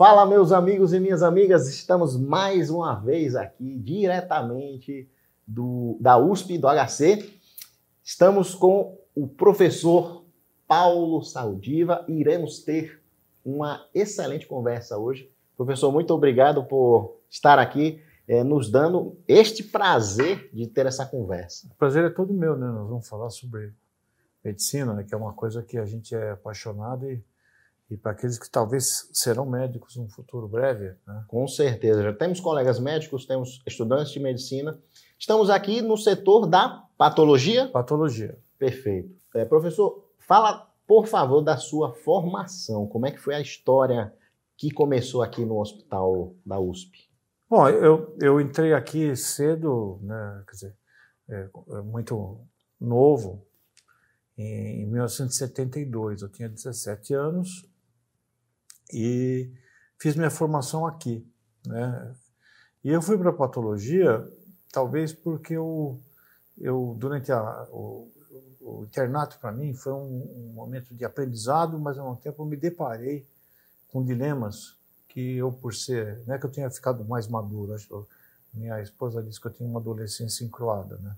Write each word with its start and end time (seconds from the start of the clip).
Fala, 0.00 0.24
meus 0.24 0.50
amigos 0.50 0.94
e 0.94 0.98
minhas 0.98 1.22
amigas, 1.22 1.68
estamos 1.68 2.18
mais 2.18 2.70
uma 2.70 2.94
vez 2.94 3.36
aqui, 3.36 3.76
diretamente 3.76 5.06
do, 5.46 5.98
da 6.00 6.16
USP, 6.16 6.56
do 6.56 6.66
HC. 6.68 7.38
Estamos 8.02 8.54
com 8.54 8.98
o 9.14 9.28
professor 9.28 10.24
Paulo 10.66 11.22
Saldiva 11.22 12.02
e 12.08 12.14
iremos 12.14 12.60
ter 12.60 13.02
uma 13.44 13.86
excelente 13.92 14.46
conversa 14.46 14.96
hoje. 14.96 15.30
Professor, 15.54 15.92
muito 15.92 16.14
obrigado 16.14 16.64
por 16.64 17.18
estar 17.28 17.58
aqui 17.58 18.02
é, 18.26 18.42
nos 18.42 18.70
dando 18.70 19.18
este 19.28 19.62
prazer 19.62 20.48
de 20.50 20.66
ter 20.66 20.86
essa 20.86 21.04
conversa. 21.04 21.68
O 21.70 21.74
prazer 21.74 22.04
é 22.04 22.08
todo 22.08 22.32
meu, 22.32 22.56
né? 22.56 22.68
Nós 22.68 22.88
vamos 22.88 23.06
falar 23.06 23.28
sobre 23.28 23.74
medicina, 24.42 24.94
né? 24.94 25.04
que 25.04 25.12
é 25.12 25.18
uma 25.18 25.34
coisa 25.34 25.62
que 25.62 25.76
a 25.76 25.84
gente 25.84 26.14
é 26.14 26.30
apaixonado 26.30 27.06
e 27.06 27.22
e 27.90 27.96
para 27.96 28.12
aqueles 28.12 28.38
que 28.38 28.48
talvez 28.48 29.10
serão 29.12 29.44
médicos 29.44 29.96
no 29.96 30.08
futuro 30.08 30.46
breve. 30.46 30.94
Né? 31.06 31.24
Com 31.26 31.46
certeza. 31.48 32.02
Já 32.02 32.12
temos 32.12 32.38
colegas 32.38 32.78
médicos, 32.78 33.26
temos 33.26 33.60
estudantes 33.66 34.12
de 34.12 34.20
medicina. 34.20 34.78
Estamos 35.18 35.50
aqui 35.50 35.82
no 35.82 35.96
setor 35.96 36.46
da 36.46 36.84
patologia? 36.96 37.66
Patologia. 37.68 38.38
Perfeito. 38.58 39.10
É, 39.34 39.44
professor, 39.44 40.04
fala, 40.18 40.70
por 40.86 41.06
favor, 41.06 41.40
da 41.40 41.56
sua 41.56 41.92
formação. 41.92 42.86
Como 42.86 43.06
é 43.06 43.10
que 43.10 43.18
foi 43.18 43.34
a 43.34 43.40
história 43.40 44.14
que 44.56 44.70
começou 44.70 45.22
aqui 45.22 45.44
no 45.44 45.60
hospital 45.60 46.32
da 46.46 46.60
USP? 46.60 47.10
Bom, 47.48 47.68
eu, 47.68 48.16
eu 48.20 48.40
entrei 48.40 48.72
aqui 48.72 49.16
cedo, 49.16 49.98
né, 50.02 50.44
quer 50.46 50.52
dizer, 50.52 50.76
é, 51.28 51.48
é 51.70 51.80
muito 51.82 52.38
novo, 52.80 53.44
em 54.38 54.86
1972. 54.86 56.22
Eu 56.22 56.28
tinha 56.28 56.48
17 56.48 57.12
anos 57.14 57.69
e 58.92 59.50
fiz 59.98 60.16
minha 60.16 60.30
formação 60.30 60.86
aqui. 60.86 61.26
Né? 61.66 62.14
E 62.84 62.90
eu 62.90 63.02
fui 63.02 63.18
para 63.18 63.32
patologia, 63.32 64.26
talvez 64.72 65.12
porque 65.12 65.54
eu, 65.54 66.00
eu 66.58 66.96
durante 66.98 67.30
a, 67.30 67.66
o, 67.70 68.10
o 68.60 68.84
internato 68.84 69.38
para 69.38 69.52
mim 69.52 69.74
foi 69.74 69.92
um, 69.92 69.96
um, 69.96 70.52
momento 70.54 70.94
de 70.94 71.04
aprendizado, 71.04 71.78
mas 71.78 71.98
ao 71.98 72.06
mesmo 72.06 72.22
tempo 72.22 72.42
eu 72.42 72.46
me 72.46 72.56
deparei 72.56 73.26
com 73.92 74.04
dilemas 74.04 74.76
que 75.08 75.36
eu, 75.36 75.50
por 75.50 75.74
ser, 75.74 76.22
não 76.26 76.34
é 76.34 76.38
que 76.38 76.46
eu 76.46 76.50
tenha 76.50 76.70
ficado 76.70 77.04
mais 77.04 77.26
maduro, 77.26 77.74
acho, 77.74 78.06
minha 78.54 78.80
esposa 78.80 79.22
disse 79.22 79.40
que 79.40 79.46
eu 79.46 79.52
tinha 79.52 79.68
uma 79.68 79.80
adolescência 79.80 80.44
encruada, 80.44 80.96
né? 80.98 81.16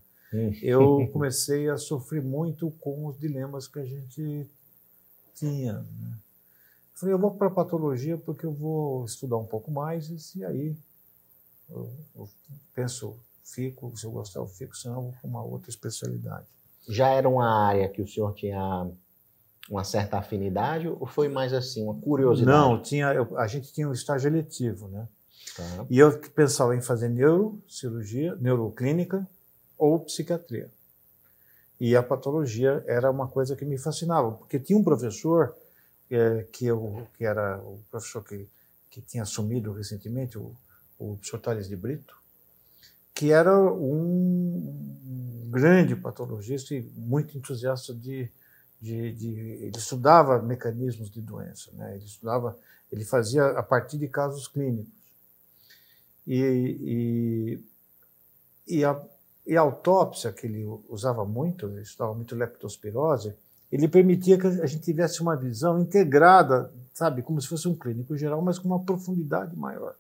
Eu 0.63 1.09
comecei 1.13 1.69
a 1.69 1.77
sofrer 1.77 2.23
muito 2.23 2.71
com 2.81 3.07
os 3.07 3.19
dilemas 3.19 3.69
que 3.69 3.79
a 3.79 3.85
gente 3.85 4.49
tinha. 5.35 5.75
Né? 5.75 6.19
Falei, 6.95 7.15
eu 7.15 7.19
vou 7.19 7.33
para 7.33 7.51
patologia 7.51 8.17
porque 8.19 8.47
eu 8.47 8.53
vou 8.53 9.05
estudar 9.05 9.37
um 9.37 9.47
pouco 9.47 9.71
mais 9.71 10.35
e 10.35 10.45
aí 10.45 10.77
eu, 11.71 11.91
eu 12.15 12.29
penso, 12.75 13.17
fico, 13.45 13.97
se 13.97 14.05
eu 14.05 14.11
gostar 14.11 14.41
eu 14.41 14.47
fico, 14.47 14.77
senão 14.77 14.97
eu 14.97 15.03
vou 15.03 15.13
para 15.13 15.29
uma 15.29 15.43
outra 15.43 15.71
especialidade. 15.71 16.47
Já 16.89 17.09
era 17.09 17.29
uma 17.29 17.49
área 17.67 17.89
que 17.89 18.03
o 18.03 18.09
senhor 18.09 18.35
tinha 18.35 18.91
uma 19.71 19.85
certa 19.85 20.19
afinidade 20.19 20.89
ou 20.89 21.07
foi 21.07 21.29
mais 21.29 21.53
assim, 21.53 21.83
uma 21.83 21.95
curiosidade? 21.95 22.57
Não, 22.57 22.81
tinha, 22.81 23.13
eu, 23.15 23.39
a 23.39 23.47
gente 23.47 23.73
tinha 23.73 23.89
um 23.89 23.93
estágio 23.93 24.29
eletivo, 24.29 24.89
né? 24.89 25.09
Tá. 25.57 25.87
E 25.89 25.99
eu 25.99 26.19
pensava 26.31 26.75
em 26.77 26.81
fazer 26.81 27.09
neurocirurgia, 27.09 28.37
neuroclínica 28.37 29.27
ou 29.77 30.01
psiquiatria. 30.01 30.71
E 31.81 31.97
a 31.97 32.03
patologia 32.03 32.85
era 32.87 33.11
uma 33.11 33.27
coisa 33.27 33.57
que 33.57 33.65
me 33.65 33.77
fascinava, 33.77 34.33
porque 34.33 34.59
tinha 34.59 34.79
um 34.79 34.85
professor 34.85 35.55
que, 36.53 36.67
eu, 36.67 37.07
que 37.17 37.25
era 37.25 37.59
o 37.59 37.81
professor 37.91 38.23
que, 38.23 38.49
que 38.91 39.01
tinha 39.01 39.23
assumido 39.23 39.73
recentemente, 39.73 40.39
o, 40.39 40.55
o 40.99 41.17
professor 41.17 41.41
Tales 41.41 41.69
de 41.69 41.77
Brito, 41.77 42.17
que 43.15 43.31
era 43.33 43.59
um 43.59 45.49
grande 45.51 45.95
patologista 45.97 46.75
e 46.75 46.83
muito 46.97 47.37
entusiasta 47.37 47.95
de, 47.95 48.31
de, 48.81 49.13
de, 49.13 49.29
ele 49.29 49.77
estudava 49.77 50.41
mecanismos 50.43 51.11
de 51.11 51.21
doença, 51.21 51.71
né? 51.73 51.95
Ele 51.95 52.05
estudava, 52.05 52.59
ele 52.91 53.05
fazia 53.05 53.47
a 53.47 53.63
partir 53.63 53.99
de 53.99 54.09
casos 54.09 54.49
clínicos 54.49 54.93
e, 56.27 57.61
e, 58.67 58.77
e, 58.79 58.85
a, 58.85 59.01
e 59.47 59.57
a 59.57 59.61
autópsia 59.61 60.33
que 60.33 60.47
ele 60.47 60.65
usava 60.89 61.25
muito, 61.25 61.67
ele 61.67 61.83
estudava 61.83 62.15
muito 62.15 62.35
leptospirose, 62.35 63.35
ele 63.73 63.89
permitia 63.89 64.39
que 64.39 64.47
a 64.47 64.67
gente 64.67 64.83
tivesse 64.83 65.23
uma 65.23 65.35
visão 65.35 65.81
integrada, 65.81 66.71
sabe, 66.93 67.23
como 67.23 67.41
se 67.41 67.49
fosse 67.49 67.67
um 67.67 67.75
clínico 67.75 68.15
geral, 68.19 68.43
mas 68.43 68.59
com 68.59 68.69
uma 68.69 68.85
profundidade 68.85 69.57
maior. 69.57 69.95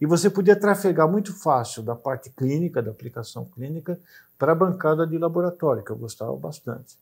E 0.00 0.06
você 0.06 0.28
podia 0.28 0.58
trafegar 0.58 1.08
muito 1.08 1.32
fácil 1.32 1.82
da 1.82 1.94
parte 1.94 2.28
clínica, 2.30 2.82
da 2.82 2.90
aplicação 2.90 3.44
clínica, 3.44 3.98
para 4.36 4.50
a 4.50 4.54
bancada 4.54 5.06
de 5.06 5.16
laboratório, 5.16 5.84
que 5.84 5.90
eu 5.90 5.96
gostava 5.96 6.34
bastante. 6.36 6.96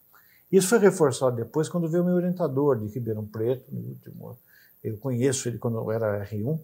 Isso 0.53 0.69
foi 0.69 0.79
reforçado 0.79 1.35
depois 1.35 1.69
quando 1.69 1.89
veio 1.89 2.05
meu 2.05 2.15
orientador 2.15 2.79
de 2.79 2.87
Ribeirão 2.87 3.25
Preto, 3.25 3.65
no 3.75 3.81
último, 3.81 4.39
eu 4.85 4.97
conheço 4.99 5.49
ele 5.49 5.59
quando 5.59 5.79
eu 5.79 5.91
era 5.91 6.25
R1, 6.27 6.61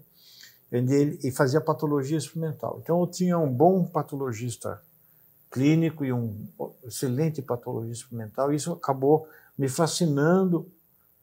ele, 0.71 1.19
e 1.23 1.31
fazia 1.31 1.61
patologia 1.61 2.19
experimental. 2.19 2.81
Então 2.83 3.01
eu 3.01 3.07
tinha 3.07 3.39
um 3.39 3.53
bom 3.53 3.85
patologista 3.85 4.81
clínico 5.53 6.05
e 6.05 6.13
um 6.13 6.35
excelente 6.85 7.43
patologista 7.43 8.05
experimental. 8.05 8.53
E 8.53 8.57
isso 8.57 8.73
acabou 8.73 9.29
me 9.57 9.69
fascinando 9.69 10.67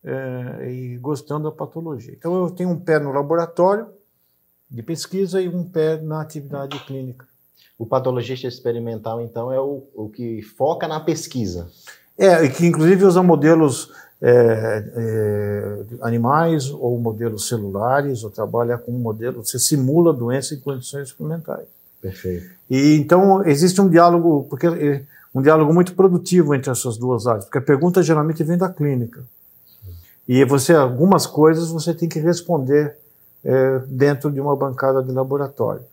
é, 0.04 0.72
e 0.72 0.98
gostando 0.98 1.50
da 1.50 1.56
patologia. 1.56 2.14
Então 2.18 2.36
eu 2.36 2.52
tenho 2.52 2.70
um 2.70 2.80
pé 2.80 3.00
no 3.00 3.12
laboratório 3.12 3.88
de 4.70 4.84
pesquisa 4.84 5.42
e 5.42 5.50
um 5.50 5.64
pé 5.64 6.00
na 6.00 6.22
atividade 6.22 6.80
clínica. 6.86 7.28
O 7.78 7.86
patologista 7.86 8.48
experimental, 8.48 9.22
então, 9.22 9.52
é 9.52 9.60
o, 9.60 9.84
o 9.96 10.10
que 10.10 10.42
foca 10.42 10.88
na 10.88 11.00
pesquisa. 11.00 11.68
É, 12.18 12.44
e 12.44 12.50
que 12.50 12.66
inclusive 12.66 13.06
usa 13.06 13.24
modelos 13.24 13.92
é, 14.22 14.84
é, 14.96 15.86
animais 16.02 16.70
ou 16.70 17.00
modelos 17.00 17.48
celulares, 17.48 18.24
ou 18.24 18.30
trabalha 18.30 18.78
com 18.78 18.92
um 18.92 19.00
modelo, 19.00 19.44
você 19.44 19.58
simula 19.58 20.14
doença 20.14 20.54
em 20.54 20.60
condições 20.60 21.08
experimentais. 21.08 21.68
Perfeito. 22.02 22.50
E 22.70 22.96
então 22.96 23.46
existe 23.46 23.80
um 23.82 23.90
diálogo, 23.90 24.46
porque 24.50 24.68
é, 24.68 25.04
um 25.34 25.42
diálogo 25.42 25.74
muito 25.74 25.94
produtivo 25.94 26.56
entre 26.56 26.72
essas 26.72 26.98
duas 26.98 27.28
áreas, 27.28 27.46
porque 27.46 27.58
a 27.58 27.62
pergunta 27.62 28.02
geralmente 28.02 28.44
vem 28.44 28.58
da 28.58 28.70
clínica. 28.70 29.24
E 30.28 30.46
você 30.46 30.74
algumas 30.74 31.26
coisas 31.26 31.72
você 31.72 31.94
tem 31.94 32.08
que 32.08 32.20
responder 32.20 32.96
é, 33.44 33.80
dentro 33.88 34.32
de 34.32 34.40
uma 34.40 34.56
bancada 34.56 35.02
de 35.02 35.12
laboratório. 35.12 35.84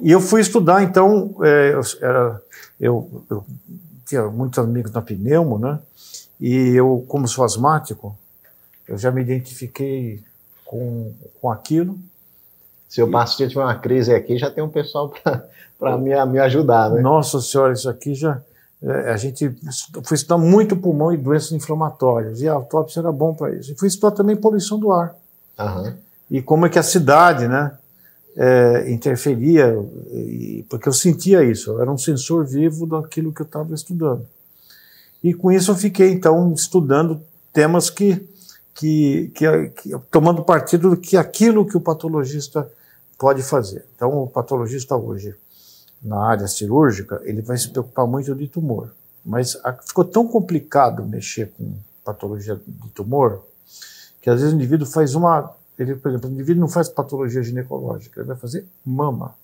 E 0.00 0.10
eu 0.10 0.20
fui 0.20 0.40
estudar, 0.40 0.82
então, 0.82 1.36
é, 1.42 1.74
eu, 1.74 1.80
era, 2.00 2.42
eu, 2.80 3.24
eu, 3.30 3.44
tinha 4.04 4.24
muitos 4.28 4.58
amigos 4.58 4.90
na 4.90 5.00
pneumo, 5.00 5.58
né? 5.58 5.78
E 6.40 6.74
eu, 6.74 7.04
como 7.06 7.28
sou 7.28 7.44
asmático, 7.44 8.16
eu 8.88 8.98
já 8.98 9.12
me 9.12 9.22
identifiquei 9.22 10.22
com, 10.64 11.12
com 11.40 11.50
aquilo. 11.50 11.98
Se 12.92 13.00
eu 13.00 13.10
passo 13.10 13.38
tiver 13.38 13.58
uma 13.58 13.74
crise 13.74 14.14
aqui, 14.14 14.36
já 14.36 14.50
tem 14.50 14.62
um 14.62 14.68
pessoal 14.68 15.10
para 15.78 15.96
me, 15.96 16.10
me 16.26 16.38
ajudar, 16.40 16.90
né? 16.90 17.00
Nossa 17.00 17.40
senhora, 17.40 17.72
isso 17.72 17.88
aqui 17.88 18.14
já. 18.14 18.42
É, 18.82 19.12
a 19.12 19.16
gente 19.16 19.50
foi 20.04 20.14
estudar 20.14 20.36
muito 20.36 20.76
pulmão 20.76 21.10
e 21.10 21.16
doenças 21.16 21.52
inflamatórias, 21.52 22.42
e 22.42 22.48
a 22.48 22.52
autópsia 22.52 23.00
era 23.00 23.10
bom 23.10 23.32
para 23.32 23.54
isso. 23.54 23.72
E 23.72 23.78
fui 23.78 23.88
estudar 23.88 24.10
também 24.10 24.36
poluição 24.36 24.78
do 24.78 24.92
ar. 24.92 25.16
Uhum. 25.58 25.94
E 26.30 26.42
como 26.42 26.66
é 26.66 26.68
que 26.68 26.78
a 26.78 26.82
cidade, 26.82 27.48
né, 27.48 27.72
é, 28.36 28.92
interferia, 28.92 29.74
e, 30.10 30.62
porque 30.68 30.86
eu 30.86 30.92
sentia 30.92 31.42
isso, 31.42 31.70
eu 31.70 31.80
era 31.80 31.90
um 31.90 31.96
sensor 31.96 32.44
vivo 32.44 32.86
daquilo 32.86 33.32
que 33.32 33.40
eu 33.40 33.46
estava 33.46 33.74
estudando. 33.74 34.26
E 35.24 35.32
com 35.32 35.50
isso 35.50 35.70
eu 35.70 35.76
fiquei, 35.76 36.10
então, 36.10 36.52
estudando 36.52 37.22
temas 37.54 37.88
que, 37.88 38.22
que, 38.74 39.32
que, 39.34 39.68
que 39.70 39.98
tomando 40.10 40.44
partido 40.44 40.94
que 40.94 41.16
aquilo 41.16 41.64
que 41.64 41.78
o 41.78 41.80
patologista 41.80 42.70
pode 43.22 43.40
fazer. 43.40 43.84
Então, 43.94 44.24
o 44.24 44.26
patologista 44.26 44.96
hoje, 44.96 45.32
na 46.02 46.26
área 46.26 46.48
cirúrgica, 46.48 47.20
ele 47.22 47.40
vai 47.40 47.56
se 47.56 47.68
preocupar 47.68 48.04
muito 48.04 48.34
de 48.34 48.48
tumor. 48.48 48.90
Mas 49.24 49.56
ficou 49.86 50.04
tão 50.04 50.26
complicado 50.26 51.04
mexer 51.04 51.52
com 51.56 51.72
patologia 52.04 52.60
de 52.66 52.88
tumor 52.88 53.40
que 54.20 54.28
às 54.28 54.40
vezes 54.40 54.52
o 54.52 54.56
indivíduo 54.56 54.84
faz 54.84 55.14
uma. 55.14 55.52
Ele, 55.78 55.94
por 55.94 56.08
exemplo, 56.08 56.28
o 56.28 56.32
indivíduo 56.32 56.60
não 56.62 56.68
faz 56.68 56.88
patologia 56.88 57.44
ginecológica, 57.44 58.20
ele 58.20 58.26
vai 58.26 58.36
fazer 58.36 58.66
mama. 58.84 59.36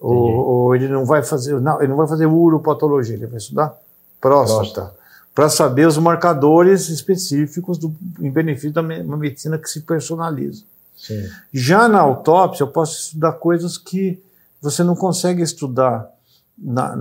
Ou, 0.00 0.16
ou, 0.16 0.74
ele 0.74 0.88
não 0.88 1.04
vai 1.04 1.22
fazer. 1.22 1.60
Não, 1.60 1.78
ele 1.82 1.88
não 1.88 1.96
vai 1.96 2.08
fazer 2.08 2.24
uropatologia, 2.24 3.16
ele 3.16 3.26
vai 3.26 3.36
estudar 3.36 3.78
próstata 4.18 4.94
para 5.34 5.50
saber 5.50 5.86
os 5.86 5.98
marcadores 5.98 6.88
específicos 6.88 7.76
do, 7.76 7.94
em 8.18 8.30
benefício 8.30 8.72
da 8.72 8.82
medicina 8.82 9.58
que 9.58 9.68
se 9.68 9.82
personaliza. 9.82 10.64
Sim. 10.98 11.28
Já 11.52 11.88
na 11.88 12.00
autópsia, 12.00 12.64
eu 12.64 12.68
posso 12.68 12.98
estudar 12.98 13.32
coisas 13.34 13.78
que 13.78 14.20
você 14.60 14.82
não 14.82 14.96
consegue 14.96 15.42
estudar, 15.42 16.10
na, 16.58 16.94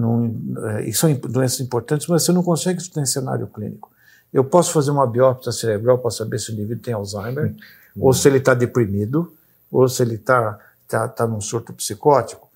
é, 0.76 0.88
e 0.88 0.94
são 0.94 1.12
doenças 1.14 1.60
importantes, 1.60 2.08
mas 2.08 2.24
você 2.24 2.32
não 2.32 2.44
consegue 2.44 2.80
estudar 2.80 3.02
em 3.02 3.08
cenário 3.08 3.48
clínico. 3.48 3.92
Eu 4.32 4.44
posso 4.44 4.72
fazer 4.72 4.92
uma 4.92 5.08
biópsia 5.08 5.52
cerebral 5.52 5.98
para 5.98 6.12
saber 6.12 6.40
se 6.40 6.52
o 6.52 6.54
indivíduo 6.54 6.84
tem 6.84 6.94
Alzheimer, 6.94 7.56
ou 8.00 8.14
se 8.14 8.28
ele 8.28 8.38
está 8.38 8.54
deprimido, 8.54 9.34
ou 9.72 9.90
se 9.90 10.04
ele 10.04 10.16
está 10.16 10.60
tá, 10.88 11.08
tá 11.08 11.26
num 11.26 11.42
surto 11.42 11.74
psicótico. 11.74 12.48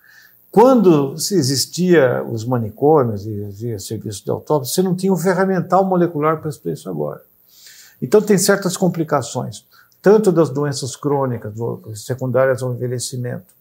Quando 0.52 1.18
se 1.18 1.34
existia 1.34 2.24
os 2.24 2.46
manicômios 2.46 3.26
e 3.26 3.46
havia 3.46 3.80
serviço 3.80 4.24
de 4.24 4.30
autópsia, 4.30 4.74
você 4.76 4.82
não 4.82 4.94
tinha 4.94 5.12
um 5.12 5.18
ferramental 5.18 5.84
molecular 5.84 6.40
para 6.40 6.50
explicar 6.50 6.78
isso 6.78 6.90
agora. 6.90 7.22
Então 8.02 8.22
tem 8.22 8.38
certas 8.38 8.76
complicações, 8.76 9.66
tanto 10.02 10.32
das 10.32 10.50
doenças 10.50 10.96
crônicas, 10.96 11.54
secundárias 11.96 12.64
ao 12.64 12.74
envelhecimento, 12.74 13.54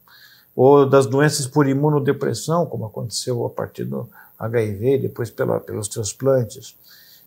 ou 0.57 0.89
das 0.89 1.07
doenças 1.07 1.47
por 1.47 1.69
imunodepressão, 1.69 2.67
como 2.67 2.87
aconteceu 2.87 3.45
a 3.47 3.51
partir 3.51 3.85
do 3.85 4.09
HIV, 4.39 4.99
depois 4.99 5.31
pela, 5.31 5.61
pelos 5.61 5.89
transplantes, 5.89 6.75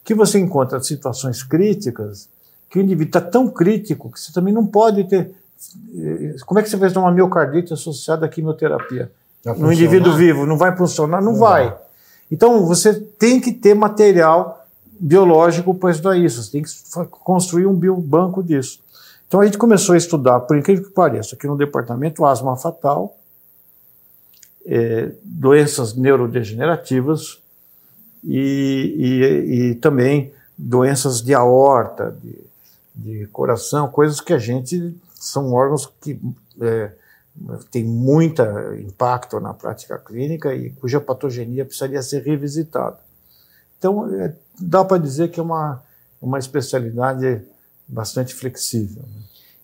que 0.04 0.13
você 0.13 0.39
encontra 0.39 0.81
situações 0.81 1.44
críticas, 1.44 2.27
que 2.69 2.80
o 2.80 2.81
indivíduo 2.81 3.10
está 3.10 3.21
tão 3.21 3.48
crítico 3.48 4.12
que 4.12 4.19
você 4.19 4.33
também 4.33 4.54
não 4.54 4.65
pode 4.65 5.04
ter. 5.06 5.31
Eh, 5.95 6.36
como 6.45 6.60
é 6.60 6.63
que 6.63 6.69
você 6.69 6.75
vai 6.75 6.92
ter 6.92 7.00
uma 7.00 7.12
miocardite 7.12 7.71
associada 7.71 8.25
à 8.25 8.30
quimioterapia? 8.30 9.12
No 9.57 9.71
indivíduo 9.71 10.13
vivo, 10.15 10.45
não 10.45 10.57
vai 10.57 10.75
funcionar? 10.75 11.21
Não, 11.21 11.33
não 11.33 11.39
vai. 11.39 11.69
vai. 11.69 11.77
Então 12.31 12.65
você 12.65 12.94
tem 12.94 13.39
que 13.39 13.51
ter 13.51 13.74
material 13.74 14.65
biológico 15.00 15.74
para 15.75 15.92
estudar 15.92 16.18
isso, 16.18 16.42
você 16.42 16.51
tem 16.51 16.63
que 16.63 16.69
construir 17.10 17.68
um 17.68 17.74
biobanco 17.74 18.42
disso. 18.42 18.80
Então 19.33 19.41
a 19.41 19.45
gente 19.45 19.57
começou 19.57 19.95
a 19.95 19.97
estudar, 19.97 20.41
por 20.41 20.56
incrível 20.56 20.83
que 20.83 20.91
pareça, 20.91 21.33
aqui 21.33 21.47
no 21.47 21.57
departamento, 21.57 22.24
asma 22.24 22.56
fatal, 22.56 23.18
é, 24.63 25.12
doenças 25.24 25.95
neurodegenerativas 25.95 27.41
e, 28.24 28.94
e, 28.95 29.71
e, 29.71 29.75
também 29.77 30.31
doenças 30.56 31.19
de 31.19 31.33
aorta, 31.33 32.15
de, 32.21 32.39
de, 32.94 33.25
coração, 33.30 33.88
coisas 33.88 34.21
que 34.21 34.33
a 34.33 34.38
gente 34.38 34.95
são 35.15 35.51
órgãos 35.51 35.91
que 36.00 36.21
é, 36.62 36.91
têm 37.71 37.86
muito 37.86 38.44
impacto 38.88 39.39
na 39.39 39.51
prática 39.51 39.97
clínica 39.97 40.53
e 40.53 40.69
cuja 40.74 41.01
patogenia 41.01 41.65
precisaria 41.65 42.03
ser 42.03 42.21
revisitada. 42.21 43.00
Então, 43.79 44.13
é, 44.13 44.36
dá 44.59 44.86
para 44.86 45.01
dizer 45.01 45.31
que 45.31 45.39
é 45.39 45.44
uma, 45.44 45.81
uma 46.21 46.38
especialidade 46.38 47.41
bastante 47.88 48.33
flexível. 48.33 49.03
Né? 49.03 49.21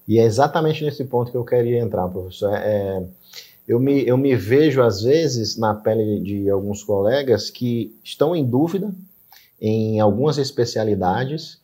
E 0.08 0.20
é 0.20 0.24
exatamente 0.24 0.84
nesse 0.84 1.06
ponto 1.06 1.32
que 1.32 1.38
eu 1.38 1.46
queria 1.46 1.80
entrar, 1.80 2.08
professor. 2.08 2.54
É, 2.54 3.04
eu 3.68 3.80
me, 3.80 4.08
eu 4.08 4.18
me 4.18 4.36
vejo, 4.36 4.82
às 4.82 5.04
vezes, 5.04 5.56
na 5.56 5.76
pele 5.76 6.20
de 6.20 6.50
alguns 6.50 6.84
colegas 6.84 7.52
que 7.52 7.96
estão 8.04 8.36
em 8.36 8.44
dúvida 8.44 8.92
em 9.62 10.00
algumas 10.00 10.38
especialidades, 10.38 11.60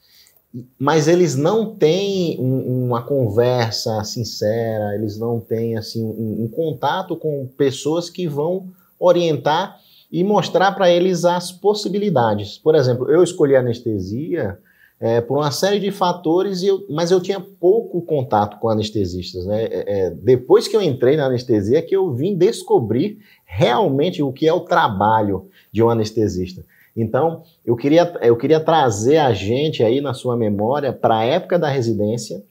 mas 0.77 1.07
eles 1.07 1.35
não 1.35 1.73
têm 1.75 2.39
um, 2.39 2.85
uma 2.85 3.01
conversa 3.01 4.03
sincera, 4.03 4.95
eles 4.95 5.17
não 5.17 5.39
têm 5.39 5.77
assim 5.77 6.03
um, 6.03 6.43
um 6.43 6.47
contato 6.47 7.15
com 7.15 7.47
pessoas 7.57 8.09
que 8.09 8.27
vão 8.27 8.67
orientar 8.99 9.79
e 10.11 10.23
mostrar 10.23 10.71
para 10.73 10.89
eles 10.89 11.25
as 11.25 11.51
possibilidades. 11.51 12.57
Por 12.57 12.75
exemplo, 12.75 13.09
eu 13.11 13.23
escolhi 13.23 13.55
anestesia 13.55 14.57
é, 14.99 15.19
por 15.19 15.37
uma 15.37 15.51
série 15.51 15.79
de 15.79 15.91
fatores, 15.91 16.63
eu, 16.63 16.85
mas 16.89 17.11
eu 17.11 17.21
tinha 17.21 17.39
pouco 17.39 18.01
contato 18.01 18.57
com 18.59 18.69
anestesistas. 18.69 19.45
Né? 19.45 19.65
É, 19.65 19.83
é, 19.87 20.09
depois 20.09 20.67
que 20.67 20.75
eu 20.75 20.81
entrei 20.81 21.17
na 21.17 21.25
anestesia, 21.25 21.79
é 21.79 21.81
que 21.81 21.95
eu 21.95 22.13
vim 22.13 22.35
descobrir 22.35 23.19
realmente 23.45 24.23
o 24.23 24.31
que 24.31 24.47
é 24.47 24.53
o 24.53 24.61
trabalho 24.61 25.49
de 25.71 25.83
um 25.83 25.89
anestesista. 25.89 26.63
Então, 26.95 27.43
eu 27.65 27.75
queria, 27.75 28.17
eu 28.21 28.37
queria 28.37 28.59
trazer 28.59 29.17
a 29.17 29.33
gente 29.33 29.83
aí 29.83 29.99
na 29.99 30.13
sua 30.13 30.37
memória 30.37 30.93
para 30.93 31.17
a 31.17 31.25
época 31.25 31.59
da 31.59 31.67
residência, 31.67 32.41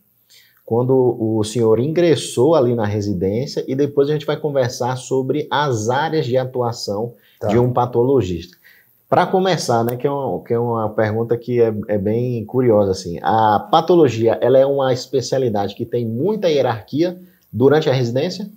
quando 0.67 0.95
o 1.19 1.43
senhor 1.45 1.79
ingressou 1.79 2.55
ali 2.55 2.75
na 2.75 2.87
residência, 2.87 3.65
e 3.67 3.75
depois 3.75 4.09
a 4.09 4.13
gente 4.13 4.27
vai 4.27 4.37
conversar 4.37 4.97
sobre 4.97 5.47
as 5.51 5.89
áreas 5.89 6.27
de 6.27 6.37
atuação 6.37 7.15
tá. 7.41 7.49
de 7.49 7.59
um 7.59 7.73
patologista. 7.73 8.57
Para 9.15 9.29
começar, 9.29 9.85
né, 9.85 9.97
que 9.97 10.09
é, 10.09 10.11
uma, 10.11 10.43
que 10.43 10.53
é 10.53 10.59
uma 10.59 10.91
pergunta 10.91 11.39
que 11.39 11.63
é, 11.63 11.73
é, 11.87 11.97
bem 11.97 12.45
curiosa, 12.45 12.91
assim, 12.91 13.17
a 13.23 13.61
patologia, 13.71 14.37
ela 14.41 14.59
é 14.59 14.67
uma 14.67 14.93
especialidade 14.93 15.77
que 15.77 15.87
tem 15.87 16.05
muita 16.05 16.49
hierarquia 16.49 17.17
durante 17.53 17.89
a 17.89 17.93
residência? 17.93 18.51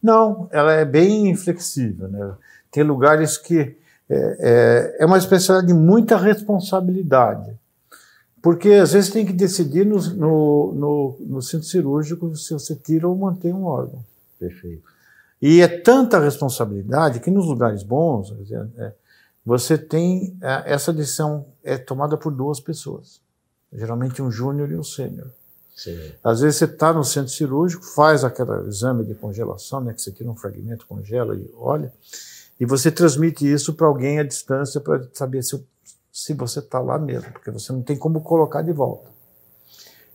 Não, 0.00 0.48
ela 0.52 0.72
é 0.72 0.84
bem 0.84 1.34
flexível, 1.34 2.06
né? 2.06 2.32
Tem 2.70 2.84
lugares 2.84 3.36
que 3.36 3.76
é, 4.08 4.36
é, 4.38 4.96
é 5.00 5.04
uma 5.04 5.18
especialidade 5.18 5.72
de 5.72 5.76
muita 5.76 6.16
responsabilidade, 6.16 7.50
porque 8.40 8.70
às 8.74 8.92
vezes 8.92 9.10
tem 9.10 9.26
que 9.26 9.32
decidir 9.32 9.84
no, 9.84 9.98
no, 10.14 10.74
no, 10.74 11.16
no 11.26 11.42
centro 11.42 11.66
cirúrgico 11.66 12.36
se 12.36 12.54
você 12.54 12.76
tira 12.76 13.08
ou 13.08 13.16
mantém 13.16 13.52
um 13.52 13.64
órgão. 13.64 13.98
Perfeito. 14.38 14.84
E 15.42 15.60
é 15.60 15.66
tanta 15.66 16.20
responsabilidade 16.20 17.18
que 17.18 17.32
nos 17.32 17.48
lugares 17.48 17.82
bons, 17.82 18.32
é, 18.78 18.92
você 19.48 19.78
tem 19.78 20.36
é, 20.42 20.74
essa 20.74 20.92
decisão 20.92 21.46
é 21.64 21.78
tomada 21.78 22.18
por 22.18 22.30
duas 22.30 22.60
pessoas, 22.60 23.18
geralmente 23.72 24.20
um 24.20 24.30
júnior 24.30 24.70
e 24.70 24.76
um 24.76 24.84
sênior. 24.84 25.30
Às 26.22 26.42
vezes 26.42 26.58
você 26.58 26.66
está 26.66 26.92
no 26.92 27.02
centro 27.02 27.32
cirúrgico, 27.32 27.82
faz 27.82 28.24
aquele 28.24 28.68
exame 28.68 29.06
de 29.06 29.14
congelação, 29.14 29.80
né, 29.80 29.94
que 29.94 30.02
você 30.02 30.12
tira 30.12 30.30
um 30.30 30.36
fragmento, 30.36 30.86
congela 30.86 31.34
e 31.34 31.50
olha, 31.56 31.90
e 32.60 32.66
você 32.66 32.90
transmite 32.90 33.50
isso 33.50 33.72
para 33.72 33.86
alguém 33.86 34.18
à 34.18 34.22
distância 34.22 34.82
para 34.82 35.08
saber 35.14 35.42
se, 35.42 35.64
se 36.12 36.34
você 36.34 36.58
está 36.58 36.78
lá 36.78 36.98
mesmo, 36.98 37.32
porque 37.32 37.50
você 37.50 37.72
não 37.72 37.80
tem 37.80 37.96
como 37.96 38.20
colocar 38.20 38.60
de 38.60 38.72
volta. 38.72 39.08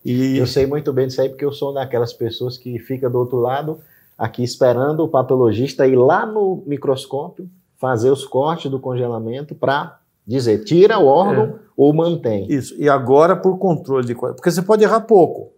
E 0.05 0.37
eu 0.37 0.45
sei 0.45 0.67
muito 0.67 0.93
bem 0.93 1.07
disso 1.07 1.21
aí, 1.21 1.29
porque 1.29 1.45
eu 1.45 1.53
sou 1.53 1.73
daquelas 1.73 2.13
pessoas 2.13 2.55
que 2.55 2.77
fica 2.77 3.09
do 3.09 3.17
outro 3.17 3.39
lado, 3.39 3.79
aqui 4.15 4.43
esperando 4.43 4.99
o 4.99 5.09
patologista 5.09 5.87
ir 5.87 5.95
lá 5.95 6.23
no 6.23 6.63
microscópio 6.67 7.49
fazer 7.83 8.09
os 8.09 8.25
cortes 8.25 8.71
do 8.71 8.79
congelamento 8.79 9.53
para 9.53 9.99
dizer 10.25 10.63
tira 10.63 10.97
o 10.97 11.05
órgão 11.05 11.43
é. 11.47 11.59
ou 11.75 11.93
mantém. 11.93 12.49
Isso. 12.49 12.73
E 12.81 12.87
agora 12.87 13.35
por 13.35 13.57
controle 13.57 14.07
de 14.07 14.15
porque 14.15 14.49
você 14.49 14.61
pode 14.61 14.85
errar 14.85 15.01
pouco. 15.01 15.51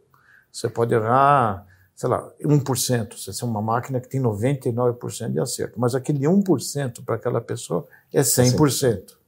Você 0.51 0.67
pode 0.67 0.95
errar, 0.95 1.67
sei 1.95 2.09
lá, 2.09 2.27
1%. 2.43 3.13
Você 3.15 3.43
é 3.43 3.47
uma 3.47 3.61
máquina 3.61 3.99
que 3.99 4.09
tem 4.09 4.19
99% 4.19 5.33
de 5.33 5.39
acerto, 5.39 5.79
mas 5.79 5.93
aquele 5.93 6.25
1% 6.25 7.05
para 7.05 7.13
aquela 7.13 7.39
pessoa 7.39 7.85
é 8.11 8.21
100%. 8.21 8.57
Perfeito. 8.57 9.19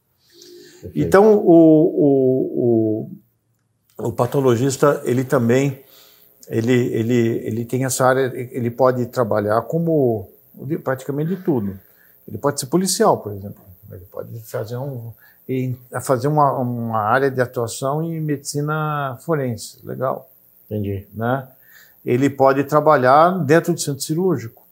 Então 0.95 1.37
o, 1.37 1.51
o, 1.99 3.11
o, 3.99 4.07
o 4.07 4.11
patologista 4.11 5.03
ele 5.05 5.23
também 5.23 5.83
ele, 6.49 6.73
ele, 6.73 7.41
ele 7.45 7.65
tem 7.65 7.85
essa 7.85 8.07
área, 8.07 8.31
ele 8.33 8.71
pode 8.71 9.05
trabalhar 9.05 9.61
como 9.63 10.31
praticamente 10.83 11.35
de 11.35 11.43
tudo. 11.43 11.79
Ele 12.27 12.37
pode 12.37 12.59
ser 12.59 12.65
policial, 12.67 13.17
por 13.17 13.31
exemplo. 13.31 13.63
Ele 13.91 14.05
pode 14.11 14.39
fazer, 14.41 14.77
um, 14.77 15.13
fazer 16.01 16.27
uma, 16.27 16.51
uma 16.53 16.99
área 16.99 17.31
de 17.31 17.39
atuação 17.39 18.03
em 18.03 18.19
medicina 18.19 19.17
forense. 19.21 19.79
Legal. 19.85 20.29
Entendi. 20.65 21.07
Né? 21.13 21.47
Ele 22.05 22.29
pode 22.29 22.63
trabalhar 22.65 23.31
dentro 23.45 23.73
do 23.73 23.79
centro 23.79 24.01
cirúrgico. 24.01 24.65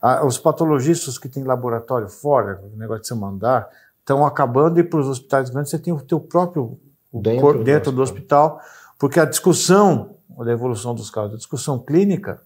Ah, 0.00 0.24
os 0.26 0.36
patologistas 0.36 1.16
que 1.16 1.28
têm 1.28 1.44
laboratório 1.44 2.08
fora, 2.08 2.60
o 2.74 2.76
negócio 2.76 3.02
de 3.02 3.08
você 3.08 3.14
mandar, 3.14 3.70
estão 4.00 4.26
acabando 4.26 4.80
e 4.80 4.82
para 4.82 5.00
os 5.00 5.08
hospitais 5.08 5.48
grandes 5.48 5.70
você 5.70 5.78
tem 5.78 5.92
o 5.92 6.00
teu 6.00 6.18
próprio 6.20 6.78
dentro, 7.12 7.40
corpo, 7.40 7.64
dentro 7.64 7.92
do, 7.92 8.02
hospital. 8.02 8.48
do 8.48 8.54
hospital, 8.56 8.96
porque 8.98 9.20
a 9.20 9.24
discussão 9.24 10.16
da 10.38 10.50
evolução 10.50 10.94
dos 10.94 11.08
casos, 11.08 11.34
a 11.34 11.36
discussão 11.36 11.78
clínica 11.78 12.42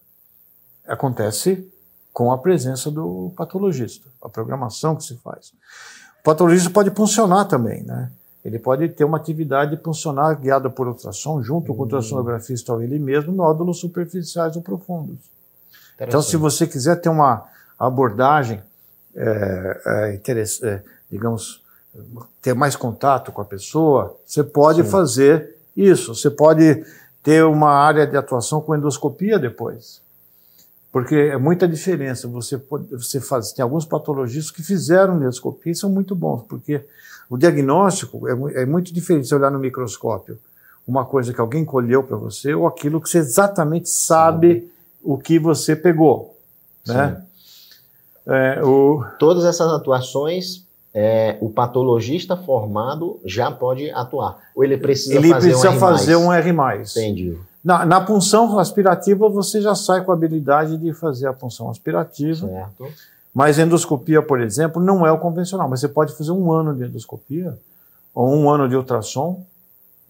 acontece 0.87 1.73
com 2.17 2.33
a 2.33 2.39
presença 2.39 2.91
do 2.91 3.31
patologista, 3.37 4.09
a 4.23 4.29
programação 4.31 4.97
que 4.97 5.05
se 5.05 5.17
faz. 5.17 5.49
O 6.21 6.23
patologista 6.25 6.71
pode 6.71 6.89
funcionar 6.89 7.45
também, 7.45 7.83
né? 7.83 8.11
Ele 8.43 8.59
pode 8.59 8.89
ter 8.89 9.05
uma 9.05 9.19
atividade 9.19 9.79
funcionar 9.85 10.33
guiada 10.37 10.71
por 10.71 10.89
ultrassom, 10.89 11.43
junto 11.43 11.75
com 11.75 11.81
o 11.81 11.83
ultrassonografista 11.83 12.73
ou 12.73 12.81
ele 12.81 12.99
mesmo, 12.99 13.35
nódulos 13.35 13.81
superficiais 13.81 14.57
ou 14.57 14.63
profundos. 14.63 15.19
Então, 16.01 16.23
se 16.23 16.39
você 16.39 16.67
quiser 16.67 16.97
ter 17.03 17.11
uma 17.11 17.45
abordagem, 17.79 18.63
é, 19.15 20.19
é, 20.25 20.43
é, 20.63 20.83
digamos, 21.11 21.63
ter 22.41 22.55
mais 22.55 22.77
contato 22.77 23.31
com 23.31 23.43
a 23.43 23.45
pessoa, 23.45 24.17
você 24.25 24.43
pode 24.43 24.85
Sim. 24.85 24.89
fazer 24.89 25.55
isso. 25.77 26.15
Você 26.15 26.31
pode 26.31 26.83
ter 27.23 27.45
uma 27.45 27.73
área 27.73 28.07
de 28.07 28.17
atuação 28.17 28.63
com 28.63 28.75
endoscopia 28.75 29.39
depois. 29.39 30.06
Porque 30.97 31.15
é 31.15 31.37
muita 31.37 31.69
diferença. 31.69 32.27
Você, 32.27 32.57
pode, 32.57 32.87
você 32.87 33.21
faz, 33.21 33.53
tem 33.53 33.63
alguns 33.63 33.85
patologistas 33.85 34.51
que 34.51 34.63
fizeram 34.63 35.19
endoscopia 35.19 35.73
e 35.73 35.77
são 35.77 35.91
muito 35.91 36.15
bons, 36.15 36.45
porque 36.49 36.87
o 37.29 37.37
diagnóstico 37.37 38.27
é, 38.27 38.63
é 38.63 38.65
muito 38.65 38.95
diferente 38.95 39.29
você 39.29 39.35
olhar 39.35 39.51
no 39.51 39.59
microscópio 39.59 40.39
uma 40.89 41.05
coisa 41.05 41.35
que 41.35 41.41
alguém 41.43 41.67
colheu 41.67 42.03
para 42.03 42.17
você 42.17 42.55
ou 42.55 42.67
aquilo 42.67 42.99
que 42.99 43.11
você 43.11 43.19
exatamente 43.19 43.91
sabe 43.91 44.61
Sim. 44.61 44.71
o 45.05 45.19
que 45.19 45.39
você 45.39 45.77
pegou. 45.77 46.35
Né? 46.87 47.23
É, 48.27 48.65
o... 48.65 49.05
Todas 49.19 49.45
essas 49.45 49.71
atuações, 49.71 50.65
é, 50.95 51.37
o 51.43 51.51
patologista 51.51 52.39
formado 52.39 53.21
já 53.23 53.51
pode 53.51 53.91
atuar. 53.91 54.39
Ou 54.55 54.65
ele 54.65 54.79
precisa 54.79 55.17
ele 55.17 55.29
fazer 55.29 55.49
precisa 55.51 55.69
um 55.69 55.73
R+. 55.73 55.79
fazer 55.79 56.17
um 56.17 56.33
R+. 56.33 56.51
Entendi. 56.91 57.39
Na, 57.67 57.85
na 57.85 58.01
punção 58.01 58.61
aspirativa, 58.61 59.29
você 59.29 59.61
já 59.61 59.75
sai 59.75 60.05
com 60.05 60.13
a 60.13 60.15
habilidade 60.15 60.77
de 60.77 60.95
fazer 60.95 61.27
a 61.27 61.33
punção 61.33 61.69
aspirativa. 61.69 62.47
Certo. 62.47 62.87
Mas 63.35 63.59
endoscopia, 63.59 64.23
por 64.23 64.41
exemplo, 64.41 64.81
não 64.81 65.05
é 65.05 65.11
o 65.11 65.19
convencional. 65.19 65.69
Mas 65.69 65.81
você 65.81 65.89
pode 65.89 66.17
fazer 66.17 66.31
um 66.31 66.53
ano 66.53 66.73
de 66.73 66.85
endoscopia 66.85 67.59
ou 68.15 68.33
um 68.33 68.49
ano 68.49 68.69
de 68.69 68.77
ultrassom, 68.77 69.45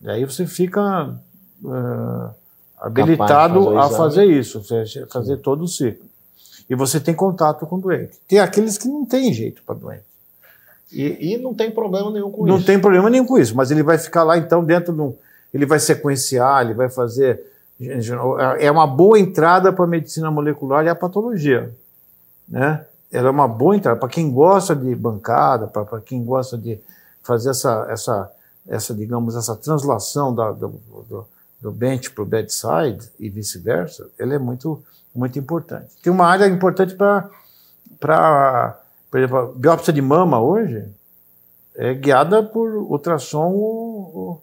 e 0.02 0.10
aí 0.10 0.24
você 0.26 0.46
fica 0.46 1.14
uh, 1.64 2.30
habilitado 2.78 3.64
fazer 3.64 3.78
a 3.78 3.88
fazer 3.88 4.24
isso, 4.26 4.62
fazer 5.08 5.36
Sim. 5.36 5.42
todo 5.42 5.64
o 5.64 5.68
ciclo. 5.68 6.04
E 6.68 6.74
você 6.74 7.00
tem 7.00 7.14
contato 7.14 7.66
com 7.66 7.76
o 7.76 7.80
doente. 7.80 8.18
Tem 8.28 8.38
aqueles 8.38 8.76
que 8.76 8.86
não 8.86 9.06
tem 9.06 9.32
jeito 9.32 9.62
para 9.64 9.76
doente. 9.76 10.04
E, 10.92 11.32
e, 11.32 11.38
não 11.38 11.54
tem 11.54 11.70
problema 11.70 12.10
nenhum 12.10 12.30
com 12.30 12.42
não 12.44 12.48
isso. 12.48 12.58
Não 12.58 12.62
tem 12.62 12.78
problema 12.78 13.08
nenhum 13.08 13.24
com 13.24 13.38
isso, 13.38 13.56
mas 13.56 13.70
ele 13.70 13.82
vai 13.82 13.96
ficar 13.96 14.24
lá 14.24 14.36
então 14.36 14.62
dentro 14.62 14.92
de 14.92 15.00
um. 15.00 15.14
Ele 15.56 15.64
vai 15.64 15.78
sequenciar, 15.80 16.62
ele 16.62 16.74
vai 16.74 16.90
fazer. 16.90 17.40
É 18.58 18.70
uma 18.70 18.86
boa 18.86 19.18
entrada 19.18 19.72
para 19.72 19.84
a 19.86 19.88
medicina 19.88 20.30
molecular 20.30 20.84
e 20.84 20.88
a 20.90 20.94
patologia. 20.94 21.74
Né? 22.46 22.84
Ela 23.10 23.28
é 23.28 23.30
uma 23.30 23.48
boa 23.48 23.74
entrada 23.74 23.98
para 23.98 24.08
quem 24.10 24.30
gosta 24.30 24.76
de 24.76 24.94
bancada, 24.94 25.66
para 25.66 25.98
quem 26.02 26.22
gosta 26.22 26.58
de 26.58 26.78
fazer 27.22 27.50
essa, 27.50 27.86
essa, 27.88 28.30
essa 28.68 28.94
digamos, 28.94 29.34
essa 29.34 29.56
translação 29.56 30.34
da, 30.34 30.52
do, 30.52 30.68
do, 31.08 31.26
do 31.58 31.72
bench 31.72 32.10
para 32.10 32.22
o 32.22 32.26
bedside 32.26 33.10
e 33.18 33.30
vice-versa. 33.30 34.10
Ela 34.18 34.34
é 34.34 34.38
muito, 34.38 34.82
muito 35.14 35.38
importante. 35.38 35.88
Tem 36.02 36.12
uma 36.12 36.26
área 36.26 36.46
importante 36.46 36.94
para, 36.94 38.78
por 39.10 39.18
exemplo, 39.18 39.54
biópsia 39.56 39.92
de 39.92 40.02
mama 40.02 40.38
hoje 40.38 40.84
é 41.74 41.94
guiada 41.94 42.42
por 42.42 42.74
ultrassom 42.74 43.52
ou, 43.52 44.42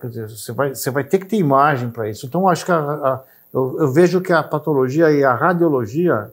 Quer 0.00 0.08
dizer, 0.08 0.28
você 0.28 0.52
vai, 0.52 0.74
você 0.74 0.90
vai 0.90 1.04
ter 1.04 1.18
que 1.18 1.26
ter 1.26 1.36
imagem 1.36 1.90
para 1.90 2.08
isso. 2.08 2.26
Então, 2.26 2.48
acho 2.48 2.64
que 2.64 2.72
a, 2.72 2.78
a, 2.78 3.22
eu, 3.52 3.80
eu, 3.80 3.92
vejo 3.92 4.20
que 4.20 4.32
a 4.32 4.42
patologia 4.42 5.10
e 5.10 5.24
a 5.24 5.34
radiologia 5.34 6.32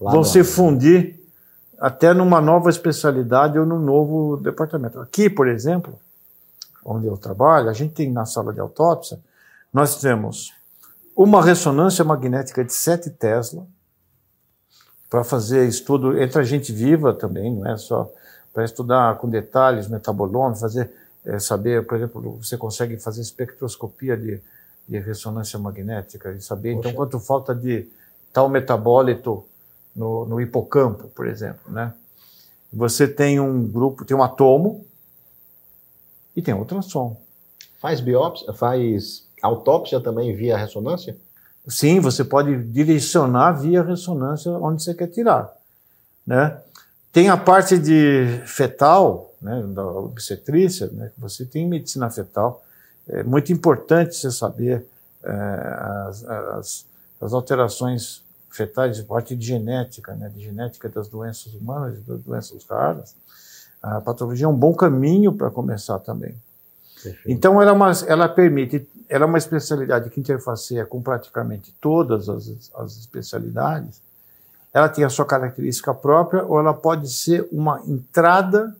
Lá 0.00 0.12
vão 0.12 0.22
se 0.22 0.44
fundir 0.44 1.18
até 1.78 2.12
numa 2.12 2.40
nova 2.40 2.68
especialidade 2.68 3.58
ou 3.58 3.64
num 3.64 3.78
novo 3.78 4.36
departamento. 4.36 5.00
Aqui, 5.00 5.30
por 5.30 5.48
exemplo, 5.48 5.98
onde 6.84 7.06
eu 7.06 7.16
trabalho, 7.16 7.70
a 7.70 7.72
gente 7.72 7.94
tem 7.94 8.12
na 8.12 8.26
sala 8.26 8.52
de 8.52 8.60
autópsia, 8.60 9.18
nós 9.72 9.98
temos 9.98 10.52
uma 11.16 11.42
ressonância 11.42 12.04
magnética 12.04 12.64
de 12.64 12.72
7 12.72 13.10
Tesla 13.10 13.66
para 15.08 15.24
fazer 15.24 15.66
estudo 15.66 16.20
entre 16.20 16.40
a 16.40 16.44
gente 16.44 16.72
viva 16.72 17.12
também, 17.12 17.54
não 17.54 17.66
é 17.66 17.76
só 17.76 18.10
para 18.52 18.64
estudar 18.64 19.16
com 19.18 19.28
detalhes 19.28 19.88
metabolômetro, 19.88 20.60
fazer 20.60 20.90
é, 21.24 21.38
saber, 21.38 21.86
por 21.86 21.96
exemplo, 21.96 22.38
você 22.42 22.56
consegue 22.56 22.96
fazer 22.96 23.20
espectroscopia 23.20 24.16
de, 24.16 24.40
de 24.88 24.98
ressonância 24.98 25.58
magnética 25.58 26.32
e 26.32 26.40
saber 26.40 26.70
então, 26.70 26.82
Poxa. 26.82 26.88
então 26.90 27.04
quanto 27.04 27.20
falta 27.20 27.54
de 27.54 27.88
tal 28.32 28.48
metabólito 28.48 29.44
no, 29.94 30.24
no 30.26 30.40
hipocampo, 30.40 31.08
por 31.08 31.26
exemplo, 31.26 31.70
né? 31.70 31.92
Você 32.72 33.06
tem 33.06 33.38
um 33.38 33.68
grupo, 33.68 34.04
tem 34.04 34.16
um 34.16 34.22
atomo 34.22 34.84
e 36.34 36.40
tem 36.40 36.54
ultrassom. 36.54 37.20
Faz 37.78 38.00
biópsia, 38.00 38.52
faz 38.54 39.26
autópsia 39.42 40.00
também 40.00 40.34
via 40.34 40.56
ressonância? 40.56 41.16
Sim, 41.68 42.00
você 42.00 42.24
pode 42.24 42.64
direcionar 42.64 43.52
via 43.52 43.82
ressonância 43.82 44.50
onde 44.52 44.82
você 44.82 44.94
quer 44.94 45.08
tirar, 45.08 45.52
né? 46.26 46.60
Tem 47.12 47.28
a 47.28 47.36
parte 47.36 47.78
de 47.78 48.40
fetal, 48.46 49.31
né, 49.42 49.62
da 49.74 49.84
obstetrícia, 49.84 50.88
né, 50.92 51.10
você 51.18 51.44
tem 51.44 51.66
medicina 51.66 52.08
fetal. 52.10 52.64
É 53.08 53.22
muito 53.22 53.52
importante 53.52 54.14
você 54.14 54.30
saber 54.30 54.86
é, 55.22 55.32
as, 56.08 56.24
as, 56.24 56.86
as, 57.20 57.32
alterações 57.32 58.22
fetais 58.50 58.96
de 58.96 59.02
parte 59.02 59.34
de 59.34 59.46
genética, 59.46 60.14
né, 60.14 60.30
de 60.34 60.42
genética 60.42 60.88
das 60.88 61.08
doenças 61.08 61.52
humanas 61.54 61.98
e 61.98 62.00
das 62.02 62.20
doenças 62.20 62.64
raras. 62.64 63.14
A 63.82 64.00
patologia 64.00 64.46
é 64.46 64.48
um 64.48 64.56
bom 64.56 64.72
caminho 64.74 65.32
para 65.32 65.50
começar 65.50 65.98
também. 65.98 66.34
Perfeito. 67.02 67.22
Então, 67.26 67.60
ela, 67.60 67.72
é 67.72 67.74
uma, 67.74 67.90
ela 68.06 68.28
permite, 68.28 68.88
ela 69.08 69.24
é 69.24 69.26
uma 69.26 69.38
especialidade 69.38 70.08
que 70.10 70.20
interfaceia 70.20 70.86
com 70.86 71.02
praticamente 71.02 71.74
todas 71.80 72.28
as, 72.28 72.70
as 72.76 72.96
especialidades, 72.96 74.00
ela 74.72 74.88
tem 74.88 75.04
a 75.04 75.10
sua 75.10 75.26
característica 75.26 75.92
própria 75.92 76.44
ou 76.44 76.58
ela 76.58 76.72
pode 76.72 77.12
ser 77.12 77.46
uma 77.52 77.82
entrada 77.86 78.74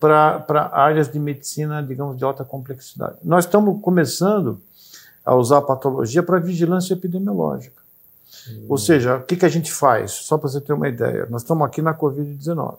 para 0.00 0.70
áreas 0.72 1.12
de 1.12 1.18
medicina, 1.18 1.82
digamos, 1.82 2.16
de 2.16 2.24
alta 2.24 2.42
complexidade. 2.42 3.18
Nós 3.22 3.44
estamos 3.44 3.80
começando 3.82 4.60
a 5.22 5.34
usar 5.34 5.58
a 5.58 5.62
patologia 5.62 6.22
para 6.22 6.38
vigilância 6.40 6.94
epidemiológica. 6.94 7.80
Hum. 8.48 8.66
Ou 8.70 8.78
seja, 8.78 9.18
o 9.18 9.22
que, 9.22 9.36
que 9.36 9.44
a 9.44 9.50
gente 9.50 9.70
faz? 9.70 10.12
Só 10.12 10.38
para 10.38 10.48
você 10.48 10.60
ter 10.60 10.72
uma 10.72 10.88
ideia, 10.88 11.26
nós 11.28 11.42
estamos 11.42 11.66
aqui 11.66 11.82
na 11.82 11.94
Covid-19. 11.94 12.78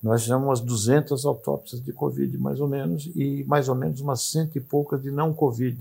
Nós 0.00 0.22
fizemos 0.22 0.44
umas 0.44 0.60
200 0.60 1.24
autópsias 1.26 1.82
de 1.82 1.92
Covid, 1.92 2.38
mais 2.38 2.60
ou 2.60 2.68
menos, 2.68 3.10
e 3.16 3.42
mais 3.48 3.68
ou 3.68 3.74
menos 3.74 4.00
umas 4.00 4.22
cento 4.22 4.56
e 4.56 4.60
poucas 4.60 5.02
de 5.02 5.10
não 5.10 5.32
Covid. 5.32 5.78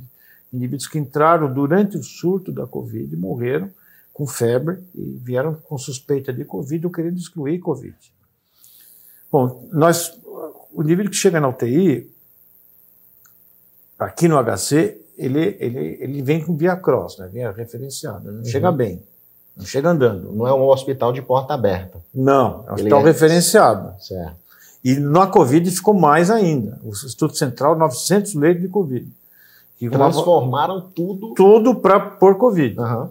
Indivíduos 0.51 0.87
que 0.87 0.97
entraram 0.97 1.53
durante 1.53 1.97
o 1.97 2.03
surto 2.03 2.51
da 2.51 2.65
Covid 2.65 3.15
morreram 3.17 3.69
com 4.13 4.25
febre 4.25 4.79
e 4.95 5.19
vieram 5.21 5.55
com 5.55 5.77
suspeita 5.77 6.31
de 6.31 6.45
Covid 6.45 6.85
ou 6.85 6.91
querendo 6.91 7.17
excluir 7.17 7.59
Covid. 7.59 7.95
Bom, 9.31 9.67
nós, 9.73 10.15
o 10.73 10.83
indivíduo 10.83 11.11
que 11.11 11.17
chega 11.17 11.39
na 11.39 11.47
UTI, 11.47 12.09
aqui 13.97 14.27
no 14.27 14.37
HC, 14.43 14.99
ele, 15.17 15.55
ele, 15.59 15.97
ele 15.99 16.21
vem 16.21 16.43
com 16.43 16.55
via 16.55 16.75
cross, 16.75 17.17
né? 17.17 17.29
vem 17.31 17.51
referenciado, 17.51 18.31
não 18.31 18.39
uhum. 18.39 18.45
chega 18.45 18.71
bem, 18.71 19.01
não 19.55 19.65
chega 19.65 19.89
andando. 19.89 20.31
Não 20.31 20.47
é 20.47 20.53
um 20.53 20.67
hospital 20.67 21.13
de 21.13 21.21
porta 21.21 21.53
aberta. 21.53 21.99
Não, 22.13 22.65
é 22.67 22.71
um 22.71 22.73
hospital 22.73 23.01
é... 23.01 23.03
referenciado. 23.03 23.93
Certo. 24.01 24.43
E 24.83 24.95
na 24.95 25.27
Covid 25.27 25.69
ficou 25.71 25.93
mais 25.93 26.29
ainda. 26.29 26.79
O 26.83 26.89
Instituto 26.89 27.37
Central, 27.37 27.77
900 27.77 28.33
leitos 28.33 28.61
de 28.63 28.67
Covid. 28.67 29.07
Transformaram 29.91 30.75
uma... 30.75 30.89
tudo. 30.93 31.33
Tudo 31.35 31.75
para 31.75 31.99
por 31.99 32.37
Covid. 32.37 32.77
Uhum. 32.79 33.09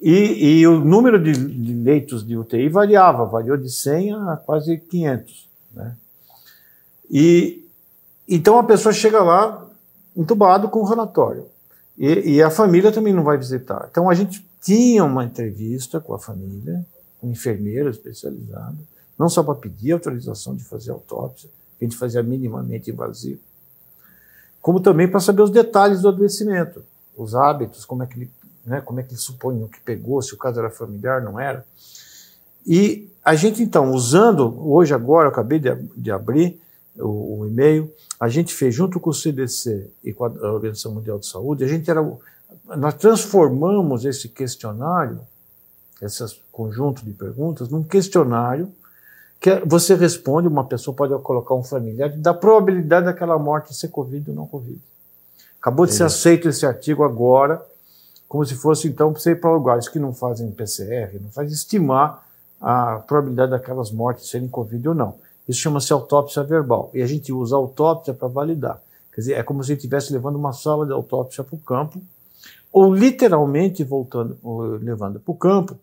E, 0.00 0.58
e 0.60 0.66
o 0.66 0.78
número 0.78 1.22
de, 1.22 1.32
de, 1.32 1.74
leitos 1.74 2.26
de 2.26 2.36
UTI 2.36 2.68
variava, 2.68 3.24
variou 3.24 3.56
de 3.56 3.70
100 3.70 4.12
a 4.12 4.36
quase 4.36 4.76
500. 4.76 5.48
Né? 5.72 5.96
E 7.10 7.64
então 8.28 8.58
a 8.58 8.64
pessoa 8.64 8.92
chega 8.92 9.22
lá 9.22 9.66
entubado 10.16 10.68
com 10.68 10.80
o 10.80 10.84
relatório. 10.84 11.46
E, 11.96 12.36
e, 12.36 12.42
a 12.42 12.50
família 12.50 12.92
também 12.92 13.12
não 13.12 13.22
vai 13.22 13.38
visitar. 13.38 13.88
Então 13.90 14.10
a 14.10 14.14
gente 14.14 14.46
tinha 14.60 15.04
uma 15.04 15.24
entrevista 15.24 15.98
com 16.00 16.12
a 16.12 16.18
família, 16.18 16.84
com 17.18 17.28
um 17.28 17.30
enfermeiro 17.30 17.88
especializado, 17.88 18.76
não 19.18 19.28
só 19.28 19.42
para 19.42 19.54
pedir 19.54 19.92
autorização 19.92 20.54
de 20.54 20.64
fazer 20.64 20.90
autópsia, 20.90 21.48
que 21.78 21.84
a 21.84 21.88
gente 21.88 21.96
fazia 21.96 22.22
minimamente 22.22 22.90
invasivo, 22.90 23.40
como 24.60 24.80
também 24.80 25.08
para 25.08 25.20
saber 25.20 25.42
os 25.42 25.50
detalhes 25.50 26.02
do 26.02 26.08
adoecimento, 26.08 26.84
os 27.16 27.34
hábitos, 27.34 27.84
como 27.86 28.02
é 28.02 28.06
que 28.06 28.18
ele 28.18 28.30
né, 28.66 28.80
como 28.80 28.98
é 28.98 29.02
que 29.02 29.12
eles 29.12 29.28
o 29.28 29.68
que 29.68 29.80
pegou, 29.80 30.20
se 30.20 30.34
o 30.34 30.36
caso 30.36 30.58
era 30.58 30.68
familiar, 30.68 31.22
não 31.22 31.38
era. 31.38 31.64
E 32.66 33.08
a 33.24 33.36
gente, 33.36 33.62
então, 33.62 33.92
usando, 33.92 34.60
hoje, 34.68 34.92
agora, 34.92 35.26
eu 35.26 35.30
acabei 35.30 35.60
de, 35.60 35.72
de 35.96 36.10
abrir 36.10 36.60
o, 36.98 37.40
o, 37.40 37.46
e-mail, 37.46 37.92
a 38.18 38.28
gente 38.28 38.54
fez, 38.54 38.74
junto 38.74 38.98
com 38.98 39.10
o 39.10 39.14
CDC 39.14 39.90
e 40.02 40.12
com 40.12 40.24
a 40.24 40.28
Organização 40.28 40.92
Mundial 40.92 41.18
de 41.18 41.26
Saúde, 41.26 41.64
a 41.64 41.68
gente 41.68 41.90
era, 41.90 42.02
nós 42.76 42.94
transformamos 42.94 44.04
esse 44.04 44.28
questionário, 44.28 45.20
esse 46.00 46.24
conjunto 46.52 47.04
de 47.04 47.12
perguntas, 47.12 47.68
num 47.68 47.82
questionário 47.82 48.72
que 49.40 49.54
você 49.66 49.94
responde, 49.94 50.48
uma 50.48 50.64
pessoa 50.64 50.94
pode 50.94 51.16
colocar 51.22 51.54
um 51.54 51.62
familiar, 51.62 52.10
da 52.10 52.32
probabilidade 52.32 53.06
daquela 53.06 53.38
morte 53.38 53.74
ser 53.74 53.88
Covid 53.88 54.30
ou 54.30 54.36
não 54.36 54.46
Covid. 54.46 54.80
Acabou 55.60 55.86
de 55.86 55.94
ser 55.94 56.04
aceito 56.04 56.48
esse 56.48 56.64
artigo 56.64 57.04
agora, 57.04 57.64
como 58.28 58.44
se 58.44 58.54
fosse, 58.54 58.88
então, 58.88 59.12
você 59.12 59.32
ir 59.32 59.40
para 59.40 59.52
lugares 59.52 59.88
que 59.88 59.98
não 59.98 60.12
fazem 60.12 60.50
PCR, 60.50 61.20
não 61.20 61.30
faz 61.30 61.52
estimar 61.52 62.24
a 62.60 62.98
probabilidade 63.06 63.50
daquelas 63.50 63.90
mortes 63.90 64.28
serem 64.28 64.48
Covid 64.48 64.88
ou 64.88 64.94
não. 64.94 65.14
Isso 65.48 65.60
chama-se 65.60 65.92
autópsia 65.92 66.42
verbal. 66.42 66.90
E 66.92 67.02
a 67.02 67.06
gente 67.06 67.32
usa 67.32 67.56
autópsia 67.56 68.12
para 68.12 68.28
validar. 68.28 68.80
Quer 69.12 69.20
dizer, 69.20 69.32
é 69.34 69.42
como 69.42 69.62
se 69.62 69.72
estivesse 69.72 70.12
levando 70.12 70.36
uma 70.36 70.52
sala 70.52 70.84
de 70.84 70.92
autópsia 70.92 71.42
para 71.42 71.54
o 71.54 71.58
campo, 71.58 72.00
ou 72.72 72.94
literalmente 72.94 73.82
voltando, 73.82 74.36
levando 74.82 75.18
para 75.18 75.32
o 75.32 75.36
campo. 75.36 75.78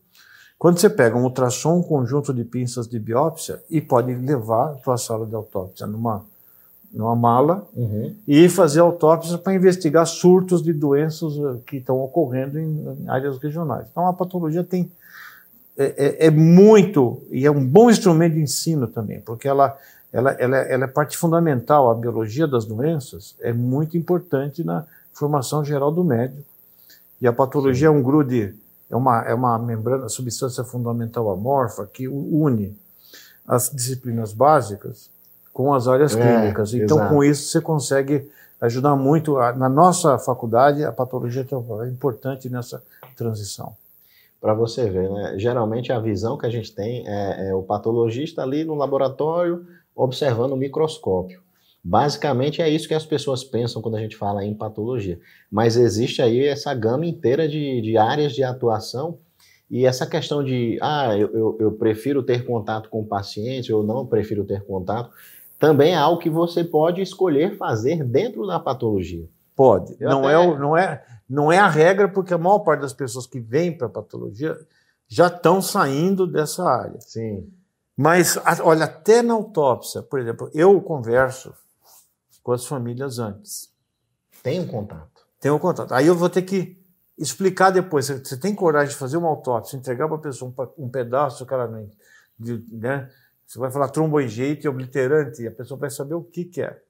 Quando 0.59 0.77
você 0.77 0.89
pega 0.89 1.17
um 1.17 1.23
ultrassom, 1.23 1.79
um 1.79 1.83
conjunto 1.83 2.33
de 2.33 2.43
pinças 2.43 2.87
de 2.87 2.99
biópsia, 2.99 3.61
e 3.69 3.81
pode 3.81 4.13
levar 4.13 4.75
para 4.75 4.93
a 4.93 4.97
sala 4.97 5.25
de 5.25 5.35
autópsia 5.35 5.87
numa 5.87 6.23
numa 6.93 7.15
mala 7.15 7.67
uhum. 7.75 8.13
e 8.27 8.47
fazer 8.47 8.79
autópsia 8.79 9.37
para 9.39 9.55
investigar 9.55 10.05
surtos 10.05 10.61
de 10.61 10.71
doenças 10.71 11.33
eh, 11.35 11.59
que 11.65 11.77
estão 11.77 11.99
ocorrendo 11.99 12.59
em, 12.59 12.85
em 12.99 13.09
áreas 13.09 13.39
regionais. 13.39 13.87
Então 13.89 14.07
a 14.07 14.13
patologia 14.13 14.63
tem 14.63 14.91
é, 15.77 15.85
é, 15.85 16.27
é, 16.27 16.29
muito 16.29 17.21
e 17.31 17.45
é 17.45 17.51
um 17.51 17.65
bom 17.65 17.89
instrumento 17.89 18.35
de 18.35 18.41
ensino 18.41 18.87
também, 18.87 19.19
porque 19.21 19.47
ela, 19.47 19.77
ela, 20.11 20.31
ela, 20.33 20.57
ela 20.57 20.83
é 20.85 20.87
parte 20.87 21.17
fundamental. 21.17 21.89
A 21.89 21.95
biologia 21.95 22.47
das 22.47 22.65
doenças 22.65 23.35
é 23.41 23.51
muito 23.51 23.97
importante 23.97 24.63
na 24.63 24.85
formação 25.13 25.63
geral 25.63 25.91
do 25.91 26.03
médico, 26.03 26.43
E 27.21 27.27
a 27.27 27.33
patologia 27.33 27.87
Sim. 27.87 27.95
é 27.95 27.97
um 27.97 28.03
grude, 28.03 28.55
é 28.89 28.95
uma, 28.95 29.21
é 29.23 29.33
uma 29.33 29.57
membrana, 29.57 30.09
substância 30.09 30.63
fundamental 30.63 31.29
amorfa 31.31 31.87
que 31.91 32.07
une 32.07 32.77
as 33.47 33.69
disciplinas 33.69 34.31
básicas 34.31 35.09
com 35.51 35.73
as 35.73 35.87
áreas 35.87 36.15
é, 36.15 36.19
clínicas. 36.19 36.73
Então, 36.73 36.97
exato. 36.97 37.13
com 37.13 37.23
isso, 37.23 37.49
você 37.49 37.61
consegue 37.61 38.29
ajudar 38.61 38.95
muito. 38.95 39.37
A, 39.37 39.53
na 39.53 39.69
nossa 39.69 40.17
faculdade, 40.17 40.83
a 40.83 40.91
patologia 40.91 41.45
é 41.83 41.87
importante 41.87 42.49
nessa 42.49 42.81
transição. 43.15 43.75
Para 44.43 44.53
você 44.53 44.89
ver, 44.89 45.09
né? 45.09 45.35
geralmente 45.37 45.93
a 45.93 45.99
visão 46.01 46.37
que 46.37 46.45
a 46.45 46.49
gente 46.49 46.75
tem 46.75 47.07
é, 47.07 47.47
é 47.47 47.55
o 47.55 47.63
patologista 47.63 48.41
ali 48.41 48.65
no 48.65 48.75
laboratório 48.75 49.65
observando 49.95 50.51
o 50.51 50.57
microscópio. 50.57 51.41
Basicamente 51.81 52.61
é 52.61 52.67
isso 52.67 52.85
que 52.85 52.93
as 52.93 53.05
pessoas 53.05 53.41
pensam 53.41 53.81
quando 53.81 53.95
a 53.95 54.01
gente 54.01 54.17
fala 54.17 54.43
em 54.43 54.53
patologia. 54.53 55.17
Mas 55.49 55.77
existe 55.77 56.21
aí 56.21 56.45
essa 56.45 56.73
gama 56.73 57.05
inteira 57.05 57.47
de, 57.47 57.79
de 57.79 57.97
áreas 57.97 58.33
de 58.33 58.43
atuação 58.43 59.17
e 59.71 59.85
essa 59.85 60.05
questão 60.05 60.43
de, 60.43 60.77
ah, 60.81 61.17
eu, 61.17 61.29
eu, 61.33 61.57
eu, 61.61 61.71
prefiro 61.71 62.21
ter 62.21 62.45
contato 62.45 62.89
com 62.89 62.99
o 62.99 63.07
paciente 63.07 63.71
ou 63.71 63.81
não 63.81 64.05
prefiro 64.05 64.43
ter 64.43 64.65
contato, 64.65 65.09
também 65.57 65.93
é 65.93 65.95
algo 65.95 66.21
que 66.21 66.29
você 66.29 66.65
pode 66.65 67.01
escolher 67.01 67.55
fazer 67.55 68.03
dentro 68.03 68.45
da 68.45 68.59
patologia. 68.59 69.25
Pode. 69.55 69.95
não, 70.01 70.27
até... 70.27 70.33
é, 70.33 70.59
não, 70.59 70.77
é, 70.77 71.01
não 71.29 71.51
é 71.51 71.57
a 71.57 71.67
regra, 71.67 72.07
porque 72.07 72.33
a 72.33 72.37
maior 72.37 72.59
parte 72.59 72.81
das 72.81 72.93
pessoas 72.93 73.25
que 73.25 73.39
vêm 73.39 73.75
para 73.75 73.87
a 73.87 73.89
patologia 73.89 74.57
já 75.07 75.27
estão 75.27 75.61
saindo 75.61 76.25
dessa 76.25 76.63
área. 76.63 76.99
Sim. 77.01 77.51
Mas, 77.95 78.37
olha, 78.61 78.85
até 78.85 79.21
na 79.21 79.33
autópsia, 79.33 80.01
por 80.01 80.19
exemplo, 80.19 80.49
eu 80.53 80.81
converso 80.81 81.53
com 82.41 82.51
as 82.51 82.65
famílias 82.65 83.19
antes. 83.19 83.71
Tem 84.41 84.59
um 84.59 84.67
contato. 84.67 85.25
Tem 85.39 85.51
um 85.51 85.59
contato. 85.59 85.93
Aí 85.93 86.07
eu 86.07 86.15
vou 86.15 86.29
ter 86.29 86.41
que 86.41 86.81
explicar 87.17 87.69
depois. 87.69 88.07
Você 88.07 88.37
tem 88.37 88.55
coragem 88.55 88.89
de 88.89 88.95
fazer 88.95 89.17
uma 89.17 89.29
autópsia, 89.29 89.77
entregar 89.77 90.07
para 90.07 90.17
a 90.17 90.21
pessoa 90.21 90.53
um, 90.77 90.85
um 90.85 90.89
pedaço, 90.89 91.45
cara, 91.45 91.67
né? 91.67 93.09
Você 93.45 93.59
vai 93.59 93.69
falar 93.69 93.89
tromboenjeito 93.89 94.65
e 94.65 94.69
obliterante, 94.69 95.43
e 95.43 95.47
a 95.47 95.51
pessoa 95.51 95.79
vai 95.79 95.89
saber 95.89 96.15
o 96.15 96.23
que, 96.23 96.45
que 96.45 96.61
é. 96.61 96.81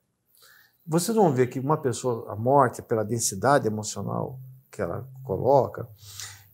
Vocês 0.86 1.16
vão 1.16 1.34
ver 1.34 1.48
que 1.48 1.60
uma 1.60 1.78
pessoa, 1.78 2.32
a 2.32 2.36
morte, 2.36 2.82
pela 2.82 3.04
densidade 3.04 3.68
emocional 3.68 4.38
que 4.70 4.82
ela 4.82 5.08
coloca, 5.24 5.88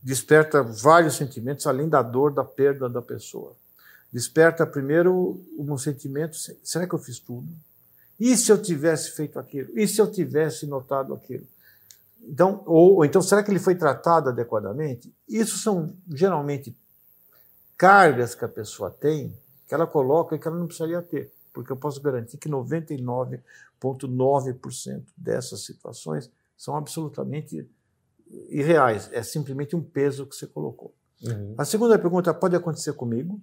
desperta 0.03 0.61
vários 0.61 1.15
sentimentos 1.15 1.65
além 1.65 1.89
da 1.89 2.01
dor 2.01 2.33
da 2.33 2.43
perda 2.43 2.87
da 2.87 3.01
pessoa. 3.01 3.55
Desperta 4.11 4.65
primeiro 4.65 5.43
um 5.57 5.77
sentimento: 5.77 6.35
será 6.63 6.87
que 6.87 6.93
eu 6.93 6.99
fiz 6.99 7.19
tudo? 7.19 7.47
E 8.19 8.35
se 8.35 8.51
eu 8.51 8.61
tivesse 8.61 9.11
feito 9.11 9.39
aquilo? 9.39 9.77
E 9.79 9.87
se 9.87 9.99
eu 9.99 10.11
tivesse 10.11 10.67
notado 10.67 11.13
aquilo? 11.13 11.45
Então, 12.21 12.61
ou, 12.65 12.97
ou, 12.97 13.05
então, 13.05 13.21
será 13.21 13.41
que 13.41 13.49
ele 13.49 13.59
foi 13.59 13.75
tratado 13.75 14.29
adequadamente? 14.29 15.13
Isso 15.27 15.57
são 15.57 15.95
geralmente 16.07 16.75
cargas 17.77 18.35
que 18.35 18.43
a 18.43 18.49
pessoa 18.49 18.91
tem, 18.91 19.33
que 19.67 19.73
ela 19.73 19.87
coloca 19.87 20.35
e 20.35 20.39
que 20.39 20.47
ela 20.47 20.57
não 20.57 20.67
precisaria 20.67 21.01
ter, 21.01 21.31
porque 21.53 21.71
eu 21.71 21.77
posso 21.77 22.01
garantir 22.01 22.37
que 22.37 22.49
99,9% 23.81 25.05
dessas 25.15 25.65
situações 25.65 26.31
são 26.57 26.75
absolutamente 26.75 27.69
irreais. 28.49 29.09
É 29.11 29.23
simplesmente 29.23 29.75
um 29.75 29.81
peso 29.81 30.25
que 30.25 30.35
você 30.35 30.47
colocou. 30.47 30.93
Uhum. 31.23 31.55
A 31.57 31.65
segunda 31.65 31.97
pergunta 31.97 32.33
pode 32.33 32.55
acontecer 32.55 32.93
comigo, 32.93 33.41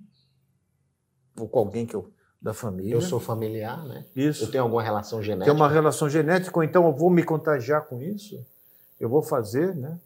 ou 1.38 1.48
com 1.48 1.58
alguém 1.58 1.86
que 1.86 1.94
eu 1.94 2.12
da 2.40 2.52
família. 2.52 2.94
Eu 2.94 3.00
sou 3.00 3.18
familiar, 3.18 3.82
né? 3.84 4.06
Isso. 4.14 4.44
Eu 4.44 4.50
tenho 4.50 4.62
alguma 4.62 4.82
relação 4.82 5.22
genética. 5.22 5.46
Tem 5.46 5.54
uma 5.54 5.68
relação 5.68 6.08
genética, 6.08 6.56
ou 6.56 6.62
então 6.62 6.86
eu 6.86 6.92
vou 6.92 7.10
me 7.10 7.24
contagiar 7.24 7.86
com 7.86 8.00
isso. 8.00 8.46
Eu 9.00 9.08
vou 9.08 9.22
fazer, 9.22 9.74
né? 9.74 9.98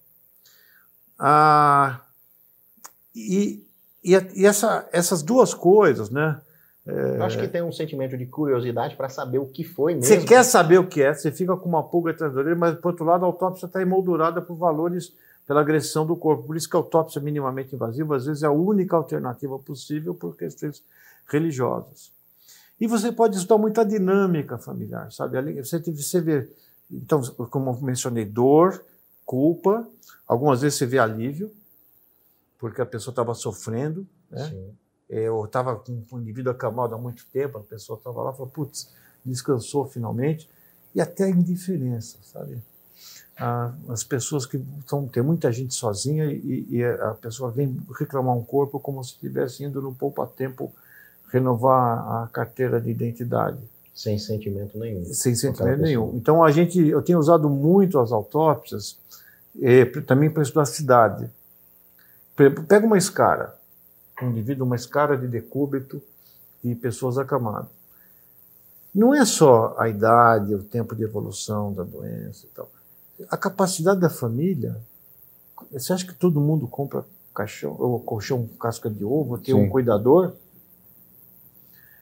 Ah, 1.19 2.01
e 3.15 3.67
e, 4.03 4.13
e 4.35 4.47
essa, 4.47 4.89
essas 4.93 5.23
duas 5.23 5.53
coisas, 5.53 6.11
né? 6.11 6.41
É... 6.87 7.23
Acho 7.23 7.39
que 7.39 7.49
tem 7.49 7.63
um 7.63 7.73
sentimento 7.73 8.17
de 8.17 8.27
curiosidade 8.27 8.97
para 8.97 9.09
saber 9.09 9.39
o 9.39 9.47
que 9.47 9.65
foi 9.65 9.95
mesmo. 9.95 10.07
Você 10.07 10.25
quer 10.25 10.43
saber 10.43 10.79
o 10.79 10.87
que 10.87 11.03
é, 11.03 11.13
você 11.13 11.31
fica 11.31 11.57
com 11.57 11.69
uma 11.69 11.83
pulga 11.83 12.11
atrás 12.11 12.33
da 12.33 12.41
orelha, 12.41 12.57
mas, 12.57 12.79
por 12.79 12.89
outro 12.89 13.05
lado, 13.05 13.25
a 13.25 13.27
autópsia 13.27 13.67
está 13.67 13.81
emoldurada 13.83 14.41
por 14.41 14.57
valores 14.57 15.13
pela 15.47 15.61
agressão 15.61 16.07
do 16.07 16.17
corpo. 16.17 16.45
Por 16.45 16.57
isso 16.57 16.69
que 16.69 16.77
a 16.77 16.79
autópsia 16.79 17.21
minimamente 17.21 17.75
invasiva, 17.75 18.17
às 18.17 18.27
vezes, 18.27 18.43
é 18.43 18.47
a 18.47 18.53
única 18.53 18.97
alternativa 18.97 19.59
possível 19.59 20.15
por 20.15 20.37
questões 20.37 20.83
religiosas. 21.27 22.13
E 22.81 22.87
você 22.87 23.13
pode 23.13 23.37
estudar 23.37 23.59
muita 23.59 23.85
dinâmica 23.85 24.57
familiar, 24.57 25.13
sabe? 25.13 25.61
Você, 25.63 25.79
você 25.81 26.21
vê, 26.21 26.49
então, 26.91 27.21
como 27.51 27.71
eu 27.71 27.81
mencionei, 27.83 28.25
dor, 28.25 28.83
culpa, 29.27 29.87
algumas 30.27 30.63
vezes 30.63 30.79
você 30.79 30.87
vê 30.87 30.99
alívio, 30.99 31.51
porque 32.59 32.81
a 32.81 32.87
pessoa 32.87 33.13
estava 33.13 33.35
sofrendo, 33.35 34.07
né? 34.31 34.51
É, 34.53 34.81
ou 35.31 35.45
estava 35.45 35.77
com 35.77 36.03
o 36.13 36.21
indivíduo 36.21 36.53
acamado 36.53 36.95
há 36.95 36.99
muito 36.99 37.27
tempo, 37.33 37.59
a 37.59 37.63
pessoa 37.63 37.97
estava 37.97 38.23
lá 38.23 38.31
e 38.31 38.35
falou, 38.35 38.49
putz, 38.49 38.91
descansou 39.25 39.87
finalmente, 39.87 40.49
e 40.95 41.01
até 41.01 41.25
a 41.25 41.31
indiferença, 41.31 42.19
sabe? 42.23 42.63
As 43.89 44.05
pessoas 44.05 44.45
que 44.45 44.63
estão, 44.81 45.09
tem 45.09 45.23
muita 45.23 45.51
gente 45.51 45.75
sozinha 45.75 46.27
e, 46.27 46.67
e, 46.69 46.85
a 46.85 47.15
pessoa 47.15 47.51
vem 47.51 47.81
reclamar 47.99 48.37
um 48.37 48.45
corpo 48.45 48.79
como 48.79 49.03
se 49.03 49.13
estivesse 49.13 49.65
indo 49.65 49.81
no 49.81 49.95
poupa-tempo 49.95 50.71
renovar 51.33 52.23
a 52.23 52.29
carteira 52.29 52.79
de 52.79 52.91
identidade. 52.91 53.59
Sem 53.95 54.19
sentimento 54.19 54.79
nenhum. 54.79 55.05
Sem 55.07 55.35
sentimento 55.35 55.81
nenhum. 55.81 56.17
Então, 56.17 56.45
a 56.45 56.51
gente, 56.51 56.79
eu 56.87 57.01
tenho 57.01 57.19
usado 57.19 57.49
muito 57.49 57.99
as 57.99 58.13
autópsias 58.13 58.99
eh, 59.61 59.87
também 60.07 60.29
para 60.31 60.43
estudar 60.43 60.63
a 60.63 60.67
cidade. 60.67 61.31
Pega 62.37 62.87
uma 62.87 62.99
escara, 62.99 63.55
um 64.25 64.31
indivíduo, 64.31 64.67
uma 64.67 64.77
escara 64.77 65.17
de 65.17 65.27
decúbito 65.27 66.03
e 66.63 66.75
pessoas 66.75 67.19
acamadas. 67.19 67.71
Não 68.95 69.15
é 69.15 69.25
só 69.25 69.75
a 69.79 69.89
idade, 69.89 70.55
o 70.55 70.63
tempo 70.63 70.95
de 70.97 71.05
evolução 71.05 71.73
da 71.73 71.85
doença 71.85 72.47
e 72.47 72.49
tal. 72.49 72.71
A 73.31 73.37
capacidade 73.37 74.01
da 74.01 74.11
família. 74.11 74.77
Você 75.71 75.93
acha 75.93 76.07
que 76.07 76.15
todo 76.15 76.41
mundo 76.41 76.67
compra 76.67 77.05
caixão, 77.35 77.77
ou 77.79 78.01
colchão 78.01 78.49
casca 78.59 78.91
de 78.91 79.05
ovo, 79.05 79.39
tem 79.39 79.55
Sim. 79.55 79.63
um 79.63 79.69
cuidador? 79.69 80.33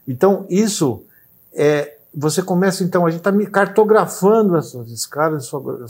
Então, 0.07 0.47
isso 0.49 1.05
é. 1.53 1.97
Você 2.15 2.43
começa, 2.43 2.83
então, 2.83 3.05
a 3.05 3.11
gente 3.11 3.21
está 3.21 3.51
cartografando 3.51 4.57
essas 4.57 4.91
escalas, 4.91 5.45
sua, 5.45 5.87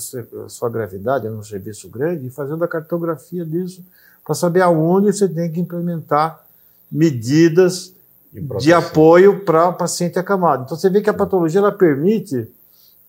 sua 0.49 0.69
gravidade, 0.69 1.27
é 1.27 1.31
um 1.31 1.45
serviço 1.45 1.88
grande, 1.88 2.27
e 2.27 2.31
fazendo 2.31 2.62
a 2.64 2.69
cartografia 2.69 3.47
disso 3.47 3.85
para 4.29 4.35
saber 4.35 4.61
aonde 4.61 5.11
você 5.11 5.27
tem 5.27 5.51
que 5.51 5.59
implementar 5.59 6.45
medidas 6.93 7.95
de, 8.61 8.75
apoio 8.75 9.43
para 9.43 9.71
o 9.71 9.73
paciente 9.73 10.19
acamado. 10.19 10.64
Então 10.64 10.77
você 10.77 10.91
vê 10.91 11.01
que 11.01 11.09
a 11.09 11.14
patologia 11.14 11.61
ela 11.61 11.73
permite 11.73 12.47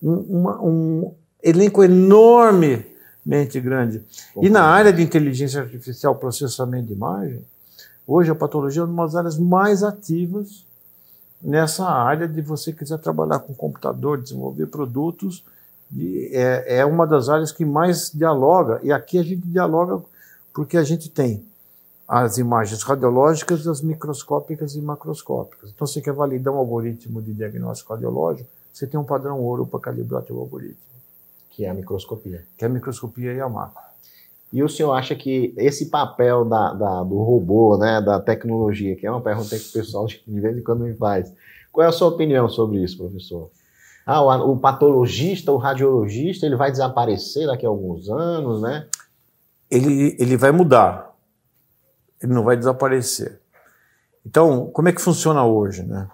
um, 0.02 0.14
uma, 0.14 0.62
um 0.62 1.14
elenco 1.42 1.84
enormemente 1.84 3.60
grande. 3.60 4.02
E 4.40 4.48
na 4.48 4.62
área 4.62 4.90
de 4.90 5.02
inteligência 5.02 5.60
artificial, 5.60 6.14
processamento 6.14 6.86
de 6.86 6.94
imagem, 6.94 7.44
hoje 8.06 8.30
a 8.30 8.34
patologia 8.34 8.80
é 8.80 8.86
uma 8.86 9.04
das 9.04 9.14
áreas 9.14 9.38
mais 9.38 9.82
ativas 9.82 10.64
nessa 11.42 11.84
área 11.84 12.26
de 12.26 12.40
você 12.40 12.72
quiser 12.72 12.98
trabalhar 12.98 13.40
com 13.40 13.52
computador, 13.52 14.22
desenvolver 14.22 14.68
produtos, 14.68 15.44
é, 16.32 16.78
é 16.78 16.86
uma 16.86 17.06
das 17.06 17.28
áreas 17.28 17.52
que 17.52 17.66
mais 17.66 18.10
dialoga, 18.10 18.80
e 18.82 18.90
aqui 18.90 19.18
a 19.18 19.22
gente 19.22 19.46
dialoga 19.46 20.02
porque 20.52 20.76
a 20.76 20.82
gente 20.82 21.08
tem 21.08 21.44
as 22.06 22.38
imagens 22.38 22.82
radiológicas, 22.82 23.66
as 23.68 23.80
microscópicas 23.80 24.74
e 24.74 24.80
macroscópicas. 24.80 25.70
Então, 25.70 25.86
você 25.86 26.00
quer 26.00 26.12
validar 26.12 26.52
um 26.52 26.58
algoritmo 26.58 27.22
de 27.22 27.32
diagnóstico 27.32 27.92
radiológico, 27.92 28.48
você 28.72 28.86
tem 28.86 28.98
um 28.98 29.04
padrão 29.04 29.40
ouro 29.40 29.64
para 29.64 29.78
calibrar 29.78 30.24
seu 30.24 30.38
algoritmo. 30.38 30.76
Que 31.50 31.64
é 31.64 31.70
a 31.70 31.74
microscopia. 31.74 32.44
Que 32.56 32.64
é 32.64 32.66
a 32.66 32.70
microscopia 32.70 33.32
e 33.32 33.40
a 33.40 33.48
macro. 33.48 33.80
E 34.52 34.62
o 34.62 34.68
senhor 34.68 34.92
acha 34.92 35.14
que 35.14 35.54
esse 35.56 35.86
papel 35.86 36.44
da, 36.44 36.74
da, 36.74 37.04
do 37.04 37.22
robô, 37.22 37.76
né, 37.78 38.00
da 38.00 38.18
tecnologia, 38.18 38.96
que 38.96 39.06
é 39.06 39.10
uma 39.10 39.20
pergunta 39.20 39.56
que 39.56 39.68
o 39.68 39.72
pessoal 39.72 40.06
de 40.26 40.40
vez 40.40 40.58
em 40.58 40.62
quando 40.62 40.80
me 40.80 40.94
faz, 40.94 41.32
qual 41.70 41.84
é 41.84 41.88
a 41.88 41.92
sua 41.92 42.08
opinião 42.08 42.48
sobre 42.48 42.82
isso, 42.82 42.98
professor? 42.98 43.50
Ah, 44.04 44.20
o, 44.20 44.52
o 44.52 44.58
patologista, 44.58 45.52
o 45.52 45.56
radiologista, 45.56 46.44
ele 46.44 46.56
vai 46.56 46.72
desaparecer 46.72 47.46
daqui 47.46 47.64
a 47.64 47.68
alguns 47.68 48.08
anos, 48.08 48.60
né? 48.60 48.88
Ele, 49.70 50.16
ele 50.18 50.36
vai 50.36 50.50
mudar, 50.50 51.14
ele 52.22 52.32
não 52.32 52.42
vai 52.42 52.56
desaparecer. 52.56 53.40
Então, 54.26 54.70
como 54.70 54.88
é 54.88 54.92
que 54.92 55.00
funciona 55.00 55.44
hoje? 55.44 55.82
Né? 55.82 56.08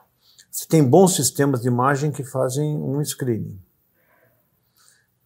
Você 0.50 0.66
tem 0.66 0.84
bons 0.84 1.14
sistemas 1.16 1.62
de 1.62 1.68
imagem 1.68 2.12
que 2.12 2.22
fazem 2.22 2.76
um 2.76 3.02
screening. 3.04 3.60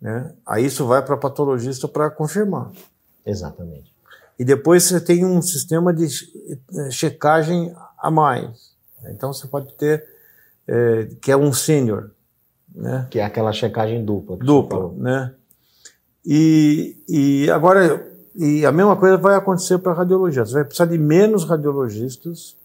Né? 0.01 0.35
Aí 0.47 0.65
isso 0.65 0.87
vai 0.87 1.05
para 1.05 1.17
patologista 1.17 1.87
para 1.87 2.11
confirmar. 2.11 2.71
Exatamente. 3.27 3.95
E 4.39 4.45
depois 4.45 4.85
você 4.85 5.01
tem 5.01 5.25
um 5.25 5.43
sistema 5.43 5.93
de 5.93 6.07
eh, 6.07 6.91
checagem 6.91 7.75
a 7.99 8.11
mais. 8.11 8.75
Então 9.11 9.33
você 9.33 9.47
pode 9.47 9.75
ter, 9.75 10.07
é, 10.67 11.09
que 11.21 11.31
é 11.31 11.37
um 11.37 11.53
sênior. 11.53 12.11
Né? 12.75 13.07
Que 13.11 13.19
é 13.19 13.25
aquela 13.25 13.53
checagem 13.53 14.03
dupla. 14.03 14.39
Dupla, 14.39 14.93
né? 14.95 15.35
E, 16.25 17.03
e 17.09 17.51
agora, 17.51 18.10
e 18.43 18.65
a 18.65 18.73
mesma 18.73 18.97
coisa 18.97 19.19
vai 19.19 19.35
acontecer 19.37 19.77
para 19.77 19.93
radiologia. 19.93 20.47
Você 20.47 20.55
vai 20.55 20.65
precisar 20.65 20.87
de 20.87 20.97
menos 20.97 21.45
radiologistas 21.45 22.57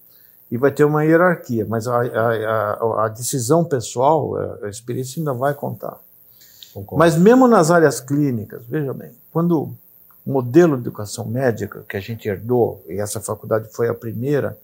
e 0.49 0.55
vai 0.55 0.71
ter 0.71 0.85
uma 0.85 1.03
hierarquia, 1.03 1.65
mas 1.67 1.85
a, 1.85 2.01
a, 2.01 2.31
a, 2.71 3.05
a 3.05 3.07
decisão 3.09 3.61
pessoal, 3.61 4.37
a, 4.63 4.69
experiência 4.69 5.19
ainda 5.19 5.33
vai 5.33 5.53
contar. 5.53 5.99
Concordo. 6.73 6.97
Mas 6.97 7.17
mesmo 7.17 7.45
nas 7.45 7.71
áreas 7.71 7.99
clínicas, 7.99 8.63
veja 8.65 8.93
bem, 8.93 9.11
quando 9.33 9.75
o 10.25 10.31
modelo 10.31 10.77
de 10.77 10.83
educação 10.83 11.25
médica 11.25 11.83
que 11.89 11.97
a 11.97 11.99
gente 11.99 12.25
herdou, 12.25 12.81
e 12.87 12.93
essa 12.93 13.19
faculdade 13.19 13.67
foi 13.73 13.89
a 13.89 13.93
primeira 13.93 14.57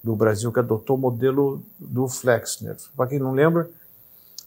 do 0.00 0.14
Brasil 0.14 0.52
que 0.52 0.60
adotou 0.60 0.96
o 0.96 1.00
modelo 1.00 1.60
do 1.76 2.06
Flexner. 2.06 2.76
Para 2.96 3.08
quem 3.08 3.18
não 3.18 3.32
lembra, 3.32 3.68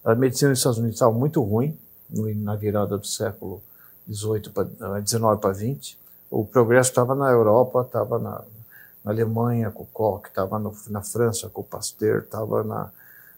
a 0.01 0.15
medicina 0.15 0.51
nos 0.51 0.60
Estados 0.60 0.78
Unidos 0.78 0.95
estava 0.95 1.12
muito 1.12 1.43
ruim 1.43 1.78
na 2.10 2.56
virada 2.56 2.97
do 2.97 3.06
século 3.06 3.62
18 4.08 4.51
para 4.51 5.01
19 5.01 5.41
para 5.41 5.51
20. 5.51 6.05
O 6.36 6.43
progresso 6.43 6.89
estava 6.89 7.15
na 7.15 7.32
Europa, 7.32 7.84
estava 7.84 8.19
na, 8.19 8.43
na 9.06 9.12
Alemanha 9.12 9.71
com 9.71 9.84
o 9.84 9.86
Koch, 9.86 10.28
estava 10.28 10.60
na 10.89 11.02
França 11.02 11.48
com 11.48 11.62
o 11.62 11.63
Pasteur, 11.63 12.24
estava 12.24 12.62
na 12.62 12.91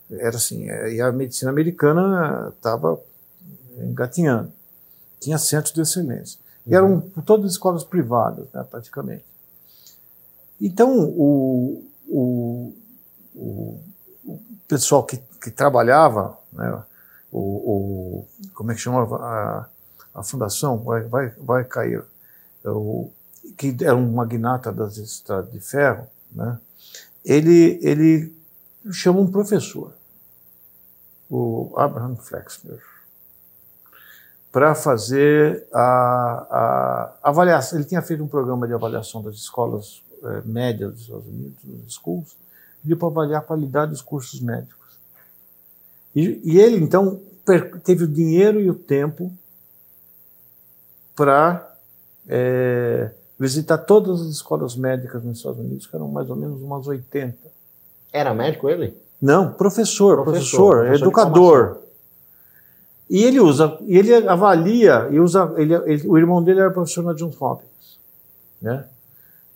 era 0.09 0.37
assim, 0.37 0.67
é, 0.67 0.93
e 0.93 0.99
a 1.01 1.11
medicina 1.11 1.51
americana 1.51 2.51
estava 2.57 2.99
engatinhando. 3.77 4.51
Tinha 5.19 5.37
centros 5.37 5.75
de 5.75 5.81
excelência. 5.81 6.39
E 6.65 6.73
eram 6.73 6.93
uhum. 6.93 7.21
todas 7.23 7.51
escolas 7.51 7.83
privadas, 7.83 8.47
né, 8.51 8.65
praticamente. 8.67 9.25
Então, 10.59 10.97
o, 10.97 11.85
o, 12.07 12.73
o, 13.35 13.79
o 14.25 14.39
pessoal 14.67 15.03
que, 15.03 15.17
que 15.39 15.51
trabalhava, 15.51 16.35
né, 16.51 16.83
o, 17.31 17.39
o, 17.39 18.27
como 18.55 18.71
é 18.71 18.73
que 18.73 18.81
chamava 18.81 19.17
a, 19.17 19.69
a 20.15 20.23
fundação, 20.23 20.79
vai, 20.79 21.03
vai, 21.03 21.29
vai 21.37 21.63
cair, 21.63 22.03
o, 22.71 23.11
que 23.57 23.75
era 23.81 23.95
um 23.95 24.13
magnata 24.13 24.71
das 24.71 24.97
estradas 24.97 25.51
de 25.51 25.59
ferro, 25.59 26.07
né? 26.31 26.59
ele, 27.23 27.79
ele 27.81 28.33
chama 28.91 29.19
um 29.19 29.31
professor, 29.31 29.93
o 31.29 31.73
Abraham 31.75 32.15
Flexner, 32.15 32.81
para 34.51 34.73
fazer 34.73 35.67
a, 35.73 35.81
a, 37.21 37.29
avaliação. 37.29 37.77
Ele 37.77 37.87
tinha 37.87 38.01
feito 38.01 38.23
um 38.23 38.27
programa 38.27 38.67
de 38.67 38.73
avaliação 38.73 39.21
das 39.21 39.35
escolas 39.35 40.01
é, 40.23 40.41
médias 40.45 40.93
dos 40.93 41.01
Estados 41.01 41.27
Unidos, 41.27 41.57
dos 41.63 41.93
schools, 41.93 42.35
pediu 42.81 42.97
para 42.97 43.07
avaliar 43.07 43.41
a 43.41 43.45
qualidade 43.45 43.91
dos 43.91 44.01
cursos 44.01 44.39
médicos. 44.39 44.97
E, 46.15 46.41
e 46.43 46.59
ele, 46.59 46.77
então, 46.77 47.21
teve 47.83 48.05
o 48.05 48.07
dinheiro 48.07 48.59
e 48.59 48.69
o 48.69 48.73
tempo 48.73 49.31
para 51.15 51.66
é, 52.27 53.11
visitar 53.39 53.77
todas 53.77 54.21
as 54.21 54.27
escolas 54.27 54.75
médicas 54.75 55.23
nos 55.23 55.37
Estados 55.37 55.59
Unidos, 55.59 55.87
que 55.87 55.95
eram 55.95 56.07
mais 56.07 56.29
ou 56.29 56.35
menos 56.35 56.61
umas 56.61 56.87
80. 56.87 57.37
Era 58.11 58.33
médico 58.33 58.69
ele? 58.69 58.97
Não, 59.21 59.51
professor, 59.51 60.23
professor, 60.23 60.23
professor, 60.23 60.75
professor 60.85 61.03
educador. 61.03 61.77
E 63.09 63.23
ele 63.23 63.39
usa, 63.39 63.77
e 63.81 63.97
ele 63.97 64.13
avalia, 64.27 65.07
e 65.11 65.19
usa, 65.19 65.53
ele, 65.57 65.73
ele, 65.73 66.07
o 66.07 66.17
irmão 66.17 66.43
dele 66.43 66.59
era 66.59 66.71
professor 66.71 67.03
na 67.03 67.13
Johns 67.13 67.41
Hopkins, 67.41 67.97
né? 68.61 68.85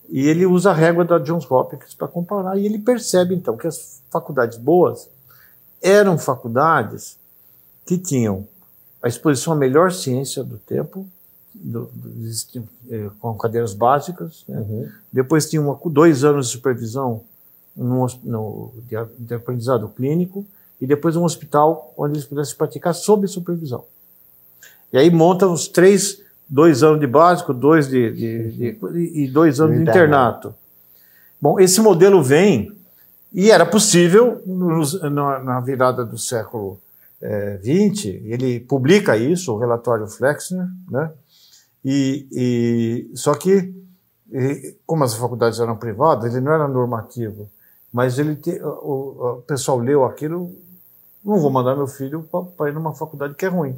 E 0.10 0.28
ele 0.28 0.46
usa 0.46 0.72
a 0.72 0.74
régua 0.74 1.04
da 1.06 1.18
Johns 1.18 1.50
Hopkins 1.50 1.94
para 1.94 2.08
comparar, 2.08 2.58
e 2.58 2.66
ele 2.66 2.80
percebe 2.80 3.36
então 3.36 3.58
que 3.58 3.68
as 3.68 4.02
faculdades 4.10 4.58
boas 4.58 5.10
eram 5.82 6.18
faculdades 6.18 7.18
que 7.86 7.98
tinham 7.98 8.48
a 9.02 9.08
exposição 9.08 9.54
à 9.54 9.56
melhor 9.56 9.92
ciência 9.92 10.44
do 10.44 10.58
tempo, 10.58 11.08
do, 11.54 11.90
do, 11.94 12.68
é, 12.90 13.10
com 13.20 13.34
cadeiras 13.36 13.74
básicas. 13.74 14.44
Né? 14.48 14.60
Uhum. 14.60 14.90
Depois 15.12 15.50
tinha 15.50 15.62
uma, 15.62 15.80
dois 15.86 16.24
anos 16.24 16.48
de 16.48 16.54
supervisão 16.54 17.24
no, 17.76 18.08
no, 18.24 18.74
de, 18.88 18.96
de, 19.20 19.34
aprendizado 19.34 19.88
clínico 19.90 20.46
e 20.80 20.88
depois 20.88 21.16
um 21.16 21.24
hospital 21.24 21.94
onde 21.98 22.14
eles 22.14 22.26
pudessem 22.26 22.56
praticar 22.56 22.94
sob 22.94 23.28
supervisão. 23.28 23.86
E 24.92 24.98
aí 24.98 25.10
monta 25.10 25.48
os 25.48 25.68
três, 25.68 26.22
dois 26.50 26.84
anos 26.84 27.00
de 27.00 27.08
básico, 27.08 27.54
dois 27.54 27.88
de, 27.88 28.12
de, 28.12 28.52
de 28.52 28.78
e 29.14 29.28
dois 29.28 29.60
anos 29.60 29.76
de 29.76 29.82
internato. 29.84 30.54
Bom, 31.40 31.60
esse 31.60 31.80
modelo 31.82 32.22
vem 32.22 32.76
e 33.34 33.50
era 33.50 33.66
possível 33.66 34.42
nos, 34.46 35.02
na, 35.02 35.40
na, 35.40 35.60
virada 35.62 36.04
do 36.04 36.18
século 36.18 36.80
é, 37.22 37.58
20, 37.58 38.24
ele 38.26 38.60
publica 38.60 39.16
isso, 39.16 39.54
o 39.54 39.58
relatório 39.58 40.08
Flexner, 40.08 40.68
né? 40.90 41.12
E, 41.84 42.28
e 42.32 43.18
só 43.18 43.34
que, 43.36 43.74
e, 44.32 44.76
como 44.86 45.04
as 45.04 45.14
faculdades 45.14 45.60
eram 45.60 45.78
privadas, 45.78 46.34
ele 46.34 46.46
não 46.46 46.54
era 46.54 46.68
normativo, 46.68 47.50
mas 47.92 48.20
ele 48.20 48.36
te, 48.36 48.62
o, 48.62 49.38
o, 49.40 49.42
pessoal 49.42 49.80
leu 49.80 50.06
aquilo, 50.06 50.56
não 51.24 51.40
vou 51.40 51.52
mandar 51.52 51.76
meu 51.76 51.88
filho 51.88 52.28
para 52.58 52.70
ir 52.70 52.74
numa 52.74 52.94
faculdade 52.94 53.36
que 53.36 53.46
é 53.46 53.50
ruim. 53.50 53.78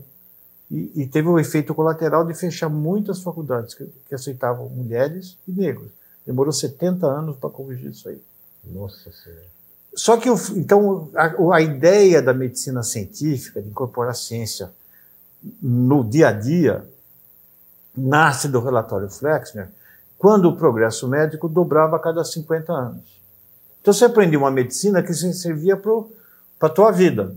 E, 0.70 1.04
e, 1.04 1.08
teve 1.08 1.28
o 1.28 1.40
efeito 1.40 1.74
colateral 1.74 2.26
de 2.26 2.34
fechar 2.34 2.70
muitas 2.70 3.22
faculdades 3.22 3.74
que, 3.74 3.86
que 4.08 4.16
aceitavam 4.16 4.70
mulheres 4.70 5.38
e 5.48 5.52
negros. 5.52 5.92
Demorou 6.26 6.54
70 6.54 7.06
anos 7.06 7.38
para 7.38 7.50
corrigir 7.50 7.92
isso 7.92 8.08
aí. 8.08 8.22
Nossa 8.66 9.12
Senhora. 9.12 9.54
Só 9.96 10.18
que, 10.18 10.30
então, 10.56 11.10
a, 11.16 11.56
a, 11.56 11.62
ideia 11.62 12.22
da 12.22 12.34
medicina 12.34 12.82
científica, 12.82 13.62
de 13.62 13.70
incorporar 13.70 14.16
ciência 14.16 14.72
no 15.62 16.04
dia 16.04 16.30
a 16.30 16.32
dia, 16.32 16.88
nasce 17.96 18.48
do 18.48 18.60
relatório 18.60 19.10
Flexner, 19.10 19.70
quando 20.18 20.50
o 20.50 20.56
progresso 20.56 21.08
médico 21.08 21.50
dobrava 21.50 21.98
a 21.98 22.00
cada 22.00 22.24
50 22.24 22.72
anos. 22.72 23.22
Então, 23.82 23.94
você 23.94 24.06
aprendia 24.06 24.40
uma 24.40 24.52
medicina 24.52 25.04
que 25.04 25.14
servia 25.14 25.76
para 25.76 26.68
a 26.68 26.70
tua 26.70 26.92
vida. 26.92 27.36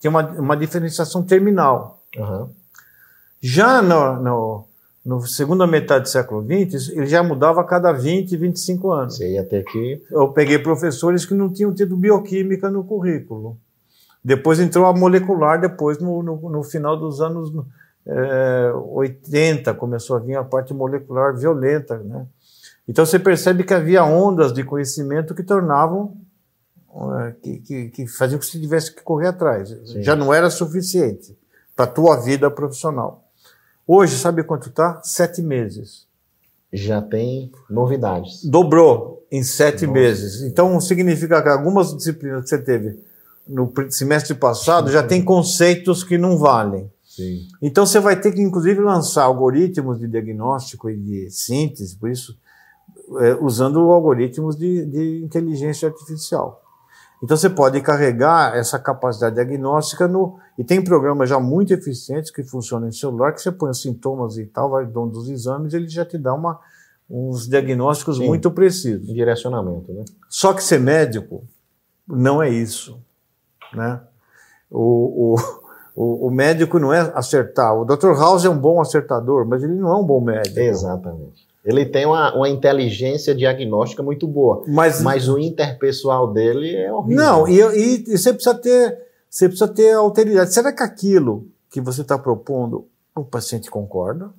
Tinha 0.00 0.10
uma, 0.10 0.24
uma 0.30 0.56
diferenciação 0.56 1.22
terminal. 1.22 2.00
Uhum. 2.16 2.48
Já 3.40 3.82
no, 3.82 4.22
no 4.22 4.66
no 5.04 5.20
segunda 5.26 5.66
metade 5.66 6.04
do 6.04 6.08
século 6.08 6.42
XX, 6.42 6.88
ele 6.90 7.06
já 7.06 7.22
mudava 7.22 7.60
a 7.60 7.64
cada 7.64 7.92
20, 7.92 8.36
25 8.36 8.90
anos. 8.90 9.16
Você 9.16 9.34
ia 9.34 9.44
ter 9.44 9.62
que. 9.64 10.02
Eu 10.10 10.28
peguei 10.28 10.58
professores 10.58 11.26
que 11.26 11.34
não 11.34 11.52
tinham 11.52 11.74
tido 11.74 11.94
bioquímica 11.94 12.70
no 12.70 12.82
currículo. 12.82 13.58
Depois 14.24 14.58
entrou 14.58 14.86
a 14.86 14.94
molecular, 14.94 15.60
depois 15.60 15.98
no, 15.98 16.22
no, 16.22 16.48
no 16.48 16.62
final 16.62 16.96
dos 16.96 17.20
anos 17.20 17.52
é, 18.06 18.72
80 18.72 19.72
começou 19.74 20.16
a 20.16 20.20
vir 20.20 20.36
a 20.36 20.44
parte 20.44 20.74
molecular 20.74 21.36
violenta. 21.36 21.98
Né? 21.98 22.26
Então 22.88 23.04
você 23.04 23.18
percebe 23.18 23.64
que 23.64 23.74
havia 23.74 24.04
ondas 24.04 24.52
de 24.52 24.62
conhecimento 24.62 25.34
que 25.34 25.42
tornavam. 25.42 26.16
É, 27.20 27.32
que, 27.42 27.58
que, 27.58 27.88
que 27.88 28.06
faziam 28.06 28.38
que 28.38 28.46
você 28.46 28.60
tivesse 28.60 28.94
que 28.94 29.02
correr 29.02 29.28
atrás. 29.28 29.68
Sim. 29.84 30.02
Já 30.02 30.14
não 30.14 30.32
era 30.32 30.48
suficiente 30.48 31.36
para 31.74 31.86
a 31.86 31.88
tua 31.88 32.16
vida 32.16 32.48
profissional. 32.50 33.24
Hoje, 33.86 34.16
sabe 34.16 34.44
quanto 34.44 34.68
está? 34.68 35.00
Sete 35.02 35.42
meses. 35.42 36.06
Já 36.72 37.02
tem 37.02 37.52
novidades. 37.68 38.44
Dobrou 38.44 39.26
em 39.30 39.42
sete 39.42 39.86
Nossa. 39.86 39.98
meses. 39.98 40.42
Então, 40.42 40.80
significa 40.80 41.42
que 41.42 41.48
algumas 41.48 41.96
disciplinas 41.96 42.44
que 42.44 42.48
você 42.48 42.58
teve 42.58 42.98
no 43.46 43.72
semestre 43.90 44.34
passado 44.34 44.90
já 44.90 45.02
tem 45.02 45.22
conceitos 45.22 46.02
que 46.02 46.16
não 46.16 46.38
valem. 46.38 46.90
Sim. 47.16 47.48
Então, 47.60 47.86
você 47.86 48.00
vai 48.00 48.20
ter 48.20 48.32
que, 48.32 48.42
inclusive, 48.42 48.80
lançar 48.80 49.24
algoritmos 49.24 49.98
de 49.98 50.08
diagnóstico 50.08 50.90
e 50.90 50.96
de 50.96 51.30
síntese, 51.30 51.96
por 51.96 52.10
isso, 52.10 52.36
é, 53.20 53.34
usando 53.34 53.80
algoritmos 53.90 54.56
de, 54.56 54.84
de 54.86 55.24
inteligência 55.24 55.88
artificial. 55.88 56.62
Então 57.24 57.38
você 57.38 57.48
pode 57.48 57.80
carregar 57.80 58.54
essa 58.54 58.78
capacidade 58.78 59.36
diagnóstica 59.36 60.06
no. 60.06 60.38
E 60.58 60.64
tem 60.64 60.84
programas 60.84 61.30
já 61.30 61.40
muito 61.40 61.72
eficientes 61.72 62.30
que 62.30 62.42
funcionam 62.42 62.88
em 62.88 62.92
celular, 62.92 63.32
que 63.32 63.40
você 63.40 63.50
põe 63.50 63.70
os 63.70 63.80
sintomas 63.80 64.36
e 64.36 64.44
tal, 64.44 64.68
vai 64.68 64.84
dando 64.84 65.12
os 65.12 65.30
exames, 65.30 65.72
ele 65.72 65.88
já 65.88 66.04
te 66.04 66.18
dá 66.18 66.34
uma, 66.34 66.60
uns 67.08 67.48
diagnósticos 67.48 68.18
Sim, 68.18 68.26
muito 68.26 68.50
precisos. 68.50 69.06
Direcionamento, 69.06 69.90
né? 69.92 70.04
Só 70.28 70.52
que 70.52 70.62
ser 70.62 70.78
médico 70.78 71.44
não 72.06 72.42
é 72.42 72.50
isso. 72.50 73.00
Né? 73.72 74.02
O, 74.70 75.34
o, 75.34 75.36
o, 75.94 76.26
o 76.26 76.30
médico 76.30 76.78
não 76.78 76.92
é 76.92 77.12
acertar. 77.14 77.74
O 77.74 77.84
Dr. 77.84 78.12
House 78.18 78.44
é 78.44 78.50
um 78.50 78.58
bom 78.58 78.80
acertador, 78.80 79.46
mas 79.46 79.62
ele 79.62 79.74
não 79.74 79.90
é 79.90 79.96
um 79.96 80.04
bom 80.04 80.20
médico. 80.20 80.58
Exatamente. 80.58 81.46
Ele 81.64 81.86
tem 81.86 82.04
uma, 82.04 82.34
uma 82.34 82.48
inteligência 82.48 83.34
diagnóstica 83.34 84.02
muito 84.02 84.28
boa, 84.28 84.64
mas, 84.66 85.00
mas 85.00 85.28
o 85.28 85.38
interpessoal 85.38 86.30
dele 86.32 86.76
é 86.76 86.92
horrível. 86.92 87.16
Não, 87.16 87.48
e, 87.48 87.58
e, 87.60 88.04
e 88.06 88.18
você 88.18 88.32
precisa 88.34 88.54
ter 88.54 89.04
você 89.34 89.48
precisa 89.48 89.66
ter 89.66 89.92
alteridade. 89.92 90.54
Será 90.54 90.72
que 90.72 90.82
aquilo 90.82 91.48
que 91.68 91.80
você 91.80 92.02
está 92.02 92.16
propondo 92.16 92.86
o 93.16 93.24
paciente 93.24 93.68
concorda? 93.68 94.30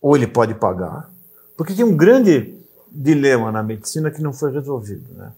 Ou 0.00 0.16
ele 0.16 0.26
pode 0.26 0.54
pagar? 0.54 1.10
Porque 1.54 1.74
tem 1.74 1.84
um 1.84 1.94
grande 1.94 2.58
dilema 2.90 3.52
na 3.52 3.62
medicina 3.62 4.10
que 4.10 4.22
não 4.22 4.32
foi 4.32 4.52
resolvido. 4.52 5.12
Né? 5.12 5.32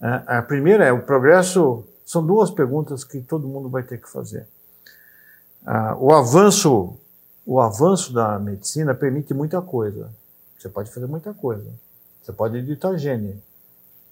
A 0.00 0.40
primeira 0.40 0.84
é 0.84 0.92
o 0.92 1.02
progresso. 1.02 1.82
São 2.06 2.24
duas 2.24 2.50
perguntas 2.50 3.04
que 3.04 3.20
todo 3.20 3.46
mundo 3.46 3.68
vai 3.68 3.82
ter 3.82 4.00
que 4.00 4.08
fazer. 4.08 4.46
ah, 5.66 5.94
o 5.98 6.14
avanço 6.14 6.96
o 7.46 7.60
avanço 7.60 8.12
da 8.12 8.40
medicina 8.40 8.92
permite 8.92 9.32
muita 9.32 9.62
coisa. 9.62 10.10
Você 10.58 10.68
pode 10.68 10.92
fazer 10.92 11.06
muita 11.06 11.32
coisa. 11.32 11.70
Você 12.20 12.32
pode 12.32 12.56
editar 12.56 12.96
gene, 12.96 13.40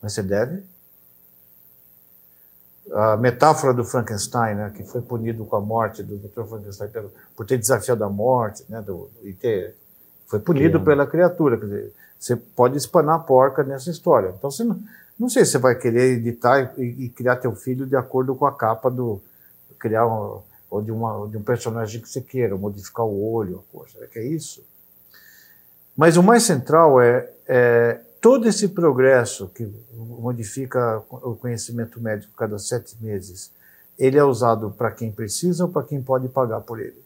mas 0.00 0.12
você 0.12 0.22
deve. 0.22 0.62
A 2.92 3.16
metáfora 3.16 3.74
do 3.74 3.82
Frankenstein, 3.82 4.54
né, 4.54 4.70
que 4.70 4.84
foi 4.84 5.02
punido 5.02 5.44
com 5.44 5.56
a 5.56 5.60
morte 5.60 6.00
do 6.00 6.16
Dr. 6.16 6.44
Frankenstein 6.44 6.90
por 7.34 7.44
ter 7.44 7.58
desafiado 7.58 8.04
a 8.04 8.08
morte, 8.08 8.64
né, 8.68 8.80
do, 8.80 9.10
e 9.24 9.32
ter, 9.32 9.74
foi 10.28 10.38
punido 10.38 10.78
Criando. 10.78 10.84
pela 10.84 11.06
criatura. 11.06 11.58
Quer 11.58 11.64
dizer, 11.64 11.92
você 12.20 12.36
pode 12.36 12.76
espanar 12.76 13.16
a 13.16 13.22
porca 13.22 13.64
nessa 13.64 13.90
história. 13.90 14.32
Então, 14.38 14.48
você 14.48 14.62
não, 14.62 14.80
não 15.18 15.28
sei 15.28 15.44
se 15.44 15.52
você 15.52 15.58
vai 15.58 15.74
querer 15.74 16.18
editar 16.18 16.74
e, 16.78 17.04
e 17.04 17.08
criar 17.08 17.36
teu 17.36 17.54
filho 17.54 17.86
de 17.86 17.96
acordo 17.96 18.34
com 18.34 18.46
a 18.46 18.56
capa 18.56 18.90
do. 18.90 19.20
criar 19.78 20.06
um, 20.06 20.42
ou 20.70 20.82
de, 20.82 20.90
uma, 20.90 21.28
de 21.28 21.36
um 21.36 21.42
personagem 21.42 22.00
que 22.00 22.08
você 22.08 22.20
queira, 22.20 22.56
modificar 22.56 23.06
o 23.06 23.32
olho, 23.32 23.58
a 23.58 23.72
cor, 23.72 23.88
será 23.88 24.06
que 24.08 24.18
é 24.18 24.24
isso? 24.24 24.64
Mas 25.96 26.16
o 26.16 26.22
mais 26.22 26.42
central 26.42 27.00
é, 27.00 27.30
é 27.46 28.00
todo 28.20 28.48
esse 28.48 28.68
progresso 28.68 29.48
que 29.48 29.72
modifica 29.92 30.98
o 31.08 31.36
conhecimento 31.36 32.00
médico 32.00 32.32
cada 32.36 32.58
sete 32.58 32.96
meses, 33.00 33.52
ele 33.96 34.18
é 34.18 34.24
usado 34.24 34.72
para 34.72 34.90
quem 34.90 35.12
precisa 35.12 35.64
ou 35.64 35.70
para 35.70 35.86
quem 35.86 36.02
pode 36.02 36.28
pagar 36.28 36.60
por 36.62 36.80
ele? 36.80 37.04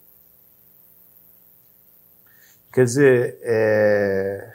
Quer 2.73 2.85
dizer, 2.85 3.38
é... 3.42 4.55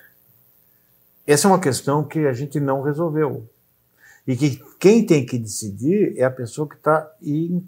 essa 1.25 1.47
é 1.47 1.51
uma 1.51 1.59
questão 1.59 2.03
que 2.03 2.25
a 2.27 2.33
gente 2.33 2.59
não 2.59 2.81
resolveu. 2.81 3.47
E 4.27 4.35
que 4.35 4.61
quem 4.79 5.05
tem 5.05 5.25
que 5.25 5.37
decidir 5.37 6.17
é 6.17 6.23
a 6.23 6.31
pessoa 6.31 6.67
que 6.67 6.75
está 6.75 7.09
em 7.21 7.65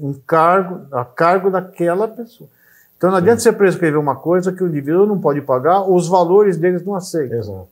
um 0.00 0.14
cargo, 0.14 0.86
a 0.94 1.04
cargo 1.04 1.50
daquela 1.50 2.08
pessoa. 2.08 2.48
Então 2.96 3.10
não 3.10 3.18
Sim. 3.18 3.22
adianta 3.22 3.42
você 3.42 3.52
prescrever 3.52 3.98
uma 3.98 4.16
coisa 4.16 4.52
que 4.52 4.64
o 4.64 4.68
indivíduo 4.68 5.06
não 5.06 5.20
pode 5.20 5.40
pagar, 5.42 5.80
ou 5.80 5.96
os 5.96 6.08
valores 6.08 6.56
deles 6.56 6.84
não 6.84 6.94
aceitam. 6.94 7.38
Exato. 7.38 7.68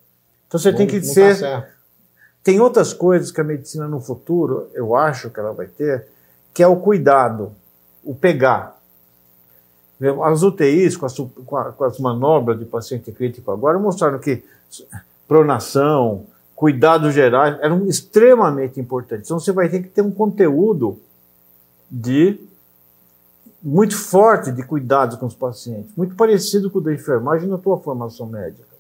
Então 0.47 0.61
você 0.61 0.71
não, 0.71 0.79
tem 0.79 0.87
que 0.87 1.01
tá 1.01 1.07
ser. 1.07 1.41
Tá 1.41 1.67
tem 2.43 2.61
outras 2.61 2.93
coisas 2.93 3.33
que 3.33 3.41
a 3.41 3.45
medicina 3.45 3.89
no 3.89 4.01
futuro, 4.01 4.69
eu 4.75 4.95
acho 4.95 5.31
que 5.31 5.41
ela 5.41 5.53
vai 5.53 5.67
ter, 5.67 6.07
que 6.53 6.63
é 6.63 6.67
o 6.67 6.77
cuidado, 6.77 7.53
o 8.05 8.15
pegar. 8.15 8.74
As 10.25 10.43
UTIs, 10.43 10.97
com 10.97 11.07
as, 11.07 11.17
com 11.17 11.85
as 11.85 11.99
manobras 11.99 12.59
de 12.59 12.65
paciente 12.65 13.13
crítico 13.13 13.51
agora, 13.51 13.79
mostraram 13.79 14.19
que 14.19 14.43
pronação, 15.27 16.27
cuidados 16.55 17.15
gerais 17.15 17.59
eram 17.61 17.87
extremamente 17.87 18.81
importantes. 18.81 19.27
Então 19.27 19.39
você 19.39 19.53
vai 19.53 19.69
ter 19.69 19.83
que 19.83 19.89
ter 19.89 20.03
um 20.03 20.11
conteúdo 20.11 20.99
de 21.91 22.39
muito 23.63 23.97
forte 23.97 24.53
de 24.53 24.63
cuidados 24.63 25.17
com 25.17 25.27
os 25.27 25.35
pacientes, 25.35 25.91
muito 25.97 26.15
parecido 26.15 26.71
com 26.71 26.79
o 26.79 26.83
da 26.83 26.93
enfermagem 26.93 27.49
na 27.49 27.57
tua 27.57 27.79
formação 27.79 28.27
médica. 28.27 28.75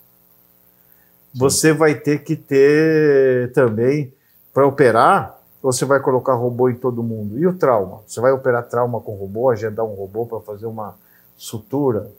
Sim. 1.32 1.38
Você 1.38 1.72
vai 1.72 1.94
ter 1.94 2.22
que 2.22 2.36
ter 2.36 3.50
também 3.52 4.12
para 4.52 4.66
operar, 4.66 5.40
você 5.62 5.84
vai 5.84 6.00
colocar 6.00 6.34
robô 6.34 6.68
em 6.68 6.74
todo 6.74 7.02
mundo. 7.02 7.38
E 7.38 7.46
o 7.46 7.54
trauma? 7.54 8.02
Você 8.06 8.20
vai 8.20 8.30
operar 8.30 8.68
trauma 8.68 9.00
com 9.00 9.14
robô, 9.14 9.48
agendar 9.48 9.86
um 9.86 9.94
robô 9.94 10.26
para 10.26 10.40
fazer 10.40 10.66
uma 10.66 10.94
sutura, 11.36 12.10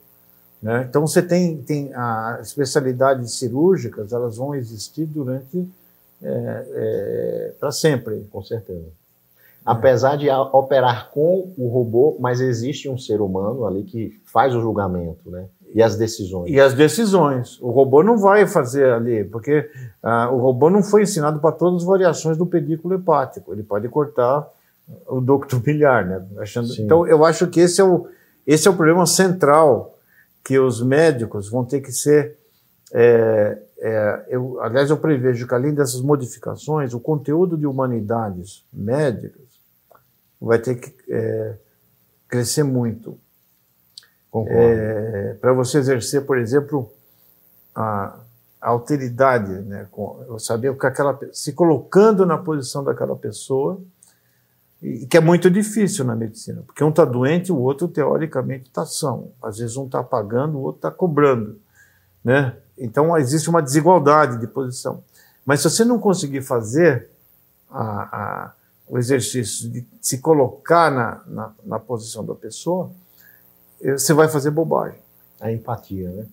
né? 0.62 0.86
Então 0.88 1.06
você 1.06 1.22
tem, 1.22 1.58
tem 1.58 1.92
as 1.94 2.48
especialidades 2.48 3.32
cirúrgicas, 3.34 4.12
elas 4.12 4.36
vão 4.36 4.54
existir 4.54 5.06
durante 5.06 5.68
é, 6.22 6.66
é, 6.70 7.52
para 7.60 7.70
sempre, 7.70 8.26
com 8.30 8.42
certeza. 8.42 8.86
Apesar 9.64 10.16
de 10.16 10.30
operar 10.30 11.10
com 11.10 11.52
o 11.58 11.68
robô, 11.68 12.16
mas 12.20 12.40
existe 12.40 12.88
um 12.88 12.96
ser 12.96 13.20
humano 13.20 13.66
ali 13.66 13.82
que 13.82 14.20
faz 14.24 14.54
o 14.54 14.60
julgamento, 14.60 15.28
né? 15.28 15.46
E 15.74 15.82
as 15.82 15.96
decisões. 15.96 16.50
E 16.50 16.60
as 16.60 16.72
decisões. 16.72 17.60
O 17.60 17.70
robô 17.70 18.02
não 18.02 18.16
vai 18.16 18.46
fazer 18.46 18.92
ali, 18.92 19.24
porque 19.24 19.68
ah, 20.02 20.30
o 20.30 20.38
robô 20.38 20.70
não 20.70 20.82
foi 20.82 21.02
ensinado 21.02 21.40
para 21.40 21.50
todas 21.50 21.82
as 21.82 21.86
variações 21.86 22.36
do 22.38 22.46
pedículo 22.46 22.94
hepático. 22.94 23.52
Ele 23.52 23.64
pode 23.64 23.88
cortar 23.88 24.48
o 25.08 25.20
ducto 25.20 25.58
biliar, 25.60 26.06
né? 26.06 26.24
Achando... 26.38 26.72
Então, 26.78 27.06
eu 27.06 27.24
acho 27.24 27.48
que 27.48 27.60
esse 27.60 27.80
é, 27.80 27.84
o, 27.84 28.06
esse 28.46 28.68
é 28.68 28.70
o 28.70 28.76
problema 28.76 29.06
central 29.06 29.98
que 30.44 30.58
os 30.58 30.80
médicos 30.80 31.48
vão 31.50 31.64
ter 31.64 31.80
que 31.80 31.90
ser. 31.90 32.38
É, 32.92 33.58
é, 33.78 34.26
eu, 34.28 34.60
aliás, 34.60 34.88
eu 34.88 34.96
prevejo 34.96 35.46
que 35.46 35.54
além 35.54 35.74
dessas 35.74 36.00
modificações, 36.00 36.94
o 36.94 37.00
conteúdo 37.00 37.58
de 37.58 37.66
humanidades 37.66 38.64
médicas 38.72 39.44
vai 40.40 40.58
ter 40.58 40.76
que 40.76 40.94
é, 41.12 41.56
crescer 42.28 42.62
muito. 42.62 43.18
É, 44.48 45.36
Para 45.40 45.52
você 45.52 45.78
exercer, 45.78 46.26
por 46.26 46.38
exemplo, 46.38 46.92
a, 47.74 48.20
a 48.60 48.68
alteridade, 48.68 49.50
né, 49.62 49.86
com, 49.90 50.38
saber 50.38 50.68
o 50.68 50.78
que 50.78 50.86
aquela 50.86 51.18
se 51.32 51.52
colocando 51.52 52.26
na 52.26 52.36
posição 52.36 52.84
daquela 52.84 53.16
pessoa, 53.16 53.80
que 55.08 55.16
é 55.16 55.20
muito 55.20 55.50
difícil 55.50 56.04
na 56.04 56.14
medicina, 56.14 56.62
porque 56.66 56.84
um 56.84 56.90
está 56.90 57.04
doente, 57.04 57.50
o 57.50 57.58
outro 57.58 57.88
teoricamente 57.88 58.68
está 58.68 58.84
são. 58.86 59.32
Às 59.42 59.58
vezes 59.58 59.76
um 59.76 59.86
está 59.86 60.02
pagando, 60.02 60.58
o 60.58 60.62
outro 60.62 60.78
está 60.78 60.90
cobrando, 60.90 61.58
né? 62.22 62.56
Então 62.78 63.16
existe 63.16 63.48
uma 63.48 63.62
desigualdade 63.62 64.38
de 64.38 64.46
posição. 64.46 65.02
Mas 65.44 65.60
se 65.60 65.70
você 65.70 65.84
não 65.84 65.98
conseguir 65.98 66.42
fazer 66.42 67.08
a, 67.70 67.82
a 67.82 68.52
o 68.88 68.98
exercício 68.98 69.68
de 69.68 69.84
se 70.00 70.18
colocar 70.18 70.90
na, 70.90 71.20
na, 71.26 71.52
na, 71.64 71.78
posição 71.78 72.24
da 72.24 72.34
pessoa, 72.34 72.90
eh, 73.82 73.98
você 73.98 74.14
vai 74.14 74.28
fazer 74.28 74.50
bobagem. 74.52 75.00
A 75.40 75.50
empatia, 75.50 76.08
né? 76.08 76.26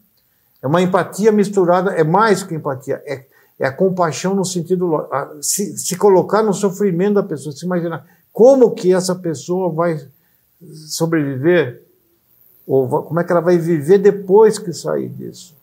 É 0.61 0.67
uma 0.67 0.81
empatia 0.81 1.31
misturada, 1.31 1.91
é 1.91 2.03
mais 2.03 2.43
que 2.43 2.53
empatia, 2.53 3.01
é, 3.05 3.25
é 3.59 3.65
a 3.65 3.73
compaixão 3.73 4.35
no 4.35 4.45
sentido. 4.45 4.95
A, 4.95 5.35
se, 5.41 5.77
se 5.77 5.97
colocar 5.97 6.43
no 6.43 6.53
sofrimento 6.53 7.15
da 7.15 7.23
pessoa, 7.23 7.53
se 7.53 7.65
imaginar 7.65 8.05
como 8.33 8.71
que 8.71 8.91
essa 8.91 9.13
pessoa 9.13 9.71
vai 9.71 10.05
sobreviver, 10.87 11.83
ou 12.65 13.03
como 13.03 13.19
é 13.19 13.23
que 13.23 13.31
ela 13.31 13.41
vai 13.41 13.57
viver 13.57 13.99
depois 13.99 14.57
que 14.57 14.73
sair 14.73 15.09
disso. 15.09 15.55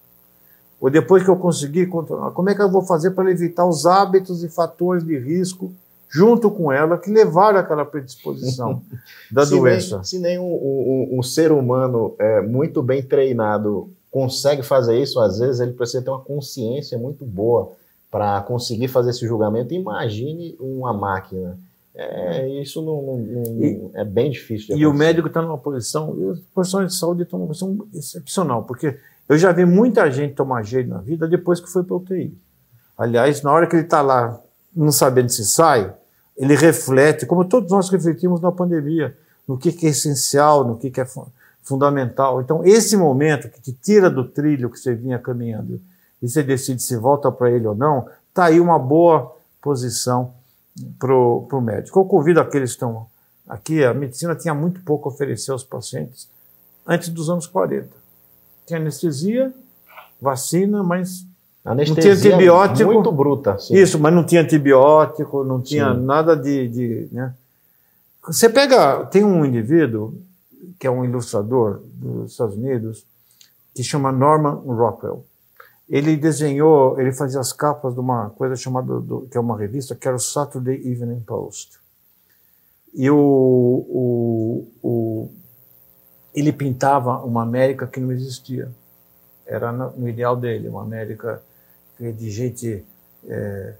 Ou 0.80 0.88
depois 0.88 1.22
que 1.22 1.28
eu 1.28 1.36
conseguir 1.36 1.86
controlar, 1.86 2.30
como 2.30 2.48
é 2.48 2.54
que 2.54 2.62
eu 2.62 2.70
vou 2.70 2.82
fazer 2.82 3.10
para 3.10 3.30
evitar 3.30 3.66
os 3.66 3.84
hábitos 3.84 4.42
e 4.44 4.48
fatores 4.48 5.04
de 5.04 5.18
risco 5.18 5.72
junto 6.08 6.50
com 6.50 6.72
ela 6.72 6.96
que 6.96 7.10
levaram 7.10 7.58
aquela 7.58 7.84
predisposição 7.84 8.82
da 9.30 9.44
se 9.44 9.50
doença. 9.50 9.96
Nem, 9.96 10.04
se 10.04 10.18
nem 10.18 10.38
um, 10.38 10.52
um, 10.52 11.18
um, 11.18 11.22
ser 11.22 11.52
humano 11.52 12.14
é, 12.18 12.40
muito 12.40 12.82
bem 12.82 13.02
treinado 13.02 13.90
consegue 14.10 14.62
fazer 14.62 15.00
isso, 15.00 15.20
às 15.20 15.38
vezes 15.38 15.60
ele 15.60 15.72
precisa 15.72 16.02
ter 16.02 16.10
uma 16.10 16.20
consciência 16.20 16.98
muito 16.98 17.24
boa 17.24 17.72
para 18.10 18.40
conseguir 18.42 18.88
fazer 18.88 19.10
esse 19.10 19.24
julgamento. 19.26 19.72
Imagine 19.72 20.56
uma 20.58 20.92
máquina. 20.92 21.56
É, 22.02 22.48
isso 22.62 22.80
não, 22.80 23.02
não, 23.02 23.18
não 23.18 23.62
e, 23.62 23.90
é 23.92 24.04
bem 24.04 24.30
difícil. 24.30 24.74
e 24.74 24.86
o 24.86 24.94
médico 24.94 25.28
está 25.28 25.42
numa 25.42 25.58
posição, 25.58 26.10
os 26.10 26.40
profissionais 26.54 26.92
de 26.92 26.98
saúde 26.98 27.24
estão 27.24 27.38
numa 27.38 27.48
posição 27.48 27.86
excepcional, 27.92 28.64
porque 28.64 28.96
eu 29.28 29.36
já 29.36 29.52
vi 29.52 29.66
muita 29.66 30.10
gente 30.10 30.34
tomar 30.34 30.62
jeito 30.62 30.88
na 30.88 30.98
vida 30.98 31.28
depois 31.28 31.60
que 31.60 31.70
foi 31.70 31.84
para 31.84 31.96
UTI. 31.96 32.34
Aliás, 32.96 33.42
na 33.42 33.52
hora 33.52 33.66
que 33.66 33.76
ele 33.76 33.82
está 33.82 34.00
lá, 34.00 34.40
não 34.74 34.90
sabendo 34.90 35.28
se 35.28 35.44
sai, 35.44 35.92
ele 36.38 36.56
reflete, 36.56 37.26
como 37.26 37.44
todos 37.44 37.70
nós 37.70 37.90
refletimos 37.90 38.40
na 38.40 38.50
pandemia, 38.50 39.14
no 39.46 39.58
que, 39.58 39.68
é 39.86 39.90
essencial, 39.90 40.64
no 40.64 40.78
que, 40.78 40.98
é 40.98 41.06
fundamental. 41.62 42.40
Então, 42.40 42.64
esse 42.64 42.96
momento 42.96 43.50
que 43.50 43.60
te 43.60 43.72
tira 43.74 44.08
do 44.08 44.24
trilho 44.24 44.70
que 44.70 44.78
você 44.78 44.94
vinha 44.94 45.18
caminhando 45.18 45.78
e 46.22 46.28
você 46.28 46.42
decide 46.42 46.82
se 46.82 46.96
volta 46.96 47.30
para 47.30 47.50
ele 47.50 47.66
ou 47.66 47.74
não, 47.74 48.08
está 48.30 48.46
aí 48.46 48.58
uma 48.58 48.78
boa 48.78 49.36
posição 49.60 50.32
para 50.98 51.14
o 51.14 51.60
médico. 51.60 51.98
Eu 51.98 52.04
convido 52.04 52.40
aqueles 52.40 52.70
que 52.70 52.76
estão 52.76 53.06
aqui, 53.48 53.84
a 53.84 53.92
medicina 53.92 54.34
tinha 54.34 54.54
muito 54.54 54.80
pouco 54.82 55.08
a 55.08 55.12
oferecer 55.12 55.52
aos 55.52 55.64
pacientes 55.64 56.28
antes 56.86 57.08
dos 57.08 57.28
anos 57.28 57.46
40. 57.46 57.88
Tinha 58.66 58.78
anestesia, 58.78 59.52
vacina, 60.20 60.82
mas 60.82 61.26
Anestesia 61.64 61.94
não 61.94 62.18
tinha 62.18 62.32
antibiótico. 62.32 62.92
Muito 62.92 63.12
bruta. 63.12 63.58
Sim. 63.58 63.74
Isso, 63.74 63.98
mas 63.98 64.14
não 64.14 64.24
tinha 64.24 64.40
antibiótico, 64.40 65.44
não 65.44 65.60
tinha 65.60 65.94
sim. 65.94 66.00
nada 66.00 66.34
de. 66.34 66.68
de 66.68 67.08
né? 67.12 67.34
Você 68.26 68.48
pega. 68.48 69.04
Tem 69.06 69.24
um 69.24 69.44
indivíduo, 69.44 70.14
que 70.78 70.86
é 70.86 70.90
um 70.90 71.04
ilustrador 71.04 71.80
dos 71.94 72.32
Estados 72.32 72.56
Unidos, 72.56 73.04
que 73.74 73.82
chama 73.82 74.10
Norman 74.10 74.54
Rockwell. 74.66 75.24
Ele 75.90 76.16
desenhou, 76.16 77.00
ele 77.00 77.12
fazia 77.12 77.40
as 77.40 77.52
capas 77.52 77.94
de 77.94 78.00
uma 78.00 78.30
coisa 78.30 78.54
chamada, 78.54 79.00
do, 79.00 79.22
que 79.22 79.36
é 79.36 79.40
uma 79.40 79.58
revista, 79.58 79.96
que 79.96 80.06
era 80.06 80.16
o 80.16 80.20
Saturday 80.20 80.76
Evening 80.76 81.18
Post. 81.20 81.80
E 82.94 83.10
o, 83.10 83.16
o, 83.18 84.68
o, 84.82 85.30
ele 86.32 86.52
pintava 86.52 87.18
uma 87.24 87.42
América 87.42 87.88
que 87.88 87.98
não 87.98 88.12
existia. 88.12 88.70
Era 89.44 89.72
no, 89.72 90.08
ideal 90.08 90.36
dele, 90.36 90.68
uma 90.68 90.82
América 90.82 91.42
de 91.98 92.30
gente 92.30 92.84
é, 93.26 93.74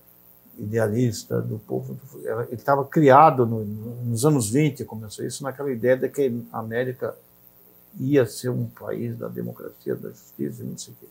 idealista 0.59 1.40
do 1.40 1.61
povo. 1.61 1.96
Ele 2.12 2.55
estava 2.55 2.85
criado 2.85 3.46
no, 3.46 3.64
nos 3.64 4.25
anos 4.25 4.51
20, 4.51 4.85
começou 4.85 5.25
isso, 5.25 5.44
naquela 5.44 5.70
ideia 5.70 5.96
de 5.96 6.09
que 6.09 6.44
a 6.53 6.59
América 6.59 7.16
ia 8.01 8.27
ser 8.27 8.51
um 8.51 8.66
país 8.66 9.16
da 9.16 9.29
democracia, 9.29 9.94
da 9.94 10.11
justiça, 10.11 10.64
não 10.64 10.77
sei 10.77 10.92
o 10.92 10.96
quê. 10.96 11.07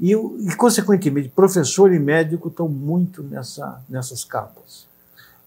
E, 0.00 0.12
e, 0.12 0.54
consequentemente, 0.56 1.28
professor 1.28 1.92
e 1.92 1.98
médico 1.98 2.48
estão 2.48 2.68
muito 2.68 3.22
nessa, 3.22 3.82
nessas 3.88 4.24
capas. 4.24 4.86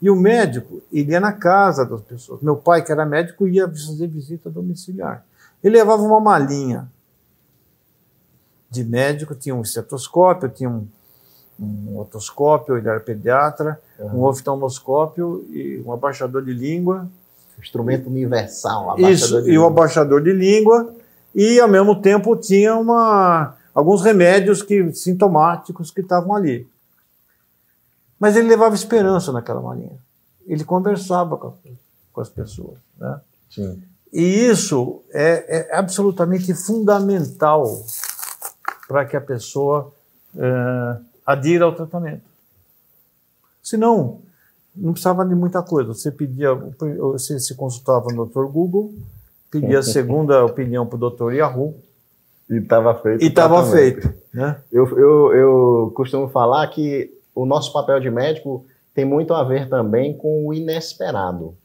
E 0.01 0.09
o 0.09 0.15
médico, 0.15 0.81
ele 0.91 1.11
ia 1.11 1.19
na 1.19 1.31
casa 1.31 1.85
das 1.85 2.01
pessoas. 2.01 2.41
Meu 2.41 2.55
pai, 2.55 2.83
que 2.83 2.91
era 2.91 3.05
médico, 3.05 3.47
ia 3.47 3.67
fazer 3.67 4.07
visita 4.07 4.49
domiciliar. 4.49 5.23
Ele 5.63 5.77
levava 5.77 6.01
uma 6.01 6.19
malinha 6.19 6.89
de 8.69 8.83
médico, 8.83 9.35
tinha 9.35 9.53
um 9.53 9.61
estetoscópio, 9.61 10.49
tinha 10.49 10.69
um, 10.69 10.87
um 11.59 11.99
otoscópio, 11.99 12.77
ele 12.77 12.89
era 12.89 12.99
pediatra, 12.99 13.79
uhum. 13.99 14.21
um 14.21 14.23
oftalmoscópio 14.23 15.45
e 15.49 15.81
um 15.85 15.91
abaixador 15.91 16.43
de 16.43 16.53
língua. 16.53 17.07
Instrumento 17.59 18.07
universal, 18.07 18.97
Isso, 18.97 19.47
e 19.47 19.55
o 19.55 19.67
abaixador 19.67 20.23
de 20.23 20.33
língua, 20.33 20.91
e 21.35 21.59
ao 21.59 21.67
mesmo 21.67 22.01
tempo 22.01 22.35
tinha 22.35 22.75
uma, 22.75 23.55
alguns 23.73 24.01
remédios 24.01 24.61
que, 24.61 24.91
sintomáticos 24.93 25.91
que 25.91 26.01
estavam 26.01 26.35
ali. 26.35 26.67
Mas 28.19 28.35
ele 28.35 28.47
levava 28.47 28.75
esperança 28.75 29.31
naquela 29.31 29.61
malinha. 29.61 29.97
Ele 30.45 30.63
conversava 30.63 31.37
com, 31.37 31.53
com 32.13 32.21
as 32.21 32.29
pessoas. 32.29 32.77
Né? 32.97 33.19
Sim. 33.49 33.83
E 34.13 34.21
isso 34.21 35.01
é, 35.11 35.69
é 35.71 35.75
absolutamente 35.75 36.53
fundamental 36.53 37.65
para 38.87 39.05
que 39.05 39.15
a 39.15 39.21
pessoa 39.21 39.91
é, 40.35 40.97
adira 41.25 41.65
ao 41.65 41.73
tratamento. 41.73 42.23
Senão, 43.63 44.19
não 44.75 44.91
precisava 44.91 45.25
de 45.25 45.33
muita 45.33 45.61
coisa. 45.61 45.93
Você 45.93 46.11
pedia, 46.11 46.53
você 46.53 47.39
se 47.39 47.55
consultava 47.55 48.07
no 48.13 48.25
Dr. 48.25 48.45
Google, 48.45 48.93
pedia 49.49 49.79
a 49.79 49.83
segunda 49.83 50.43
opinião 50.43 50.85
para 50.85 50.97
o 50.97 51.09
Dr. 51.09 51.33
Yahoo. 51.33 51.75
E 52.51 52.57
estava 52.57 52.93
feito. 52.95 53.23
E 53.23 53.27
estava 53.27 53.63
feito. 53.65 54.13
Né? 54.33 54.57
Eu, 54.71 54.85
eu, 54.97 55.33
eu 55.33 55.93
costumo 55.95 56.27
falar 56.27 56.67
que 56.67 57.09
o 57.33 57.45
nosso 57.45 57.71
papel 57.71 57.99
de 57.99 58.11
médico 58.11 58.65
tem 58.93 59.05
muito 59.05 59.33
a 59.33 59.43
ver 59.43 59.69
também 59.69 60.13
com 60.13 60.45
o 60.45 60.53
inesperado. 60.53 61.55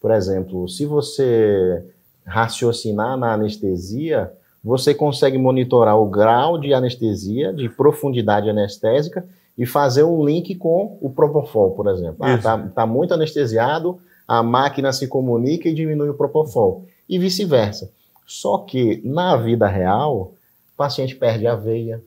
Por 0.00 0.12
exemplo, 0.12 0.68
se 0.68 0.86
você 0.86 1.84
raciocinar 2.24 3.16
na 3.16 3.32
anestesia, 3.32 4.32
você 4.62 4.94
consegue 4.94 5.38
monitorar 5.38 5.98
o 5.98 6.06
grau 6.06 6.58
de 6.58 6.72
anestesia, 6.72 7.52
de 7.52 7.68
profundidade 7.68 8.48
anestésica 8.48 9.24
e 9.56 9.66
fazer 9.66 10.04
um 10.04 10.24
link 10.24 10.54
com 10.54 10.98
o 11.00 11.10
Propofol, 11.10 11.72
por 11.72 11.88
exemplo. 11.88 12.18
Ah, 12.20 12.38
tá, 12.38 12.58
tá 12.74 12.86
muito 12.86 13.14
anestesiado, 13.14 13.98
a 14.28 14.42
máquina 14.42 14.92
se 14.92 15.08
comunica 15.08 15.68
e 15.68 15.74
diminui 15.74 16.08
o 16.08 16.14
Propofol. 16.14 16.84
E 17.08 17.18
vice-versa. 17.18 17.90
Só 18.26 18.58
que 18.58 19.00
na 19.04 19.36
vida 19.36 19.68
real, 19.68 20.34
o 20.76 20.78
paciente 20.78 21.16
perde 21.16 21.46
a 21.46 21.54
veia, 21.54 22.02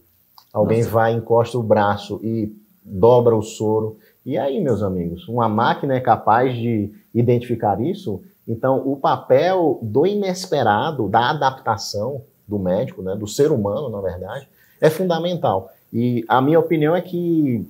alguém 0.54 0.80
Nossa. 0.80 0.92
vai, 0.92 1.12
encosta 1.14 1.58
o 1.58 1.64
braço 1.64 2.20
e 2.24 2.56
dobra 2.86 3.36
o 3.36 3.42
soro. 3.42 3.98
E 4.24 4.38
aí, 4.38 4.62
meus 4.62 4.84
amigos, 4.84 5.28
uma 5.28 5.50
máquina 5.50 5.96
é 5.96 6.00
capaz 6.00 6.56
de 6.56 6.94
identificar 7.12 7.82
isso? 7.82 8.22
Então, 8.48 8.88
o 8.88 8.96
papel 8.96 9.80
do 9.82 10.06
inesperado, 10.06 11.10
da 11.10 11.32
adaptação 11.32 12.22
do 12.48 12.60
médico, 12.60 13.02
né, 13.02 13.16
do 13.16 13.26
ser 13.26 13.52
humano, 13.52 13.90
na 13.90 14.02
verdade, 14.02 14.48
é 14.80 14.88
fundamental. 14.88 15.72
E 15.92 16.24
a 16.28 16.40
minha 16.40 16.60
opinião 16.60 16.96
é 16.96 17.02
que 17.02 17.68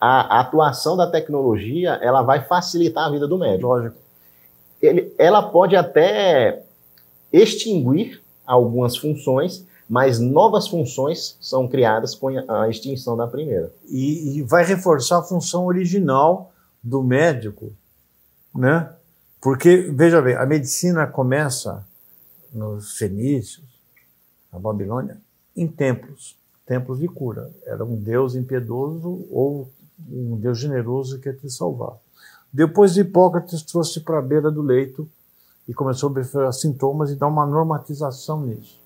a, 0.00 0.40
atuação 0.40 0.96
da 0.96 1.06
tecnologia 1.06 1.98
ela 2.00 2.22
vai 2.22 2.40
facilitar 2.40 3.04
a 3.04 3.10
vida 3.10 3.28
do 3.28 3.36
médico. 3.36 3.68
Lógico. 3.68 3.96
Ele, 4.80 5.14
ela 5.18 5.42
pode 5.42 5.76
até 5.76 6.62
extinguir 7.30 8.22
algumas 8.46 8.96
funções, 8.96 9.66
mas 9.88 10.18
novas 10.18 10.68
funções 10.68 11.36
são 11.40 11.68
criadas 11.68 12.14
com 12.14 12.28
a 12.28 12.68
extinção 12.68 13.16
da 13.16 13.26
primeira. 13.26 13.72
E, 13.88 14.38
e 14.38 14.42
vai 14.42 14.64
reforçar 14.64 15.18
a 15.18 15.22
função 15.22 15.66
original 15.66 16.52
do 16.82 17.02
médico, 17.02 17.72
né? 18.54 18.90
Porque, 19.40 19.90
veja 19.92 20.22
bem, 20.22 20.36
a 20.36 20.46
medicina 20.46 21.06
começa 21.06 21.84
nos 22.52 22.96
fenícios, 22.96 23.66
na 24.52 24.58
Babilônia, 24.58 25.20
em 25.56 25.66
templos, 25.66 26.36
templos 26.64 27.00
de 27.00 27.08
cura. 27.08 27.50
Era 27.66 27.84
um 27.84 27.96
Deus 27.96 28.34
impiedoso 28.34 29.26
ou 29.30 29.68
um 30.08 30.36
Deus 30.36 30.58
generoso 30.58 31.18
que 31.18 31.28
ia 31.28 31.34
te 31.34 31.50
salvar. 31.50 31.96
Depois 32.52 32.96
Hipócrates 32.96 33.62
trouxe 33.62 34.00
para 34.00 34.18
a 34.18 34.22
beira 34.22 34.50
do 34.50 34.62
leito 34.62 35.08
e 35.66 35.74
começou 35.74 36.10
a 36.10 36.12
ver 36.12 36.52
sintomas 36.52 37.10
e 37.10 37.16
dar 37.16 37.26
uma 37.26 37.46
normatização 37.46 38.42
nisso 38.42 38.81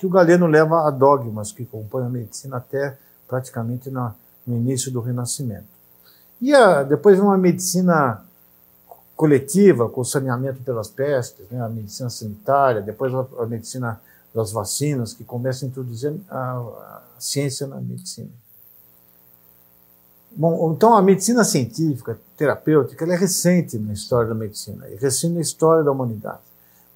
que 0.00 0.06
o 0.06 0.08
Galeno 0.08 0.46
leva 0.46 0.88
a 0.88 0.90
dogmas 0.90 1.52
que 1.52 1.66
compõem 1.66 2.06
a 2.06 2.08
medicina 2.08 2.56
até 2.56 2.96
praticamente 3.28 3.90
no 3.90 4.14
início 4.46 4.90
do 4.90 4.98
Renascimento. 4.98 5.66
E 6.40 6.54
a, 6.54 6.82
depois 6.82 7.20
uma 7.20 7.36
medicina 7.36 8.24
coletiva, 9.14 9.90
com 9.90 10.00
o 10.00 10.04
saneamento 10.04 10.62
pelas 10.62 10.88
pestes, 10.88 11.44
né, 11.50 11.60
a 11.60 11.68
medicina 11.68 12.08
sanitária, 12.08 12.80
depois 12.80 13.12
a, 13.14 13.26
a, 13.40 13.46
medicina 13.46 14.00
das 14.34 14.50
vacinas, 14.52 15.12
que 15.12 15.22
começa 15.22 15.66
a 15.66 15.68
introduzir 15.68 16.18
a, 16.30 16.52
a 16.56 17.02
ciência 17.18 17.66
na 17.66 17.78
medicina. 17.78 18.30
Bom, 20.30 20.72
então 20.72 20.94
a 20.94 21.02
medicina 21.02 21.44
científica, 21.44 22.18
terapêutica, 22.38 23.04
ela 23.04 23.12
é 23.12 23.18
recente 23.18 23.76
na 23.78 23.92
história 23.92 24.30
da 24.30 24.34
medicina, 24.34 24.88
e 24.88 24.96
recente 24.96 25.34
na 25.34 25.42
história 25.42 25.84
da 25.84 25.92
humanidade. 25.92 26.49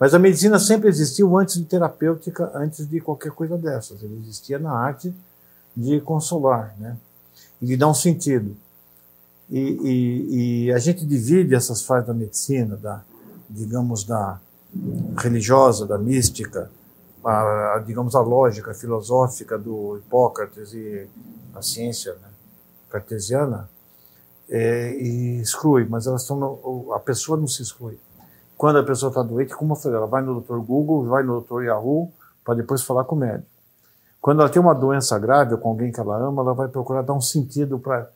Mas 0.04 0.12
a 0.12 0.18
medicina 0.18 0.58
sempre 0.58 0.90
existiu 0.90 1.34
antes 1.38 1.54
de 1.56 1.64
terapêutica, 1.64 2.50
antes 2.54 2.86
de 2.86 3.00
qualquer 3.00 3.32
coisa 3.32 3.56
dessas. 3.56 4.02
Ele 4.02 4.20
existia 4.22 4.58
na 4.58 4.70
arte 4.70 5.14
de 5.74 5.98
consolar, 6.02 6.76
né? 6.78 6.98
E 7.58 7.64
de 7.64 7.74
dar 7.74 7.88
um 7.88 7.94
sentido. 7.94 8.54
E, 9.48 9.58
e, 9.58 10.66
e 10.66 10.72
a 10.74 10.78
gente 10.78 11.06
divide 11.06 11.54
essas 11.54 11.80
fases 11.80 12.06
da 12.06 12.12
medicina, 12.12 12.76
da, 12.76 13.02
digamos, 13.48 14.04
da 14.04 14.38
religiosa, 15.16 15.86
da 15.86 15.96
mística, 15.96 16.70
a, 17.24 17.76
a, 17.76 17.78
digamos, 17.78 18.14
a 18.14 18.20
lógica 18.20 18.74
filosófica 18.74 19.56
do 19.56 19.96
Hipócrates 19.96 20.74
e 20.74 21.08
a 21.54 21.62
ciência 21.62 22.12
né, 22.12 22.28
cartesiana, 22.90 23.70
é, 24.50 24.94
e 24.98 25.40
exclui, 25.40 25.86
mas 25.88 26.06
elas 26.06 26.20
estão, 26.20 26.92
a 26.92 26.98
pessoa 26.98 27.38
não 27.38 27.48
se 27.48 27.62
exclui 27.62 27.98
quando 28.64 28.78
a 28.78 28.82
pessoa 28.82 29.10
está 29.10 29.22
doente, 29.22 29.54
como 29.54 29.74
eu 29.74 29.76
falei, 29.76 29.98
ela 29.98 30.06
vai 30.06 30.22
no 30.22 30.40
Dr. 30.40 30.56
Google, 30.56 31.04
vai 31.04 31.22
no 31.22 31.42
Dr. 31.42 31.64
Yahoo, 31.64 32.10
para 32.42 32.54
depois 32.54 32.82
falar 32.82 33.04
com 33.04 33.14
o 33.14 33.18
médico. 33.18 33.46
Quando 34.22 34.40
ela 34.40 34.48
tem 34.48 34.62
uma 34.62 34.74
doença 34.74 35.18
grave 35.18 35.52
ou 35.52 35.58
com 35.60 35.68
alguém 35.68 35.92
que 35.92 36.00
ela 36.00 36.16
ama, 36.16 36.40
ela 36.40 36.54
vai 36.54 36.66
procurar 36.68 37.02
dar 37.02 37.12
um 37.12 37.20
sentido 37.20 37.78
para 37.78 38.08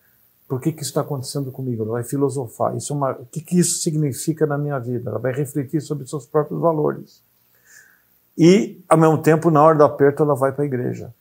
por 0.49 0.59
que, 0.59 0.73
que 0.73 0.81
isso 0.81 0.89
está 0.89 1.03
acontecendo 1.03 1.53
comigo. 1.53 1.83
Ela 1.83 1.93
vai 1.93 2.03
filosofar. 2.03 2.75
Isso 2.75 2.95
é 2.95 2.97
uma, 2.97 3.13
o 3.13 3.27
que, 3.27 3.43
que 3.43 3.59
isso 3.59 3.83
significa 3.83 4.47
na 4.47 4.57
minha 4.57 4.79
vida? 4.79 5.11
Ela 5.11 5.19
vai 5.19 5.35
refletir 5.35 5.83
sobre 5.83 6.07
seus 6.07 6.25
próprios 6.25 6.59
valores. 6.59 7.23
E, 8.35 8.83
ao 8.89 8.97
mesmo 8.97 9.19
tempo, 9.21 9.51
na 9.51 9.63
hora 9.63 9.77
do 9.77 9.85
aperto, 9.85 10.23
ela 10.23 10.35
vai 10.35 10.51
para 10.51 10.63
a 10.63 10.67
igreja. 10.67 11.13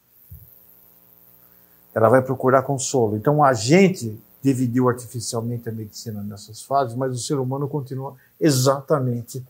Ela 1.94 2.08
vai 2.08 2.22
procurar 2.22 2.62
consolo. 2.62 3.18
Então, 3.18 3.44
a 3.44 3.52
gente 3.52 4.18
dividiu 4.42 4.88
artificialmente 4.88 5.68
a 5.68 5.72
medicina 5.72 6.22
nessas 6.22 6.62
fases, 6.62 6.96
mas 6.96 7.14
o 7.14 7.18
ser 7.18 7.36
humano 7.36 7.68
continua 7.68 8.16
exatamente 8.40 9.44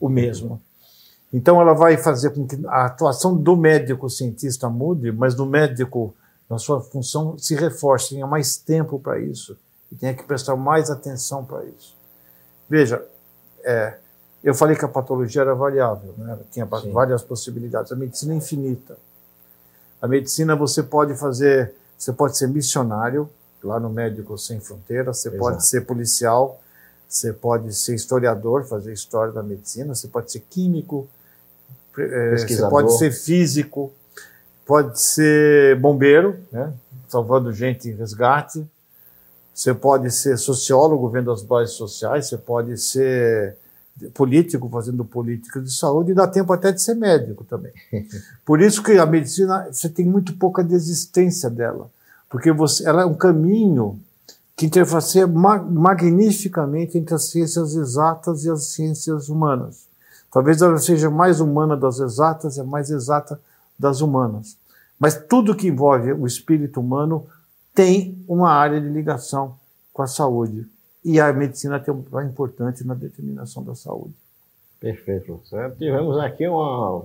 o 0.00 0.08
mesmo. 0.08 0.60
Então, 1.32 1.60
ela 1.60 1.72
vai 1.72 1.96
fazer 1.96 2.30
com 2.30 2.46
que 2.46 2.58
a 2.66 2.86
atuação 2.86 3.34
do 3.34 3.56
médico 3.56 4.10
cientista 4.10 4.68
mude, 4.68 5.10
mas 5.10 5.34
do 5.34 5.46
médico, 5.46 6.14
na 6.48 6.58
sua 6.58 6.80
função, 6.80 7.38
se 7.38 7.54
reforce, 7.54 8.10
tenha 8.10 8.26
mais 8.26 8.56
tempo 8.56 8.98
para 8.98 9.18
isso 9.18 9.56
e 9.90 9.94
tenha 9.94 10.12
que 10.12 10.24
prestar 10.24 10.56
mais 10.56 10.90
atenção 10.90 11.44
para 11.44 11.64
isso. 11.64 11.96
Veja, 12.68 13.02
é, 13.64 13.98
eu 14.44 14.54
falei 14.54 14.76
que 14.76 14.84
a 14.84 14.88
patologia 14.88 15.42
era 15.42 15.54
variável, 15.54 16.14
né? 16.18 16.38
tinha 16.50 16.66
Sim. 16.66 16.92
várias 16.92 17.22
possibilidades. 17.22 17.92
A 17.92 17.96
medicina 17.96 18.34
é 18.34 18.36
infinita. 18.36 18.98
A 20.00 20.08
medicina 20.08 20.56
você 20.56 20.82
pode 20.82 21.14
fazer, 21.14 21.74
você 21.96 22.12
pode 22.12 22.36
ser 22.36 22.48
missionário, 22.48 23.30
lá 23.66 23.78
no 23.78 23.90
Médico 23.90 24.36
Sem 24.36 24.60
Fronteiras, 24.60 25.18
você 25.18 25.28
Exato. 25.28 25.42
pode 25.42 25.66
ser 25.66 25.80
policial, 25.82 26.60
você 27.08 27.32
pode 27.32 27.74
ser 27.74 27.94
historiador, 27.94 28.64
fazer 28.64 28.92
história 28.92 29.32
da 29.32 29.42
medicina, 29.42 29.94
você 29.94 30.08
pode 30.08 30.32
ser 30.32 30.40
químico, 30.40 31.08
é, 31.98 32.36
você 32.36 32.68
pode 32.68 32.96
ser 32.96 33.12
físico, 33.12 33.92
pode 34.66 34.98
ser 35.00 35.78
bombeiro, 35.78 36.38
né, 36.50 36.72
salvando 37.08 37.52
gente 37.52 37.88
em 37.88 37.94
resgate, 37.94 38.66
você 39.54 39.74
pode 39.74 40.10
ser 40.10 40.38
sociólogo, 40.38 41.08
vendo 41.10 41.30
as 41.30 41.42
bases 41.42 41.74
sociais, 41.74 42.28
você 42.28 42.38
pode 42.38 42.78
ser 42.78 43.56
político, 44.14 44.68
fazendo 44.70 45.04
política 45.04 45.60
de 45.60 45.70
saúde, 45.70 46.12
e 46.12 46.14
dá 46.14 46.26
tempo 46.26 46.50
até 46.52 46.72
de 46.72 46.80
ser 46.80 46.94
médico 46.94 47.44
também. 47.44 47.72
Por 48.44 48.62
isso 48.62 48.82
que 48.82 48.92
a 48.92 49.04
medicina, 49.04 49.68
você 49.70 49.88
tem 49.88 50.06
muito 50.06 50.34
pouca 50.38 50.64
desistência 50.64 51.50
dela 51.50 51.90
porque 52.32 52.50
você, 52.50 52.88
ela 52.88 53.02
é 53.02 53.04
um 53.04 53.12
caminho 53.12 54.00
que 54.56 54.64
interfaceia 54.64 55.26
magnificamente 55.26 56.96
entre 56.96 57.14
as 57.14 57.24
ciências 57.24 57.76
exatas 57.76 58.46
e 58.46 58.50
as 58.50 58.68
ciências 58.68 59.28
humanas. 59.28 59.86
Talvez 60.32 60.62
ela 60.62 60.78
seja 60.78 61.10
mais 61.10 61.40
humana 61.40 61.76
das 61.76 61.98
exatas 61.98 62.56
e 62.56 62.62
mais 62.62 62.88
exata 62.88 63.38
das 63.78 64.00
humanas. 64.00 64.56
Mas 64.98 65.14
tudo 65.14 65.54
que 65.54 65.68
envolve 65.68 66.10
o 66.14 66.26
espírito 66.26 66.80
humano 66.80 67.26
tem 67.74 68.24
uma 68.26 68.50
área 68.50 68.80
de 68.80 68.88
ligação 68.88 69.56
com 69.92 70.00
a 70.00 70.06
saúde. 70.06 70.66
E 71.04 71.20
a 71.20 71.30
medicina 71.34 71.78
tem 71.78 71.92
um 71.92 72.00
papel 72.00 72.28
importante 72.28 72.82
na 72.82 72.94
determinação 72.94 73.62
da 73.62 73.74
saúde. 73.74 74.14
Perfeito, 74.80 75.26
professor. 75.26 75.74
Tivemos 75.76 76.18
aqui 76.18 76.48
uma, 76.48 77.04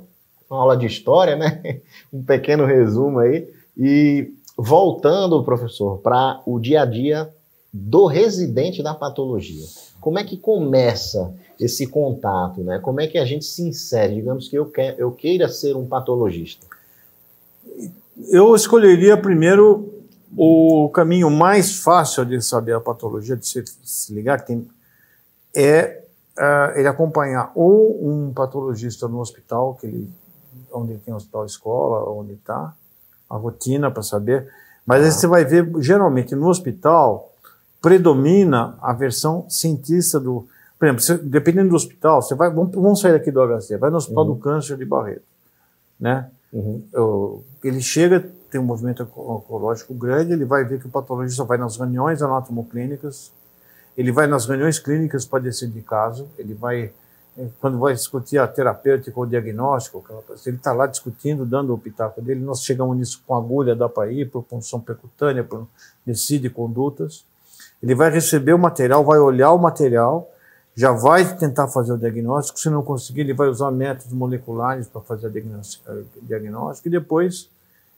uma 0.49 0.59
aula 0.61 0.77
de 0.77 0.85
história, 0.85 1.35
né? 1.35 1.81
Um 2.13 2.23
pequeno 2.23 2.65
resumo 2.65 3.19
aí. 3.19 3.51
E 3.75 4.36
voltando, 4.57 5.43
professor, 5.43 5.99
para 5.99 6.41
o 6.45 6.59
dia 6.59 6.81
a 6.81 6.85
dia 6.85 7.29
do 7.71 8.07
residente 8.07 8.81
da 8.81 8.93
patologia. 8.95 9.65
Como 10.01 10.17
é 10.17 10.23
que 10.23 10.37
começa 10.37 11.33
esse 11.59 11.85
contato, 11.87 12.63
né? 12.63 12.79
Como 12.79 12.99
é 12.99 13.07
que 13.07 13.17
a 13.17 13.25
gente 13.25 13.45
se 13.45 13.61
insere? 13.61 14.15
Digamos 14.15 14.47
que 14.47 14.55
eu, 14.55 14.71
eu 14.97 15.11
queira 15.11 15.47
ser 15.47 15.75
um 15.75 15.85
patologista. 15.85 16.65
Eu 18.29 18.55
escolheria 18.55 19.15
primeiro 19.15 19.93
o 20.35 20.89
caminho 20.89 21.29
mais 21.29 21.79
fácil 21.79 22.25
de 22.25 22.41
saber 22.41 22.73
a 22.73 22.81
patologia, 22.81 23.35
de 23.35 23.45
se, 23.47 23.63
se 23.83 24.13
ligar, 24.13 24.43
tem, 24.43 24.67
é 25.55 26.03
uh, 26.37 26.77
ele 26.77 26.87
acompanhar 26.87 27.51
ou 27.55 27.97
um 28.07 28.33
patologista 28.33 29.07
no 29.07 29.19
hospital, 29.19 29.75
que 29.75 29.87
ele, 29.87 30.09
onde 30.71 30.97
tem 30.97 31.13
hospital 31.13 31.45
escola, 31.45 32.09
onde 32.11 32.33
está, 32.33 32.75
a 33.29 33.35
rotina 33.35 33.91
para 33.91 34.03
saber. 34.03 34.47
Mas 34.85 35.03
aí 35.03 35.11
você 35.11 35.27
vai 35.27 35.43
ver, 35.43 35.69
geralmente 35.79 36.35
no 36.35 36.47
hospital, 36.47 37.31
predomina 37.81 38.77
a 38.81 38.93
versão 38.93 39.45
cientista 39.49 40.19
do. 40.19 40.47
Por 40.79 40.85
exemplo, 40.85 41.01
você, 41.01 41.17
dependendo 41.17 41.69
do 41.69 41.75
hospital, 41.75 42.21
você 42.21 42.35
vai. 42.35 42.49
Vamos, 42.49 42.73
vamos 42.73 42.99
sair 42.99 43.15
aqui 43.15 43.31
do 43.31 43.41
HC, 43.41 43.77
vai 43.77 43.89
no 43.89 43.97
Hospital 43.97 44.27
uhum. 44.27 44.33
do 44.35 44.39
Câncer 44.39 44.77
de 44.77 44.85
Barreto. 44.85 45.23
Né? 45.99 46.29
Uhum. 46.53 47.43
ele 47.63 47.81
chega, 47.81 48.25
tem 48.49 48.59
um 48.59 48.63
movimento 48.63 49.03
oncológico 49.15 49.93
grande, 49.93 50.31
ele 50.31 50.45
vai 50.45 50.63
ver 50.63 50.79
que 50.79 50.87
o 50.87 50.89
patologista 50.89 51.43
vai 51.43 51.57
nas 51.57 51.75
reuniões 51.75 52.21
anatomoclínicas, 52.21 53.31
ele 53.97 54.11
vai 54.11 54.27
nas 54.27 54.45
reuniões 54.45 54.79
clínicas 54.79 55.25
para 55.25 55.39
decidir 55.43 55.81
caso, 55.81 56.27
ele 56.37 56.53
vai, 56.53 56.91
quando 57.59 57.77
vai 57.77 57.93
discutir 57.93 58.37
a 58.37 58.47
terapêutica 58.47 59.19
ou 59.19 59.25
diagnóstico, 59.25 60.03
ele 60.45 60.57
está 60.57 60.73
lá 60.73 60.87
discutindo, 60.87 61.45
dando 61.45 61.73
o 61.73 61.77
pitaco 61.77 62.21
dele, 62.21 62.39
nós 62.39 62.63
chegamos 62.63 62.97
nisso 62.97 63.21
com 63.27 63.35
agulha, 63.35 63.75
dá 63.75 63.87
para 63.87 64.11
ir, 64.11 64.29
por 64.29 64.43
punção 64.43 64.79
percutânea, 64.79 65.43
por, 65.43 65.67
decide 66.05 66.49
condutas. 66.49 67.25
Ele 67.81 67.93
vai 67.93 68.09
receber 68.09 68.53
o 68.53 68.59
material, 68.59 69.03
vai 69.03 69.19
olhar 69.19 69.51
o 69.51 69.57
material, 69.59 70.31
já 70.75 70.91
vai 70.91 71.37
tentar 71.37 71.67
fazer 71.67 71.93
o 71.93 71.97
diagnóstico. 71.97 72.59
Se 72.59 72.69
não 72.69 72.81
conseguir, 72.81 73.21
ele 73.21 73.33
vai 73.33 73.49
usar 73.49 73.69
métodos 73.71 74.13
moleculares 74.13 74.87
para 74.87 75.01
fazer 75.01 75.27
o 75.27 75.31
diagnóstico. 76.21 76.87
E 76.87 76.91
depois 76.91 77.49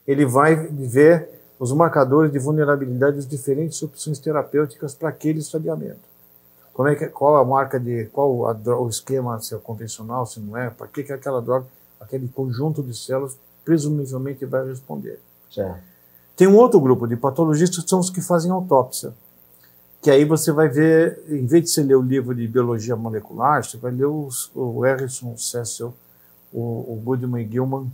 ele 0.05 0.25
vai 0.25 0.55
ver 0.55 1.29
os 1.59 1.71
marcadores 1.71 2.31
de 2.31 2.39
vulnerabilidade 2.39 3.17
das 3.17 3.27
diferentes 3.27 3.81
opções 3.83 4.19
terapêuticas 4.19 4.95
para 4.95 5.09
aquele 5.09 5.39
estadiamento. 5.39 6.08
Como 6.79 6.87
é 6.87 6.95
que, 6.95 7.07
qual 7.07 7.35
a 7.35 7.43
marca 7.43 7.77
de, 7.77 8.05
qual 8.05 8.47
a, 8.47 8.53
o 8.79 8.87
esquema, 8.87 9.37
se 9.41 9.53
é 9.53 9.57
convencional, 9.57 10.25
se 10.25 10.39
não 10.39 10.55
é, 10.55 10.69
para 10.69 10.87
que, 10.87 11.03
que 11.03 11.11
aquela 11.11 11.41
droga, 11.41 11.65
aquele 11.99 12.29
conjunto 12.29 12.81
de 12.81 12.97
células, 12.97 13.37
presumivelmente 13.65 14.45
vai 14.45 14.65
responder. 14.65 15.19
Certo. 15.51 15.83
Tem 16.37 16.47
um 16.47 16.55
outro 16.55 16.79
grupo 16.79 17.05
de 17.05 17.17
patologistas 17.17 17.83
que 17.83 17.89
são 17.89 17.99
os 17.99 18.09
que 18.09 18.21
fazem 18.21 18.49
autópsia 18.49 19.13
que 20.01 20.09
aí 20.09 20.23
você 20.23 20.53
vai 20.53 20.69
ver, 20.69 21.21
em 21.27 21.45
vez 21.45 21.65
de 21.65 21.69
você 21.71 21.83
ler 21.83 21.95
o 21.95 22.01
livro 22.01 22.33
de 22.33 22.47
biologia 22.47 22.95
molecular, 22.95 23.61
você 23.61 23.75
vai 23.75 23.91
ler 23.91 24.05
os, 24.05 24.49
o 24.55 24.79
Harrison, 24.79 25.33
o 25.33 25.37
Cecil, 25.37 25.93
o, 26.53 26.93
o 26.93 27.01
Goodman 27.03 27.45
Gilman 27.45 27.91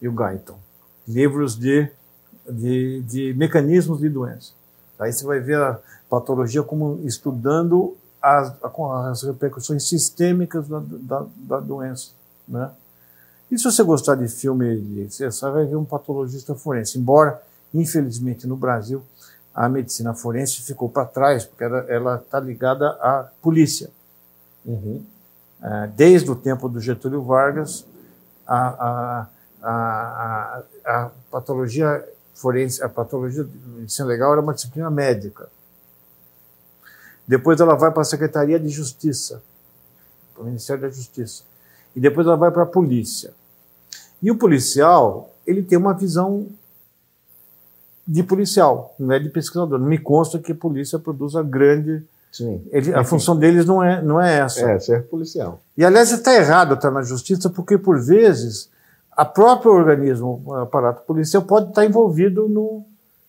e 0.00 0.08
o 0.08 0.12
Guyton. 0.12 0.58
Livros 1.06 1.54
de, 1.54 1.86
de, 2.48 3.02
de 3.02 3.34
mecanismos 3.34 3.98
de 4.00 4.08
doença. 4.08 4.52
Aí 4.98 5.12
você 5.12 5.26
vai 5.26 5.40
ver 5.40 5.58
a 5.58 5.78
patologia 6.08 6.62
como 6.62 7.00
estudando 7.04 7.94
as, 8.22 8.54
as 9.06 9.22
repercussões 9.24 9.88
sistêmicas 9.88 10.68
da, 10.68 10.80
da, 10.80 11.26
da 11.36 11.60
doença. 11.60 12.10
Né? 12.46 12.70
E 13.50 13.58
se 13.58 13.64
você 13.64 13.82
gostar 13.82 14.14
de 14.14 14.28
filme, 14.28 15.06
você 15.08 15.28
vai 15.50 15.66
ver 15.66 15.76
um 15.76 15.84
patologista 15.84 16.54
forense. 16.54 16.98
Embora, 16.98 17.42
infelizmente, 17.74 18.46
no 18.46 18.56
Brasil, 18.56 19.02
a 19.54 19.68
medicina 19.68 20.14
forense 20.14 20.62
ficou 20.62 20.88
para 20.88 21.04
trás, 21.04 21.44
porque 21.44 21.64
ela 21.64 22.16
está 22.16 22.40
ligada 22.40 22.88
à 23.00 23.28
polícia. 23.42 23.90
Uhum. 24.64 25.04
É, 25.62 25.86
desde 25.88 26.30
o 26.30 26.34
tempo 26.34 26.68
do 26.68 26.80
Getúlio 26.80 27.22
Vargas, 27.22 27.84
a, 28.46 28.68
a, 28.68 29.26
a, 29.62 30.62
a, 30.84 31.10
patologia 31.30 32.04
forense, 32.34 32.82
a 32.82 32.88
patologia 32.88 33.44
de 33.44 33.68
medicina 33.68 34.08
legal 34.08 34.32
era 34.32 34.40
uma 34.40 34.54
disciplina 34.54 34.90
médica. 34.90 35.48
Depois 37.32 37.58
ela 37.58 37.74
vai 37.74 37.90
para 37.90 38.02
a 38.02 38.04
Secretaria 38.04 38.60
de 38.60 38.68
Justiça, 38.68 39.42
para 40.34 40.42
o 40.42 40.44
Ministério 40.44 40.82
da 40.82 40.90
Justiça. 40.90 41.44
E 41.96 42.00
depois 42.00 42.26
ela 42.26 42.36
vai 42.36 42.50
para 42.50 42.64
a 42.64 42.66
polícia. 42.66 43.32
E 44.22 44.30
o 44.30 44.36
policial, 44.36 45.34
ele 45.46 45.62
tem 45.62 45.78
uma 45.78 45.94
visão 45.94 46.46
de 48.06 48.22
policial, 48.22 48.94
não 48.98 49.14
é 49.14 49.18
de 49.18 49.30
pesquisador. 49.30 49.78
Não 49.78 49.86
me 49.86 49.96
consta 49.96 50.38
que 50.38 50.52
a 50.52 50.54
polícia 50.54 50.98
produza 50.98 51.42
grande. 51.42 52.04
Sim. 52.30 52.62
Ele, 52.70 52.92
a 52.92 53.02
função 53.02 53.34
deles 53.34 53.64
não 53.64 53.82
é, 53.82 54.02
não 54.02 54.20
é 54.20 54.40
essa. 54.40 54.70
É, 54.70 54.78
ser 54.78 55.04
policial. 55.04 55.62
E, 55.74 55.86
aliás, 55.86 56.12
está 56.12 56.34
errado 56.34 56.74
estar 56.74 56.90
na 56.90 57.00
justiça, 57.00 57.48
porque, 57.48 57.78
por 57.78 57.98
vezes, 57.98 58.68
a 59.10 59.24
própria 59.24 59.72
organismo, 59.72 60.42
o 60.44 60.54
aparato 60.56 61.00
policial, 61.06 61.42
pode 61.44 61.70
estar 61.70 61.86
envolvido 61.86 62.46
no, 62.46 62.84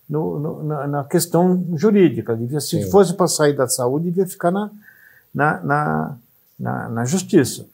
no, 0.08 0.38
no 0.38 0.62
na, 0.62 0.86
na, 0.86 1.04
questão 1.04 1.64
jurídica. 1.74 2.36
Devia, 2.36 2.60
se 2.60 2.82
Sim. 2.82 2.90
fosse 2.90 3.14
para 3.14 3.26
sair 3.26 3.54
da 3.54 3.68
saúde, 3.68 4.06
devia 4.06 4.26
ficar 4.26 4.50
na, 4.50 4.70
na, 5.34 5.60
na, 5.62 6.16
na, 6.58 6.88
na 6.88 7.04
justiça. 7.04 7.66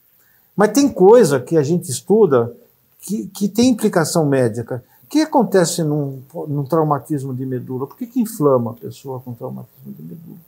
Mas 0.56 0.72
tem 0.72 0.88
coisa 0.88 1.40
que 1.40 1.56
a 1.56 1.62
gente 1.62 1.90
estuda 1.90 2.52
que, 3.00 3.26
que 3.28 3.48
tem 3.48 3.70
implicação 3.70 4.26
médica 4.26 4.82
que 5.10 5.20
acontece 5.22 5.82
num, 5.82 6.22
num 6.46 6.64
traumatismo 6.64 7.34
de 7.34 7.44
medula? 7.44 7.84
Por 7.84 7.96
que, 7.96 8.06
que 8.06 8.20
inflama 8.20 8.70
a 8.70 8.74
pessoa 8.74 9.18
com 9.18 9.34
traumatismo 9.34 9.92
de 9.92 10.02
medula? 10.02 10.38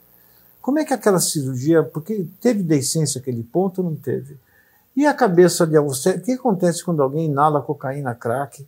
Como 0.61 0.79
é 0.79 0.85
que 0.85 0.93
aquela 0.93 1.19
cirurgia, 1.19 1.83
porque 1.83 2.25
teve 2.39 2.63
decência 2.63 3.19
aquele 3.19 3.43
ponto 3.43 3.83
ou 3.83 3.89
não 3.89 3.95
teve? 3.97 4.37
E 4.95 5.05
a 5.05 5.13
cabeça 5.13 5.67
de 5.67 5.77
você, 5.81 6.11
o 6.11 6.21
que 6.21 6.31
acontece 6.31 6.81
quando 6.81 7.03
alguém 7.03 7.25
inala 7.25 7.61
cocaína, 7.61 8.15
crack, 8.15 8.65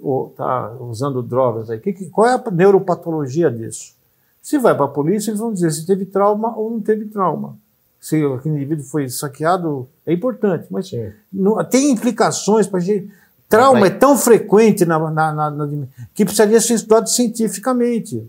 ou 0.00 0.28
está 0.28 0.72
usando 0.80 1.22
drogas 1.22 1.70
aí? 1.70 1.78
Que, 1.78 1.92
qual 2.10 2.26
é 2.28 2.34
a 2.34 2.50
neuropatologia 2.50 3.50
disso? 3.50 3.94
Se 4.40 4.58
vai 4.58 4.74
para 4.74 4.86
a 4.86 4.88
polícia, 4.88 5.30
eles 5.30 5.40
vão 5.40 5.52
dizer 5.52 5.70
se 5.70 5.86
teve 5.86 6.04
trauma 6.04 6.56
ou 6.56 6.70
não 6.70 6.80
teve 6.80 7.06
trauma. 7.06 7.56
Se 8.00 8.16
aquele 8.24 8.56
indivíduo 8.56 8.84
foi 8.84 9.08
saqueado, 9.08 9.88
é 10.04 10.12
importante, 10.12 10.66
mas 10.70 10.90
não, 11.32 11.62
tem 11.64 11.90
implicações 11.90 12.66
para 12.66 12.78
a 12.78 12.82
gente 12.82 13.10
Trauma 13.52 13.86
é 13.86 13.90
tão 13.90 14.16
frequente 14.16 14.86
na, 14.86 14.98
na, 15.10 15.30
na, 15.30 15.50
na, 15.50 15.68
que 16.14 16.24
precisaria 16.24 16.58
ser 16.58 16.72
estudado 16.72 17.06
cientificamente. 17.06 18.26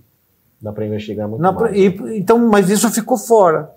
Dá 0.61 0.73
para 0.73 0.85
investigar 0.85 1.29
muito 1.29 1.41
mais. 1.41 1.77
E, 1.77 1.89
né? 1.89 2.17
então, 2.17 2.37
mas 2.49 2.69
isso 2.69 2.91
ficou 2.91 3.17
fora. 3.17 3.71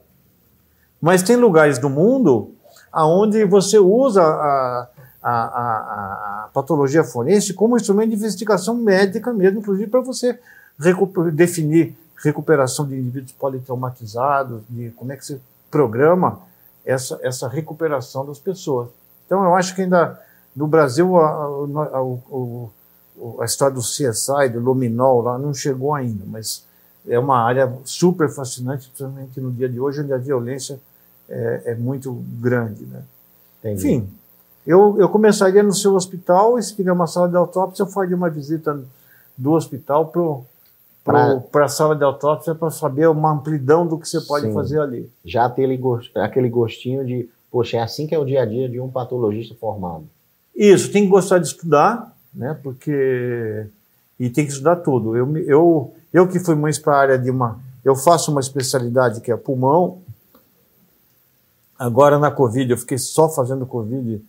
Mas 1.01 1.23
tem 1.23 1.37
lugares 1.37 1.79
do 1.79 1.89
mundo 1.89 2.53
onde 2.93 3.45
você 3.45 3.79
usa 3.79 4.23
a, 4.23 4.89
a, 5.23 5.33
a 5.33 6.26
patologia 6.57 7.05
forense 7.05 7.53
como 7.53 7.77
instrumento 7.77 8.09
de 8.09 8.17
investigação 8.17 8.75
médica 8.75 9.31
mesmo, 9.31 9.59
inclusive 9.59 9.91
para 9.91 10.01
você 10.01 10.39
recuper, 10.79 11.31
definir 11.31 11.95
recuperação 12.25 12.89
de 12.89 12.99
indivíduos 12.99 13.33
politraumatizados, 13.33 14.63
de 14.71 14.89
como 14.93 15.13
é 15.13 15.17
que 15.19 15.27
você 15.27 15.39
programa 15.71 16.41
essa, 16.83 17.21
essa 17.23 17.47
recuperação 17.47 18.25
das 18.25 18.39
pessoas. 18.39 18.89
Então, 19.27 19.45
eu 19.45 19.55
acho 19.55 19.75
que 19.75 19.83
ainda 19.83 20.19
no 20.55 20.67
Brasil, 20.67 21.19
a, 21.19 21.27
a, 21.27 21.99
a, 21.99 23.43
a, 23.43 23.45
história 23.45 23.75
do 23.75 23.83
CSI, 23.83 24.49
do 24.51 24.59
Luminol, 24.59 25.21
lá 25.21 25.39
não 25.39 25.53
chegou 25.53 25.95
ainda, 25.95 26.25
mas 26.27 26.65
é 27.07 27.19
uma 27.19 27.39
área 27.39 27.71
super 27.85 28.31
fascinante, 28.31 28.89
principalmente 28.89 29.39
no 29.43 29.53
dia 29.53 29.69
de 29.69 29.79
hoje, 29.79 30.01
onde 30.01 30.15
a 30.15 30.17
violência 30.17 30.81
é, 31.29 31.63
é 31.67 31.75
muito 31.75 32.15
grande. 32.41 32.87
Né? 32.87 33.03
Enfim, 33.65 34.09
eu, 34.67 34.97
eu 34.99 35.09
começaria 35.09 35.63
no 35.63 35.73
seu 35.73 35.95
hospital, 35.95 36.59
e 36.59 36.63
se 36.63 36.75
tiver 36.75 36.91
uma 36.91 37.07
sala 37.07 37.29
de 37.29 37.37
autópsia, 37.37 37.85
eu 37.85 37.87
faria 37.87 38.17
uma 38.17 38.29
visita 38.29 38.79
do 39.39 39.53
hospital 39.53 40.13
para 41.05 41.65
a 41.65 41.69
sala 41.69 41.95
de 41.95 42.03
autópsia 42.03 42.53
para 42.53 42.71
saber 42.71 43.09
uma 43.09 43.33
amplidão 43.33 43.87
do 43.87 43.97
que 43.97 44.09
você 44.09 44.21
pode 44.23 44.47
Sim. 44.47 44.53
fazer 44.53 44.81
ali. 44.81 45.09
Já 45.25 45.49
ter 45.49 45.69
aquele 46.17 46.49
gostinho 46.49 47.07
de, 47.07 47.29
poxa, 47.51 47.77
é 47.77 47.81
assim 47.81 48.09
que 48.09 48.15
é 48.15 48.19
o 48.19 48.25
dia 48.25 48.43
a 48.43 48.47
dia 48.47 48.69
de 48.69 48.81
um 48.81 48.91
patologista 48.91 49.55
formado. 49.55 50.05
Isso, 50.55 50.91
tem 50.91 51.05
que 51.05 51.11
gostar 51.11 51.39
de 51.39 51.47
estudar, 51.47 52.13
né? 52.35 52.59
Porque. 52.61 53.67
E 54.19 54.31
tem 54.31 54.47
que 54.47 54.51
estudar 54.51 54.77
tudo. 54.77 55.15
Eu, 55.15 55.37
eu, 55.37 55.95
eu 56.13 56.27
que 56.27 56.41
fui 56.41 56.55
mais 56.55 56.79
para 56.79 56.95
a 56.95 57.01
área 57.01 57.19
de 57.19 57.31
uma. 57.31 57.61
Eu 57.85 57.95
faço 57.95 58.33
uma 58.33 58.41
especialidade 58.41 59.21
que 59.21 59.31
é 59.31 59.37
pulmão. 59.37 59.99
Agora 61.79 62.19
na 62.19 62.31
Covid, 62.31 62.73
eu 62.73 62.79
fiquei 62.79 62.97
só 62.97 63.29
fazendo 63.29 63.67
Covid 63.67 64.21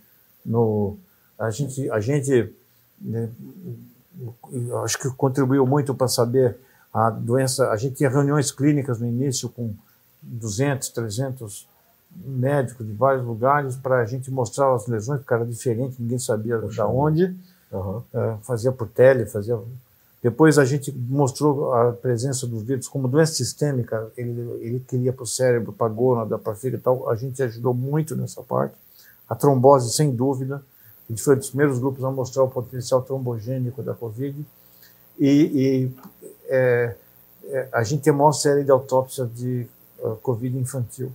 no. 0.48 0.98
A 1.38 1.52
gente, 1.52 1.90
a 1.92 2.00
gente 2.00 2.52
né, 3.00 3.30
acho 4.84 4.98
que 4.98 5.10
contribuiu 5.10 5.68
muito 5.68 5.94
para 5.94 6.08
saber 6.08 6.58
a 6.94 7.10
doença. 7.10 7.70
A 7.70 7.78
gente 7.78 7.96
tinha 7.96 8.10
reuniões 8.10 8.52
clínicas 8.52 9.00
no 9.00 9.06
início 9.06 9.50
com 9.50 9.74
200, 10.24 10.90
300 10.90 11.68
médicos 12.26 12.86
de 12.86 12.94
vários 12.94 13.24
lugares 13.24 13.76
para 13.76 14.00
a 14.00 14.06
gente 14.06 14.32
mostrar 14.32 14.74
as 14.74 14.88
lesões, 14.88 15.20
porque 15.20 15.34
era 15.34 15.46
diferente, 15.46 15.96
ninguém 16.00 16.18
sabia 16.18 16.58
de 16.58 16.82
onde. 16.82 17.36
Uhum. 17.72 18.02
É, 18.14 18.38
fazia 18.42 18.72
por 18.72 18.88
tele, 18.88 19.26
fazia. 19.26 19.60
Depois 20.24 20.58
a 20.58 20.66
gente 20.66 20.92
mostrou 20.92 21.74
a 21.74 21.92
presença 21.92 22.48
dos 22.48 22.64
vírus 22.64 22.88
como 22.88 23.08
doença 23.08 23.34
sistêmica, 23.34 24.12
ele, 24.18 24.42
ele 24.62 24.80
queria 24.80 25.14
para 25.14 25.24
o 25.24 25.28
cérebro, 25.28 25.72
para 25.72 25.86
a 25.86 25.90
gônada, 25.90 26.38
para 26.40 26.54
a 26.54 26.56
fígado 26.56 26.82
e 26.82 26.84
tal. 26.84 27.10
A 27.10 27.16
gente 27.16 27.42
ajudou 27.44 27.74
muito 27.74 28.16
nessa 28.16 28.42
parte. 28.42 28.76
A 29.30 29.36
trombose, 29.36 29.92
sem 29.92 30.12
dúvida. 30.12 30.64
A 31.08 31.12
gente 31.12 31.22
foi 31.22 31.36
um 31.36 31.38
dos 31.38 31.50
primeiros 31.50 31.80
grupos 31.80 32.04
a 32.04 32.12
mostrar 32.12 32.44
o 32.44 32.50
potencial 32.50 33.02
trombogênico 33.02 33.82
da 33.82 33.94
Covid. 33.94 34.46
E, 35.20 35.30
e 35.30 35.92
é, 36.48 36.96
é, 37.46 37.70
a 37.72 37.84
gente 37.84 38.04
tem 38.04 38.14
a 38.14 38.16
maior 38.16 38.34
série 38.34 38.64
de 38.64 38.72
autópsias 38.72 39.30
de 39.34 39.68
uh, 40.00 40.16
Covid 40.18 40.58
infantil. 40.58 41.12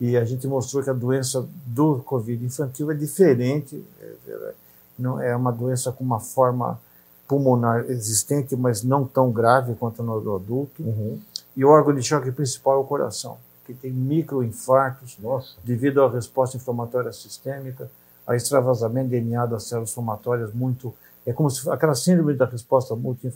E 0.00 0.16
a 0.16 0.24
gente 0.24 0.46
mostrou 0.46 0.82
que 0.82 0.90
a 0.90 0.94
doença 0.94 1.46
do 1.66 1.98
Covid 1.98 2.44
infantil 2.44 2.90
é 2.90 2.94
diferente, 2.94 3.84
é, 4.00 4.54
não 4.98 5.20
é 5.20 5.34
uma 5.34 5.52
doença 5.52 5.92
com 5.92 6.04
uma 6.04 6.20
forma 6.20 6.80
pulmonar 7.26 7.84
existente, 7.88 8.56
mas 8.56 8.82
não 8.82 9.04
tão 9.04 9.30
grave 9.30 9.74
quanto 9.74 10.02
no 10.02 10.16
adulto. 10.16 10.82
Uhum. 10.82 11.20
E 11.56 11.64
o 11.64 11.68
órgão 11.68 11.94
de 11.94 12.02
choque 12.02 12.30
principal 12.32 12.74
é 12.74 12.78
o 12.78 12.84
coração, 12.84 13.36
que 13.68 13.74
tem 13.74 13.92
microinfartos 13.92 15.18
Nossa. 15.18 15.56
devido 15.62 16.02
à 16.02 16.10
resposta 16.10 16.56
inflamatória 16.56 17.12
sistêmica, 17.12 17.90
a 18.26 18.34
extravasamento 18.34 19.10
de 19.10 19.20
DNA 19.20 19.44
das 19.44 19.64
células 19.64 19.90
inflamatórias 19.90 20.54
muito 20.54 20.94
é 21.26 21.32
como 21.34 21.50
se 21.50 21.68
aquela 21.68 21.94
síndrome 21.94 22.32
da 22.32 22.46
resposta 22.46 22.96
multi, 22.96 23.30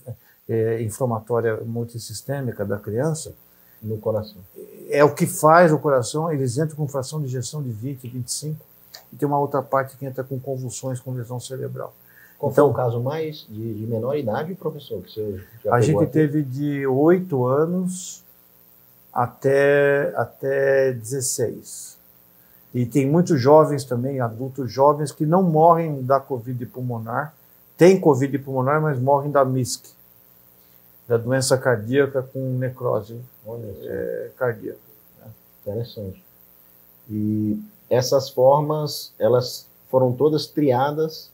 é, 0.49 0.83
inflamatória 0.83 1.59
multissistêmica 1.59 2.65
da 2.65 2.79
criança 2.79 3.35
no 3.83 3.99
coração. 3.99 4.39
É 4.89 5.05
o 5.05 5.15
que 5.15 5.27
faz 5.27 5.71
o 5.71 5.79
coração, 5.79 6.33
eles 6.33 6.57
entram 6.57 6.77
com 6.77 6.89
fração 6.89 7.21
de 7.21 7.27
injeção 7.27 7.63
de 7.63 7.71
20, 7.71 8.09
25, 8.09 8.65
e 9.13 9.17
tem 9.17 9.29
uma 9.29 9.39
outra 9.39 9.61
parte 9.61 9.97
que 9.99 10.07
entra 10.07 10.25
com 10.25 10.41
convulsões 10.41 10.99
com 10.99 11.13
lesão 11.13 11.39
cerebral. 11.39 11.95
Qual 12.39 12.51
então, 12.51 12.65
foi 12.65 12.73
o 12.73 12.75
caso 12.75 13.01
mais 13.01 13.47
de, 13.49 13.75
de 13.75 13.87
menor 13.87 14.17
idade, 14.17 14.55
professor? 14.55 15.03
Que 15.03 15.13
você 15.13 15.45
já 15.63 15.75
a 15.75 15.81
gente 15.81 16.03
aqui? 16.03 16.13
teve 16.13 16.43
de 16.43 16.87
8 16.87 17.47
anos 17.47 18.22
até, 19.13 20.13
até 20.17 20.93
16. 20.93 21.99
E 22.75 22.87
tem 22.87 23.09
muitos 23.09 23.41
jovens 23.41 23.85
também, 23.85 24.21
adultos 24.21 24.73
jovens, 24.73 25.13
que 25.13 25.27
não 25.27 25.43
morrem 25.43 26.03
da 26.03 26.19
Covid 26.19 26.65
pulmonar, 26.67 27.35
têm 27.77 28.01
Covid 28.01 28.39
pulmonar, 28.39 28.81
mas 28.81 28.99
morrem 28.99 29.31
da 29.31 29.45
MISC, 29.45 29.91
da 31.07 31.19
doença 31.19 31.59
cardíaca 31.59 32.23
com 32.23 32.57
necrose 32.57 33.21
é, 33.83 34.31
cardíaca. 34.37 34.79
Né? 35.19 35.31
Interessante. 35.61 36.25
E 37.11 37.61
essas 37.91 38.31
formas, 38.31 39.13
elas 39.19 39.67
foram 39.91 40.13
todas 40.13 40.47
triadas 40.47 41.31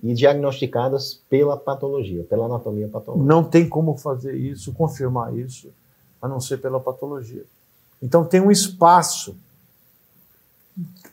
e 0.00 0.14
diagnosticadas 0.14 1.20
pela 1.28 1.56
patologia, 1.56 2.22
pela 2.24 2.46
anatomia 2.46 2.86
patológica. 2.86 3.26
Não 3.26 3.42
tem 3.42 3.68
como 3.68 3.96
fazer 3.96 4.34
isso, 4.36 4.72
confirmar 4.72 5.36
isso, 5.36 5.72
a 6.20 6.28
não 6.28 6.40
ser 6.40 6.58
pela 6.58 6.80
patologia. 6.80 7.44
Então 8.02 8.24
tem 8.24 8.40
um 8.40 8.50
espaço 8.50 9.36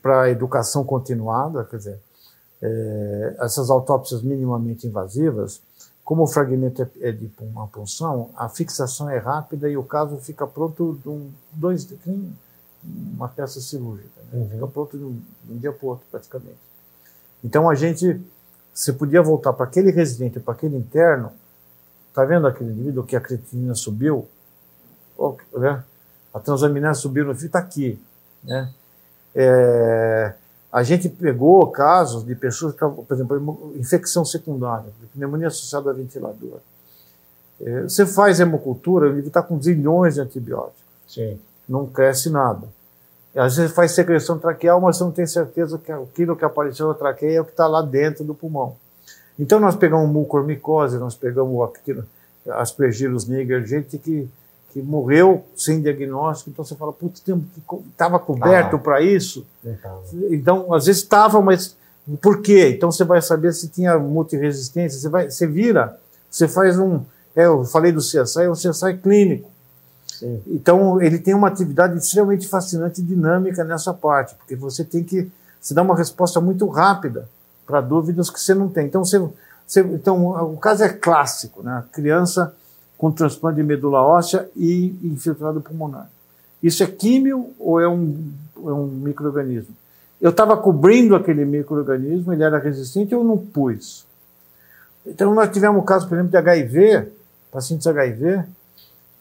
para 0.02 0.22
a 0.22 0.30
educação 0.30 0.84
continuada, 0.84 1.64
quer 1.64 1.76
dizer, 1.76 2.00
é, 2.62 3.36
essas 3.40 3.70
autópsias 3.70 4.22
minimamente 4.22 4.86
invasivas, 4.86 5.60
como 6.04 6.22
o 6.22 6.26
fragmento 6.26 6.82
é, 6.82 7.08
é 7.08 7.12
de 7.12 7.30
uma 7.40 7.66
punção, 7.66 8.30
a 8.34 8.48
fixação 8.48 9.10
é 9.10 9.18
rápida 9.18 9.68
e 9.68 9.76
o 9.76 9.84
caso 9.84 10.16
fica 10.18 10.46
pronto 10.46 10.98
de 11.02 11.08
um, 11.08 11.30
dois, 11.52 11.86
uma 12.82 13.28
peça 13.28 13.60
cirúrgica, 13.60 14.20
né? 14.32 14.40
uhum. 14.40 14.48
fica 14.48 14.66
pronto 14.68 14.96
de 14.96 15.04
um, 15.04 15.20
de 15.44 15.52
um 15.52 15.58
dia 15.58 15.72
para 15.72 15.86
o 15.86 15.90
outro 15.90 16.06
praticamente. 16.10 16.56
Então 17.44 17.68
a 17.68 17.74
gente, 17.74 18.20
você 18.72 18.92
podia 18.92 19.22
voltar 19.22 19.52
para 19.52 19.66
aquele 19.66 19.90
residente, 19.90 20.40
para 20.40 20.54
aquele 20.54 20.76
interno, 20.76 21.30
tá 22.14 22.24
vendo 22.24 22.46
aquele 22.46 22.70
indivíduo 22.70 23.04
que 23.04 23.14
a 23.14 23.20
creatinina 23.20 23.74
subiu, 23.74 24.26
né? 25.56 25.82
a 26.32 26.40
transaminase 26.40 27.00
subiu 27.00 27.24
no 27.24 27.34
fio, 27.34 27.46
está 27.46 27.58
aqui, 27.58 28.00
né? 28.44 28.72
É, 29.34 30.34
a 30.72 30.82
gente 30.82 31.08
pegou 31.08 31.66
casos 31.68 32.24
de 32.24 32.34
pessoas, 32.34 32.74
que, 32.74 32.80
por 32.80 33.06
exemplo, 33.10 33.72
infecção 33.76 34.24
secundária, 34.24 34.90
pneumonia 35.14 35.48
associada 35.48 35.90
a 35.90 35.94
ventilador. 35.94 36.58
É, 37.60 37.82
você 37.82 38.04
faz 38.06 38.38
hemocultura, 38.38 39.08
ele 39.08 39.26
está 39.26 39.42
com 39.42 39.60
zilhões 39.60 40.14
de 40.14 40.20
antibióticos. 40.20 40.82
Sim. 41.06 41.40
Não 41.68 41.86
cresce 41.86 42.30
nada. 42.30 42.68
Às 43.34 43.56
vezes 43.56 43.72
faz 43.72 43.92
secreção 43.92 44.38
traqueal, 44.38 44.80
mas 44.80 44.96
você 44.96 45.04
não 45.04 45.12
tem 45.12 45.26
certeza 45.26 45.78
que 45.78 45.92
aquilo 45.92 46.36
que 46.36 46.44
apareceu 46.44 46.88
na 46.88 46.94
traqueia 46.94 47.38
é 47.38 47.40
o 47.40 47.44
que 47.44 47.50
está 47.52 47.66
lá 47.66 47.82
dentro 47.82 48.24
do 48.24 48.34
pulmão. 48.34 48.76
Então 49.38 49.60
nós 49.60 49.76
pegamos 49.76 50.10
mucormicose, 50.10 50.98
nós 50.98 51.14
pegamos 51.14 51.70
aspergillus 52.50 53.26
niger, 53.26 53.64
gente 53.66 53.98
que 53.98 54.28
que 54.70 54.82
morreu 54.82 55.44
sem 55.56 55.80
diagnóstico, 55.80 56.50
então 56.50 56.64
você 56.64 56.74
fala, 56.74 56.92
putz, 56.92 57.22
estava 57.90 58.18
coberto 58.18 58.76
ah, 58.76 58.78
para 58.78 59.00
isso? 59.00 59.46
Então. 59.64 60.02
então, 60.30 60.74
às 60.74 60.86
vezes 60.86 61.02
estava, 61.02 61.40
mas 61.40 61.76
por 62.20 62.40
quê? 62.40 62.74
Então 62.76 62.90
você 62.90 63.04
vai 63.04 63.20
saber 63.20 63.52
se 63.52 63.68
tinha 63.68 63.98
multiresistência, 63.98 64.98
você, 64.98 65.08
vai, 65.08 65.30
você 65.30 65.46
vira, 65.46 65.98
você 66.30 66.46
faz 66.46 66.78
um, 66.78 67.00
é, 67.34 67.46
eu 67.46 67.64
falei 67.64 67.92
do 67.92 68.00
CSI, 68.00 68.42
é 68.42 68.50
um 68.50 68.54
CSI 68.54 68.98
clínico. 69.02 69.50
Sim. 70.06 70.42
Então 70.46 71.00
ele 71.00 71.18
tem 71.18 71.34
uma 71.34 71.48
atividade 71.48 71.96
extremamente 71.96 72.48
fascinante 72.48 73.00
e 73.00 73.04
dinâmica 73.04 73.62
nessa 73.64 73.94
parte, 73.94 74.34
porque 74.34 74.56
você 74.56 74.84
tem 74.84 75.04
que, 75.04 75.30
você 75.60 75.72
dá 75.72 75.82
uma 75.82 75.96
resposta 75.96 76.40
muito 76.40 76.66
rápida 76.66 77.28
para 77.66 77.80
dúvidas 77.80 78.30
que 78.30 78.40
você 78.40 78.54
não 78.54 78.68
tem. 78.68 78.86
Então, 78.86 79.04
você, 79.04 79.18
você, 79.66 79.80
então 79.80 80.26
o 80.52 80.56
caso 80.56 80.82
é 80.82 80.88
clássico, 80.88 81.62
né? 81.62 81.72
A 81.72 81.82
criança 81.82 82.54
com 82.98 83.12
transplante 83.12 83.56
de 83.56 83.62
medula 83.62 84.02
óssea 84.02 84.50
e 84.56 84.94
infiltrado 85.04 85.60
pulmonar. 85.60 86.10
Isso 86.60 86.82
é 86.82 86.86
químio 86.86 87.50
ou 87.58 87.80
é 87.80 87.88
um, 87.88 88.32
é 88.56 88.72
um 88.72 88.86
microorganismo? 88.86 89.74
Eu 90.20 90.30
estava 90.30 90.56
cobrindo 90.56 91.14
aquele 91.14 91.44
microorganismo, 91.44 92.32
ele 92.32 92.42
era 92.42 92.58
resistente, 92.58 93.12
eu 93.12 93.22
não 93.22 93.38
pus. 93.38 94.04
Então, 95.06 95.32
nós 95.32 95.50
tivemos 95.50 95.80
o 95.80 95.84
caso, 95.84 96.08
por 96.08 96.14
exemplo, 96.16 96.32
de 96.32 96.36
HIV, 96.36 97.08
pacientes 97.52 97.86
HIV, 97.86 98.44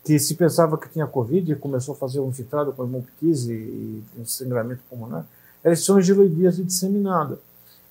que 0.03 0.17
se 0.17 0.33
pensava 0.33 0.77
que 0.77 0.89
tinha 0.89 1.05
Covid 1.05 1.51
e 1.51 1.55
começou 1.55 1.93
a 1.93 1.97
fazer 1.97 2.19
um 2.19 2.29
infiltrado 2.29 2.73
com 2.73 2.83
hemoptise 2.83 3.53
e, 3.53 4.03
e 4.17 4.25
sangramento 4.25 4.81
pulmonar, 4.89 5.23
era 5.63 5.73
estongiloidíase 5.73 6.63
disseminada. 6.63 7.37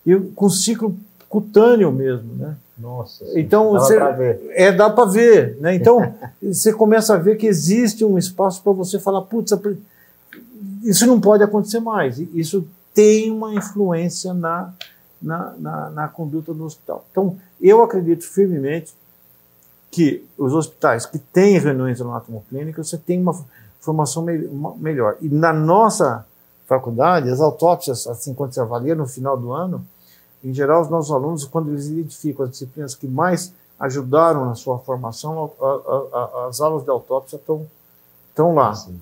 E 0.05 0.19
com 0.35 0.51
ciclo 0.51 0.97
cutâneo 1.29 1.93
mesmo, 1.93 2.35
né? 2.35 2.57
Nossa. 2.79 3.25
Então 3.39 3.73
dá 3.73 3.79
você 3.79 3.99
é 4.51 4.71
dá 4.71 4.91
para 4.91 5.09
ver, 5.09 5.57
né? 5.61 5.75
Então 5.75 6.15
você 6.43 6.73
começa 6.73 7.15
a 7.15 7.19
ver 7.19 7.37
que 7.37 7.47
existe 7.47 8.05
um 8.05 8.19
espaço 8.19 8.63
para 8.63 8.73
você 8.73 8.99
falar, 8.99 9.23
putz, 9.23 9.53
isso 10.83 11.07
não 11.07 11.21
pode 11.21 11.43
acontecer 11.43 11.81
mais. 11.81 12.19
Isso 12.19 12.67
tem 12.93 13.31
uma 13.31 13.55
influência 13.55 14.35
na, 14.35 14.73
na, 15.21 15.55
na, 15.59 15.91
na 15.91 16.09
conduta 16.09 16.53
do 16.53 16.65
hospital. 16.65 17.05
Então 17.11 17.37
eu 17.61 17.83
acredito 17.83 18.25
firmemente 18.25 18.95
que 19.91 20.27
os 20.37 20.53
hospitais 20.53 21.07
que 21.07 21.19
têm 21.19 21.59
reuniões 21.59 22.01
anatomoclínicas, 22.01 22.91
você 22.91 22.99
tem 22.99 23.21
uma 23.21 23.35
formação 23.81 24.23
me 24.23 24.39
melhor. 24.79 25.17
E 25.23 25.29
na 25.29 25.53
nossa 25.53 26.27
faculdade, 26.67 27.31
as 27.31 27.41
autópsias, 27.41 28.07
assim, 28.07 28.35
quando 28.35 28.53
você 28.53 28.61
avalia 28.61 28.95
no 28.95 29.07
final 29.07 29.37
do 29.37 29.53
ano, 29.53 29.87
em 30.49 30.55
geral, 30.55 30.83
os 30.83 30.89
nossos 30.89 31.11
alunos, 31.11 31.45
quando 31.45 31.71
eles 31.71 31.87
identificam 31.87 32.45
as 32.45 32.53
disciplinas 32.53 32.95
que 32.95 33.09
mais 33.09 33.53
ajudaram 33.79 34.47
na 34.47 34.55
sua 34.55 34.79
formação, 34.79 35.53
a, 35.61 35.65
a, 35.67 36.45
a, 36.45 36.47
as 36.49 36.61
aulas 36.61 36.85
de 36.85 36.91
autópsia 36.91 37.37
estão, 37.37 37.67
estão 38.29 38.55
lá. 38.55 38.75
Sim. 38.75 39.01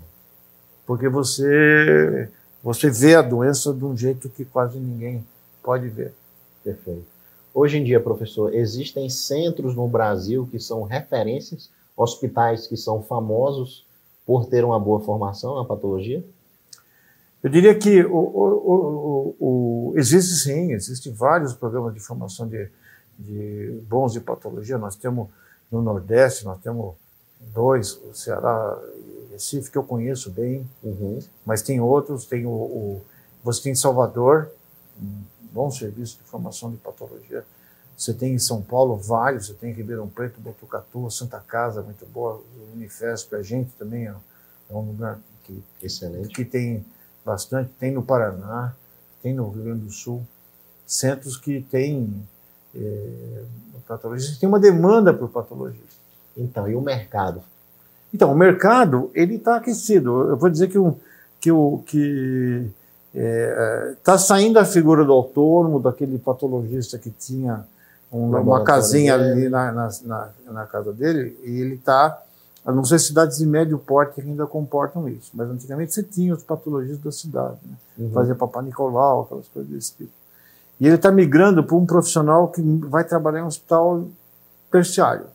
Porque 0.87 1.09
você, 1.09 2.31
você 2.63 2.91
vê 2.91 3.15
a 3.15 3.23
doença 3.23 3.73
de 3.73 3.85
um 3.85 3.97
jeito 3.97 4.29
que 4.29 4.45
quase 4.45 4.79
ninguém 4.79 5.25
pode 5.63 5.89
ver. 5.89 6.15
Perfeito. 6.63 7.07
Hoje 7.53 7.79
em 7.79 7.85
dia, 7.85 8.01
professor, 8.01 8.55
existem 8.55 9.09
centros 9.09 9.77
no 9.77 9.87
Brasil 9.87 10.49
que 10.51 10.59
são 10.59 10.83
referências, 10.83 11.71
hospitais 11.97 12.67
que 12.67 12.77
são 12.77 13.03
famosos 13.03 13.85
por 14.27 14.47
ter 14.47 14.65
uma 14.65 14.81
boa 14.81 15.01
formação 15.01 15.57
na 15.57 15.65
patologia? 15.65 16.25
Eu 17.45 17.51
diria 17.51 17.75
que 17.79 18.03
o, 18.03 18.17
o, 18.17 19.37
o, 19.39 19.93
existe 19.97 20.35
sim, 20.35 20.73
existem 20.73 21.13
vários 21.13 21.53
programas 21.53 21.93
de 21.93 22.01
formação 22.01 22.49
de, 22.49 22.71
de 23.19 23.83
bons 23.87 24.15
de 24.15 24.21
patologia. 24.21 24.79
Nós 24.79 24.97
temos 24.97 25.29
no 25.71 25.83
Nordeste, 25.83 26.47
nós 26.47 26.59
temos 26.63 26.95
dois, 27.53 27.93
o 28.03 28.15
Ceará 28.15 28.81
Recife, 29.31 29.71
que 29.71 29.77
eu 29.77 29.85
conheço 29.85 30.31
bem, 30.31 30.67
Uhum. 30.83 31.19
mas 31.45 31.61
tem 31.61 31.81
outros, 31.83 32.25
tem 32.25 32.47
o, 32.47 32.51
o- 32.51 33.03
você 33.43 33.65
tem 33.65 33.73
em 33.73 33.77
Salvador, 33.77 34.49
um 34.99 35.23
bom 35.53 35.71
serviço 35.71 36.17
de 36.17 36.25
formação 36.25 36.71
de 36.71 36.79
patologia. 36.79 37.45
Você 37.95 38.15
tem 38.15 38.33
em 38.35 38.39
São 38.39 38.63
Paulo 38.63 38.97
vários, 38.97 39.49
você 39.49 39.55
tem 39.55 39.71
em 39.71 39.75
Ribeirão 39.75 40.09
Preto, 40.09 40.41
Botucatu, 40.41 41.11
Santa 41.11 41.41
Casa, 41.41 41.83
muito 41.83 42.07
boa, 42.07 42.37
o 42.57 42.73
Unifesp, 42.75 43.35
a 43.37 43.43
gente 43.43 43.71
também 43.79 44.07
é, 44.09 44.15
é 44.71 44.75
um 44.75 44.81
lugar 44.81 45.21
que, 45.45 45.63
Excelente. 45.83 46.29
que 46.29 46.43
tem 46.45 46.83
bastante, 47.25 47.71
tem 47.79 47.91
no 47.93 48.03
Paraná, 48.03 48.73
tem 49.23 49.35
no 49.35 49.49
Rio 49.49 49.65
Grande 49.65 49.85
do 49.87 49.91
Sul, 49.91 50.23
centros 50.87 51.37
que 51.37 51.63
têm 51.71 52.13
é, 52.75 53.43
patologistas, 53.89 54.39
tem 54.39 54.49
uma 54.49 54.61
demanda 54.61 55.13
por 55.15 55.29
patologistas. 55.29 55.95
Então, 56.37 56.69
e 56.69 56.75
o 56.75 56.81
mercado? 56.81 57.43
Então, 58.13 58.33
o 58.33 58.37
mercado 58.37 59.11
ele 59.15 59.37
está 59.37 59.57
aquecido. 59.57 60.31
Eu 60.31 60.37
vou 60.37 60.51
dizer 60.51 60.69
que 60.69 60.79
o 60.79 60.97
que 61.41 61.51
o 61.53 61.83
que 61.87 62.71
está 63.99 64.19
saindo 64.19 64.59
a 64.59 64.65
figura 64.65 65.05
do 65.05 65.13
autônomo, 65.13 65.79
daquele 65.79 66.19
patologista 66.19 66.99
que 66.99 67.11
tinha 67.11 67.65
um- 68.13 68.31
uma 68.41 68.65
casinha 68.65 69.15
ali 69.15 69.49
na, 69.49 69.71
na, 69.73 69.89
na, 70.05 70.29
na 70.47 70.67
casa 70.67 70.93
dele, 70.93 71.39
e 71.45 71.61
ele 71.61 71.75
está. 71.75 72.21
A 72.65 72.73
não 72.73 72.83
ser 72.83 72.99
cidades 72.99 73.39
de 73.39 73.47
médio 73.47 73.79
porte 73.79 74.15
que 74.15 74.21
ainda 74.23 74.47
comportam 74.47 75.07
isso, 75.09 75.31
mas 75.35 75.51
antigamente 75.51 75.93
você 75.93 76.03
tinha 76.03 76.35
os 76.35 76.43
patologistas 76.43 77.05
da 77.05 77.13
cidade, 77.13 77.59
né? 77.63 77.77
Uhum. 77.99 78.11
fazia 78.11 78.35
Papa 78.35 78.63
Nicolau, 78.63 79.23
aquelas 79.23 79.49
coisas 79.49 79.71
desse 79.71 79.93
tipo. 79.93 80.13
E 80.81 80.87
ele 80.87 80.97
está 80.97 81.13
migrando 81.13 81.63
para 81.63 81.77
um 81.77 81.85
profissional 81.85 82.49
que 82.49 82.63
vai 82.63 83.05
trabalhar 83.05 83.41
em 83.41 83.43
um 83.43 83.49
hospital 83.49 84.07
terciário. 84.71 85.27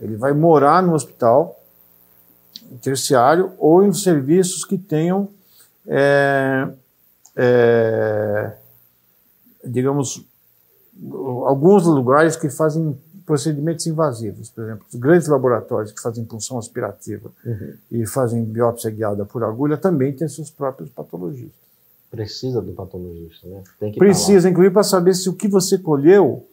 Ele 0.00 0.16
vai 0.16 0.32
morar 0.32 0.82
no 0.82 0.92
hospital 0.92 1.58
terciário 2.82 3.52
ou 3.58 3.84
em 3.84 3.92
serviços 3.92 4.64
que 4.64 4.76
tenham, 4.76 5.28
é, 5.86 6.68
é, 7.36 8.52
digamos, 9.64 10.24
alguns 11.46 11.84
lugares 11.86 12.36
que 12.36 12.50
fazem 12.50 12.98
procedimentos 13.26 13.86
invasivos. 13.86 14.50
Por 14.50 14.64
exemplo, 14.64 14.84
os 14.92 14.94
grandes 14.98 15.28
laboratórios 15.28 15.92
que 15.92 16.00
fazem 16.00 16.24
punção 16.24 16.58
aspirativa 16.58 17.30
Uhum. 17.44 17.74
e 17.90 18.06
fazem 18.06 18.44
biópsia 18.44 18.90
guiada 18.90 19.24
por 19.24 19.42
agulha 19.44 19.76
também 19.76 20.12
têm 20.12 20.28
seus 20.28 20.50
próprios 20.50 20.90
patologistas. 20.90 21.64
Precisa 22.10 22.60
do 22.62 22.72
patologista, 22.72 23.46
né? 23.48 23.62
Precisa, 23.98 24.48
incluir, 24.48 24.72
para 24.72 24.84
saber 24.84 25.14
se 25.14 25.28
o 25.28 25.32
que 25.32 25.48
você 25.48 25.76
colheu 25.78 26.46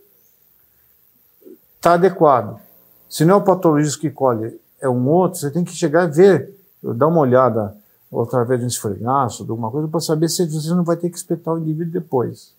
está 1.76 1.94
adequado. 1.94 2.60
Se 3.08 3.26
não 3.26 3.36
é 3.36 3.38
o 3.38 3.44
patologista 3.44 4.00
que 4.00 4.10
colhe, 4.10 4.60
é 4.80 4.90
um 4.90 5.08
outro, 5.10 5.40
você 5.40 5.52
tem 5.52 5.64
que 5.64 5.72
chegar 5.72 6.08
e 6.08 6.12
ver, 6.12 6.56
dar 6.82 7.08
uma 7.08 7.20
olhada 7.20 7.76
através 8.12 8.60
de 8.60 8.66
um 8.66 8.68
esfregaço, 8.70 9.46
de 9.46 9.52
alguma 9.52 9.70
coisa, 9.70 9.88
para 9.88 10.00
saber 10.00 10.30
se 10.30 10.46
você 10.48 10.70
não 10.70 10.84
vai 10.84 10.98
ter 10.98 11.10
que 11.10 11.18
espetar 11.18 11.54
o 11.54 11.60
indivíduo 11.60 11.94
depois. 11.94 12.54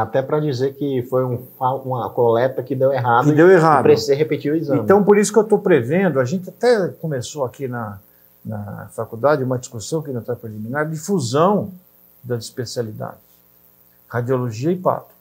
Até 0.00 0.22
para 0.22 0.38
dizer 0.38 0.74
que 0.74 1.02
foi 1.10 1.24
um 1.24 1.42
uma 1.58 2.08
coleta 2.10 2.62
que 2.62 2.74
deu 2.76 2.92
errado. 2.92 3.24
Que 3.24 3.32
deu 3.32 3.50
errado. 3.50 3.82
precisa 3.82 4.14
repetir 4.14 4.52
o 4.52 4.56
exame. 4.56 4.80
Então, 4.80 5.02
por 5.02 5.18
isso 5.18 5.32
que 5.32 5.38
eu 5.38 5.42
estou 5.42 5.58
prevendo, 5.58 6.20
a 6.20 6.24
gente 6.24 6.48
até 6.48 6.88
começou 6.88 7.44
aqui 7.44 7.66
na, 7.66 7.98
na 8.44 8.88
faculdade 8.92 9.42
uma 9.42 9.58
discussão 9.58 10.00
que 10.00 10.12
não 10.12 10.20
está 10.20 10.36
preliminar 10.36 10.88
de 10.88 10.96
fusão 10.96 11.72
das 12.22 12.44
especialidades, 12.44 13.18
radiologia 14.06 14.70
e 14.70 14.76
pato. 14.76 15.18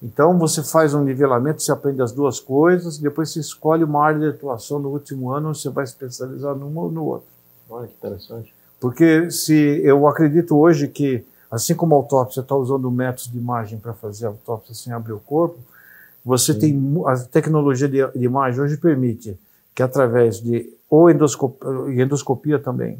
Então, 0.00 0.38
você 0.38 0.62
faz 0.62 0.94
um 0.94 1.02
nivelamento, 1.02 1.62
você 1.62 1.72
aprende 1.72 2.02
as 2.02 2.12
duas 2.12 2.38
coisas, 2.38 2.98
depois 2.98 3.32
você 3.32 3.40
escolhe 3.40 3.82
uma 3.82 4.04
área 4.04 4.20
de 4.20 4.28
atuação 4.28 4.78
no 4.78 4.90
último 4.90 5.32
ano, 5.32 5.54
você 5.54 5.70
vai 5.70 5.84
especializar 5.84 6.54
numa 6.54 6.82
ou 6.82 6.92
no 6.92 7.04
outro. 7.04 7.26
Olha 7.68 7.88
que 7.88 7.94
interessante. 7.94 8.54
Porque 8.78 9.30
se 9.30 9.80
eu 9.82 10.06
acredito 10.06 10.56
hoje 10.56 10.88
que, 10.88 11.24
assim 11.50 11.74
como 11.74 11.94
a 11.94 11.98
autópsia 11.98 12.40
está 12.40 12.54
usando 12.54 12.90
métodos 12.90 13.30
de 13.30 13.38
imagem 13.38 13.78
para 13.78 13.92
fazer 13.92 14.26
a 14.26 14.28
autópsia 14.30 14.74
sem 14.74 14.92
abrir 14.92 15.12
o 15.12 15.20
corpo, 15.20 15.58
você 16.24 16.52
Sim. 16.54 16.58
tem 16.58 17.02
a 17.06 17.16
tecnologia 17.18 17.88
de, 17.88 18.06
de 18.12 18.24
imagem 18.24 18.60
hoje 18.60 18.76
permite 18.76 19.38
que 19.74 19.82
através 19.82 20.40
de 20.40 20.72
ou 20.88 21.10
endoscopia, 21.10 22.02
endoscopia 22.02 22.58
também, 22.58 22.98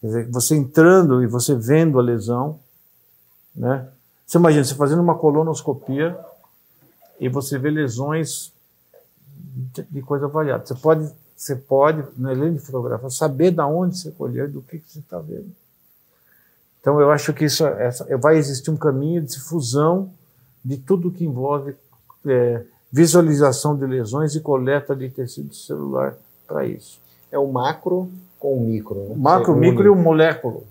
quer 0.00 0.06
dizer, 0.06 0.30
você 0.30 0.54
entrando 0.54 1.22
e 1.22 1.26
você 1.26 1.54
vendo 1.54 1.98
a 1.98 2.02
lesão, 2.02 2.60
né? 3.54 3.88
Você 4.26 4.38
imagina 4.38 4.64
você 4.64 4.74
fazendo 4.74 5.00
uma 5.00 5.14
colonoscopia 5.14 6.18
e 7.18 7.28
você 7.28 7.58
vê 7.58 7.70
lesões 7.70 8.52
de, 9.90 10.02
coisa 10.02 10.28
variada. 10.28 10.66
Você 10.66 10.74
pode, 10.74 11.10
você 11.36 11.56
pode, 11.56 12.04
na 12.16 12.32
lente 12.32 12.58
de 12.58 12.66
fotografia, 12.66 13.08
saber 13.08 13.50
da 13.52 13.66
onde 13.66 13.96
você 13.96 14.10
colheu 14.10 14.46
e 14.46 14.48
do 14.48 14.60
que, 14.62 14.78
que 14.78 14.90
você 14.90 14.98
está 14.98 15.18
vendo. 15.18 15.50
Então, 16.86 17.00
eu 17.00 17.10
acho 17.10 17.32
que 17.32 17.44
isso, 17.44 17.66
essa, 17.66 18.06
vai 18.16 18.36
existir 18.36 18.70
um 18.70 18.76
caminho 18.76 19.20
de 19.20 19.40
fusão 19.40 20.08
de 20.64 20.76
tudo 20.76 21.10
que 21.10 21.24
envolve 21.24 21.74
é, 22.24 22.62
visualização 22.92 23.76
de 23.76 23.84
lesões 23.84 24.36
e 24.36 24.40
coleta 24.40 24.94
de 24.94 25.10
tecido 25.10 25.52
celular 25.52 26.14
para 26.46 26.64
isso. 26.64 27.00
É 27.32 27.36
o 27.36 27.48
macro 27.48 28.08
com 28.38 28.54
o 28.54 28.60
micro. 28.60 29.00
Né? 29.00 29.14
Macro, 29.16 29.54
Você 29.54 29.60
micro 29.60 29.84
e 29.84 29.88
o 29.88 29.96
moléculo. 29.96 30.62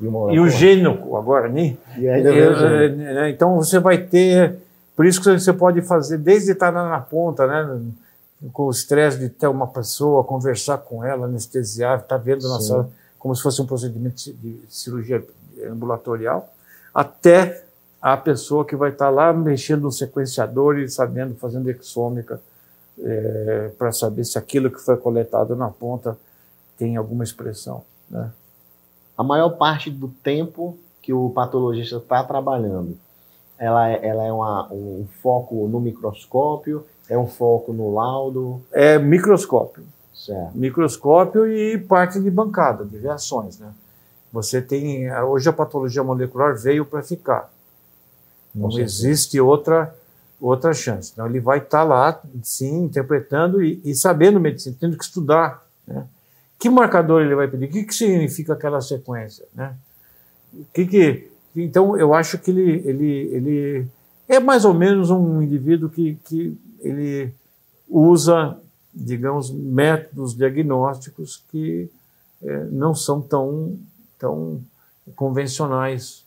e 0.00 0.06
o 0.06 0.30
E 0.30 0.40
o 0.40 0.48
gênico 0.48 1.14
agora, 1.18 1.50
né? 1.50 1.76
E 1.98 2.08
o 2.08 2.54
gênico. 2.58 2.96
né, 2.96 3.28
Então 3.28 3.56
você 3.56 3.78
vai 3.78 3.98
ter. 3.98 4.56
Por 4.96 5.04
isso 5.04 5.20
que 5.20 5.38
você 5.38 5.52
pode 5.52 5.82
fazer, 5.82 6.16
desde 6.16 6.52
estar 6.52 6.72
na, 6.72 6.98
ponta, 6.98 7.46
né? 7.46 7.78
Com 8.54 8.68
o 8.68 8.70
estresse 8.70 9.18
de 9.18 9.28
ter 9.28 9.48
uma 9.48 9.66
pessoa, 9.66 10.24
conversar 10.24 10.78
com 10.78 11.04
ela, 11.04 11.26
anestesiar, 11.26 11.98
estar 12.00 12.16
vendo 12.16 12.48
na 12.48 12.58
sala, 12.58 12.88
como 13.18 13.34
se 13.34 13.42
fosse 13.42 13.60
um 13.60 13.66
procedimento 13.66 14.16
de 14.32 14.60
cirurgia 14.68 15.24
ambulatorial, 15.70 16.52
até 16.94 17.64
a 18.00 18.16
pessoa 18.16 18.64
que 18.64 18.76
vai 18.76 18.90
estar 18.90 19.10
lá 19.10 19.32
mexendo 19.32 19.82
no 19.82 19.92
sequenciador 19.92 20.78
e 20.78 20.88
sabendo, 20.88 21.34
fazendo 21.34 21.68
exômica, 21.70 22.40
para 23.76 23.92
saber 23.92 24.24
se 24.24 24.38
aquilo 24.38 24.70
que 24.70 24.80
foi 24.80 24.96
coletado 24.96 25.54
na 25.54 25.68
ponta 25.68 26.16
tem 26.78 26.96
alguma 26.96 27.24
expressão. 27.24 27.82
Né? 28.08 28.30
A 29.16 29.22
maior 29.22 29.50
parte 29.50 29.90
do 29.90 30.08
tempo 30.08 30.78
que 31.02 31.12
o 31.12 31.30
patologista 31.30 31.96
está 31.96 32.22
trabalhando, 32.24 32.96
ela 33.58 33.88
é, 33.90 34.06
ela 34.06 34.24
é 34.24 34.32
uma- 34.32 34.72
um 34.72 35.06
foco 35.22 35.66
no 35.68 35.80
microscópio, 35.80 36.84
é 37.08 37.16
um 37.16 37.26
foco 37.26 37.72
no 37.72 37.94
laudo, 37.94 38.62
É 38.72 38.98
microscópio. 38.98 39.84
Certo? 40.16 40.56
microscópio 40.56 41.46
e 41.46 41.78
parte 41.78 42.18
de 42.20 42.30
bancada, 42.30 42.84
de 42.84 42.98
reações. 42.98 43.58
Né? 43.58 43.72
Você 44.32 44.62
tem. 44.62 45.12
Hoje 45.22 45.48
a 45.48 45.52
patologia 45.52 46.02
molecular 46.02 46.56
veio 46.56 46.84
para 46.84 47.02
ficar. 47.02 47.52
Não 48.54 48.70
certeza. 48.70 49.08
existe 49.08 49.40
outra, 49.40 49.94
outra 50.40 50.72
chance. 50.72 51.12
Então 51.12 51.26
ele 51.26 51.40
vai 51.40 51.58
estar 51.58 51.82
lá, 51.82 52.20
sim, 52.42 52.84
interpretando 52.84 53.62
e, 53.62 53.80
e 53.84 53.94
sabendo 53.94 54.40
medicina, 54.40 54.74
tendo 54.80 54.96
que 54.96 55.04
estudar. 55.04 55.62
Né? 55.86 56.06
Que 56.58 56.70
marcador 56.70 57.22
ele 57.22 57.34
vai 57.34 57.48
pedir? 57.48 57.66
O 57.66 57.68
que, 57.68 57.84
que 57.84 57.94
significa 57.94 58.54
aquela 58.54 58.80
sequência? 58.80 59.44
Né? 59.54 59.74
Que 60.72 60.86
que, 60.86 61.30
então 61.54 61.96
eu 61.98 62.14
acho 62.14 62.38
que 62.38 62.50
ele, 62.50 62.82
ele, 62.86 63.30
ele 63.32 63.88
é 64.26 64.40
mais 64.40 64.64
ou 64.64 64.72
menos 64.72 65.10
um 65.10 65.42
indivíduo 65.42 65.90
que, 65.90 66.18
que 66.24 66.58
ele 66.80 67.32
usa, 67.88 68.58
digamos, 68.96 69.50
métodos 69.50 70.34
diagnósticos 70.34 71.42
que 71.50 71.90
eh, 72.42 72.66
não 72.70 72.94
são 72.94 73.20
tão, 73.20 73.78
tão 74.18 74.58
convencionais, 75.14 76.24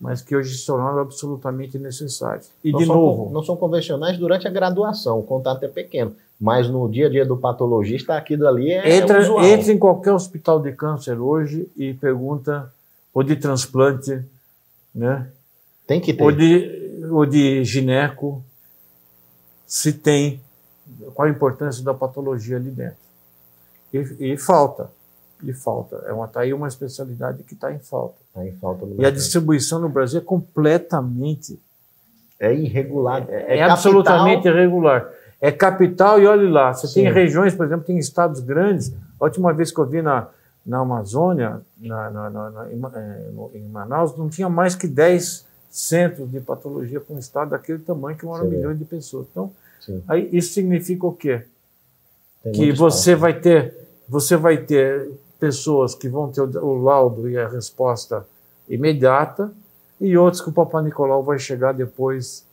mas 0.00 0.22
que 0.22 0.36
hoje 0.36 0.56
se 0.56 0.64
tornaram 0.64 1.00
absolutamente 1.00 1.78
necessários. 1.78 2.48
E, 2.62 2.70
não 2.70 2.78
de 2.78 2.86
novo, 2.86 3.32
não 3.32 3.42
são 3.42 3.56
convencionais 3.56 4.16
durante 4.16 4.46
a 4.46 4.50
graduação, 4.50 5.18
o 5.18 5.22
contato 5.22 5.64
é 5.64 5.68
pequeno. 5.68 6.14
Mas 6.38 6.68
no 6.68 6.88
dia 6.88 7.06
a 7.06 7.10
dia 7.10 7.24
do 7.24 7.36
patologista, 7.36 8.14
aquilo 8.14 8.46
ali 8.46 8.70
é, 8.70 8.96
entra, 8.96 9.22
entra 9.46 9.72
em 9.72 9.78
qualquer 9.78 10.12
hospital 10.12 10.60
de 10.60 10.70
câncer 10.72 11.18
hoje 11.18 11.66
e 11.76 11.94
pergunta, 11.94 12.70
ou 13.12 13.22
de 13.22 13.36
transplante, 13.36 14.22
né? 14.94 15.28
Tem 15.86 15.98
que 15.98 16.12
ter. 16.12 16.22
ou, 16.22 16.30
de, 16.30 17.08
ou 17.10 17.24
de 17.24 17.64
gineco, 17.64 18.44
se 19.66 19.94
tem, 19.94 20.40
qual 21.14 21.26
a 21.26 21.30
importância 21.30 21.82
da 21.84 21.92
patologia 21.94 22.56
ali 22.56 22.70
dentro. 22.70 22.96
E, 23.92 24.32
e 24.32 24.36
falta, 24.36 24.90
e 25.42 25.52
falta. 25.52 25.96
É 26.06 26.12
uma, 26.12 26.26
tá 26.28 26.40
aí 26.40 26.52
uma 26.52 26.68
especialidade 26.68 27.42
que 27.42 27.54
está 27.54 27.72
em 27.72 27.78
falta. 27.78 28.16
Tá 28.34 28.46
em 28.46 28.52
falta 28.56 28.86
E 28.98 29.04
a 29.04 29.10
distribuição 29.10 29.78
no 29.78 29.88
Brasil 29.88 30.20
é 30.20 30.24
completamente, 30.24 31.58
É 32.38 32.52
irregular. 32.54 33.24
É, 33.28 33.34
é, 33.34 33.40
capital, 33.58 33.70
absolutamente 33.70 34.48
irregular. 34.48 35.08
É 35.40 35.50
capital 35.52 36.20
e 36.20 36.26
olhe 36.26 36.48
lá, 36.50 36.72
você 36.72 36.86
tem 36.92 37.06
Sim. 37.06 37.12
regiões, 37.12 37.54
por 37.54 37.66
exemplo, 37.66 37.84
tem 37.86 37.98
estados 37.98 38.40
grandes. 38.40 38.92
A 39.20 39.24
última 39.24 39.52
vez 39.52 39.70
que 39.70 39.78
eu 39.78 39.86
vi 39.86 40.02
na, 40.02 40.28
na 40.64 40.78
Amazônia, 40.80 41.60
na, 41.78 42.10
na- 42.10 42.30
na- 42.30 42.72
em, 42.72 42.76
no- 43.32 43.50
em 43.54 43.68
Manaus, 43.68 44.16
não 44.16 44.28
tinha 44.28 44.48
mais 44.48 44.74
que 44.74 44.86
10 44.86 45.46
centros 45.70 46.30
de 46.30 46.40
patologia 46.40 47.00
para 47.00 47.14
um 47.14 47.18
estado 47.18 47.50
daquele 47.50 47.78
tamanho 47.80 48.16
que 48.16 48.24
moram 48.24 48.44
Você 48.44 48.50
vê. 48.50 48.56
milhões 48.56 48.78
de 48.78 48.84
pessoas. 48.84 49.26
Então, 49.30 49.50
Sim, 49.86 50.02
aí 50.06 50.28
isso 50.32 50.52
significa 50.52 51.06
o 51.06 51.12
quê? 51.12 51.42
tem 52.42 52.52
que 52.52 52.72
você 52.72 53.12
espaço. 53.12 53.20
vai 53.20 53.40
ter 53.40 53.74
você 54.08 54.36
vai 54.36 54.58
ter 54.58 55.10
pessoas 55.38 55.94
que 55.94 56.08
vão 56.08 56.30
ter 56.30 56.40
o 56.40 56.74
laudo 56.76 57.28
e 57.28 57.36
a 57.36 57.48
resposta 57.48 58.26
imediata, 58.68 59.52
e 60.00 60.16
outros 60.16 60.42
que 60.42 60.48
o 60.48 60.52
Papai 60.52 60.84
Nicolau 60.84 61.22
vai 61.22 61.38
chegar 61.38 61.72
depois. 61.72 62.44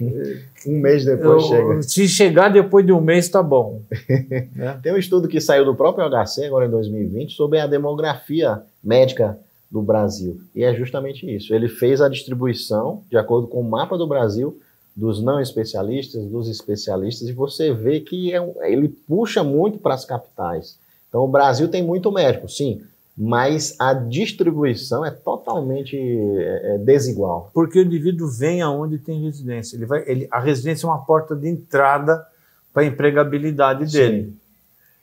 um 0.00 0.80
mês 0.80 1.04
depois 1.04 1.42
eu, 1.42 1.48
chega. 1.48 1.82
Se 1.82 2.08
chegar 2.08 2.48
depois 2.48 2.86
de 2.86 2.92
um 2.92 3.00
mês, 3.00 3.26
está 3.26 3.42
bom. 3.42 3.82
né? 4.54 4.78
Tem 4.82 4.92
um 4.92 4.96
estudo 4.96 5.28
que 5.28 5.40
saiu 5.40 5.64
do 5.64 5.74
próprio 5.74 6.08
HC, 6.08 6.44
agora 6.44 6.66
em 6.66 6.70
2020, 6.70 7.34
sobre 7.34 7.58
a 7.58 7.66
demografia 7.66 8.62
médica 8.82 9.38
do 9.70 9.82
Brasil. 9.82 10.40
E 10.54 10.62
é 10.62 10.74
justamente 10.74 11.28
isso. 11.34 11.54
Ele 11.54 11.68
fez 11.68 12.00
a 12.00 12.08
distribuição, 12.08 13.02
de 13.10 13.16
acordo 13.16 13.48
com 13.48 13.60
o 13.60 13.68
mapa 13.68 13.98
do 13.98 14.06
Brasil, 14.06 14.60
dos 14.94 15.22
não 15.22 15.40
especialistas, 15.40 16.24
dos 16.26 16.48
especialistas, 16.48 17.28
e 17.28 17.32
você 17.32 17.72
vê 17.72 18.00
que 18.00 18.34
é, 18.34 18.70
ele 18.70 18.88
puxa 18.88 19.42
muito 19.42 19.78
para 19.78 19.94
as 19.94 20.04
capitais. 20.04 20.78
Então, 21.08 21.24
o 21.24 21.28
Brasil 21.28 21.68
tem 21.68 21.82
muito 21.82 22.10
médico, 22.10 22.48
sim, 22.48 22.82
mas 23.16 23.76
a 23.78 23.92
distribuição 23.92 25.04
é 25.04 25.10
totalmente 25.10 25.96
é, 25.96 26.74
é, 26.74 26.78
desigual. 26.78 27.50
Porque 27.52 27.78
o 27.78 27.82
indivíduo 27.82 28.28
vem 28.28 28.62
aonde 28.62 28.98
tem 28.98 29.22
residência. 29.22 29.76
Ele 29.76 29.84
vai, 29.84 30.02
ele, 30.06 30.28
a 30.30 30.40
residência 30.40 30.86
é 30.86 30.88
uma 30.88 31.04
porta 31.04 31.36
de 31.36 31.48
entrada 31.48 32.26
para 32.72 32.82
a 32.82 32.86
empregabilidade 32.86 33.92
dele. 33.92 34.34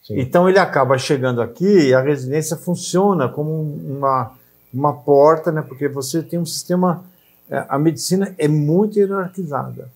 Sim, 0.01 0.15
sim. 0.15 0.19
Então 0.19 0.49
ele 0.49 0.57
acaba 0.57 0.97
chegando 0.97 1.41
aqui 1.41 1.89
e 1.89 1.93
a 1.93 2.01
residência 2.01 2.57
funciona 2.57 3.29
como 3.29 3.51
uma, 3.51 4.31
uma 4.73 4.93
porta, 4.93 5.51
né? 5.51 5.61
porque 5.61 5.87
você 5.87 6.23
tem 6.23 6.39
um 6.39 6.45
sistema. 6.45 7.03
É, 7.49 7.65
a 7.67 7.79
medicina 7.79 8.33
é 8.37 8.47
muito 8.47 8.99
hierarquizada. 8.99 9.89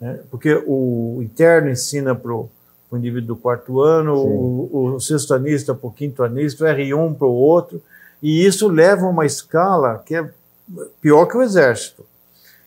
Né? 0.00 0.20
Porque 0.30 0.62
o 0.66 1.20
interno 1.22 1.70
ensina 1.70 2.14
para 2.14 2.32
o 2.32 2.48
o 2.90 2.96
indivíduo 2.96 3.28
do 3.34 3.36
quarto 3.36 3.80
ano, 3.80 4.14
o, 4.14 4.94
o 4.94 5.00
sexto 5.00 5.34
anista 5.34 5.74
para 5.74 5.88
o 5.88 5.92
quinto 5.92 6.22
anista, 6.22 6.64
o 6.64 6.68
R1 6.68 7.16
para 7.16 7.26
o 7.26 7.32
outro, 7.32 7.82
e 8.22 8.44
isso 8.44 8.68
leva 8.68 9.06
a 9.06 9.08
uma 9.08 9.26
escala 9.26 10.02
que 10.04 10.14
é 10.14 10.28
pior 11.00 11.26
que 11.26 11.36
o 11.36 11.42
exército. 11.42 12.04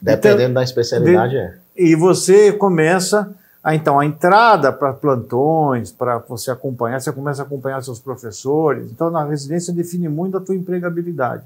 Dependendo 0.02 0.42
então, 0.44 0.54
da 0.56 0.64
especialidade, 0.64 1.32
de, 1.32 1.38
é. 1.38 1.58
E 1.76 1.96
você 1.96 2.52
começa, 2.52 3.34
a, 3.64 3.76
então, 3.76 4.00
a 4.00 4.06
entrada 4.06 4.72
para 4.72 4.94
plantões, 4.94 5.92
para 5.92 6.18
você 6.20 6.52
acompanhar, 6.52 7.02
você 7.02 7.12
começa 7.12 7.42
a 7.42 7.46
acompanhar 7.46 7.82
seus 7.84 8.00
professores, 8.00 8.92
então 8.92 9.10
na 9.10 9.24
residência 9.24 9.74
define 9.74 10.08
muito 10.08 10.38
a 10.38 10.42
tua 10.42 10.56
empregabilidade. 10.56 11.44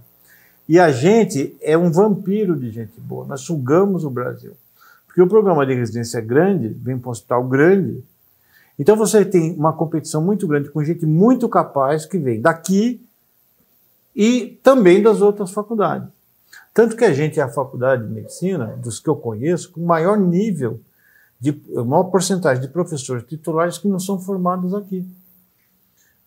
E 0.68 0.80
a 0.80 0.92
gente 0.92 1.56
é 1.62 1.78
um 1.78 1.92
vampiro 1.92 2.56
de 2.56 2.72
gente 2.72 3.00
boa, 3.00 3.26
nós 3.26 3.42
sugamos 3.42 4.06
o 4.06 4.10
Brasil. 4.10 4.54
Porque 5.06 5.22
o 5.22 5.28
programa 5.28 5.66
de 5.66 5.74
residência 5.74 6.18
é 6.18 6.22
grande, 6.22 6.70
vem 6.70 6.98
para 6.98 7.10
um 7.10 7.12
hospital 7.12 7.44
grande, 7.44 8.04
então 8.78 8.96
você 8.96 9.24
tem 9.24 9.54
uma 9.54 9.74
competição 9.74 10.22
muito 10.22 10.48
grande 10.48 10.70
com 10.70 10.84
gente 10.84 11.06
muito 11.06 11.48
capaz 11.48 12.06
que 12.06 12.18
vem 12.18 12.42
daqui 12.42 13.06
e 14.16 14.60
também 14.64 15.02
das 15.02 15.22
outras 15.22 15.52
faculdades. 15.52 16.10
Tanto 16.74 16.96
que 16.96 17.06
a 17.06 17.14
gente 17.14 17.40
é 17.40 17.44
a 17.44 17.50
faculdade 17.50 18.08
de 18.08 18.12
medicina, 18.12 18.76
dos 18.78 19.00
que 19.00 19.08
eu 19.08 19.16
conheço, 19.16 19.72
com 19.72 19.82
maior 19.82 20.18
nível, 20.18 20.80
de 21.40 21.62
maior 21.86 22.06
porcentagem 22.06 22.62
de 22.62 22.68
professores 22.68 23.24
titulares 23.26 23.78
que 23.78 23.88
não 23.88 24.00
são 24.00 24.20
formados 24.20 24.74
aqui. 24.74 25.06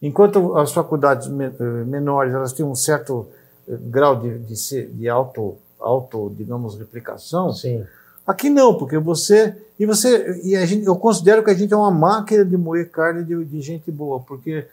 Enquanto 0.00 0.56
as 0.56 0.72
faculdades 0.72 1.26
eh, 1.26 1.84
menores 1.84 2.34
elas 2.34 2.52
têm 2.52 2.64
um 2.64 2.74
certo 2.74 3.26
grau 3.68 4.20
de, 4.20 4.38
de, 4.38 4.86
de 4.86 5.08
auto, 5.08 5.56
auto, 5.78 6.32
digamos, 6.36 6.78
replicação, 6.78 7.52
Sim. 7.52 7.84
Aqui 8.26 8.50
não, 8.50 8.76
porque 8.76 8.98
você 8.98 9.56
e 9.78 9.86
você 9.86 10.40
e 10.42 10.56
a 10.56 10.66
gente, 10.66 10.84
eu 10.84 10.96
considero 10.96 11.44
que 11.44 11.50
a 11.50 11.54
gente 11.54 11.72
é 11.72 11.76
uma 11.76 11.92
máquina 11.92 12.44
de 12.44 12.56
moer 12.56 12.90
carne 12.90 13.22
de, 13.22 13.44
de 13.44 13.60
gente 13.60 13.90
boa, 13.92 14.18
porque 14.18 14.66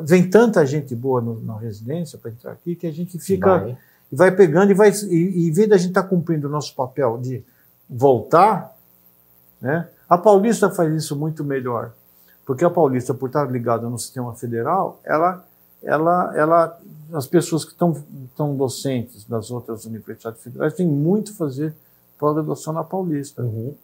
vem 0.00 0.28
tanta 0.28 0.66
gente 0.66 0.94
boa 0.94 1.20
no, 1.22 1.40
na 1.40 1.58
residência 1.58 2.18
para 2.18 2.30
entrar 2.30 2.52
aqui 2.52 2.76
que 2.76 2.86
a 2.86 2.92
gente 2.92 3.18
fica 3.18 3.58
vai. 3.58 3.78
vai 4.12 4.30
pegando 4.30 4.70
e 4.70 4.74
vai 4.74 4.90
e, 4.90 5.48
em 5.48 5.50
vez 5.50 5.66
da 5.66 5.78
gente 5.78 5.90
estar 5.90 6.02
tá 6.02 6.08
cumprindo 6.08 6.46
o 6.46 6.50
nosso 6.50 6.74
papel 6.74 7.18
de 7.18 7.42
voltar, 7.88 8.76
né? 9.60 9.88
A 10.06 10.18
Paulista 10.18 10.68
faz 10.68 10.92
isso 10.92 11.16
muito 11.16 11.42
melhor, 11.42 11.92
porque 12.44 12.64
a 12.66 12.70
Paulista 12.70 13.14
por 13.14 13.28
estar 13.28 13.50
ligada 13.50 13.88
no 13.88 13.98
sistema 13.98 14.34
federal, 14.34 15.00
ela 15.04 15.42
ela, 15.82 16.36
ela, 16.36 16.80
as 17.12 17.26
pessoas 17.26 17.64
que 17.64 17.72
estão, 17.72 18.56
docentes 18.56 19.24
das 19.24 19.50
outras 19.50 19.84
universidades 19.84 20.42
federais 20.42 20.74
têm 20.74 20.86
muito 20.86 21.32
a 21.32 21.34
fazer 21.34 21.74
pós-graduação 22.18 22.72
na 22.72 22.84
Paulista. 22.84 23.42
Uhum. 23.42 23.74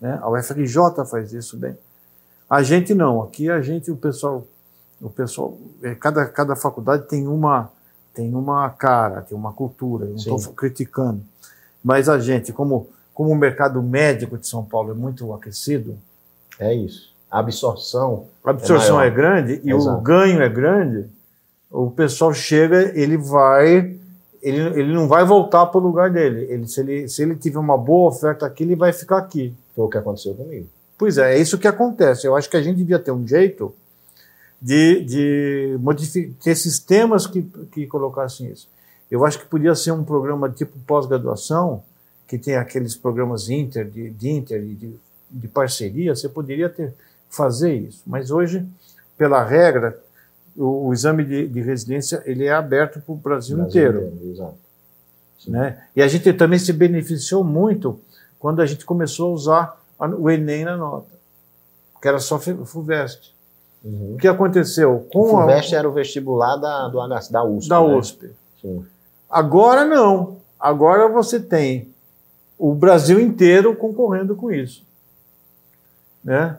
Né? 0.00 0.18
A 0.22 0.30
UFRJ 0.30 1.04
faz 1.08 1.32
isso 1.32 1.56
bem. 1.56 1.76
A 2.48 2.62
gente 2.62 2.94
não. 2.94 3.22
Aqui 3.22 3.50
a 3.50 3.60
gente, 3.60 3.90
o 3.90 3.96
pessoal, 3.96 4.46
o 5.00 5.10
pessoal, 5.10 5.56
é, 5.82 5.94
cada, 5.94 6.26
cada 6.26 6.56
faculdade 6.56 7.06
tem 7.06 7.26
uma 7.26 7.70
tem 8.12 8.34
uma 8.34 8.68
cara, 8.70 9.22
tem 9.22 9.38
uma 9.38 9.52
cultura. 9.52 10.06
Não 10.06 10.16
estou 10.16 10.52
criticando, 10.52 11.22
mas 11.82 12.08
a 12.08 12.18
gente, 12.18 12.52
como 12.52 12.88
como 13.20 13.32
o 13.32 13.36
mercado 13.36 13.82
médico 13.82 14.38
de 14.38 14.48
São 14.48 14.64
Paulo 14.64 14.92
é 14.92 14.94
muito 14.94 15.30
aquecido, 15.34 15.98
é 16.58 16.72
isso. 16.72 17.12
A 17.30 17.40
absorção, 17.40 18.28
a 18.42 18.48
absorção 18.48 18.98
é, 18.98 19.08
é 19.08 19.10
grande 19.10 19.60
e 19.62 19.70
Exato. 19.70 19.98
o 19.98 20.00
ganho 20.00 20.40
é 20.40 20.48
grande. 20.48 21.06
O 21.70 21.90
pessoal 21.90 22.34
chega, 22.34 22.92
ele 22.98 23.16
vai 23.16 23.96
ele, 24.42 24.58
ele 24.80 24.92
não 24.92 25.06
vai 25.06 25.24
voltar 25.24 25.66
para 25.66 25.78
o 25.78 25.82
lugar 25.82 26.10
dele. 26.10 26.46
Ele 26.50 26.66
se, 26.66 26.80
ele, 26.80 27.08
se 27.08 27.22
ele 27.22 27.36
tiver 27.36 27.58
uma 27.58 27.76
boa 27.76 28.08
oferta 28.10 28.46
aqui, 28.46 28.62
ele 28.62 28.74
vai 28.74 28.92
ficar 28.92 29.18
aqui. 29.18 29.54
Foi 29.74 29.84
o 29.84 29.88
que 29.88 29.98
aconteceu 29.98 30.34
comigo. 30.34 30.66
Pois 30.96 31.18
é, 31.18 31.34
é 31.34 31.38
isso 31.38 31.58
que 31.58 31.68
acontece. 31.68 32.26
Eu 32.26 32.36
acho 32.36 32.48
que 32.48 32.56
a 32.56 32.62
gente 32.62 32.76
devia 32.76 32.98
ter 32.98 33.12
um 33.12 33.26
jeito 33.26 33.74
de, 34.60 35.04
de 35.04 35.76
modificar, 35.80 36.34
ter 36.42 36.54
sistemas 36.54 37.26
que, 37.26 37.42
que 37.72 37.86
colocassem 37.86 38.50
isso. 38.50 38.68
Eu 39.10 39.24
acho 39.24 39.38
que 39.38 39.46
podia 39.46 39.74
ser 39.74 39.92
um 39.92 40.04
programa 40.04 40.48
tipo 40.48 40.78
pós-graduação, 40.86 41.82
que 42.26 42.38
tem 42.38 42.56
aqueles 42.56 42.94
programas 42.94 43.48
inter, 43.48 43.88
de, 43.88 44.10
de 44.10 44.30
inter, 44.30 44.62
de, 44.62 44.94
de 45.30 45.48
parceria, 45.48 46.14
você 46.14 46.28
poderia 46.28 46.68
ter, 46.68 46.94
fazer 47.28 47.74
isso. 47.74 48.02
Mas 48.06 48.30
hoje, 48.30 48.64
pela 49.18 49.42
regra, 49.42 49.98
o, 50.56 50.88
o 50.88 50.92
exame 50.92 51.24
de, 51.24 51.48
de, 51.48 51.60
residência 51.60 52.22
ele 52.26 52.44
é 52.44 52.52
aberto 52.52 53.00
para 53.00 53.12
o 53.12 53.16
Brasil, 53.16 53.56
Brasil, 53.56 53.68
inteiro. 53.68 54.06
inteiro 54.06 54.30
exato. 54.30 54.58
Né? 55.46 55.82
E 55.96 56.02
a 56.02 56.08
gente 56.08 56.32
também 56.32 56.58
se 56.58 56.72
beneficiou 56.72 57.42
muito 57.42 57.98
quando 58.38 58.60
a 58.60 58.66
gente 58.66 58.84
começou 58.84 59.30
a 59.30 59.34
usar 59.34 59.80
o 59.98 60.30
Enem 60.30 60.64
na 60.64 60.76
nota, 60.76 61.10
que 62.00 62.08
era 62.08 62.18
só 62.18 62.38
FUVEST. 62.38 63.34
Uhum. 63.82 64.14
O 64.14 64.16
que 64.18 64.28
aconteceu? 64.28 65.06
Com 65.12 65.20
o 65.20 65.28
FUVEST 65.28 65.74
a... 65.74 65.78
era 65.78 65.88
o 65.88 65.92
vestibular 65.92 66.56
da, 66.56 66.88
do 66.88 66.98
da 67.30 67.44
USP. 67.44 67.68
Da 67.68 67.80
né? 67.80 67.96
USP. 67.96 68.30
Sim. 68.60 68.84
Agora 69.28 69.84
não. 69.84 70.38
Agora 70.58 71.08
você 71.08 71.40
tem 71.40 71.88
o 72.58 72.74
Brasil 72.74 73.18
inteiro 73.18 73.74
concorrendo 73.74 74.36
com 74.36 74.50
isso. 74.50 74.84
Né? 76.22 76.58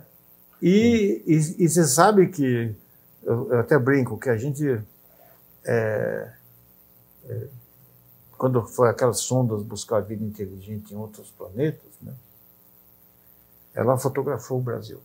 E, 0.62 1.22
e, 1.28 1.64
e, 1.64 1.70
você 1.70 1.84
sabe 1.84 2.28
que 2.28 2.74
eu, 3.24 3.51
eu 3.51 3.59
até 3.59 3.78
brinco 3.78 4.17
que 4.17 4.30
a 4.30 4.38
gente, 4.38 4.82
é, 5.65 6.32
é, 7.26 7.47
quando 8.38 8.65
foi 8.67 8.89
aquelas 8.89 9.19
sondas 9.19 9.61
buscar 9.63 9.99
vida 10.01 10.24
inteligente 10.24 10.93
em 10.93 10.97
outros 10.97 11.30
planetas, 11.32 11.91
né, 12.01 12.13
ela 13.74 13.97
fotografou 13.97 14.59
o 14.59 14.61
Brasil. 14.61 14.99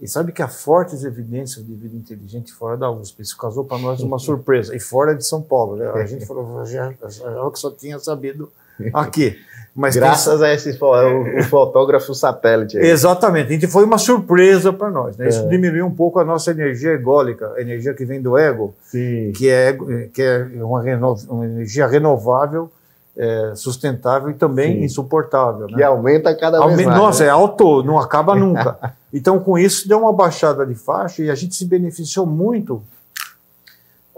E 0.00 0.08
sabe 0.08 0.32
que 0.32 0.40
há 0.40 0.48
fortes 0.48 1.04
evidências 1.04 1.64
de 1.64 1.74
vida 1.74 1.94
inteligente 1.94 2.52
fora 2.52 2.76
da 2.76 2.90
USP. 2.90 3.20
Isso 3.20 3.36
causou 3.36 3.66
para 3.66 3.78
nós 3.78 4.00
uma 4.00 4.16
surpresa. 4.18 4.74
E 4.74 4.80
fora 4.80 5.14
de 5.14 5.26
São 5.26 5.42
Paulo. 5.42 5.76
Né? 5.76 5.86
A 5.90 6.06
gente 6.06 6.24
falou, 6.26 6.64
já, 6.64 6.90
já, 7.06 7.50
que 7.50 7.58
só 7.58 7.70
tinha 7.70 7.98
sabido 7.98 8.50
aqui. 8.92 9.36
Mas 9.74 9.94
Graças 9.94 10.40
tem... 10.40 10.48
a 10.48 10.54
esse 10.54 10.76
o, 10.82 11.38
o 11.38 11.42
fotógrafo 11.44 12.14
satélite. 12.14 12.76
Aí. 12.76 12.86
Exatamente. 12.86 13.50
Gente 13.50 13.66
foi 13.68 13.84
uma 13.84 13.98
surpresa 13.98 14.72
para 14.72 14.90
nós. 14.90 15.16
Né? 15.16 15.28
Isso 15.28 15.40
é. 15.40 15.48
diminuiu 15.48 15.86
um 15.86 15.94
pouco 15.94 16.18
a 16.18 16.24
nossa 16.24 16.50
energia 16.50 16.90
ególica, 16.90 17.52
a 17.56 17.60
energia 17.60 17.94
que 17.94 18.04
vem 18.04 18.20
do 18.20 18.36
ego, 18.36 18.74
Sim. 18.82 19.32
que 19.34 19.48
é, 19.48 19.76
que 20.12 20.22
é 20.22 20.48
uma, 20.56 20.82
reno... 20.82 21.16
uma 21.28 21.46
energia 21.46 21.86
renovável, 21.86 22.70
é, 23.16 23.52
sustentável 23.54 24.30
e 24.30 24.34
também 24.34 24.78
Sim. 24.78 24.84
insuportável. 24.84 25.68
Né? 25.68 25.76
Que 25.76 25.82
aumenta 25.82 26.34
cada 26.34 26.58
vez 26.58 26.72
Aume... 26.72 26.84
mais. 26.86 26.98
Nossa, 26.98 27.22
né? 27.22 27.28
é 27.28 27.32
alto, 27.32 27.82
não 27.84 27.98
acaba 27.98 28.34
nunca. 28.36 28.76
então, 29.14 29.38
com 29.38 29.56
isso, 29.56 29.88
deu 29.88 30.00
uma 30.00 30.12
baixada 30.12 30.66
de 30.66 30.74
faixa 30.74 31.22
e 31.22 31.30
a 31.30 31.34
gente 31.34 31.54
se 31.54 31.64
beneficiou 31.64 32.26
muito 32.26 32.82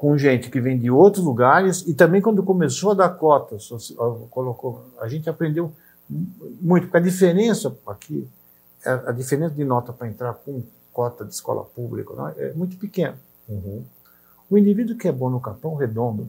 com 0.02 0.18
gente 0.18 0.50
que 0.50 0.60
vem 0.60 0.76
de 0.76 0.90
outros 0.90 1.24
lugares 1.24 1.82
e 1.86 1.94
também 1.94 2.20
quando 2.20 2.42
começou 2.42 2.90
a 2.90 2.94
dar 2.94 3.10
cotas, 3.10 3.70
colocou, 4.30 4.84
a 4.98 5.06
gente 5.06 5.30
aprendeu 5.30 5.72
muito, 6.60 6.86
porque 6.86 6.96
a 6.96 7.00
diferença 7.00 7.72
aqui, 7.86 8.28
é, 8.84 8.90
a 8.90 9.12
diferença 9.12 9.54
de 9.54 9.62
nota 9.62 9.92
para 9.92 10.08
entrar 10.08 10.34
com 10.34 10.60
cota 10.92 11.24
de 11.24 11.32
escola 11.32 11.64
pública 11.64 12.12
não, 12.14 12.26
é 12.30 12.52
muito 12.52 12.76
pequena. 12.78 13.16
Uhum. 13.48 13.84
O 14.50 14.58
indivíduo 14.58 14.96
que 14.96 15.06
é 15.06 15.12
bom 15.12 15.30
no 15.30 15.40
Capão 15.40 15.76
Redondo, 15.76 16.28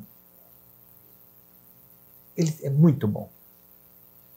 ele 2.38 2.56
é 2.62 2.70
muito 2.70 3.08
bom. 3.08 3.28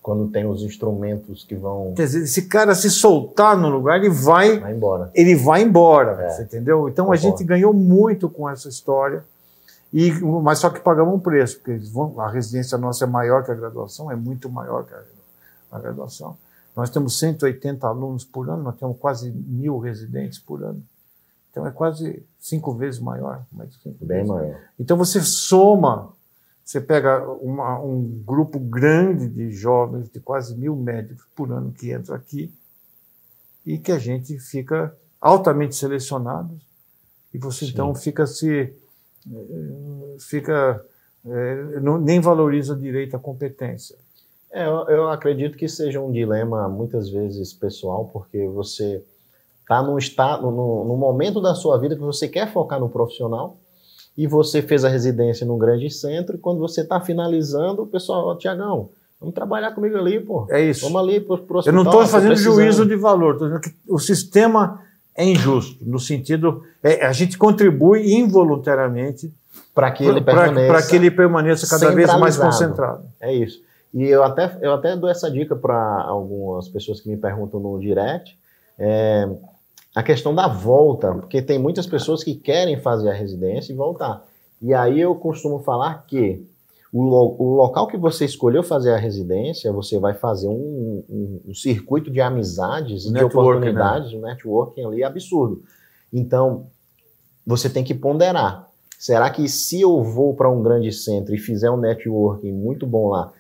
Quando 0.07 0.29
tem 0.29 0.47
os 0.47 0.63
instrumentos 0.63 1.43
que 1.43 1.57
vão. 1.57 1.93
Quer 1.97 2.05
dizer, 2.05 2.23
esse 2.23 2.43
cara 2.43 2.77
se 2.77 2.89
soltar 2.89 3.57
no 3.59 3.69
lugar, 3.69 3.97
ele 3.99 4.09
vai. 4.09 4.61
Vai 4.61 4.73
embora. 4.73 5.11
Ele 5.13 5.35
vai 5.35 5.63
embora, 5.63 6.13
É. 6.23 6.31
você 6.31 6.43
entendeu? 6.45 6.89
Então 6.89 7.07
a 7.07 7.17
Concordo. 7.17 7.23
gente 7.39 7.43
ganhou 7.45 7.73
muito 7.75 8.29
com 8.31 8.49
essa 8.49 8.69
história. 8.69 9.25
E, 9.93 10.13
mas 10.43 10.61
só 10.61 10.71
que 10.71 10.79
pagamos 10.79 11.13
um 11.13 11.19
preço, 11.19 11.57
porque 11.59 11.77
vão- 11.93 12.21
a 12.21 12.31
residência 12.31 12.79
nossa 12.79 13.03
é 13.05 13.09
maior 13.09 13.43
que 13.45 13.51
a 13.51 13.55
graduação, 13.57 14.09
é 14.09 14.15
muito 14.15 14.49
maior 14.49 14.85
que 14.85 14.95
a, 14.95 15.03
a 15.73 15.81
graduação. 15.81 16.37
Nós 16.77 16.89
temos 16.89 17.19
180 17.19 17.85
alunos 17.89 18.25
por 18.25 18.49
ano, 18.49 18.63
nós 18.63 18.77
temos 18.77 18.97
quase 19.01 19.33
mil 19.33 19.79
residentes 19.81 20.39
por 20.39 20.63
ano. 20.63 20.81
Então 21.51 21.67
é 21.67 21.73
quase 21.73 22.23
cinco 22.39 22.73
vezes 22.75 23.01
maior. 23.01 23.43
Mais 23.51 23.71
cinco 23.83 23.97
Bem 24.05 24.19
vezes. 24.19 24.29
maior. 24.29 24.55
Então 24.79 24.97
você 24.97 25.21
soma, 25.21 26.11
você 26.67 26.81
pega 26.81 27.23
uma- 27.35 27.79
um 27.81 28.03
grupo 28.27 28.59
grande 28.59 29.29
de 29.29 29.53
jovens, 29.53 30.09
de 30.11 30.19
quase 30.19 30.57
mil 30.57 30.75
médicos 30.75 31.25
por 31.37 31.53
ano 31.53 31.71
que 31.71 31.93
entra 31.93 32.17
aqui, 32.17 32.53
e 33.65 33.79
que 33.79 33.93
a 33.93 33.99
gente 34.01 34.37
fica 34.41 34.93
altamente 35.21 35.77
selecionado, 35.77 36.59
e 37.33 37.39
você 37.39 37.67
Sim. 37.67 37.71
então 37.73 37.95
fica 37.95 38.27
se. 38.27 38.75
fica. 40.19 40.85
eh, 41.29 41.81
não- 41.81 41.99
nem 41.99 42.21
valoriza 42.21 42.75
direito 42.77 43.17
à 43.17 43.19
competência. 43.19 43.97
É, 44.53 44.65
eu, 44.65 44.87
eu 44.89 45.09
acredito 45.11 45.57
que 45.59 45.69
seja 45.69 46.01
um 46.01 46.13
dilema 46.13 46.69
muitas 46.69 47.09
vezes 47.11 47.53
pessoal, 47.53 48.09
porque 48.13 48.47
você 48.47 49.05
está 49.61 49.83
num 49.83 49.99
estado, 49.99 50.49
no, 50.51 50.85
no 50.85 50.97
momento 50.97 51.41
da 51.41 51.53
sua 51.55 51.79
vida 51.79 51.97
que 51.97 52.01
você 52.01 52.29
quer 52.29 52.53
focar 52.53 52.79
no 52.79 52.89
profissional 52.89 53.57
e 54.17 54.27
você 54.27 54.63
fez 54.63 54.85
a 54.85 54.89
residência 54.89 55.47
num 55.47 55.59
grande 55.59 55.91
centro 55.91 56.37
e 56.37 56.39
quando 56.39 56.59
você 56.59 56.81
está 56.81 57.01
finalizando, 57.01 57.83
o 57.83 57.87
pessoal, 57.87 58.29
ó, 58.29 58.35
Tiagão, 58.35 58.89
vamos 59.21 59.35
trabalhar 59.35 59.73
comigo 59.73 59.97
ali, 59.97 60.21
pô. 60.21 60.47
É 60.51 60.63
isso. 60.63 60.83
Vamos 60.83 61.03
ali 61.03 61.21
pro, 61.21 61.39
pro 61.39 61.61
Eu 61.65 61.73
não 61.73 61.83
hospital, 61.83 61.83
estou 61.83 62.01
tô 62.01 62.07
fazendo 62.07 62.31
precisando. 62.31 62.55
juízo 62.55 62.87
de 62.87 62.97
valor, 62.97 63.33
estou 63.35 63.49
dizendo 63.49 63.63
que 63.63 63.75
o 63.89 63.99
sistema 63.99 64.81
é 65.15 65.25
injusto, 65.25 65.85
no 65.85 65.99
sentido. 65.99 66.63
é, 66.83 67.05
a 67.07 67.13
gente 67.13 67.37
contribui 67.37 68.13
involuntariamente 68.15 69.33
para 69.75 69.91
que 69.91 70.05
ele 70.05 70.21
permaneça. 70.21 70.89
que 70.89 70.97
ele 70.97 71.11
permaneça 71.11 71.67
cada 71.69 71.93
vez 71.95 72.13
mais 72.19 72.37
concentrado. 72.37 73.05
É 73.21 73.35
isso. 73.35 73.61
E 73.95 74.05
eu 74.05 74.23
até, 74.23 74.59
eu 74.61 74.75
até 74.75 74.95
dou 74.97 75.09
essa 75.09 75.31
dica 75.31 75.57
para 75.57 76.03
algumas 76.03 76.69
pessoas 76.69 77.01
que 77.01 77.09
me 77.09 77.17
perguntam 77.17 77.59
no 77.61 77.79
direct. 77.79 78.37
é, 78.79 79.29
a 79.97 80.03
questão 80.03 80.35
da 80.35 80.47
volta, 80.47 81.13
porque 81.15 81.41
tem 81.41 81.59
muitas 81.59 81.87
pessoas 81.87 82.23
que 82.23 82.35
querem 82.35 82.79
fazer 82.79 83.09
a 83.09 83.15
residência 83.15 83.73
e 83.73 83.77
voltar. 83.77 84.23
E 84.61 84.75
aí 84.75 85.01
eu 85.01 85.15
costumo 85.15 85.59
falar 85.61 86.05
que 86.07 86.45
o, 86.93 87.03
lo- 87.03 87.35
o 87.39 87.55
local 87.57 87.87
que 87.87 87.97
você 87.97 88.27
escolheu 88.27 88.63
fazer 88.63 88.93
a 88.93 88.99
residência, 88.99 89.73
você 89.73 89.99
vai 89.99 90.13
fazer 90.13 90.49
um, 90.49 91.03
um- 91.09 91.41
um 91.49 91.55
circuito 91.55 92.11
de 92.11 92.21
amizades 92.21 93.05
e 93.05 93.07
de 93.09 93.13
Networking, 93.15 93.39
oportunidades, 93.39 94.13
um 94.13 94.21
networking 94.21 94.85
ali 94.85 95.03
absurdo. 95.03 95.63
Então, 96.13 96.67
você 97.47 97.71
tem 97.71 97.83
que 97.83 97.95
ponderar. 97.95 98.69
Será 98.99 99.31
que 99.31 99.49
se 99.49 99.81
eu 99.81 100.03
vou 100.03 100.35
para 100.35 100.51
um 100.51 100.63
grande 100.63 100.93
centro 100.93 101.35
e 101.35 101.39
fizer 101.39 101.71
um 101.71 101.77
networking 101.79 102.53
muito 102.53 102.87
bom 102.87 103.09
lá, 103.09 103.33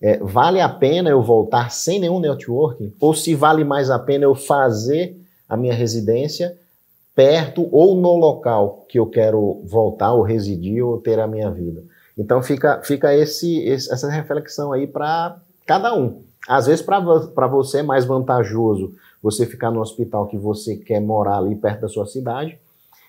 é, 0.00 0.18
vale 0.18 0.60
a 0.60 0.68
pena 0.68 1.08
eu 1.10 1.22
voltar 1.22 1.70
sem 1.70 1.98
nenhum 2.00 2.18
networking? 2.20 2.92
Ou 3.00 3.14
se 3.14 3.34
vale 3.34 3.64
mais 3.64 3.88
a 3.90 3.98
pena 3.98 4.24
eu 4.24 4.34
fazer 4.34 5.16
a 5.52 5.56
minha 5.56 5.74
residência 5.74 6.56
perto 7.14 7.68
ou 7.70 7.94
no 7.94 8.16
local 8.16 8.86
que 8.88 8.98
eu 8.98 9.06
quero 9.06 9.60
voltar 9.64 10.12
ou 10.14 10.22
residir 10.22 10.82
ou 10.82 10.98
ter 10.98 11.18
a 11.18 11.26
minha 11.26 11.50
vida? 11.50 11.82
Então 12.16 12.42
fica, 12.42 12.80
fica 12.82 13.14
esse, 13.14 13.58
esse- 13.60 13.92
essa 13.92 14.08
reflexão 14.10 14.72
aí 14.72 14.86
para 14.86 15.36
cada 15.66 15.94
um. 15.94 16.20
Às 16.48 16.66
vezes 16.66 16.82
para 16.82 17.46
você 17.46 17.78
é 17.78 17.82
mais 17.82 18.04
vantajoso 18.04 18.94
você 19.22 19.46
ficar 19.46 19.70
no 19.70 19.80
hospital 19.80 20.26
que 20.26 20.36
você 20.36 20.76
quer 20.76 21.00
morar 21.00 21.38
ali 21.38 21.54
perto 21.54 21.82
da 21.82 21.88
sua 21.88 22.06
cidade 22.06 22.58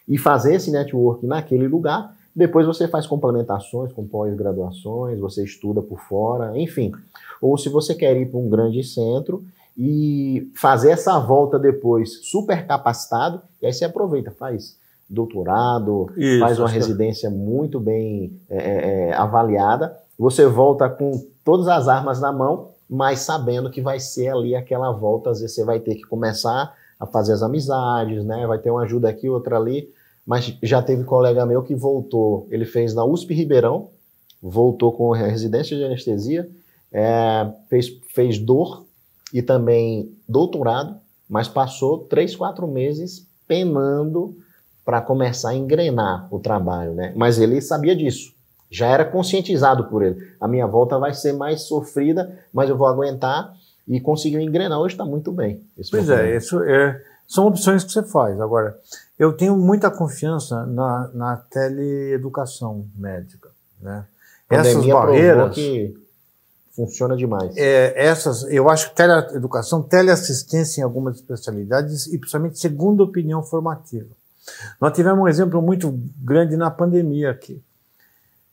e 0.08 0.18
fazer 0.18 0.56
esse 0.56 0.70
network 0.70 1.26
naquele 1.26 1.68
lugar. 1.68 2.14
Depois 2.36 2.66
você 2.66 2.88
faz 2.88 3.08
complementações 3.08 3.92
com 3.94 4.06
pós-graduações, 4.08 5.20
você 5.20 5.44
estuda 5.44 5.82
por 5.82 6.00
fora, 6.00 6.58
enfim. 6.60 6.92
Ou 7.42 7.58
se 7.58 7.70
você 7.70 7.96
quer 7.96 8.16
ir 8.18 8.28
para 8.30 8.40
um 8.40 8.50
grande 8.50 8.84
centro 8.84 9.44
e 9.78 10.52
fazer 10.56 10.92
essa 10.92 11.20
volta 11.20 11.58
depois 11.58 12.20
super 12.30 12.66
capacitado, 12.68 13.42
e 13.62 13.66
aí 13.66 13.74
você 13.74 13.86
aproveita, 13.86 14.32
faz 14.32 14.78
doutorado, 15.10 16.12
Isso, 16.18 16.40
faz 16.40 16.60
uma 16.60 16.68
que- 16.68 16.76
residência 16.76 17.30
muito 17.30 17.80
bem 17.80 18.40
é, 18.50 18.58
é, 18.58 19.10
é, 19.10 19.14
avaliada, 19.14 19.96
você 20.18 20.46
volta 20.46 20.88
com 20.90 21.12
todas 21.44 21.68
as 21.68 21.88
armas 21.88 22.20
na 22.22 22.32
mão, 22.32 22.70
mas 22.90 23.20
sabendo 23.20 23.70
que 23.72 23.82
vai 23.82 24.00
ser 24.00 24.30
ali 24.30 24.56
aquela 24.56 24.92
volta, 24.92 25.32
às 25.32 25.40
vezes 25.42 25.56
você 25.56 25.64
vai 25.64 25.80
ter 25.80 25.96
que 25.96 26.04
começar 26.04 26.74
a 27.00 27.06
fazer 27.06 27.34
as 27.34 27.42
amizades, 27.42 28.24
né? 28.24 28.46
Vai 28.46 28.60
ter 28.60 28.70
uma 28.70 28.84
ajuda 28.84 29.10
aqui, 29.10 29.28
outra 29.28 29.58
ali, 29.58 29.90
mas 30.26 30.56
já 30.62 30.82
teve 30.82 31.04
colega 31.04 31.46
meu 31.46 31.64
que 31.64 31.74
voltou, 31.76 32.48
ele 32.50 32.66
fez 32.66 32.94
na 32.94 33.04
USP 33.04 33.34
Ribeirão, 33.34 33.90
voltou 34.42 34.92
com 34.92 35.12
residência 35.12 35.76
de 35.76 35.84
anestesia, 35.84 36.48
é, 36.92 37.52
fez, 37.70 37.88
fez 38.14 38.38
dor 38.40 38.83
e 39.34 39.42
também 39.42 40.16
doutorado, 40.30 40.96
mas 41.28 41.48
passou 41.48 41.98
três, 41.98 42.36
quatro 42.36 42.68
meses 42.68 43.26
penando 43.48 44.38
para 44.86 45.02
começar 45.02 45.50
a 45.50 45.56
engrenar 45.56 46.28
o 46.30 46.40
trabalho, 46.40 46.94
né? 46.94 47.12
Mas 47.16 47.40
ele 47.40 47.60
sabia 47.60 47.96
disso, 47.96 48.34
já 48.70 48.88
era 48.88 49.04
conscientizado 49.04 49.86
por 49.86 50.04
ele. 50.04 50.18
A 50.40 50.48
minha 50.48 50.68
volta 50.68 51.00
vai 51.00 51.14
ser 51.14 51.34
mais 51.34 51.64
sofrida, 51.64 52.38
mas 52.54 52.70
eu 52.70 52.78
vou 52.78 52.88
aguentar 52.88 53.54
e 53.88 54.00
conseguiu 54.00 54.40
engrenar. 54.40 54.80
Hoje 54.80 54.94
está 54.94 55.06
muito 55.06 55.32
bem. 55.32 55.62
Pois 55.90 56.10
é, 56.10 56.36
isso 56.36 56.62
é, 56.62 57.02
são 57.28 57.48
opções 57.48 57.84
que 57.84 57.92
você 57.92 58.04
faz. 58.04 58.40
Agora, 58.40 58.78
eu 59.18 59.34
tenho 59.34 59.58
muita 59.58 59.90
confiança 59.90 60.66
na, 60.66 61.10
na 61.14 61.38
teleeducação 61.38 62.86
médica. 62.96 63.50
Né? 63.82 64.06
Essas 64.50 64.86
barreiras, 64.86 65.54
que 65.54 65.96
funciona 66.76 67.16
demais. 67.16 67.56
é, 67.58 67.94
essas, 68.08 68.44
eu 68.44 68.70
acho 68.70 68.90
que 68.90 68.96
teleeducação, 68.96 69.82
teleassistência 69.82 70.82
em 70.82 70.84
algumas 70.84 71.16
especialidades 71.16 72.08
e 72.08 72.18
principalmente 72.18 72.60
segunda 72.60 73.04
opinião 73.04 73.44
formativa. 73.44 74.10
Nós 74.82 74.94
tivemos 74.94 75.20
um 75.24 75.28
exemplo 75.28 75.62
muito 75.62 75.98
grande 76.18 76.58
na 76.58 76.70
pandemia 76.70 77.32
aqui. 77.32 77.64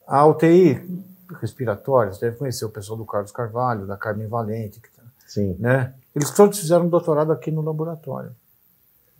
A 0.06 0.24
UTI 0.26 1.04
respiratória, 1.40 2.12
você 2.12 2.26
deve 2.26 2.36
conhecer 2.36 2.64
o 2.64 2.68
pessoal 2.70 2.98
do 2.98 3.04
Carlos 3.04 3.32
Carvalho, 3.32 3.86
da 3.86 3.96
Carmen 3.96 4.26
Valente, 4.28 4.80
que 4.80 4.88
tá- 4.90 5.02
Sim. 5.26 5.56
né? 5.58 5.94
Eles 6.14 6.30
todos 6.30 6.58
fizeram 6.58 6.88
doutorado 6.88 7.32
aqui 7.32 7.50
no 7.50 7.62
laboratório. 7.62 8.32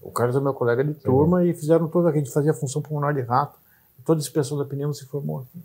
O 0.02 0.10
Carlos 0.10 0.34
é 0.36 0.40
meu 0.40 0.54
colega 0.54 0.82
de 0.82 0.94
turma 0.94 1.44
e 1.44 1.54
fizeram 1.54 1.86
toda 1.88 2.08
a 2.08 2.12
gente 2.12 2.30
fazia 2.30 2.52
função 2.54 2.82
pulmonar 2.82 3.14
de 3.14 3.20
rato. 3.20 3.56
E 3.98 4.02
toda 4.02 4.20
essa 4.20 4.30
pessoa 4.30 4.64
da 4.64 4.68
pneumo 4.68 4.94
se 4.94 5.04
formou 5.06 5.40
aqui. 5.40 5.62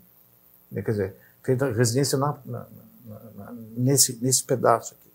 Quer 0.84 0.90
dizer, 0.90 1.16
fez 1.42 1.60
residência 1.76 2.18
na- 2.18 2.36
na- 2.44 2.66
na- 3.36 3.54
nesse, 3.76 4.18
nesse 4.22 4.42
pedaço 4.44 4.94
aqui. 4.94 5.06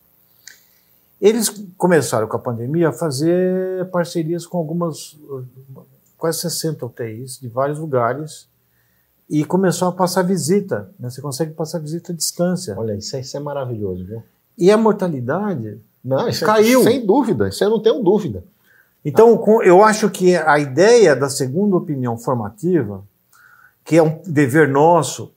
Eles 1.19 1.49
começaram 1.77 2.27
com 2.27 2.35
a 2.35 2.39
pandemia 2.39 2.89
a 2.89 2.93
fazer 2.93 3.87
parcerias 3.91 4.45
com 4.47 4.57
algumas, 4.57 5.17
quase 6.17 6.39
60 6.39 6.85
UTIs 6.85 7.39
de 7.39 7.47
vários 7.47 7.77
lugares 7.77 8.47
e 9.29 9.45
começou 9.45 9.87
a 9.87 9.91
passar 9.91 10.23
visita. 10.23 10.89
Né? 10.99 11.09
Você 11.09 11.21
consegue 11.21 11.53
passar 11.53 11.79
visita 11.79 12.11
à 12.11 12.15
distância. 12.15 12.75
Olha, 12.77 12.95
isso, 12.95 13.15
é- 13.15 13.19
isso 13.21 13.37
é 13.37 13.39
maravilhoso, 13.39 14.03
viu? 14.05 14.23
E 14.57 14.71
a 14.71 14.77
mortalidade 14.77 15.79
Não, 16.03 16.27
é- 16.27 16.31
Caiu. 16.33 16.81
sem 16.83 17.05
dúvida, 17.05 17.47
isso 17.49 17.63
eu 17.63 17.69
não 17.69 17.79
tenho 17.81 18.01
dúvida. 18.01 18.43
Então, 19.05 19.37
com- 19.37 19.61
eu 19.61 19.83
acho 19.83 20.09
que 20.09 20.35
a 20.35 20.57
ideia 20.59 21.15
da 21.15 21.29
segunda 21.29 21.75
opinião 21.75 22.17
formativa, 22.17 23.03
que 23.85 23.97
é 23.97 24.01
um 24.03 24.19
dever 24.25 24.67
nosso 24.67 25.31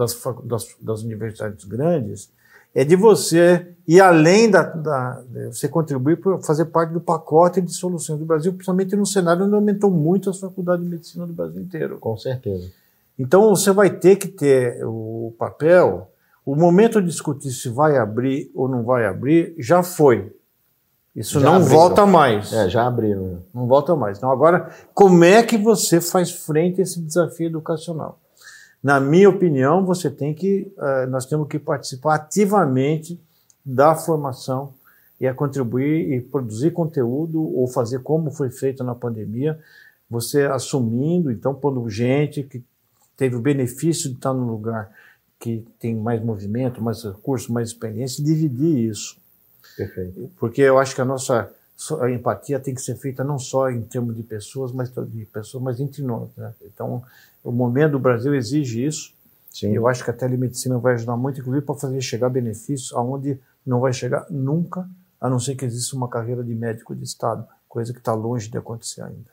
das, 0.00 0.18
das, 0.44 0.76
das 0.80 1.02
universidades 1.02 1.64
grandes, 1.64 2.30
é 2.74 2.84
de 2.84 2.96
você 2.96 3.74
ir 3.86 4.00
além 4.00 4.50
da, 4.50 4.62
da 4.62 5.22
de 5.28 5.46
você 5.48 5.68
contribuir 5.68 6.16
para 6.18 6.38
fazer 6.38 6.66
parte 6.66 6.92
do 6.92 7.00
pacote 7.00 7.60
de 7.60 7.72
soluções 7.72 8.18
do 8.18 8.24
Brasil, 8.24 8.52
principalmente 8.52 8.96
no 8.96 9.04
cenário 9.04 9.44
onde 9.44 9.54
aumentou 9.54 9.90
muito 9.90 10.30
as 10.30 10.38
faculdades 10.38 10.84
de 10.84 10.90
medicina 10.90 11.26
do 11.26 11.32
Brasil 11.32 11.60
inteiro. 11.60 11.98
Com 11.98 12.16
certeza. 12.16 12.70
Então 13.18 13.50
você 13.50 13.72
vai 13.72 13.90
ter 13.90 14.16
que 14.16 14.28
ter 14.28 14.82
o 14.84 15.34
papel. 15.38 16.10
O 16.46 16.54
momento 16.54 17.00
de 17.00 17.08
discutir 17.08 17.50
se 17.50 17.68
vai 17.68 17.98
abrir 17.98 18.50
ou 18.54 18.68
não 18.68 18.82
vai 18.82 19.04
abrir 19.06 19.54
já 19.58 19.82
foi. 19.82 20.32
Isso 21.14 21.40
Já 21.40 21.46
não 21.46 21.56
abriu. 21.56 21.70
volta 21.70 22.06
mais. 22.06 22.52
É, 22.52 22.68
já 22.68 22.86
abriram. 22.86 23.42
Não 23.52 23.66
volta 23.66 23.96
mais. 23.96 24.16
Então, 24.16 24.30
agora, 24.30 24.70
como 24.94 25.24
é 25.24 25.42
que 25.42 25.58
você 25.58 26.00
faz 26.00 26.30
frente 26.30 26.80
a 26.80 26.84
esse 26.84 27.00
desafio 27.00 27.48
educacional? 27.48 28.18
Na 28.82 28.98
minha 28.98 29.28
opinião, 29.28 29.84
você 29.84 30.10
tem 30.10 30.32
que, 30.32 30.72
eh, 30.78 31.06
nós 31.06 31.26
temos 31.26 31.48
que 31.48 31.58
participar 31.58 32.14
ativamente 32.14 33.20
da 33.64 33.94
formação 33.94 34.72
e 35.20 35.26
a 35.26 35.34
contribuir 35.34 36.12
e 36.12 36.20
produzir 36.20 36.70
conteúdo 36.70 37.42
ou 37.42 37.68
fazer 37.68 38.02
como 38.02 38.30
foi 38.30 38.50
feito 38.50 38.82
na 38.82 38.94
pandemia, 38.94 39.58
você 40.08 40.44
assumindo, 40.44 41.30
então, 41.30 41.54
pondo 41.54 41.88
gente 41.90 42.42
que 42.42 42.64
teve 43.16 43.36
o 43.36 43.40
benefício 43.40 44.08
de 44.08 44.16
estar 44.16 44.32
no 44.32 44.50
lugar 44.50 44.90
que 45.38 45.64
tem 45.78 45.94
mais 45.94 46.22
movimento, 46.22 46.82
mais 46.82 47.04
recurso, 47.04 47.52
mais 47.52 47.68
experiência, 47.68 48.20
e 48.20 48.24
dividir 48.24 48.90
isso. 48.90 49.16
Perfeito. 49.76 50.30
Porque 50.38 50.62
eu 50.62 50.78
acho 50.78 50.94
que 50.94 51.00
a 51.00 51.04
nossa 51.04 51.50
a 52.00 52.10
empatia 52.10 52.60
tem 52.60 52.74
que 52.74 52.82
ser 52.82 52.96
feita 52.96 53.24
não 53.24 53.38
só 53.38 53.70
em 53.70 53.80
termos 53.80 54.14
de 54.14 54.22
pessoas, 54.22 54.70
mas 54.70 54.90
de 54.90 55.24
pessoas, 55.26 55.62
mas 55.62 55.80
entre 55.80 56.02
nós. 56.02 56.28
Né? 56.36 56.52
Então, 56.66 57.02
o 57.42 57.50
momento 57.50 57.92
do 57.92 57.98
Brasil 57.98 58.34
exige 58.34 58.84
isso. 58.84 59.12
Sim. 59.50 59.72
Eu 59.72 59.88
acho 59.88 60.04
que 60.04 60.10
a 60.10 60.14
telemedicina 60.14 60.78
vai 60.78 60.94
ajudar 60.94 61.16
muito, 61.16 61.40
inclusive, 61.40 61.64
para 61.64 61.74
fazer 61.74 62.00
chegar 62.00 62.28
benefícios 62.28 62.92
aonde 62.92 63.38
não 63.66 63.80
vai 63.80 63.92
chegar 63.92 64.26
nunca, 64.30 64.88
a 65.20 65.28
não 65.28 65.38
ser 65.38 65.54
que 65.54 65.64
exista 65.64 65.96
uma 65.96 66.08
carreira 66.08 66.42
de 66.42 66.54
médico 66.54 66.94
de 66.94 67.04
Estado, 67.04 67.46
coisa 67.68 67.92
que 67.92 67.98
está 67.98 68.14
longe 68.14 68.48
de 68.48 68.56
acontecer 68.56 69.02
ainda. 69.02 69.30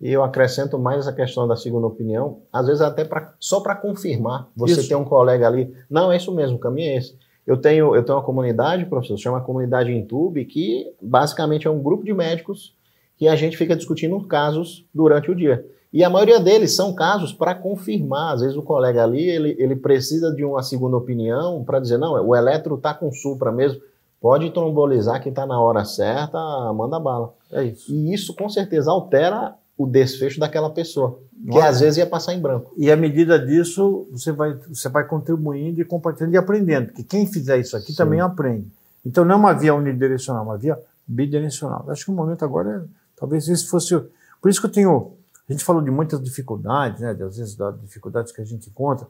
E 0.00 0.10
eu 0.10 0.24
acrescento 0.24 0.78
mais 0.78 1.00
essa 1.00 1.12
questão 1.12 1.46
da 1.46 1.56
segunda 1.56 1.86
opinião, 1.86 2.40
às 2.50 2.66
vezes 2.66 2.80
até 2.80 3.04
pra, 3.04 3.34
só 3.38 3.60
para 3.60 3.74
confirmar. 3.74 4.48
Você 4.56 4.80
isso. 4.80 4.88
tem 4.88 4.96
um 4.96 5.04
colega 5.04 5.46
ali, 5.46 5.74
não, 5.90 6.10
é 6.10 6.16
isso 6.16 6.34
mesmo, 6.34 6.56
o 6.56 6.60
caminho 6.60 6.92
é 6.92 6.96
esse. 6.96 7.18
Eu 7.46 7.56
tenho, 7.56 7.94
eu 7.94 8.02
tenho 8.02 8.16
uma 8.16 8.24
comunidade, 8.24 8.86
professor, 8.86 9.18
chama 9.18 9.40
Comunidade 9.40 9.92
Intube, 9.92 10.44
que 10.44 10.90
basicamente 11.02 11.66
é 11.66 11.70
um 11.70 11.82
grupo 11.82 12.04
de 12.04 12.14
médicos 12.14 12.74
que 13.16 13.28
a 13.28 13.36
gente 13.36 13.56
fica 13.56 13.76
discutindo 13.76 14.18
casos 14.26 14.86
durante 14.94 15.30
o 15.30 15.34
dia. 15.34 15.66
E 15.92 16.04
a 16.04 16.10
maioria 16.10 16.38
deles 16.38 16.74
são 16.74 16.94
casos 16.94 17.32
para 17.32 17.54
confirmar. 17.54 18.34
Às 18.34 18.40
vezes 18.42 18.56
o 18.56 18.62
colega 18.62 19.02
ali, 19.02 19.28
ele, 19.28 19.56
ele 19.58 19.74
precisa 19.74 20.32
de 20.32 20.44
uma 20.44 20.62
segunda 20.62 20.96
opinião 20.96 21.64
para 21.64 21.80
dizer, 21.80 21.98
não, 21.98 22.12
o 22.24 22.36
eletro 22.36 22.76
está 22.76 22.94
com 22.94 23.10
supra 23.10 23.50
mesmo, 23.50 23.80
pode 24.20 24.50
trombolizar 24.50 25.20
que 25.20 25.30
está 25.30 25.44
na 25.46 25.60
hora 25.60 25.84
certa, 25.84 26.38
manda 26.72 27.00
bala. 27.00 27.34
É 27.50 27.64
isso. 27.64 27.92
E 27.92 28.14
isso 28.14 28.34
com 28.34 28.48
certeza 28.48 28.90
altera 28.90 29.54
o 29.76 29.86
desfecho 29.86 30.38
daquela 30.38 30.68
pessoa, 30.68 31.18
que 31.42 31.54
Nossa. 31.54 31.68
às 31.68 31.80
vezes 31.80 31.96
ia 31.96 32.06
passar 32.06 32.34
em 32.34 32.40
branco. 32.40 32.70
E 32.76 32.92
à 32.92 32.96
medida 32.96 33.38
disso, 33.38 34.06
você 34.12 34.30
vai, 34.30 34.52
você 34.68 34.90
vai 34.90 35.04
contribuindo 35.06 35.80
e 35.80 35.84
compartilhando 35.86 36.34
e 36.34 36.36
aprendendo, 36.36 36.88
porque 36.88 37.02
quem 37.02 37.26
fizer 37.26 37.58
isso 37.58 37.74
aqui 37.76 37.92
Sim. 37.92 37.96
também 37.96 38.20
aprende. 38.20 38.66
Então 39.04 39.24
não 39.24 39.36
é 39.36 39.38
uma 39.38 39.54
via 39.54 39.74
unidirecional, 39.74 40.42
é 40.42 40.46
uma 40.46 40.58
via 40.58 40.78
bidirecional. 41.06 41.86
Acho 41.88 42.04
que 42.04 42.10
o 42.10 42.14
momento 42.14 42.44
agora 42.44 42.84
é, 42.84 42.88
talvez 43.18 43.48
esse 43.48 43.66
fosse. 43.66 43.98
Por 44.40 44.50
isso 44.50 44.60
que 44.60 44.66
eu 44.66 44.72
tenho. 44.72 45.12
A 45.50 45.52
gente 45.52 45.64
falou 45.64 45.82
de 45.82 45.90
muitas 45.90 46.22
dificuldades, 46.22 47.00
né? 47.00 47.10
Às 47.10 47.36
vezes 47.36 47.56
das 47.56 47.78
dificuldades 47.80 48.30
que 48.30 48.40
a 48.40 48.44
gente 48.44 48.70
encontra, 48.70 49.08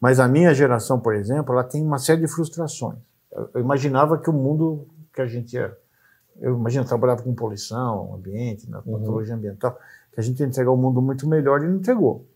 mas 0.00 0.18
a 0.18 0.26
minha 0.26 0.52
geração, 0.52 0.98
por 0.98 1.14
exemplo, 1.14 1.52
ela 1.52 1.62
tem 1.62 1.80
uma 1.80 1.98
série 1.98 2.20
de 2.20 2.26
frustrações. 2.26 2.98
Eu 3.54 3.60
imaginava 3.60 4.18
que 4.18 4.28
o 4.28 4.32
mundo 4.32 4.88
que 5.14 5.22
a 5.22 5.26
gente 5.26 5.54
ia. 5.54 5.72
Eu 6.40 6.56
imagino, 6.56 6.84
trabalhava 6.84 7.22
com 7.22 7.32
poluição, 7.32 8.12
ambiente, 8.12 8.68
na 8.68 8.78
uhum. 8.78 8.98
patologia 8.98 9.34
uhum. 9.34 9.38
ambiental 9.38 9.78
que 10.12 10.18
a 10.18 10.22
gente 10.22 10.40
ia 10.40 10.46
entregar 10.46 10.72
um 10.72 10.76
mundo 10.76 11.00
muito 11.00 11.28
melhor 11.28 11.62
e 11.62 11.68
não 11.68 11.76
entregou. 11.76 12.26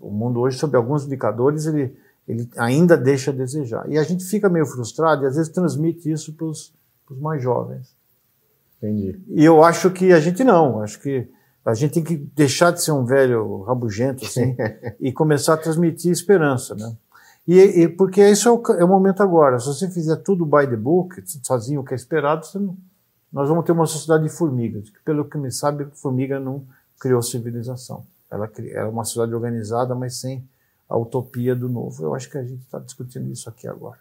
O 0.00 0.10
mundo 0.10 0.40
hoje, 0.40 0.56
sob 0.56 0.74
alguns 0.74 1.04
indicadores, 1.04 1.66
ele, 1.66 1.94
ele 2.26 2.48
ainda 2.56 2.96
deixa 2.96 3.30
a 3.30 3.34
desejar. 3.34 3.86
E 3.90 3.98
a 3.98 4.02
gente 4.02 4.24
fica 4.24 4.48
meio 4.48 4.64
frustrado 4.64 5.22
e 5.22 5.26
às 5.26 5.36
vezes 5.36 5.52
transmite 5.52 6.10
isso 6.10 6.32
para 6.32 6.46
os 6.46 6.72
mais 7.20 7.42
jovens. 7.42 7.94
Entendi. 8.78 9.20
E 9.28 9.44
eu 9.44 9.62
acho 9.62 9.90
que 9.90 10.14
a 10.14 10.20
gente 10.20 10.42
não. 10.42 10.80
Acho 10.80 10.98
que 10.98 11.28
a 11.68 11.74
gente 11.74 11.92
tem 11.92 12.02
que 12.02 12.16
deixar 12.16 12.70
de 12.70 12.82
ser 12.82 12.92
um 12.92 13.04
velho 13.04 13.60
rabugento 13.60 14.24
assim 14.24 14.56
e 14.98 15.12
começar 15.12 15.52
a 15.52 15.56
transmitir 15.58 16.10
esperança, 16.10 16.74
né? 16.74 16.96
E, 17.46 17.58
e 17.58 17.88
porque 17.88 18.26
isso 18.26 18.48
é 18.48 18.52
o, 18.52 18.62
é 18.78 18.84
o, 18.84 18.88
momento 18.88 19.22
agora. 19.22 19.58
Se 19.58 19.66
você 19.66 19.88
fizer 19.90 20.16
tudo 20.16 20.46
by 20.46 20.66
the 20.66 20.76
book, 20.76 21.22
sozinho 21.42 21.82
o 21.82 21.84
que 21.84 21.92
é 21.92 21.96
esperado, 21.96 22.46
não, 22.54 22.74
nós 23.30 23.50
vamos 23.50 23.66
ter 23.66 23.72
uma 23.72 23.86
sociedade 23.86 24.24
de 24.24 24.30
formigas. 24.30 24.88
Que, 24.88 24.98
pelo 25.04 25.26
que 25.26 25.36
me 25.36 25.52
sabe, 25.52 25.86
formiga 25.92 26.40
não 26.40 26.64
criou 26.98 27.20
civilização. 27.20 28.02
Ela 28.30 28.50
era 28.58 28.80
é 28.80 28.84
uma 28.84 29.04
sociedade 29.04 29.34
organizada, 29.34 29.94
mas 29.94 30.16
sem 30.16 30.42
a 30.88 30.96
utopia 30.96 31.54
do 31.54 31.68
novo. 31.68 32.02
Eu 32.02 32.14
acho 32.14 32.30
que 32.30 32.38
a 32.38 32.42
gente 32.42 32.62
está 32.62 32.78
discutindo 32.78 33.30
isso 33.30 33.46
aqui 33.46 33.68
agora. 33.68 33.98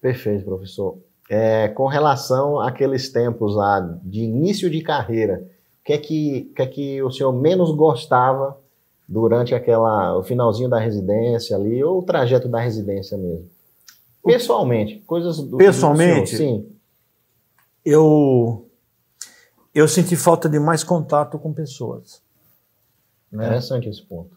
Perfeito, 0.00 0.46
professor. 0.46 0.96
É, 1.28 1.68
com 1.68 1.86
relação 1.86 2.58
àqueles 2.58 3.10
tempos 3.10 3.54
lá 3.54 3.80
de 4.02 4.20
início 4.20 4.70
de 4.70 4.80
carreira, 4.82 5.46
o 5.82 5.84
que 5.84 5.92
é 5.92 5.98
que, 5.98 6.52
que, 6.54 6.62
é 6.62 6.66
que 6.66 7.02
o 7.02 7.10
senhor 7.10 7.32
menos 7.32 7.74
gostava 7.74 8.56
durante 9.06 9.54
aquela, 9.54 10.16
o 10.16 10.22
finalzinho 10.22 10.68
da 10.68 10.78
residência 10.78 11.56
ali, 11.56 11.82
ou 11.82 11.98
o 11.98 12.02
trajeto 12.02 12.48
da 12.48 12.60
residência 12.60 13.18
mesmo? 13.18 13.50
Pessoalmente, 14.24 15.02
coisas 15.06 15.38
do 15.38 15.56
Pessoalmente, 15.56 16.32
do 16.32 16.36
senhor, 16.36 16.60
sim. 16.60 16.72
Eu 17.84 18.68
eu 19.74 19.88
senti 19.88 20.14
falta 20.16 20.48
de 20.48 20.60
mais 20.60 20.84
contato 20.84 21.38
com 21.38 21.52
pessoas. 21.52 22.22
Né? 23.30 23.46
Interessante 23.46 23.88
esse 23.88 24.02
ponto. 24.02 24.36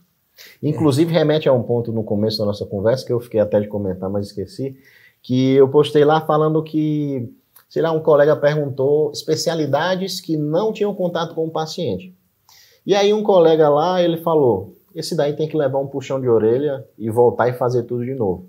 Inclusive, 0.63 1.13
é. 1.13 1.17
remete 1.19 1.47
a 1.47 1.53
um 1.53 1.61
ponto 1.61 1.91
no 1.91 2.03
começo 2.03 2.39
da 2.39 2.45
nossa 2.45 2.65
conversa, 2.65 3.05
que 3.05 3.13
eu 3.13 3.19
fiquei 3.19 3.39
até 3.39 3.59
de 3.59 3.67
comentar, 3.67 4.09
mas 4.09 4.27
esqueci, 4.27 4.77
que 5.21 5.53
eu 5.53 5.67
postei 5.69 6.03
lá 6.03 6.21
falando 6.21 6.63
que, 6.63 7.31
sei 7.67 7.81
lá, 7.81 7.91
um 7.91 8.01
colega 8.01 8.35
perguntou 8.35 9.11
especialidades 9.11 10.21
que 10.21 10.37
não 10.37 10.71
tinham 10.71 10.93
contato 10.93 11.35
com 11.35 11.45
o 11.45 11.51
paciente. 11.51 12.15
E 12.85 12.93
aí 12.93 13.13
um 13.13 13.23
colega 13.23 13.67
lá, 13.69 14.01
ele 14.01 14.17
falou, 14.17 14.75
esse 14.93 15.15
daí 15.15 15.33
tem 15.33 15.47
que 15.47 15.57
levar 15.57 15.79
um 15.79 15.87
puxão 15.87 16.21
de 16.21 16.29
orelha 16.29 16.85
e 16.97 17.09
voltar 17.09 17.49
e 17.49 17.53
fazer 17.53 17.83
tudo 17.83 18.05
de 18.05 18.13
novo. 18.13 18.47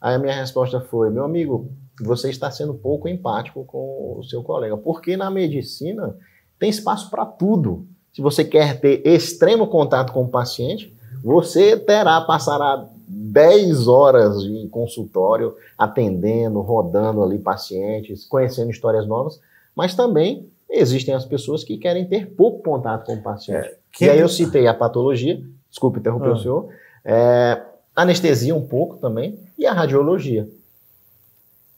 Aí 0.00 0.14
a 0.14 0.18
minha 0.18 0.34
resposta 0.34 0.80
foi, 0.80 1.10
meu 1.10 1.24
amigo, 1.24 1.70
você 2.00 2.30
está 2.30 2.50
sendo 2.50 2.74
pouco 2.74 3.08
empático 3.08 3.64
com 3.64 4.16
o 4.18 4.22
seu 4.24 4.42
colega, 4.42 4.76
porque 4.76 5.16
na 5.16 5.30
medicina 5.30 6.16
tem 6.58 6.70
espaço 6.70 7.10
para 7.10 7.26
tudo. 7.26 7.86
Se 8.12 8.20
você 8.20 8.44
quer 8.44 8.80
ter 8.80 9.06
extremo 9.06 9.66
contato 9.66 10.12
com 10.12 10.24
o 10.24 10.28
paciente, 10.28 10.96
você 11.22 11.76
terá, 11.76 12.20
passará 12.20 12.88
10 13.14 13.88
horas 13.88 14.42
em 14.42 14.66
consultório, 14.68 15.54
atendendo, 15.76 16.60
rodando 16.60 17.22
ali 17.22 17.38
pacientes, 17.38 18.24
conhecendo 18.24 18.70
histórias 18.70 19.06
novas, 19.06 19.38
mas 19.76 19.94
também 19.94 20.48
existem 20.70 21.12
as 21.12 21.26
pessoas 21.26 21.62
que 21.62 21.76
querem 21.76 22.06
ter 22.06 22.34
pouco 22.34 22.62
contato 22.62 23.04
com 23.04 23.14
o 23.14 23.22
paciente. 23.22 23.68
É, 23.68 23.76
e 24.00 24.08
aí 24.08 24.18
eu 24.18 24.28
citei 24.28 24.66
a 24.66 24.72
patologia, 24.72 25.42
desculpe 25.68 25.98
interromper 25.98 26.28
ah. 26.28 26.32
o 26.32 26.38
senhor, 26.38 26.68
é, 27.04 27.62
anestesia 27.94 28.54
um 28.54 28.66
pouco 28.66 28.96
também, 28.96 29.38
e 29.58 29.66
a 29.66 29.72
radiologia. 29.74 30.48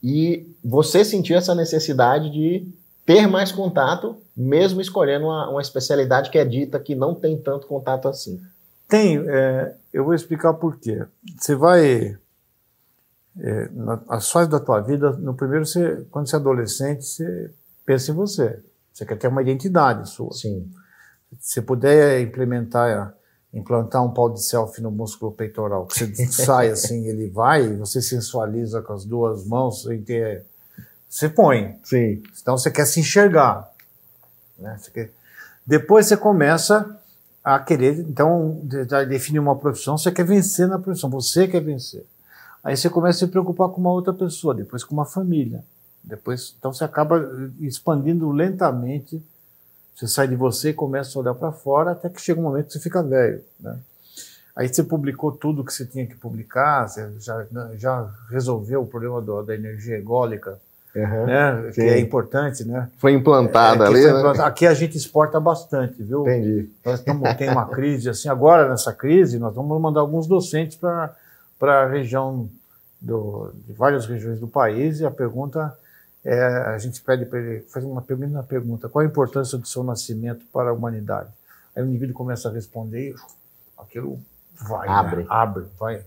E 0.01 0.47
você 0.63 1.03
sentiu 1.03 1.35
essa 1.35 1.53
necessidade 1.53 2.29
de 2.29 2.65
ter 3.05 3.27
mais 3.27 3.51
contato, 3.51 4.15
mesmo 4.35 4.79
escolhendo 4.79 5.25
uma, 5.25 5.49
uma 5.49 5.61
especialidade 5.61 6.29
que 6.29 6.37
é 6.37 6.45
dita 6.45 6.79
que 6.79 6.95
não 6.95 7.13
tem 7.13 7.37
tanto 7.37 7.67
contato 7.67 8.07
assim. 8.07 8.39
Tem, 8.87 9.17
é, 9.17 9.75
eu 9.93 10.03
vou 10.03 10.13
explicar 10.13 10.53
por 10.53 10.77
quê. 10.77 11.05
Você 11.37 11.55
vai. 11.55 12.17
É, 13.37 13.69
as 14.09 14.31
fases 14.31 14.49
da 14.49 14.59
tua 14.59 14.79
vida, 14.79 15.11
no 15.11 15.33
primeiro, 15.33 15.65
você, 15.65 16.05
quando 16.09 16.29
você 16.29 16.35
é 16.35 16.39
adolescente, 16.39 17.03
você 17.03 17.51
pensa 17.85 18.11
em 18.11 18.15
você. 18.15 18.59
Você 18.93 19.05
quer 19.05 19.17
ter 19.17 19.27
uma 19.27 19.41
identidade 19.41 20.09
sua. 20.09 20.31
Sim. 20.31 20.71
Se 21.39 21.61
puder 21.61 22.21
implementar, 22.21 23.13
implantar 23.53 24.03
um 24.05 24.13
pau 24.13 24.31
de 24.31 24.41
selfie 24.41 24.81
no 24.81 24.91
músculo 24.91 25.33
peitoral, 25.33 25.85
que 25.85 26.05
você 26.05 26.27
sai 26.31 26.69
assim, 26.69 27.07
ele 27.07 27.29
vai, 27.29 27.75
você 27.75 28.01
sensualiza 28.01 28.81
com 28.81 28.93
as 28.93 29.03
duas 29.03 29.45
mãos, 29.45 29.83
sem 29.83 30.01
ter 30.01 30.45
você 31.09 31.29
põe. 31.29 31.79
Sim. 31.83 32.21
Então 32.41 32.57
você 32.57 32.69
quer 32.69 32.85
se 32.85 32.99
enxergar. 32.99 33.71
Né? 34.59 34.77
Quer... 34.93 35.11
Depois 35.65 36.07
você 36.07 36.17
começa 36.17 36.99
a 37.45 37.59
querer, 37.59 37.99
então, 37.99 38.59
definir 39.07 39.37
uma 39.37 39.55
profissão, 39.55 39.99
você 39.99 40.11
quer 40.11 40.25
vencer 40.25 40.67
na 40.67 40.79
profissão, 40.79 41.11
você 41.11 41.47
quer 41.47 41.61
vencer. 41.61 42.03
Aí 42.63 42.75
você 42.75 42.89
começa 42.89 43.23
a 43.23 43.27
se 43.27 43.31
preocupar 43.31 43.69
com 43.69 43.79
uma 43.79 43.91
outra 43.91 44.11
pessoa, 44.11 44.55
depois 44.55 44.83
com 44.83 44.95
uma 44.95 45.05
família. 45.05 45.63
Depois, 46.03 46.55
então 46.57 46.73
você 46.73 46.83
acaba 46.83 47.23
expandindo 47.59 48.31
lentamente. 48.31 49.23
Você 49.95 50.07
sai 50.07 50.27
de 50.27 50.35
você 50.35 50.69
e 50.69 50.73
começa 50.73 51.17
a 51.17 51.21
olhar 51.21 51.35
para 51.35 51.51
fora 51.51 51.91
até 51.91 52.09
que 52.09 52.19
chega 52.19 52.39
um 52.39 52.43
momento 52.43 52.65
que 52.65 52.73
você 52.73 52.79
fica 52.79 53.03
velho. 53.03 53.43
Né? 53.59 53.77
Aí 54.55 54.67
você 54.67 54.83
publicou 54.83 55.31
tudo 55.31 55.63
que 55.63 55.71
você 55.71 55.85
tinha 55.85 56.07
que 56.07 56.15
publicar, 56.15 56.87
você 56.87 57.13
já, 57.19 57.45
já 57.75 58.11
resolveu 58.27 58.81
o 58.81 58.87
problema 58.87 59.21
do, 59.21 59.43
da 59.43 59.53
energia 59.53 59.97
ególica 59.97 60.59
Uhum, 60.95 61.25
né? 61.25 61.71
que 61.73 61.81
é 61.81 61.99
importante, 61.99 62.63
né? 62.63 62.89
Foi 62.97 63.11
implantada 63.11 63.83
é, 63.83 63.87
ali, 63.87 64.01
foi 64.01 64.09
implantada. 64.11 64.37
né? 64.37 64.45
Aqui 64.45 64.65
a 64.65 64.73
gente 64.73 64.97
exporta 64.97 65.39
bastante, 65.41 66.01
viu? 66.01 66.21
Entendi. 66.21 66.69
Nós 66.85 66.99
estamos, 66.99 67.33
tem 67.35 67.49
uma 67.49 67.67
crise, 67.67 68.09
assim, 68.09 68.29
agora 68.29 68.69
nessa 68.69 68.93
crise, 68.93 69.37
nós 69.37 69.53
vamos 69.53 69.81
mandar 69.81 69.99
alguns 69.99 70.25
docentes 70.25 70.77
para 70.77 71.13
a 71.59 71.85
região, 71.85 72.49
do, 73.01 73.51
de 73.67 73.73
várias 73.73 74.05
regiões 74.05 74.39
do 74.39 74.47
país, 74.47 75.01
e 75.01 75.05
a 75.05 75.11
pergunta 75.11 75.77
é, 76.23 76.43
a 76.43 76.77
gente 76.77 77.01
pede 77.01 77.25
para 77.25 77.39
ele 77.39 77.59
fazer 77.69 77.85
uma 77.85 78.01
pergunta, 78.01 78.41
pergunta, 78.43 78.87
qual 78.87 79.03
a 79.03 79.07
importância 79.07 79.57
do 79.57 79.67
seu 79.67 79.83
nascimento 79.83 80.45
para 80.51 80.69
a 80.69 80.73
humanidade? 80.73 81.29
Aí 81.75 81.83
o 81.83 81.87
indivíduo 81.87 82.15
começa 82.15 82.47
a 82.47 82.51
responder 82.51 83.09
e 83.09 83.15
aquilo 83.77 84.17
vai, 84.61 84.87
abre, 84.87 85.23
né? 85.23 85.25
abre, 85.29 85.65
vai. 85.77 86.01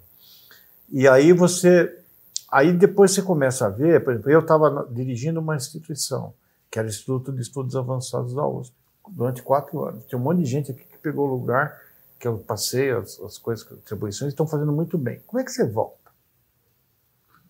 E 0.91 1.07
aí 1.07 1.33
você 1.35 1.95
Aí 2.51 2.73
depois 2.73 3.13
você 3.13 3.23
começa 3.23 3.67
a 3.67 3.69
ver, 3.69 4.03
por 4.03 4.13
exemplo, 4.13 4.31
eu 4.31 4.41
estava 4.41 4.89
dirigindo 4.91 5.39
uma 5.41 5.57
instituição, 5.57 6.33
que 6.71 6.79
era 6.79 6.87
o 6.87 6.91
Instituto 6.91 7.31
de 7.31 7.43
Estudos 7.43 7.77
Avançados 7.77 8.35
da 8.35 8.47
USP, 8.47 8.75
durante 9.11 9.43
quatro 9.43 9.85
anos. 9.85 10.05
Tinha 10.07 10.19
um 10.19 10.23
monte 10.23 10.39
de 10.39 10.47
gente 10.47 10.71
aqui 10.71 10.85
que 10.85 10.99
pegou 10.99 11.27
lugar, 11.27 11.79
que 12.19 12.27
eu 12.27 12.39
passei 12.39 12.91
as, 12.91 13.21
as 13.21 13.39
coisas, 13.39 13.67
as 13.67 13.79
atribuições, 13.79 14.33
estão 14.33 14.47
fazendo 14.47 14.73
muito 14.73 14.97
bem. 14.97 15.21
Como 15.27 15.41
é 15.41 15.45
que 15.45 15.53
você 15.53 15.67
volta? 15.67 15.97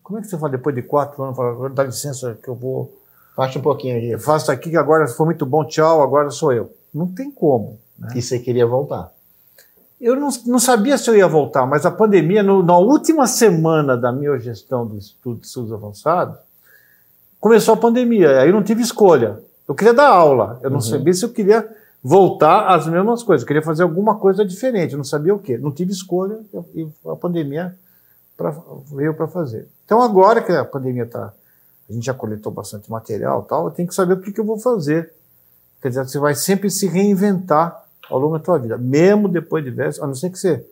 Como 0.03 0.19
é 0.19 0.21
que 0.21 0.27
você 0.27 0.37
fala 0.37 0.51
depois 0.51 0.75
de 0.75 0.81
quatro 0.81 1.23
anos? 1.23 1.37
Fala, 1.37 1.69
dá 1.69 1.83
licença 1.83 2.37
que 2.41 2.49
eu 2.49 2.55
vou. 2.55 2.97
Faça 3.35 3.57
um 3.57 3.61
pouquinho 3.61 3.97
aqui. 3.97 4.09
Eu 4.09 4.19
faço 4.19 4.51
aqui 4.51 4.71
que 4.71 4.77
agora 4.77 5.07
foi 5.07 5.25
muito 5.27 5.45
bom, 5.45 5.63
tchau, 5.65 6.01
agora 6.01 6.29
sou 6.29 6.51
eu. 6.51 6.73
Não 6.93 7.07
tem 7.07 7.31
como. 7.31 7.79
Né? 7.97 8.09
E 8.15 8.21
você 8.21 8.39
queria 8.39 8.65
voltar? 8.65 9.11
Eu 9.99 10.15
não, 10.15 10.29
não 10.45 10.59
sabia 10.59 10.97
se 10.97 11.09
eu 11.09 11.15
ia 11.15 11.27
voltar, 11.27 11.65
mas 11.65 11.85
a 11.85 11.91
pandemia, 11.91 12.41
no, 12.41 12.63
na 12.63 12.77
última 12.77 13.27
semana 13.27 13.97
da 13.97 14.11
minha 14.11 14.37
gestão 14.39 14.85
do 14.87 14.95
Instituto 14.95 15.41
de 15.41 15.47
Estudos 15.47 15.73
Avançados, 15.73 16.37
começou 17.39 17.73
a 17.73 17.77
pandemia. 17.77 18.39
Aí 18.39 18.49
eu 18.49 18.53
não 18.53 18.63
tive 18.63 18.81
escolha. 18.81 19.39
Eu 19.67 19.75
queria 19.75 19.93
dar 19.93 20.07
aula. 20.07 20.59
Eu 20.63 20.69
não 20.69 20.77
uhum. 20.77 20.81
sabia 20.81 21.13
se 21.13 21.25
eu 21.25 21.29
queria 21.29 21.67
voltar 22.01 22.67
às 22.73 22.87
mesmas 22.87 23.23
coisas. 23.23 23.43
Eu 23.43 23.47
queria 23.47 23.61
fazer 23.61 23.83
alguma 23.83 24.17
coisa 24.17 24.45
diferente. 24.45 24.93
Eu 24.93 24.97
não 24.97 25.03
sabia 25.03 25.35
o 25.35 25.39
quê. 25.39 25.57
Não 25.57 25.71
tive 25.71 25.91
escolha 25.91 26.39
e 26.73 26.87
a 27.05 27.15
pandemia 27.15 27.75
pra, 28.37 28.55
veio 28.91 29.13
para 29.13 29.27
fazer. 29.27 29.67
Então 29.83 30.01
agora 30.01 30.41
que 30.41 30.51
a 30.53 30.63
pandemia 30.63 31.03
está, 31.03 31.33
a 31.89 31.93
gente 31.93 32.05
já 32.05 32.13
coletou 32.13 32.53
bastante 32.53 32.89
material, 32.89 33.43
tal, 33.43 33.65
eu 33.65 33.71
tenho 33.71 33.87
que 33.87 33.93
saber 33.93 34.13
o 34.13 34.21
que, 34.21 34.31
que 34.31 34.39
eu 34.39 34.45
vou 34.45 34.57
fazer. 34.57 35.11
Quer 35.81 35.89
dizer, 35.89 36.05
você 36.05 36.19
vai 36.19 36.35
sempre 36.35 36.69
se 36.69 36.87
reinventar 36.87 37.83
ao 38.09 38.19
longo 38.19 38.37
da 38.37 38.43
tua 38.43 38.57
vida, 38.57 38.77
mesmo 38.77 39.27
depois 39.27 39.63
de 39.63 39.71
velho, 39.71 39.93
a 40.01 40.07
não 40.07 40.15
ser 40.15 40.29
que 40.29 40.39
você, 40.39 40.65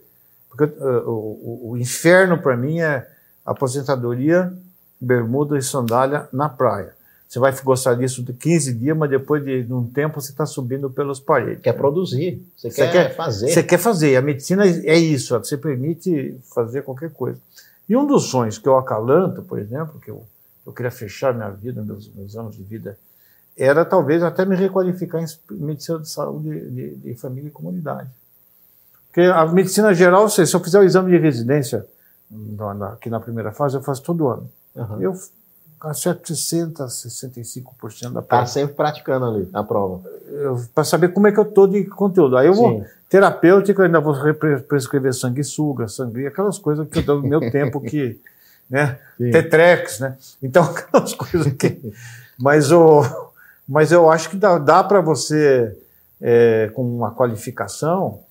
porque 0.50 0.66
uh, 0.66 1.10
o, 1.10 1.72
o, 1.72 1.78
inferno 1.78 2.38
para 2.38 2.58
mim 2.58 2.80
é 2.80 3.08
aposentadoria, 3.46 4.52
bermuda 5.00 5.58
e 5.58 5.62
sandália 5.62 6.28
na 6.34 6.50
praia. 6.50 6.96
Você 7.28 7.40
vai 7.40 7.54
gostar 7.62 7.94
disso 7.96 8.24
de 8.24 8.32
15 8.34 8.74
dias, 8.74 8.98
mas 8.98 9.10
depois 9.10 9.44
de 9.44 9.72
um 9.72 9.86
tempo 9.86 10.22
você 10.22 10.32
está 10.32 10.46
subindo 10.46 10.90
pelas 10.90 11.20
paredes. 11.20 11.62
Quer 11.62 11.74
produzir, 11.74 12.42
você, 12.56 12.72
você 12.72 12.82
quer, 12.82 12.92
quer, 12.92 13.16
fazer. 13.16 13.50
Você 13.50 13.64
quer 13.64 13.78
fazer. 13.78 14.16
A 14.16 14.22
medicina 14.22 14.66
é 14.66 14.98
isso, 14.98 15.38
você 15.38 15.58
permite 15.58 16.40
fazer 16.54 16.84
qualquer 16.84 17.12
coisa. 17.12 17.38
E 17.88 17.96
um 17.96 18.08
dos 18.08 18.30
sonhos 18.30 18.58
que 18.58 18.68
eu 18.68 18.78
acalanto, 18.78 19.44
por 19.44 19.60
exemplo, 19.60 20.00
que 20.00 20.10
eu, 20.10 20.26
eu 20.66 20.72
queria 20.72 20.92
fechar 20.92 21.34
minha 21.34 21.50
vida, 21.50 21.84
meus, 21.84 22.10
meus 22.14 22.36
anos 22.36 22.56
de 22.56 22.64
vida, 22.64 22.98
era 23.58 23.84
talvez 23.84 24.22
até 24.22 24.46
me 24.46 24.56
requalificar 24.56 25.22
em 25.22 25.28
medicina 25.52 26.00
de 26.00 26.10
saúde 26.10 26.60
de, 26.70 26.96
de 26.96 27.16
família 27.16 27.48
e 27.48 27.52
comunidade. 27.52 28.10
Porque 29.08 29.22
a 29.22 29.46
medicina 29.48 29.94
geral, 29.94 30.30
se 30.30 30.42
eu 30.42 30.60
fizer 30.60 30.80
o 30.80 30.84
exame 30.84 31.12
de 31.12 31.18
residência 31.18 31.86
aqui 32.94 33.10
na 33.10 33.20
primeira 33.20 33.52
fase, 33.52 33.76
eu 33.76 33.82
faço 33.82 34.04
todo 34.04 34.28
ano. 34.28 34.50
Uhum. 34.76 35.02
Eu 35.02 35.18
acerto 35.82 36.34
60%, 36.34 36.76
65% 36.76 38.12
da 38.12 38.22
prova. 38.22 38.44
Está 38.44 38.46
sempre 38.46 38.76
praticando 38.76 39.26
ali 39.26 39.50
a 39.54 39.64
prova. 39.64 40.02
Para 40.74 40.84
saber 40.84 41.10
como 41.10 41.28
é 41.28 41.32
que 41.32 41.40
eu 41.40 41.44
estou 41.44 41.68
de 41.68 41.84
conteúdo. 41.86 42.38
Aí 42.38 42.48
eu 42.48 42.54
Sim. 42.54 42.62
vou, 42.62 42.86
terapêutico, 43.10 43.82
ainda 43.82 44.00
vou 44.00 44.16
prescrever 44.68 45.14
sanguessuga, 45.14 45.88
sangria, 45.88 46.28
aquelas 46.28 46.58
coisas 46.58 46.88
que 46.88 47.00
eu 47.00 47.04
dou 47.04 47.22
no 47.22 47.28
meu 47.28 47.52
tempo 47.52 47.80
que, 47.80 48.20
né, 48.70 49.00
Sim. 49.18 49.32
tetrex, 49.32 50.00
né, 50.00 50.18
então 50.42 50.64
aquelas 50.70 51.14
coisas 51.14 51.54
que, 51.54 51.80
mas, 52.38 52.72
o, 52.72 53.02
mas 53.68 53.92
eu 53.92 54.10
acho 54.10 54.30
que 54.30 54.38
dá, 54.38 54.58
dá 54.58 54.84
para 54.84 55.02
você, 55.02 55.78
é, 56.22 56.72
com 56.74 56.84
uma 56.84 57.12
qualificação, 57.12 58.24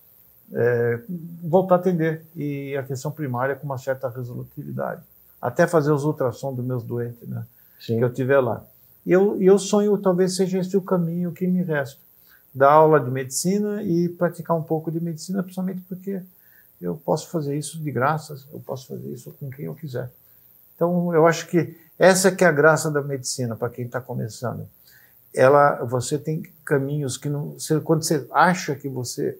é, 0.52 1.00
voltar 1.42 1.76
a 1.76 1.78
atender 1.78 2.24
e 2.34 2.76
atenção 2.76 3.10
primária 3.10 3.56
com 3.56 3.64
uma 3.64 3.78
certa 3.78 4.08
resolutividade 4.08 5.02
até 5.40 5.66
fazer 5.66 5.92
os 5.92 6.04
ultrassom 6.04 6.54
dos 6.54 6.64
meus 6.64 6.82
doentes, 6.82 7.28
né? 7.28 7.46
Sim. 7.80 7.98
Que 7.98 8.04
eu 8.04 8.12
tiver 8.12 8.40
lá. 8.40 8.64
E 9.04 9.12
eu, 9.12 9.40
eu 9.40 9.58
sonho, 9.58 9.96
talvez 9.98 10.34
seja 10.34 10.58
esse 10.58 10.76
o 10.76 10.82
caminho 10.82 11.32
que 11.32 11.46
me 11.46 11.62
resta. 11.62 12.00
Dar 12.52 12.72
aula 12.72 12.98
de 12.98 13.10
medicina 13.10 13.82
e 13.82 14.08
praticar 14.08 14.56
um 14.56 14.62
pouco 14.62 14.90
de 14.90 14.98
medicina, 14.98 15.42
principalmente 15.42 15.82
porque 15.88 16.20
eu 16.80 16.96
posso 16.96 17.30
fazer 17.30 17.56
isso 17.56 17.78
de 17.78 17.90
graça, 17.92 18.36
eu 18.52 18.58
posso 18.60 18.88
fazer 18.88 19.08
isso 19.08 19.30
com 19.38 19.50
quem 19.50 19.66
eu 19.66 19.74
quiser. 19.74 20.10
Então, 20.74 21.14
eu 21.14 21.26
acho 21.26 21.46
que 21.46 21.76
essa 21.98 22.32
que 22.32 22.44
é 22.44 22.46
a 22.46 22.52
graça 22.52 22.90
da 22.90 23.00
medicina 23.00 23.54
para 23.54 23.70
quem 23.70 23.86
está 23.86 24.00
começando. 24.00 24.66
Ela, 25.36 25.84
você 25.84 26.18
tem 26.18 26.42
caminhos 26.64 27.18
que 27.18 27.28
não, 27.28 27.50
você, 27.52 27.78
quando 27.78 28.02
você 28.02 28.26
acha 28.32 28.74
que 28.74 28.88
você 28.88 29.38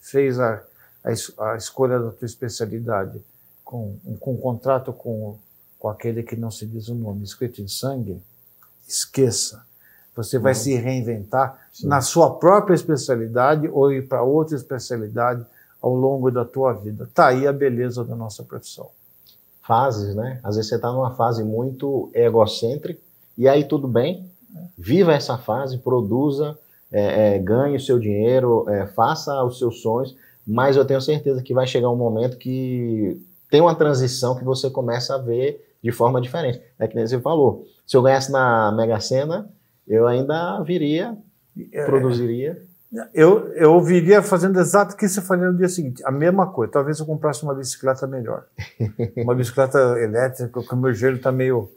fez 0.00 0.38
a, 0.40 0.62
a, 1.04 1.52
a 1.52 1.56
escolha 1.56 1.98
da 1.98 2.10
tua 2.10 2.26
especialidade, 2.26 3.22
com, 3.64 3.96
com 4.18 4.34
um 4.34 4.36
contrato 4.36 4.92
com, 4.92 5.38
com 5.78 5.88
aquele 5.88 6.24
que 6.24 6.34
não 6.34 6.50
se 6.50 6.66
diz 6.66 6.88
o 6.88 6.94
nome, 6.94 7.22
escrito 7.22 7.62
em 7.62 7.68
sangue, 7.68 8.20
esqueça. 8.88 9.64
Você 10.16 10.38
vai 10.38 10.54
se 10.54 10.74
reinventar 10.74 11.56
Sim. 11.72 11.86
na 11.86 12.00
sua 12.00 12.34
própria 12.34 12.74
especialidade 12.74 13.68
ou 13.68 13.92
ir 13.92 14.08
para 14.08 14.22
outra 14.22 14.56
especialidade 14.56 15.46
ao 15.80 15.94
longo 15.94 16.30
da 16.30 16.44
tua 16.44 16.72
vida. 16.72 17.04
Está 17.04 17.28
aí 17.28 17.46
a 17.46 17.52
beleza 17.52 18.04
da 18.04 18.16
nossa 18.16 18.42
profissão. 18.42 18.90
Fases, 19.62 20.14
né? 20.16 20.40
Às 20.42 20.56
vezes 20.56 20.68
você 20.68 20.76
está 20.76 20.90
numa 20.90 21.14
fase 21.14 21.44
muito 21.44 22.10
egocêntrica 22.12 23.00
e 23.38 23.48
aí 23.48 23.64
tudo 23.64 23.86
bem, 23.86 24.28
viva 24.76 25.12
essa 25.12 25.38
fase, 25.38 25.78
produza, 25.78 26.58
é, 26.92 27.36
é, 27.36 27.38
ganhe 27.38 27.76
o 27.76 27.80
seu 27.80 27.98
dinheiro, 27.98 28.68
é, 28.68 28.86
faça 28.86 29.42
os 29.44 29.58
seus 29.58 29.80
sonhos, 29.80 30.16
mas 30.46 30.76
eu 30.76 30.84
tenho 30.84 31.00
certeza 31.00 31.42
que 31.42 31.54
vai 31.54 31.66
chegar 31.66 31.90
um 31.90 31.96
momento 31.96 32.36
que 32.36 33.20
tem 33.50 33.60
uma 33.60 33.74
transição 33.74 34.36
que 34.36 34.44
você 34.44 34.70
começa 34.70 35.14
a 35.14 35.18
ver 35.18 35.64
de 35.82 35.92
forma 35.92 36.20
diferente. 36.20 36.60
É 36.78 36.86
que 36.86 36.94
nem 36.94 37.06
você 37.06 37.20
falou. 37.20 37.66
Se 37.86 37.96
eu 37.96 38.02
ganhasse 38.02 38.30
na 38.30 38.72
Mega 38.72 39.00
Sena, 39.00 39.48
eu 39.86 40.06
ainda 40.06 40.62
viria, 40.62 41.16
é, 41.72 41.84
produziria. 41.84 42.62
Eu, 43.14 43.46
eu 43.54 43.80
viria 43.80 44.20
fazendo 44.20 44.58
exato 44.58 44.94
o 44.94 44.96
que 44.96 45.08
você 45.08 45.20
faria 45.20 45.46
no 45.46 45.56
dia 45.56 45.68
seguinte, 45.68 46.02
a 46.04 46.10
mesma 46.10 46.48
coisa. 46.48 46.72
Talvez 46.72 46.98
eu 46.98 47.06
comprasse 47.06 47.42
uma 47.44 47.54
bicicleta 47.54 48.06
melhor. 48.06 48.44
uma 49.16 49.34
bicicleta 49.34 49.78
elétrica, 49.98 50.50
porque 50.52 50.74
o 50.74 50.78
meu 50.78 50.92
gelo 50.92 51.16
está 51.16 51.30
meio, 51.30 51.70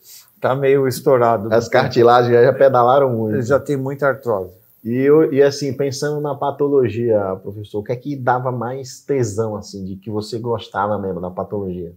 tá 0.43 0.53
meio 0.53 0.85
estourado. 0.85 1.53
As 1.53 1.69
cartilagens 1.69 2.43
já 2.43 2.51
pedalaram 2.51 3.09
muito. 3.09 3.41
Já 3.43 3.57
tem 3.57 3.77
muita 3.77 4.07
artrose. 4.07 4.51
E, 4.83 4.93
eu, 4.93 5.33
e 5.33 5.41
assim, 5.41 5.71
pensando 5.71 6.19
na 6.19 6.35
patologia, 6.35 7.17
professor, 7.41 7.79
o 7.79 7.83
que 7.83 7.93
é 7.93 7.95
que 7.95 8.17
dava 8.17 8.51
mais 8.51 8.99
tesão, 8.99 9.55
assim, 9.55 9.85
de 9.85 9.95
que 9.95 10.11
você 10.11 10.37
gostava 10.37 10.99
mesmo 10.99 11.21
da 11.21 11.31
patologia? 11.31 11.93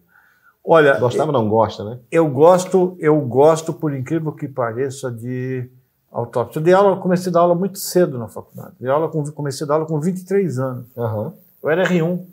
Olha, 0.64 0.96
gostava 1.00 1.32
não 1.32 1.48
gosta, 1.48 1.82
né? 1.82 1.98
Eu 2.10 2.30
gosto, 2.30 2.96
eu 3.00 3.20
gosto, 3.22 3.72
por 3.72 3.92
incrível 3.92 4.30
que 4.30 4.46
pareça, 4.46 5.10
de 5.10 5.68
autópsia. 6.12 6.60
Eu 6.60 6.62
dei 6.62 6.72
aula, 6.72 6.96
comecei 6.96 7.30
a 7.30 7.32
dar 7.32 7.40
aula 7.40 7.56
muito 7.56 7.78
cedo 7.78 8.16
na 8.16 8.28
faculdade. 8.28 8.74
Dei 8.78 8.88
aula 8.88 9.08
com, 9.08 9.24
comecei 9.32 9.64
a 9.64 9.68
dar 9.68 9.74
aula 9.74 9.86
com 9.86 9.98
23 9.98 10.58
anos. 10.60 10.86
Uhum. 10.96 11.32
Eu 11.64 11.70
era 11.70 11.84
R1. 11.84 12.24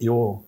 E 0.00 0.08
o, 0.08 0.40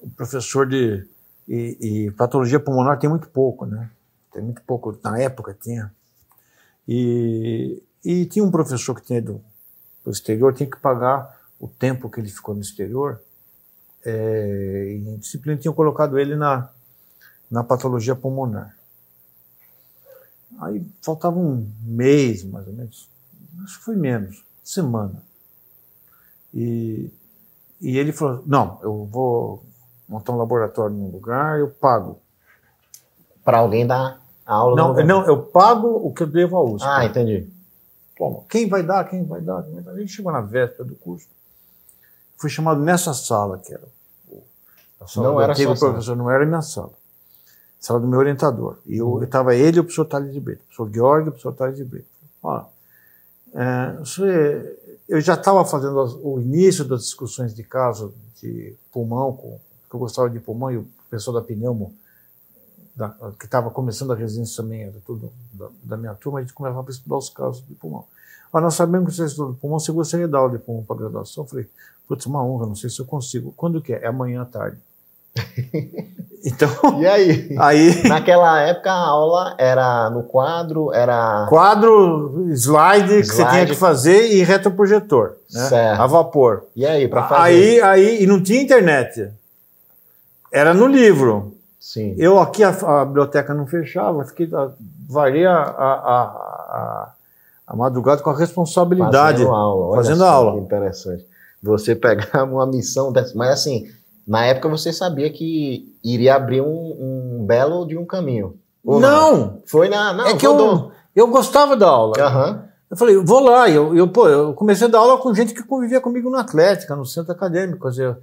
o 0.00 0.10
professor 0.16 0.66
de 0.66 1.04
e, 1.48 2.06
e 2.06 2.10
patologia 2.12 2.60
pulmonar 2.60 2.98
tem 2.98 3.10
muito 3.10 3.28
pouco, 3.28 3.66
né? 3.66 3.90
Tem 4.32 4.42
muito 4.42 4.62
pouco. 4.62 4.98
Na 5.02 5.18
época 5.18 5.56
tinha 5.60 5.92
e, 6.86 7.82
e 8.04 8.26
tinha 8.26 8.44
um 8.44 8.50
professor 8.50 8.94
que 8.94 9.06
tinha 9.06 9.18
ido 9.18 9.42
para 10.02 10.10
o 10.10 10.12
exterior, 10.12 10.52
tinha 10.52 10.68
que 10.68 10.78
pagar 10.78 11.40
o 11.60 11.68
tempo 11.68 12.10
que 12.10 12.20
ele 12.20 12.28
ficou 12.28 12.54
no 12.54 12.60
exterior. 12.60 13.20
É, 14.04 14.96
e 14.96 15.16
disciplina 15.18 15.56
tinham 15.60 15.74
colocado 15.74 16.18
ele 16.18 16.34
na, 16.34 16.68
na 17.50 17.62
patologia 17.62 18.16
pulmonar. 18.16 18.76
Aí 20.60 20.84
faltava 21.00 21.38
um 21.38 21.70
mês, 21.82 22.44
mais 22.44 22.66
ou 22.66 22.72
menos, 22.72 23.08
acho 23.64 23.78
que 23.78 23.84
foi 23.84 23.96
menos, 23.96 24.44
semana. 24.62 25.22
E, 26.52 27.10
e 27.80 27.96
ele 27.96 28.12
falou: 28.12 28.42
Não, 28.46 28.78
eu 28.82 29.06
vou 29.06 29.64
montar 30.12 30.32
um 30.32 30.36
laboratório 30.36 30.94
num 30.94 31.10
lugar, 31.10 31.58
eu 31.58 31.68
pago. 31.68 32.20
Para 33.42 33.58
alguém 33.58 33.86
dar 33.86 34.20
aula 34.46 34.76
não, 34.76 34.94
não, 35.04 35.26
eu 35.26 35.42
pago 35.42 35.88
o 35.88 36.12
que 36.12 36.22
eu 36.22 36.26
devo 36.26 36.56
à 36.56 36.62
USP. 36.62 36.86
Ah, 36.86 37.04
entendi. 37.04 37.48
Bom, 38.18 38.44
quem 38.48 38.68
vai 38.68 38.82
dar, 38.82 39.08
quem 39.08 39.24
vai 39.24 39.40
dar, 39.40 39.62
quem 39.62 39.74
vai 39.74 39.82
dar. 39.82 39.92
A 39.92 39.98
gente 39.98 40.12
chegou 40.12 40.30
na 40.30 40.42
véspera 40.42 40.84
do 40.84 40.94
curso. 40.94 41.26
Fui 42.36 42.50
chamado 42.50 42.80
nessa 42.80 43.14
sala, 43.14 43.58
que 43.58 43.72
era 43.72 43.88
a 45.00 45.06
sala 45.06 45.26
não 45.26 45.34
do 45.34 45.40
era 45.40 45.52
antigo 45.52 45.76
professor, 45.76 46.02
sala. 46.02 46.16
não 46.16 46.30
era 46.30 46.46
minha 46.46 46.62
sala. 46.62 46.92
Sala 47.80 47.98
do 47.98 48.06
meu 48.06 48.20
orientador. 48.20 48.78
E 48.86 48.98
eu 48.98 49.22
estava 49.22 49.56
ele 49.56 49.78
e 49.78 49.80
o 49.80 49.84
professor 49.84 50.04
Tales 50.04 50.32
de 50.32 50.38
Brito. 50.38 50.62
O 50.62 50.66
professor 50.66 50.94
Georg 50.94 51.26
e 51.26 51.28
o 51.28 51.32
professor 51.32 51.52
Tales 51.54 51.76
de 51.76 51.84
Brito. 51.84 52.06
Olha, 52.42 52.66
é, 53.54 53.92
você, 53.98 54.78
eu 55.08 55.20
já 55.20 55.34
estava 55.34 55.64
fazendo 55.64 56.20
o 56.22 56.40
início 56.40 56.84
das 56.84 57.02
discussões 57.02 57.54
de 57.54 57.64
caso 57.64 58.14
de 58.40 58.76
pulmão, 58.92 59.32
com, 59.32 59.58
que 59.92 59.96
eu 59.96 60.00
gostava 60.00 60.30
de 60.30 60.40
pulmão, 60.40 60.70
e 60.70 60.78
o 60.78 60.88
professor 61.10 61.32
da 61.32 61.42
pneumo 61.42 61.94
da, 62.96 63.10
que 63.38 63.44
estava 63.44 63.70
começando 63.70 64.12
a 64.12 64.16
residência 64.16 64.62
também, 64.62 64.84
era 64.84 64.94
tudo 65.04 65.30
da, 65.52 65.68
da, 65.82 65.96
minha 65.98 66.14
turma, 66.14 66.38
a 66.38 66.42
gente 66.42 66.54
começava 66.54 66.86
a 66.86 66.90
estudar 66.90 67.16
os 67.18 67.28
casos 67.28 67.62
de 67.66 67.74
pulmão. 67.74 68.04
Mas 68.50 68.62
nós 68.62 68.74
sabemos 68.74 69.10
que 69.10 69.16
você 69.16 69.26
estuda 69.26 69.54
pulmão, 69.60 69.78
você 69.78 69.92
gostaria 69.92 70.26
de 70.26 70.32
dar 70.32 70.38
aula 70.38 70.52
de 70.52 70.58
pulmão 70.58 70.82
para 70.82 70.96
graduação? 70.96 71.44
Eu 71.44 71.48
falei, 71.48 71.68
putz, 72.08 72.24
uma 72.24 72.42
honra, 72.42 72.66
não 72.66 72.74
sei 72.74 72.88
se 72.88 73.00
eu 73.00 73.04
consigo. 73.04 73.52
Quando 73.54 73.82
que 73.82 73.92
é? 73.92 74.04
É 74.04 74.06
amanhã 74.06 74.42
à 74.42 74.46
tarde. 74.46 74.78
Então. 76.44 77.00
E 77.00 77.06
aí? 77.06 77.54
aí? 77.56 78.02
Naquela 78.08 78.60
época 78.62 78.90
a 78.90 78.98
aula 78.98 79.54
era 79.56 80.10
no 80.10 80.24
quadro, 80.24 80.92
era. 80.92 81.46
Quadro, 81.48 82.48
slide, 82.50 83.20
slide. 83.20 83.22
que 83.22 83.34
você 83.36 83.46
tinha 83.46 83.66
que 83.66 83.74
fazer 83.76 84.32
e 84.32 84.42
retroprojetor. 84.42 85.36
Né? 85.52 85.68
Certo. 85.68 86.00
A 86.00 86.06
vapor. 86.08 86.64
E 86.74 86.84
aí, 86.84 87.06
para 87.06 87.28
fazer? 87.28 87.42
Aí, 87.42 87.80
aí, 87.80 88.22
e 88.24 88.26
não 88.26 88.42
tinha 88.42 88.60
internet. 88.60 89.30
Era 90.52 90.74
no 90.74 90.86
livro. 90.86 91.56
Sim. 91.80 92.14
Eu 92.16 92.38
aqui, 92.38 92.62
a, 92.62 92.70
a 92.70 93.04
biblioteca 93.04 93.52
não 93.54 93.66
fechava, 93.66 94.24
fiquei, 94.24 94.48
varei 95.08 95.44
a, 95.44 95.56
a, 95.56 95.92
a, 95.92 97.12
a, 97.66 97.76
madrugada 97.76 98.22
com 98.22 98.30
a 98.30 98.38
responsabilidade. 98.38 99.38
Fazendo 99.38 99.50
aula. 99.52 99.86
Olha 99.86 99.96
Fazendo 99.96 100.24
aula. 100.24 100.52
que 100.52 100.58
interessante. 100.58 101.26
Você 101.62 101.96
pegar 101.96 102.44
uma 102.44 102.66
missão 102.66 103.10
dessa. 103.10 103.36
Mas 103.36 103.50
assim, 103.50 103.88
na 104.26 104.44
época 104.44 104.68
você 104.68 104.92
sabia 104.92 105.28
que 105.30 105.92
iria 106.04 106.36
abrir 106.36 106.60
um, 106.60 106.66
um 107.40 107.44
belo 107.44 107.84
de 107.86 107.96
um 107.96 108.04
caminho. 108.04 108.56
Ou 108.84 109.00
Não! 109.00 109.60
Foi 109.66 109.88
na. 109.88 110.12
Não, 110.12 110.26
é 110.26 110.36
que 110.36 110.46
rodou. 110.46 110.92
eu, 111.16 111.24
eu 111.24 111.26
gostava 111.28 111.76
da 111.76 111.88
aula. 111.88 112.14
Aham. 112.18 112.64
Eu 112.90 112.96
falei, 112.96 113.16
vou 113.16 113.40
lá. 113.40 113.70
Eu, 113.70 113.96
eu, 113.96 114.06
pô, 114.06 114.28
eu 114.28 114.52
comecei 114.52 114.86
a 114.86 114.90
dar 114.90 114.98
aula 114.98 115.18
com 115.18 115.34
gente 115.34 115.54
que 115.54 115.62
convivia 115.62 116.00
comigo 116.00 116.28
no 116.28 116.36
Atlética, 116.36 116.94
no 116.94 117.06
centro 117.06 117.32
acadêmico. 117.32 117.84
Quer 117.84 117.90
dizer, 117.90 118.18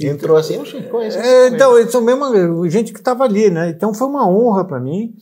Entrou 0.00 0.36
assim, 0.36 0.54
eu 0.56 0.82
conheço. 0.90 1.18
É, 1.18 1.48
então, 1.48 1.78
eles 1.78 1.92
são 1.92 2.00
mesmo 2.00 2.68
gente 2.68 2.92
que 2.92 2.98
estava 2.98 3.24
ali, 3.24 3.48
né? 3.50 3.70
Então 3.70 3.94
foi 3.94 4.08
uma 4.08 4.28
honra 4.28 4.64
para 4.64 4.80
mim. 4.80 5.14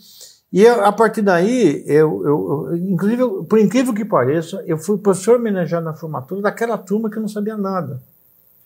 E 0.53 0.67
a, 0.67 0.87
a 0.89 0.93
partir 0.93 1.21
daí, 1.23 1.85
eu, 1.87 2.25
eu, 2.25 2.67
eu, 2.71 2.77
inclusive, 2.77 3.21
eu- 3.23 3.45
por 3.45 3.59
incrível 3.59 3.93
que 3.93 4.05
pareça, 4.05 4.63
eu 4.67 4.79
fui 4.79 4.97
professor 4.97 5.37
homenageado 5.37 5.85
na 5.85 5.93
formatura 5.95 6.41
daquela 6.41 6.79
turma 6.79 7.11
que 7.11 7.17
eu 7.19 7.21
não 7.23 7.29
sabia 7.29 7.57
nada. 7.57 8.01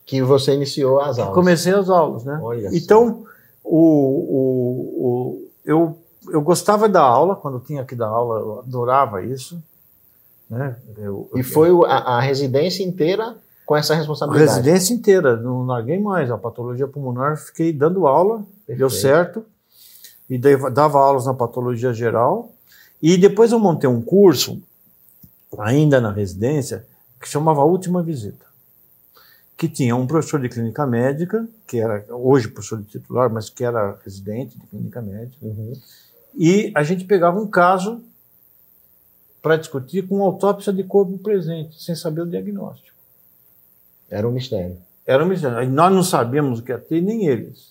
Que 0.07 0.23
você 0.23 0.53
iniciou 0.55 1.01
as 1.01 1.19
aulas. 1.19 1.35
Comecei 1.35 1.73
as 1.73 1.89
aulas, 1.89 2.25
né? 2.25 2.39
Olha 2.43 2.69
então, 2.73 3.25
o, 3.65 3.79
o, 3.79 5.07
o, 5.07 5.49
eu, 5.65 5.99
eu 6.31 6.41
gostava 6.43 6.89
da 6.89 7.01
aula, 7.03 7.35
quando 7.37 7.61
tinha 7.61 7.85
que 7.85 7.95
dar 7.97 8.09
aula, 8.09 8.39
eu 8.41 8.59
adorava 8.61 9.25
isso. 9.25 9.61
Né? 10.49 10.77
Eu, 10.99 11.31
E 11.35 11.43
foi 11.43 11.71
a, 11.87 12.17
a 12.17 12.21
residência 12.21 12.83
inteira 12.85 13.37
com 13.71 13.77
essa 13.77 13.93
a 13.93 13.97
responsabilidade. 13.97 14.51
residência 14.51 14.93
inteira, 14.93 15.37
não 15.37 15.65
larguei 15.65 15.97
mais. 15.97 16.29
A 16.29 16.37
patologia 16.37 16.89
pulmonar, 16.89 17.37
fiquei 17.37 17.73
dando 17.73 18.05
aula, 18.05 18.39
deu 18.67 18.89
Perfeito. 18.89 18.91
certo. 18.91 19.47
E 20.29 20.37
dava 20.37 20.99
aulas 20.99 21.27
na 21.27 21.35
patologia 21.35 21.95
geral. 21.95 22.53
E 23.01 23.17
depois 23.17 23.53
eu 23.53 23.61
montei 23.61 23.89
um 23.89 24.03
curso, 24.03 24.61
ainda 25.57 26.01
na 26.01 26.11
residência, 26.11 26.85
que 27.21 27.29
chamava 27.29 27.63
Última 27.63 28.03
Visita. 28.03 28.45
Que 29.57 29.69
tinha 29.69 29.95
um 29.95 30.05
professor 30.05 30.41
de 30.41 30.49
clínica 30.49 30.85
médica, 30.85 31.47
que 31.65 31.79
era 31.79 32.05
hoje 32.09 32.49
professor 32.49 32.79
de 32.81 32.89
titular, 32.89 33.31
mas 33.31 33.49
que 33.49 33.63
era 33.63 33.97
residente 34.05 34.59
de 34.59 34.67
clínica 34.67 35.01
médica. 35.01 35.47
Uhum. 35.47 35.75
E 36.37 36.73
a 36.75 36.83
gente 36.83 37.05
pegava 37.05 37.41
um 37.41 37.47
caso 37.47 38.03
para 39.41 39.57
discutir 39.57 40.09
com 40.09 40.25
autópsia 40.25 40.73
de 40.73 40.83
corpo 40.83 41.17
presente, 41.19 41.81
sem 41.81 41.95
saber 41.95 42.23
o 42.23 42.27
diagnóstico. 42.27 42.90
Era 44.11 44.28
um 44.28 44.32
mistério. 44.32 44.77
Era 45.07 45.24
um 45.24 45.28
mistério. 45.28 45.70
Nós 45.70 45.93
não 45.95 46.03
sabíamos 46.03 46.59
o 46.59 46.62
que 46.62 46.73
ia 46.73 46.78
ter, 46.78 47.01
nem 47.01 47.27
eles. 47.27 47.70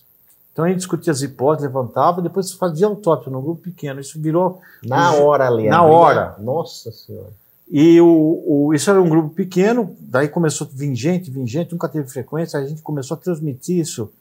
Então 0.52 0.64
a 0.64 0.68
gente 0.68 0.78
discutia 0.78 1.12
as 1.12 1.22
hipóteses, 1.22 1.68
levantava, 1.68 2.20
depois 2.20 2.50
fazia 2.52 2.86
autópsia 2.86 3.30
num 3.30 3.40
grupo 3.42 3.62
pequeno. 3.62 4.00
Isso 4.00 4.20
virou. 4.20 4.60
Na 4.84 5.12
hora 5.14 5.46
ali. 5.46 5.68
Na 5.68 5.82
hora. 5.84 6.34
Nossa 6.38 6.90
Senhora. 6.90 7.30
E 7.70 8.00
o, 8.00 8.42
o- 8.46 8.74
isso 8.74 8.90
era 8.90 9.00
um 9.00 9.08
grupo 9.08 9.28
pequeno, 9.32 9.96
daí 10.00 10.28
começou 10.28 10.66
a 10.66 10.70
vir 10.76 10.92
gente, 10.96 11.30
vir 11.30 11.46
gente, 11.46 11.70
nunca 11.70 11.88
teve 11.88 12.08
frequência, 12.10 12.58
a 12.58 12.66
gente 12.66 12.82
começou 12.82 13.16
a 13.16 13.20
transmitir 13.20 13.78
isso 13.78 14.12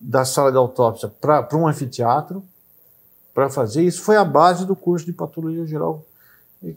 da 0.00 0.24
sala 0.24 0.52
de 0.52 0.56
autópsia 0.56 1.08
para 1.20 1.48
um 1.56 1.66
anfiteatro 1.66 2.44
para 3.34 3.50
fazer. 3.50 3.82
Isso 3.82 4.02
foi 4.02 4.16
a 4.16 4.24
base 4.24 4.64
do 4.64 4.76
curso 4.76 5.04
de 5.04 5.12
patologia 5.12 5.66
geral, 5.66 6.04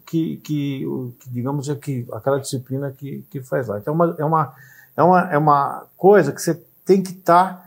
que, 0.07 0.37
que, 0.37 0.83
que, 1.19 1.29
digamos, 1.29 1.69
é 1.69 1.75
que, 1.75 2.07
aquela 2.11 2.39
disciplina 2.39 2.91
que, 2.91 3.23
que 3.29 3.39
faz 3.41 3.67
lá. 3.67 3.77
Então 3.77 3.93
é 3.93 3.95
uma, 3.95 4.15
é, 4.19 4.25
uma, 4.25 4.53
é, 4.95 5.03
uma, 5.03 5.33
é 5.33 5.37
uma 5.37 5.85
coisa 5.97 6.31
que 6.31 6.41
você 6.41 6.59
tem 6.85 7.01
que 7.01 7.11
estar 7.11 7.65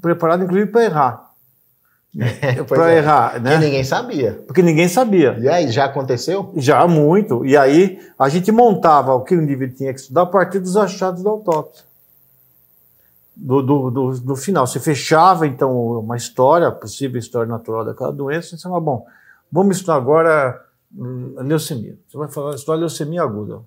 preparado, 0.00 0.44
inclusive, 0.44 0.70
para 0.70 0.84
errar. 0.84 1.32
Para 2.68 2.92
é. 2.92 2.98
errar, 2.98 3.40
né? 3.40 3.56
ninguém 3.56 3.82
sabia. 3.82 4.42
Porque 4.46 4.60
ninguém 4.62 4.86
sabia. 4.86 5.34
E 5.38 5.48
aí, 5.48 5.70
já 5.70 5.86
aconteceu? 5.86 6.52
Já 6.56 6.86
muito. 6.86 7.44
E 7.46 7.56
aí 7.56 7.98
a 8.18 8.28
gente 8.28 8.52
montava 8.52 9.14
o 9.14 9.22
que 9.22 9.34
o 9.34 9.42
indivíduo 9.42 9.76
tinha 9.76 9.94
que 9.94 10.00
estudar 10.00 10.22
a 10.22 10.26
partir 10.26 10.58
dos 10.58 10.76
achados 10.76 11.22
da 11.22 11.30
autópsia. 11.30 11.86
Do, 13.34 13.62
do, 13.62 13.90
do, 13.90 14.20
do 14.20 14.36
final. 14.36 14.66
Você 14.66 14.78
fechava, 14.78 15.46
então, 15.46 15.74
uma 16.00 16.16
história, 16.16 16.68
a 16.68 16.72
possível 16.72 17.18
história 17.18 17.50
natural 17.50 17.82
daquela 17.82 18.12
doença, 18.12 18.54
e 18.54 18.58
você 18.58 18.62
falava, 18.64 18.84
bom, 18.84 19.06
vamos 19.50 19.78
estudar 19.78 19.96
agora 19.96 20.62
hum, 20.94 21.34
a 21.38 21.42
leucemia. 21.42 21.96
Você 22.06 22.18
vai 22.18 22.28
falar 22.28 22.54
estudar 22.54 22.76
leucemia 22.76 23.22
aguda. 23.22 23.60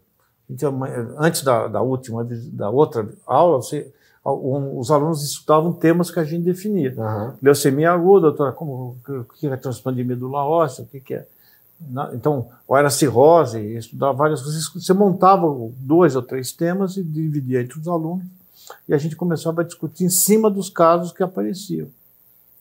Então, 0.50 0.80
antes 1.18 1.44
da, 1.44 1.68
da 1.68 1.82
última, 1.82 2.24
da 2.54 2.70
outra 2.70 3.08
aula, 3.26 3.58
você, 3.58 3.92
um, 4.26 4.78
os 4.80 4.92
alunos 4.92 5.24
estudavam 5.24 5.74
temas 5.74 6.12
que 6.12 6.20
a 6.20 6.24
gente 6.24 6.44
definia 6.44 6.94
Aham. 6.98 7.34
leucemia 7.42 7.92
aguda, 7.92 8.28
doutora, 8.28 8.52
como, 8.52 8.96
o 9.08 9.24
que 9.40 9.48
é 9.48 9.58
transplante 9.58 9.98
de 9.98 10.04
medula 10.04 10.44
óssea, 10.44 10.84
o 10.84 10.88
que, 10.88 11.00
que 11.00 11.14
é? 11.16 11.26
Na- 11.90 12.12
Então, 12.14 12.48
ou 12.68 12.78
era 12.78 12.90
cirrose, 12.90 13.60
estudava 13.76 14.14
várias 14.14 14.42
coisas. 14.42 14.68
Você 14.74 14.94
montava 14.94 15.48
dois 15.80 16.16
ou 16.16 16.22
três 16.22 16.52
temas 16.52 16.96
e 16.96 17.04
dividia 17.04 17.62
entre 17.62 17.80
os 17.80 17.88
alunos, 17.88 18.26
e 18.88 18.94
a 18.94 18.98
gente 18.98 19.16
começava 19.16 19.62
a 19.62 19.64
discutir 19.66 20.06
em 20.06 20.10
cima 20.10 20.50
dos 20.50 20.70
casos 20.70 21.12
que 21.12 21.24
apareciam. 21.24 21.88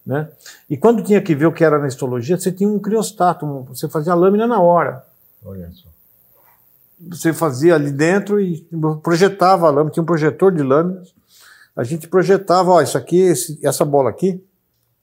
Né? 0.04 0.28
E 0.68 0.76
quando 0.76 1.02
tinha 1.02 1.20
que 1.22 1.34
ver 1.34 1.46
o 1.46 1.52
que 1.52 1.64
era 1.64 1.78
na 1.78 1.86
histologia, 1.88 2.36
você 2.38 2.50
tinha 2.52 2.68
um 2.68 2.78
criostato, 2.78 3.46
um- 3.46 3.62
você 3.62 3.88
fazia 3.88 4.12
a 4.12 4.16
lâmina 4.16 4.46
na 4.46 4.60
hora. 4.60 5.04
Olha 5.44 5.70
só. 5.74 5.88
Você 7.10 7.32
fazia 7.32 7.74
ali 7.74 7.90
dentro 7.90 8.40
e 8.40 8.66
projetava 9.02 9.66
a 9.66 9.70
lâmina, 9.70 9.90
tinha 9.90 10.02
um 10.02 10.06
projetor 10.06 10.52
de 10.52 10.62
lâminas. 10.62 11.14
A 11.76 11.82
gente 11.82 12.06
projetava, 12.08 12.70
ó, 12.70 12.80
isso 12.80 12.96
aqui, 12.96 13.18
esse- 13.18 13.58
essa 13.66 13.84
bola 13.84 14.08
aqui, 14.10 14.42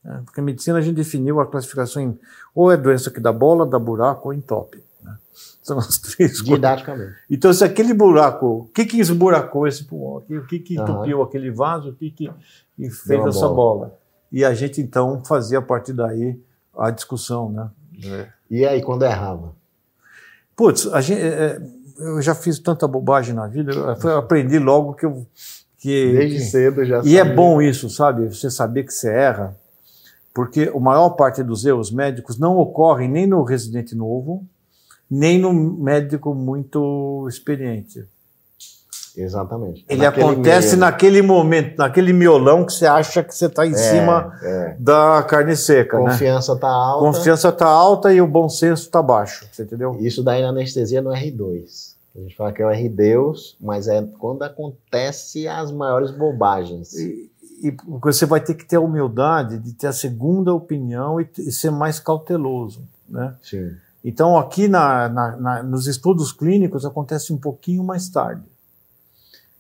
né? 0.04 0.22
porque 0.26 0.40
a 0.40 0.44
medicina 0.44 0.78
a 0.78 0.82
gente 0.82 0.96
definiu 0.96 1.40
a 1.42 1.46
classificação 1.46 2.02
em 2.02 2.18
ou 2.56 2.72
é 2.72 2.78
doença 2.78 3.12
que 3.12 3.20
dá 3.20 3.32
bola, 3.32 3.66
dá 3.66 3.78
buraco 3.78 4.30
ou 4.30 4.34
entope. 4.34 4.82
Né? 5.04 5.16
São 5.62 5.78
as 5.78 5.98
três 5.98 6.40
coisas. 6.40 6.46
Didaticamente. 6.56 7.14
Então, 7.30 7.54
se 7.54 7.64
aquele 7.64 7.94
buraco, 7.94 8.46
o 8.48 8.66
que 8.74 8.86
que 8.86 9.00
esburacou 9.00 9.68
esse 9.68 9.84
pulmão 9.84 10.18
aqui, 10.20 10.38
o 10.38 10.48
que 10.48 10.60
que 10.60 10.76
entupiu 10.76 11.22
aquele 11.22 11.52
vaso, 11.52 11.90
o 11.90 11.94
que 11.94 12.10
que 12.10 12.32
fez 12.90 13.26
essa 13.26 13.48
bola. 13.48 13.56
bola. 13.56 13.98
E 14.32 14.46
a 14.46 14.54
gente, 14.54 14.80
então, 14.82 15.22
fazia 15.26 15.60
a 15.60 15.62
partir 15.62 15.92
daí 15.94 16.40
a 16.78 16.90
discussão, 16.90 17.52
né? 17.52 17.70
É. 18.06 18.28
E 18.50 18.66
aí, 18.66 18.82
quando 18.82 19.04
errava? 19.04 19.54
Putz, 20.56 20.88
a 20.88 21.02
gente, 21.02 21.22
é, 21.22 21.28
é, 21.28 21.62
eu 22.02 22.22
já 22.22 22.34
fiz 22.36 22.60
tanta 22.60 22.88
bobagem 22.88 23.34
na 23.34 23.48
vida, 23.48 23.72
eu 23.72 24.18
aprendi 24.18 24.60
logo 24.60 24.94
que 24.94 25.06
eu. 25.06 25.26
Que, 25.80 26.12
Desde 26.14 26.40
cedo 26.42 26.86
já 26.86 27.02
e 27.04 27.16
é 27.18 27.20
sabia. 27.22 27.36
bom 27.36 27.60
isso, 27.60 27.90
sabe? 27.90 28.28
Você 28.28 28.52
saber 28.52 28.84
que 28.84 28.94
você 28.94 29.10
erra, 29.10 29.56
porque 30.32 30.72
a 30.72 30.80
maior 30.80 31.10
parte 31.12 31.42
dos 31.44 31.66
erros 31.66 31.92
médicos 31.92 32.38
não 32.38 32.56
ocorrem 32.58 33.10
nem 33.10 33.26
no 33.26 33.42
residente 33.44 33.96
novo, 33.96 34.46
nem 35.10 35.40
no 35.40 35.52
médico 35.52 36.36
muito 36.36 37.26
experiente. 37.28 38.06
Exatamente. 39.18 39.84
Ele 39.90 40.04
Naquele 40.04 40.24
acontece 40.26 40.68
meio- 40.68 40.80
naquele 40.80 41.22
momento, 41.22 41.78
naquele 41.78 42.14
miolão 42.14 42.66
que 42.66 42.72
você 42.74 42.86
acha 42.86 43.22
que 43.24 43.36
você 43.36 43.48
está 43.48 43.66
em 43.66 43.72
É, 43.74 43.76
cima 43.76 44.32
é. 44.42 44.76
da 44.80 45.22
carne 45.28 45.56
seca. 45.56 45.98
né? 46.00 46.12
Confiança 46.12 46.56
tá 46.56 46.68
A 46.68 46.72
alta. 46.72 47.06
confiança 47.18 47.50
está 47.50 47.66
alta 47.66 48.14
e 48.14 48.22
o 48.22 48.28
bom 48.28 48.48
senso 48.48 48.84
está 48.84 49.02
baixo. 49.02 49.46
Você 49.52 49.64
entendeu? 49.64 49.98
Isso 50.00 50.24
daí 50.24 50.42
na 50.42 50.50
anestesia 50.50 51.02
no 51.02 51.10
R2. 51.10 51.91
A 52.16 52.20
gente 52.20 52.36
fala 52.36 52.52
que 52.52 52.62
é 52.62 52.66
o 52.66 52.70
R-Deus, 52.70 53.56
mas 53.60 53.88
é 53.88 54.02
quando 54.20 54.44
acontece 54.44 55.48
as 55.48 55.72
maiores 55.72 56.12
bobagens. 56.12 56.94
E, 56.94 57.32
e 57.64 57.76
você 58.02 58.26
vai 58.26 58.42
ter 58.42 58.54
que 58.56 58.66
ter 58.66 58.76
a 58.76 58.82
humildade 58.82 59.58
de 59.60 59.72
ter 59.74 59.88
a 59.88 59.94
segunda 59.94 60.54
opinião 60.54 61.22
e, 61.22 61.30
e 61.38 61.52
ser 61.52 61.72
mais 61.72 62.00
cauteloso. 62.00 62.84
Né? 63.08 63.34
Sim. 63.42 63.72
Então, 64.04 64.38
aqui 64.38 64.68
na, 64.68 65.08
na- 65.08 65.38
na- 65.38 65.64
nos 65.64 65.88
estudos 65.88 66.32
clínicos 66.34 66.86
acontece 66.86 67.32
um 67.32 67.38
pouquinho 67.38 67.84
mais 67.84 68.10
tarde. 68.10 68.44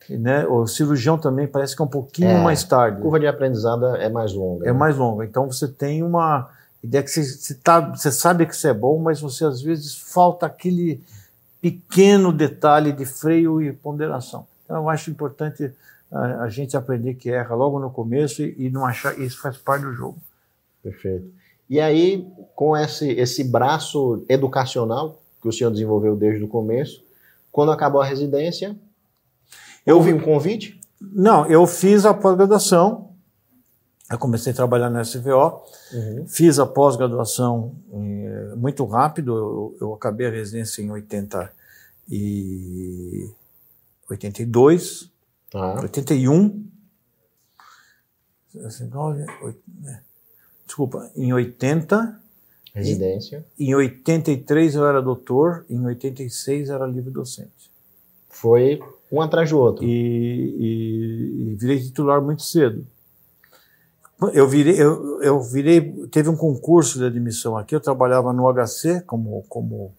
Né, 0.10 0.45
o 0.45 0.68
cirurgião 0.68 1.18
também 1.18 1.48
parece 1.48 1.73
que 1.73 1.82
é 1.82 1.86
um 1.86 1.88
pouquinho 1.88 2.28
É, 2.28 2.44
mais 2.44 2.65
tarde. 2.65 2.98
A 2.98 3.02
curva 3.02 3.18
de 3.18 3.28
aprendizado 3.28 3.86
é 3.95 4.10
mais 4.10 4.34
longa. 4.34 4.65
É 4.68 4.73
né? 4.73 4.78
mais 4.78 4.98
longa. 4.98 5.23
Então, 5.23 5.49
você 5.49 5.69
tem 5.69 6.03
uma 6.03 6.49
ideia 6.84 7.02
que 7.02 7.10
você, 7.10 7.23
você, 7.23 7.53
tá, 7.53 7.80
você 7.80 8.11
sabe 8.11 8.45
que 8.45 8.53
isso 8.53 8.68
é 8.68 8.73
bom, 8.73 8.99
mas 8.99 9.22
você 9.22 9.45
às 9.45 9.61
vezes 9.61 9.95
falta 9.95 10.45
aquele 10.45 11.02
pequeno 11.62 12.34
detalhe 12.34 12.92
de 12.92 13.06
freio 13.06 13.62
e 13.62 13.72
ponderação. 13.72 14.48
Então, 14.66 14.78
eu 14.78 14.90
acho 14.90 15.12
importante 15.12 15.72
a, 16.12 16.44
a 16.44 16.50
gente 16.50 16.76
aprender 16.76 17.14
que 17.14 17.30
erra 17.30 17.54
logo 17.56 17.80
no 17.80 17.90
começo 17.92 18.42
e, 18.42 18.56
e 18.58 18.70
não 18.70 18.86
achar 18.86 19.18
isso 19.20 19.40
faz 19.42 19.58
parte 19.58 19.84
do 19.84 19.94
jogo. 19.94 20.18
Perfeito. 20.84 21.30
E 21.70 21.80
aí, 21.80 22.28
com 22.56 22.76
esse, 22.76 23.10
esse 23.12 23.44
braço 23.44 24.26
educacional 24.28 25.22
que 25.42 25.48
o 25.48 25.52
senhor 25.52 25.70
desenvolveu 25.72 26.16
desde 26.16 26.44
o 26.44 26.48
começo, 26.48 27.04
quando 27.52 27.72
acabou 27.72 28.02
a 28.02 28.06
residência, 28.06 28.76
Eu- 29.86 29.98
houve 29.98 30.12
um 30.14 30.20
convite? 30.20 30.80
Não, 31.00 31.46
eu 31.48 31.66
fiz 31.66 32.06
a 32.06 32.14
pós-graduação, 32.14 33.11
eu 34.12 34.18
comecei 34.20 34.52
a 34.52 34.56
trabalhar 34.56 34.90
na 34.90 35.02
SVO, 35.04 35.64
fiz 36.28 36.60
a 36.60 36.66
pós-graduação 36.66 37.74
eh, 37.94 38.54
muito 38.56 38.84
rápido, 38.86 39.36
eu, 39.38 39.78
eu 39.82 39.94
acabei 39.94 40.28
a 40.28 40.32
residência 40.32 40.82
em 40.82 40.92
80 40.92 41.52
e 42.10 43.30
82, 44.10 45.10
Tá. 45.50 45.82
81, 45.82 46.66
69, 48.54 49.26
oit- 49.44 49.62
né? 49.82 50.02
desculpa, 50.66 51.12
em 51.16 51.34
80. 51.34 52.20
Residência. 52.74 53.46
Em 53.60 53.76
83 53.76 54.76
eu 54.76 54.86
era 54.88 55.02
doutor, 55.02 55.66
em 55.70 55.86
86 55.86 56.70
eu 56.70 56.76
era 56.76 56.86
livre 56.86 57.12
docente. 57.12 57.70
Foi 58.30 58.80
um 59.12 59.22
atrás 59.22 59.50
do 59.50 59.60
outro. 59.60 59.84
E, 59.84 59.90
e, 59.90 61.52
e 61.52 61.56
virei 61.56 61.82
titular 61.82 62.22
muito 62.22 62.44
cedo. 62.44 62.88
Eu 64.34 64.48
virei, 64.48 64.80
eu, 64.80 65.22
eu 65.23 65.41
virei, 65.41 65.81
teve 66.11 66.30
um 66.30 66.35
concurso 66.35 66.99
de 66.99 67.06
admissão 67.06 67.57
aqui, 67.57 67.73
eu 67.73 67.80
trabalhava 67.80 68.31
no 68.31 68.52
HC 68.53 69.02
como, 69.02 69.43
como, 69.49 69.91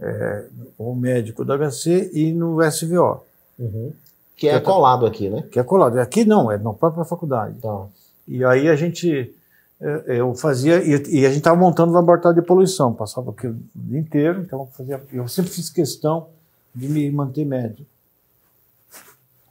é, 0.00 0.46
como 0.78 0.96
médico 0.96 1.44
do 1.44 1.52
HC 1.52 2.10
e 2.14 2.32
no 2.32 2.62
SVO. 2.62 3.22
Uhum. 3.58 3.92
Que 4.34 4.48
é 4.48 4.60
colado 4.60 5.04
aqui, 5.04 5.28
né? 5.28 5.44
Que 5.50 5.58
é 5.58 5.62
colado. 5.62 5.98
Aqui 5.98 6.24
não, 6.24 6.50
é 6.50 6.56
na 6.56 6.72
própria 6.72 7.04
faculdade. 7.04 7.58
Tá. 7.60 7.86
E 8.26 8.44
aí 8.44 8.68
a 8.68 8.76
gente, 8.76 9.34
é, 9.80 10.20
eu 10.20 10.34
fazia, 10.34 10.82
e, 10.82 11.20
e 11.20 11.26
a 11.26 11.28
gente 11.28 11.38
estava 11.38 11.56
montando 11.56 11.92
um 11.92 11.94
laboratório 11.94 12.40
de 12.40 12.46
poluição, 12.46 12.94
passava 12.94 13.30
aqui 13.30 13.46
o 13.46 13.56
dia 13.74 13.98
inteiro, 13.98 14.40
então 14.40 14.60
eu, 14.60 14.66
fazia, 14.66 15.02
eu 15.12 15.28
sempre 15.28 15.50
fiz 15.50 15.68
questão 15.68 16.28
de 16.74 16.88
me 16.88 17.10
manter 17.10 17.44
médico. 17.44 17.84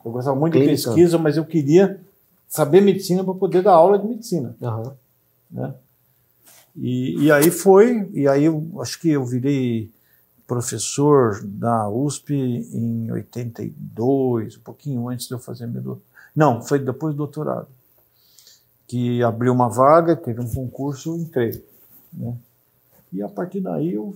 Eu 0.04 0.12
gostava 0.12 0.36
muito 0.36 0.54
Clínica. 0.54 0.76
de 0.76 0.84
pesquisa, 0.84 1.18
mas 1.18 1.38
eu 1.38 1.46
queria 1.46 2.00
saber 2.56 2.80
medicina 2.80 3.22
para 3.22 3.34
poder 3.34 3.62
dar 3.62 3.74
aula 3.74 4.00
de 4.00 4.08
medicina. 4.08 4.56
Uhum. 4.62 4.94
Né? 5.52 5.76
E, 6.74 7.26
e 7.26 7.32
aí 7.32 7.52
foi, 7.52 8.10
e 8.14 8.30
aí 8.30 8.46
eu 8.46 8.72
acho 8.82 8.98
que 9.02 9.10
eu 9.10 9.26
virei 9.26 9.92
professor 10.48 11.44
da 11.44 11.90
USP 11.90 12.34
em 12.34 13.12
82, 13.12 14.56
um 14.56 14.62
pouquinho 14.62 15.10
antes 15.10 15.28
de 15.28 15.34
eu 15.34 15.40
fazer 15.40 15.68
meu 15.68 15.82
doutorado. 15.82 16.06
Não, 16.34 16.62
foi 16.62 16.80
depois 16.80 17.14
do 17.14 17.18
doutorado. 17.18 17.68
Que 18.88 19.22
abriu 19.22 19.52
uma 19.52 19.68
vaga, 19.68 20.16
teve 20.16 20.40
um 20.40 20.48
concurso, 20.48 21.18
entrei. 21.18 21.62
Né? 22.14 22.38
E 23.12 23.22
a 23.22 23.28
partir 23.28 23.60
daí 23.60 23.96
eu, 23.96 24.16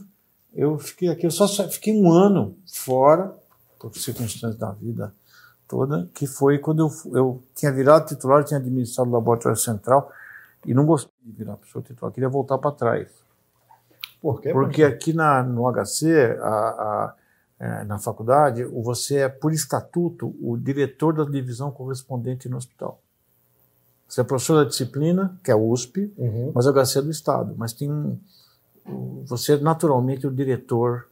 eu 0.53 0.79
fiquei 0.79 1.09
aqui, 1.09 1.25
eu 1.25 1.31
só 1.31 1.45
fiquei 1.67 1.93
um 1.93 2.09
ano 2.09 2.55
fora, 2.71 3.35
por 3.77 3.93
circunstâncias 3.97 4.55
da 4.57 4.71
vida 4.71 5.13
toda, 5.69 6.09
que 6.13 6.25
foi 6.27 6.57
quando 6.57 6.79
eu, 6.81 7.15
eu 7.15 7.43
tinha 7.55 7.71
virado 7.71 8.07
titular, 8.07 8.43
tinha 8.43 8.59
administrado 8.59 9.09
o 9.09 9.13
laboratório 9.13 9.57
central 9.57 10.11
e 10.65 10.73
não 10.73 10.85
gostei 10.85 11.11
de 11.23 11.31
virar 11.31 11.55
professor 11.55 11.81
titular, 11.83 12.11
queria 12.11 12.27
voltar 12.27 12.57
para 12.57 12.71
trás. 12.71 13.07
Por 14.21 14.41
quê? 14.41 14.51
Porque 14.51 14.83
aqui 14.83 15.13
na, 15.13 15.41
no 15.43 15.71
HC, 15.71 16.37
a, 16.41 16.49
a, 16.49 17.13
é, 17.59 17.83
na 17.85 17.97
faculdade, 17.99 18.63
você 18.65 19.19
é, 19.19 19.29
por 19.29 19.53
estatuto, 19.53 20.35
o 20.41 20.57
diretor 20.57 21.13
da 21.13 21.23
divisão 21.23 21.71
correspondente 21.71 22.49
no 22.49 22.57
hospital. 22.57 22.99
Você 24.07 24.21
é 24.21 24.23
professor 24.23 24.63
da 24.63 24.69
disciplina, 24.69 25.39
que 25.43 25.51
é 25.51 25.55
o 25.55 25.69
USP, 25.69 26.11
Uhum. 26.17 26.51
mas 26.53 26.65
o 26.65 26.73
HC 26.73 26.97
é 26.97 27.01
do 27.03 27.11
Estado. 27.11 27.53
Mas 27.55 27.73
tem 27.73 27.89
um, 27.91 28.17
você 29.25 29.53
é 29.53 29.57
naturalmente 29.57 30.25
o 30.25 30.31
diretor 30.31 31.07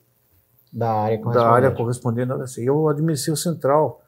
Da 0.73 0.91
área 0.91 1.17
da 1.19 1.47
área 1.49 1.71
correspondente. 1.71 1.77
correspondente 1.77 2.31
ao 2.31 2.39
HC. 2.39 2.63
Eu 2.67 2.89
administrei 2.89 3.33
o 3.33 3.37
Central, 3.37 4.01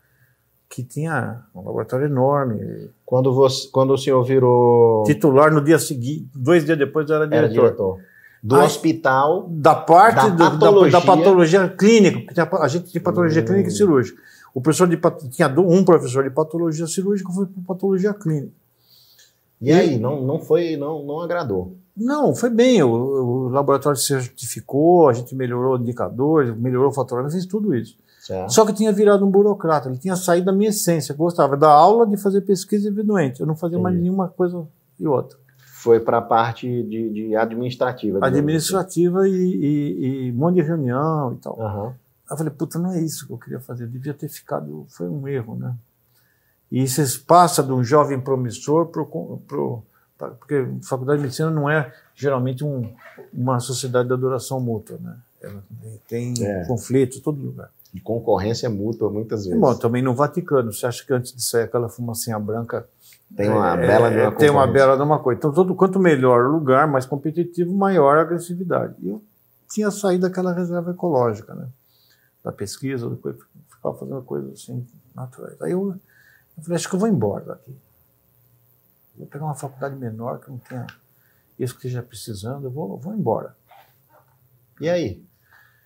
que 0.69 0.83
tinha 0.83 1.41
um 1.55 1.63
laboratório 1.65 2.05
enorme. 2.05 2.89
Quando, 3.05 3.33
você, 3.33 3.67
quando 3.69 3.91
o 3.93 3.97
senhor 3.97 4.23
virou. 4.23 5.03
Titular 5.03 5.51
no 5.51 5.61
dia 5.63 5.79
seguinte, 5.79 6.27
dois 6.33 6.63
dias 6.63 6.77
depois 6.77 7.09
eu 7.09 7.15
era 7.15 7.25
diretor. 7.27 7.45
Era 7.45 7.53
diretor. 7.53 7.97
Do 8.41 8.55
Aí- 8.55 8.65
hospital. 8.65 9.47
da 9.49 9.75
parte 9.75 10.15
Da 10.15 10.29
do- 10.29 10.37
da, 10.37 10.51
patologia. 10.51 10.91
da 10.91 11.01
patologia 11.05 11.67
clínica, 11.69 12.47
a 12.61 12.67
gente 12.67 12.89
tinha 12.91 13.01
patologia 13.03 13.41
Hum. 13.41 13.45
clínica 13.45 13.69
e 13.69 13.71
cirúrgica. 13.71 14.21
O 14.53 14.61
professor 14.61 14.87
de 14.87 14.97
tinha 15.29 15.47
um 15.59 15.83
professor 15.83 16.23
de 16.23 16.29
patologia 16.29 16.87
cirúrgica 16.87 17.31
foi 17.33 17.45
para 17.47 17.61
patologia 17.67 18.13
clínica. 18.13 18.53
E 19.61 19.71
aí, 19.73 19.99
não, 19.99 20.21
não 20.25 20.39
foi, 20.39 20.77
não, 20.77 21.03
não 21.03 21.19
agradou. 21.19 21.75
Não, 21.97 22.33
foi 22.33 22.49
bem. 22.49 22.81
O, 22.81 22.89
o 22.89 23.49
laboratório 23.49 23.97
se 23.99 24.07
certificou, 24.07 25.09
a 25.09 25.13
gente 25.13 25.35
melhorou 25.35 25.77
indicadores, 25.77 26.55
melhorou 26.57 26.89
o 26.89 26.93
faturamento, 26.93 27.33
fez 27.33 27.45
tudo 27.45 27.75
isso. 27.75 27.97
Certo? 28.19 28.51
Só 28.53 28.65
que 28.65 28.73
tinha 28.73 28.91
virado 28.91 29.25
um 29.25 29.31
burocrata, 29.31 29.87
ele 29.89 29.97
tinha 29.97 30.15
saído 30.15 30.47
da 30.47 30.51
minha 30.51 30.69
essência. 30.69 31.15
Gostava 31.15 31.55
da 31.57 31.69
aula, 31.69 32.05
de 32.05 32.17
fazer 32.17 32.41
pesquisa 32.41 32.89
e 32.89 32.91
ver 32.91 33.03
doente. 33.03 33.39
Eu 33.39 33.47
não 33.47 33.55
fazia 33.55 33.79
mais 33.79 33.95
Entendi. 33.95 34.09
nenhuma 34.09 34.27
coisa 34.27 34.67
e 34.99 35.07
outra. 35.07 35.37
Foi 35.81 35.99
para 36.01 36.17
a 36.17 36.21
parte 36.21 36.67
de, 36.83 37.09
de 37.09 37.35
administrativa. 37.35 38.19
Administrativa 38.21 39.27
e, 39.27 39.31
e, 39.31 40.25
e 40.27 40.31
um 40.31 40.35
monte 40.35 40.55
de 40.55 40.61
reunião 40.61 41.33
e 41.33 41.37
tal. 41.37 41.59
Aham. 41.61 41.87
Aí 41.87 41.93
eu 42.33 42.37
falei, 42.37 42.51
puta, 42.53 42.77
não 42.77 42.91
é 42.91 42.99
isso 43.01 43.25
que 43.25 43.33
eu 43.33 43.37
queria 43.37 43.59
fazer, 43.59 43.85
eu 43.85 43.87
devia 43.87 44.13
ter 44.13 44.27
ficado, 44.27 44.85
foi 44.89 45.07
um 45.07 45.27
erro, 45.27 45.55
né? 45.55 45.73
E 46.71 46.87
você 46.87 47.03
passa 47.25 47.63
de 47.63 47.71
um 47.71 47.83
jovem 47.83 48.19
promissor 48.19 48.85
para 48.87 49.03
pro, 49.03 49.81
pra- 50.17 50.29
porque 50.31 50.67
faculdade 50.83 51.17
de 51.17 51.23
medicina 51.23 51.49
não 51.49 51.67
é 51.67 51.91
geralmente 52.13 52.63
um, 52.63 52.93
uma 53.33 53.59
sociedade 53.59 54.07
de 54.09 54.13
adoração 54.13 54.59
mútua, 54.59 54.99
né? 55.01 55.15
Ela 55.41 55.63
tem 56.07 56.33
É. 56.45 56.65
conflitos 56.67 57.17
em 57.17 57.21
todo 57.21 57.41
lugar. 57.41 57.71
De 57.93 58.01
concorrência 58.01 58.69
mútua, 58.69 59.09
muitas 59.09 59.45
vezes. 59.45 59.59
Bom, 59.59 59.75
também 59.75 60.03
no 60.03 60.13
Vaticano, 60.13 60.71
você 60.71 60.85
acha 60.85 61.03
que 61.03 61.11
antes 61.11 61.35
de 61.35 61.43
sair 61.43 61.63
aquela 61.63 61.89
fumacinha 61.89 62.37
branca 62.37 62.87
tem 63.35 63.49
uma 63.49 63.73
é, 63.73 63.87
bela 63.87 64.09
de 64.09 64.17
uma 64.17 64.31
tem 64.31 64.49
uma 64.49 64.67
bela 64.67 64.95
de 64.95 65.03
uma 65.03 65.19
coisa. 65.19 65.39
Então, 65.39 65.51
todo, 65.51 65.75
quanto 65.75 65.99
melhor 65.99 66.45
o 66.45 66.51
lugar, 66.51 66.87
mais 66.87 67.05
competitivo, 67.05 67.73
maior 67.73 68.17
a 68.17 68.21
agressividade. 68.21 68.95
E 68.99 69.09
eu 69.09 69.23
tinha 69.69 69.89
saído 69.91 70.27
daquela 70.27 70.53
reserva 70.53 70.91
ecológica, 70.91 71.53
né? 71.53 71.67
Da 72.43 72.51
pesquisa, 72.51 73.09
depois 73.09 73.35
ficava 73.69 73.95
fazendo 73.97 74.21
coisas 74.23 74.53
assim, 74.53 74.85
naturais. 75.15 75.61
Aí 75.61 75.71
eu, 75.71 75.95
eu 76.57 76.63
falei, 76.63 76.75
acho 76.75 76.89
que 76.89 76.95
eu 76.95 76.99
vou 76.99 77.09
embora 77.09 77.45
daqui. 77.45 77.75
Vou 79.15 79.27
pegar 79.27 79.45
uma 79.45 79.55
faculdade 79.55 79.95
menor 79.95 80.39
que 80.39 80.49
não 80.49 80.57
tenha 80.57 80.87
isso 81.57 81.73
que 81.73 81.87
esteja 81.87 82.01
precisando, 82.01 82.65
eu 82.65 82.71
vou, 82.71 82.93
eu 82.93 82.97
vou 82.97 83.13
embora. 83.13 83.55
E 84.79 84.89
aí? 84.89 85.21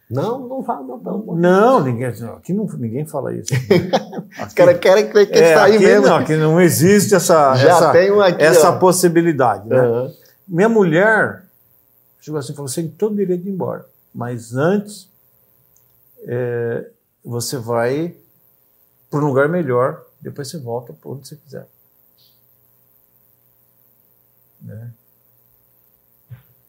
Não, 0.09 0.47
não 0.47 0.63
fala, 0.63 0.84
não. 0.84 0.97
não. 0.99 1.35
Não, 1.35 1.84
ninguém, 1.84 2.05
aqui 2.05 2.53
não, 2.53 2.65
ninguém 2.65 3.05
fala 3.05 3.34
isso. 3.34 3.51
Os 4.45 4.53
caras 4.53 4.80
querem 4.80 5.09
crer 5.09 5.27
que 5.31 5.38
É, 5.39 5.49
está 5.49 5.63
aí 5.63 5.75
aqui 5.75 5.85
mesmo. 5.85 6.05
Não, 6.07 6.15
aqui 6.17 6.35
não 6.35 6.61
existe 6.61 7.15
essa, 7.15 7.55
Já 7.57 7.69
essa, 7.69 7.91
tem 7.91 8.11
um 8.11 8.21
aqui. 8.21 8.43
essa 8.43 8.69
ó. 8.69 8.77
possibilidade. 8.77 9.67
Né? 9.67 9.77
Aham. 9.77 10.13
Minha 10.47 10.69
mulher 10.69 11.43
chegou 12.19 12.39
assim 12.39 12.51
e 12.51 12.55
falou: 12.55 12.67
você 12.67 12.81
tem 12.81 12.91
todo 12.91 13.13
o 13.13 13.15
direito 13.15 13.43
de 13.43 13.49
ir 13.49 13.53
embora, 13.53 13.85
mas 14.13 14.55
antes 14.55 15.09
é, 16.27 16.89
você 17.23 17.57
vai 17.57 18.15
para 19.09 19.19
um 19.21 19.27
lugar 19.27 19.47
melhor, 19.47 20.03
depois 20.19 20.49
você 20.49 20.57
volta 20.59 20.93
para 20.93 21.11
onde 21.11 21.27
você 21.27 21.35
quiser. 21.38 21.65
Né? 24.61 24.91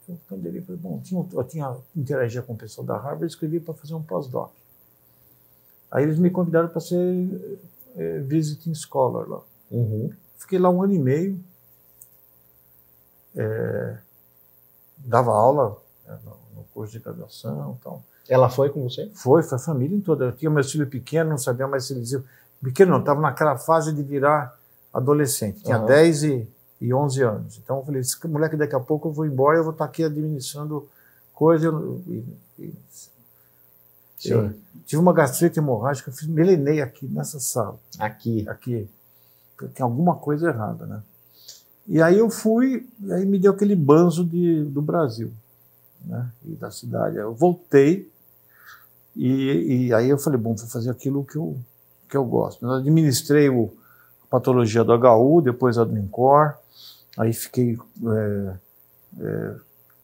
Eu 0.08 0.18
ponderei, 0.28 0.60
falei, 0.60 0.80
bom, 0.80 1.00
tinha, 1.00 1.26
eu 1.32 1.44
tinha 1.44 1.76
interagia 1.96 2.42
com 2.42 2.52
o 2.52 2.56
pessoal 2.56 2.86
da 2.86 2.96
Harvard, 2.96 3.26
escrevi 3.26 3.58
para 3.58 3.74
fazer 3.74 3.94
um 3.94 4.02
pós-doc. 4.02 4.52
Aí 5.90 6.02
eles 6.02 6.18
me 6.18 6.30
convidaram 6.30 6.68
para 6.68 6.80
ser 6.80 7.58
é, 7.96 8.18
visiting 8.18 8.74
scholar 8.74 9.28
lá. 9.28 9.40
Uhum. 9.70 10.10
Fiquei 10.36 10.58
lá 10.58 10.68
um 10.68 10.82
ano 10.82 10.92
e 10.92 10.98
meio. 10.98 11.40
É, 13.34 13.98
dava 14.98 15.32
aula 15.32 15.76
né, 16.06 16.18
no, 16.24 16.60
no 16.60 16.64
curso 16.74 16.92
de 16.92 16.98
graduação 16.98 17.78
e 17.80 17.84
tal. 17.84 18.02
Ela 18.28 18.48
foi 18.48 18.70
com 18.70 18.82
você? 18.82 19.10
Foi, 19.14 19.42
foi 19.42 19.56
a 19.56 19.60
família 19.60 20.00
toda. 20.04 20.26
Eu 20.26 20.32
tinha 20.32 20.50
meus 20.50 20.70
filhos 20.70 20.88
pequenos, 20.88 21.30
não 21.30 21.38
sabia 21.38 21.66
mais 21.66 21.84
se 21.84 21.92
eles 21.92 22.12
iam. 22.12 22.24
Pequeno 22.62 22.92
não, 22.92 23.00
estava 23.00 23.20
naquela 23.20 23.58
fase 23.58 23.92
de 23.92 24.02
virar 24.02 24.58
adolescente. 24.92 25.62
Tinha 25.62 25.76
Aham. 25.76 25.86
10 25.86 26.22
e, 26.24 26.48
e 26.80 26.92
11 26.92 27.22
anos. 27.22 27.60
Então 27.62 27.78
eu 27.78 27.84
falei: 27.84 28.00
esse 28.00 28.26
moleque 28.26 28.56
daqui 28.56 28.74
a 28.74 28.80
pouco 28.80 29.08
eu 29.08 29.12
vou 29.12 29.26
embora, 29.26 29.58
eu 29.58 29.64
vou 29.64 29.72
estar 29.72 29.84
aqui 29.84 30.04
administrando 30.04 30.88
coisa. 31.32 31.68
E, 32.06 32.24
e, 32.58 32.74
eu 34.26 34.54
tive 34.86 35.02
uma 35.02 35.12
gastrite 35.12 35.58
hemorrágica, 35.58 36.10
eu 36.10 36.14
fiz, 36.14 36.26
melenei 36.26 36.80
aqui 36.80 37.06
nessa 37.06 37.38
sala 37.38 37.78
Aqui. 37.98 38.48
aqui, 38.48 38.88
tem 39.74 39.84
alguma 39.84 40.16
coisa 40.16 40.48
errada, 40.48 40.86
né? 40.86 41.02
E 41.86 42.00
aí 42.00 42.18
eu 42.18 42.30
fui, 42.30 42.88
e 43.02 43.12
aí 43.12 43.26
me 43.26 43.38
deu 43.38 43.52
aquele 43.52 43.76
banzo 43.76 44.24
de, 44.24 44.64
do 44.64 44.80
Brasil, 44.80 45.30
né? 46.02 46.30
E 46.46 46.52
da 46.52 46.70
cidade. 46.70 47.16
Eu 47.16 47.34
voltei 47.34 48.10
e, 49.14 49.86
e 49.86 49.94
aí 49.94 50.08
eu 50.08 50.18
falei, 50.18 50.38
bom, 50.38 50.54
vou 50.54 50.66
fazer 50.66 50.90
aquilo 50.90 51.24
que 51.24 51.36
eu, 51.36 51.56
que 52.08 52.16
eu 52.16 52.24
gosto. 52.24 52.64
Eu 52.64 52.72
administrei 52.72 53.48
o, 53.48 53.70
a 54.24 54.26
patologia 54.26 54.82
do 54.82 54.92
HU, 54.92 55.42
depois 55.42 55.78
a 55.78 55.84
do 55.84 55.96
INCOR, 55.96 56.56
aí 57.16 57.32
fiquei 57.32 57.76
é, 57.76 58.56
é, 59.20 59.56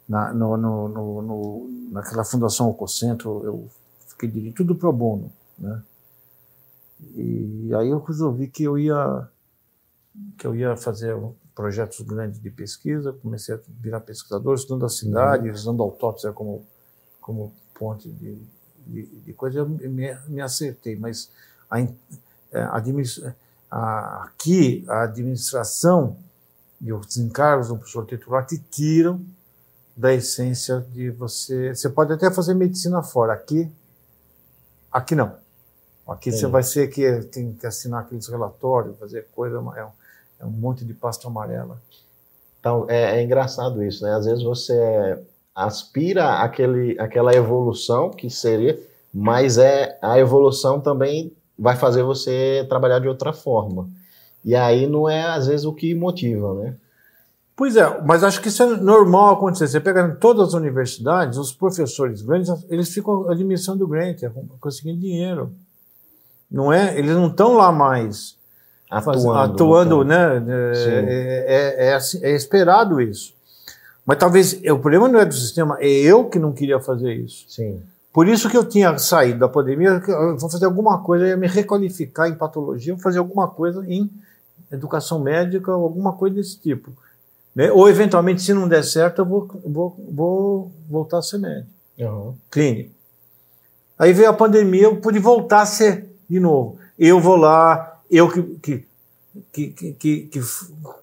na, 0.07 0.33
no, 0.33 0.57
no, 0.57 1.21
no, 1.21 1.69
naquela 1.91 2.23
fundação 2.23 2.69
Ococentro, 2.69 3.43
eu 3.45 3.69
fiquei 4.07 4.29
dirigindo 4.29 4.55
tudo 4.55 4.75
pro 4.75 4.93
bono, 4.93 5.31
né? 5.57 5.83
E 7.15 7.71
aí 7.75 7.89
eu 7.89 7.99
resolvi 7.99 8.47
que 8.47 8.63
eu 8.63 8.77
ia 8.77 9.27
que 10.37 10.45
eu 10.45 10.55
ia 10.55 10.75
fazer 10.75 11.15
projetos 11.55 12.01
grandes 12.01 12.39
de 12.41 12.49
pesquisa, 12.49 13.13
comecei 13.13 13.55
a 13.55 13.59
virar 13.79 14.01
pesquisador, 14.01 14.55
estudando 14.55 14.85
a 14.85 14.89
cidade, 14.89 15.49
usando 15.49 15.81
a 15.81 15.85
autópsia 15.85 16.31
como 16.31 16.65
como 17.19 17.53
ponte 17.75 18.09
de, 18.09 18.37
de, 18.85 19.05
de 19.05 19.33
coisa, 19.33 19.59
eu 19.59 19.69
me, 19.69 20.13
me 20.27 20.41
acertei, 20.41 20.95
mas 20.95 21.31
a, 21.69 21.79
é, 21.81 21.87
a 22.51 22.75
a- 23.69 24.23
aqui 24.25 24.83
a 24.87 25.03
administração 25.03 26.17
e 26.81 26.91
os 26.91 27.17
encargos 27.17 27.67
do 27.67 27.77
professor 27.77 28.05
titular 28.05 28.45
te 28.45 28.57
tiram 28.57 29.21
da 29.95 30.13
essência 30.13 30.85
de 30.91 31.11
você. 31.11 31.75
Você 31.75 31.89
pode 31.89 32.11
até 32.11 32.31
fazer 32.31 32.53
medicina 32.53 33.03
fora. 33.03 33.33
Aqui, 33.33 33.71
aqui 34.91 35.15
não. 35.15 35.35
Aqui 36.07 36.31
Sim. 36.31 36.39
você 36.39 36.47
vai 36.47 36.63
ser 36.63 36.87
que 36.87 37.21
tem 37.31 37.53
que 37.53 37.67
assinar 37.67 38.01
aqueles 38.01 38.27
relatórios, 38.27 38.97
fazer 38.97 39.27
coisa, 39.33 39.57
é 39.57 39.59
um, 39.59 39.91
é 40.39 40.45
um 40.45 40.49
monte 40.49 40.83
de 40.83 40.93
pasta 40.93 41.27
amarela. 41.27 41.79
Então, 42.59 42.85
é, 42.89 43.19
é, 43.19 43.23
engraçado 43.23 43.83
isso, 43.83 44.03
né? 44.03 44.13
Às 44.13 44.25
vezes 44.25 44.43
você 44.43 45.19
aspira 45.53 46.39
aquele, 46.39 46.99
aquela 46.99 47.33
evolução 47.33 48.09
que 48.09 48.29
seria, 48.29 48.79
mas 49.13 49.57
é 49.57 49.97
a 50.01 50.17
evolução 50.17 50.79
também 50.79 51.35
vai 51.57 51.75
fazer 51.75 52.01
você 52.03 52.65
trabalhar 52.67 52.99
de 52.99 53.07
outra 53.07 53.33
forma. 53.33 53.89
E 54.43 54.55
aí 54.55 54.87
não 54.87 55.07
é, 55.07 55.23
às 55.23 55.47
vezes, 55.47 55.65
o 55.65 55.73
que 55.73 55.93
motiva, 55.93 56.53
né? 56.55 56.75
Pois 57.55 57.75
é, 57.75 58.01
mas 58.03 58.23
acho 58.23 58.41
que 58.41 58.47
isso 58.47 58.63
é 58.63 58.77
normal 58.77 59.35
acontecer. 59.35 59.67
Você 59.67 59.79
pega 59.79 60.01
em 60.07 60.15
todas 60.15 60.49
as 60.49 60.53
universidades, 60.55 61.37
os 61.37 61.53
professores 61.53 62.21
grandes, 62.21 62.49
eles 62.69 62.89
ficam 62.89 63.29
administrando 63.29 63.87
grant, 63.87 64.23
conseguindo 64.59 64.99
dinheiro. 64.99 65.51
Não 66.49 66.73
é? 66.73 66.97
Eles 66.97 67.15
não 67.15 67.27
estão 67.27 67.53
lá 67.53 67.71
mais 67.71 68.35
atuando, 68.89 69.31
atuando 69.37 70.03
né? 70.03 70.43
É, 70.75 71.45
é, 71.47 71.87
é, 71.87 71.93
assim, 71.93 72.19
é, 72.23 72.31
esperado 72.31 72.99
isso. 72.99 73.33
Mas 74.05 74.17
talvez 74.17 74.53
o 74.53 74.79
problema 74.79 75.07
não 75.07 75.19
é 75.19 75.25
do 75.25 75.33
sistema, 75.33 75.77
é 75.79 75.87
eu 75.87 76.25
que 76.25 76.39
não 76.39 76.51
queria 76.51 76.79
fazer 76.79 77.13
isso. 77.13 77.45
Sim. 77.47 77.79
Por 78.11 78.27
isso 78.27 78.49
que 78.49 78.57
eu 78.57 78.67
tinha 78.67 78.97
saído 78.97 79.39
da 79.39 79.47
pandemia, 79.47 80.01
eu 80.05 80.37
vou 80.37 80.49
fazer 80.49 80.65
alguma 80.65 81.01
coisa, 81.03 81.25
eu 81.25 81.29
ia 81.29 81.37
me 81.37 81.47
requalificar 81.47 82.27
em 82.27 82.35
patologia, 82.35 82.93
vou 82.93 83.03
fazer 83.03 83.19
alguma 83.19 83.47
coisa 83.47 83.85
em 83.87 84.09
educação 84.71 85.19
médica, 85.19 85.71
alguma 85.71 86.13
coisa 86.13 86.35
desse 86.35 86.59
tipo. 86.59 86.91
Né? 87.55 87.71
Ou, 87.71 87.89
eventualmente, 87.89 88.41
se 88.41 88.53
não 88.53 88.67
der 88.67 88.83
certo, 88.83 89.19
eu 89.19 89.25
vou, 89.25 89.47
vou, 89.65 89.95
vou 90.11 90.71
voltar 90.89 91.17
a 91.17 91.21
ser 91.21 91.37
médico, 91.37 91.69
uhum. 91.99 92.35
clínico. 92.49 92.91
Aí 93.99 94.13
veio 94.13 94.29
a 94.29 94.33
pandemia, 94.33 94.83
eu 94.83 94.97
pude 94.97 95.19
voltar 95.19 95.61
a 95.61 95.65
ser 95.65 96.09
de 96.29 96.39
novo. 96.39 96.77
Eu 96.97 97.19
vou 97.19 97.35
lá, 97.35 97.99
eu 98.09 98.29
que, 98.29 98.41
que 98.61 98.85
que, 99.51 99.69
que, 99.69 99.93
que, 100.23 100.39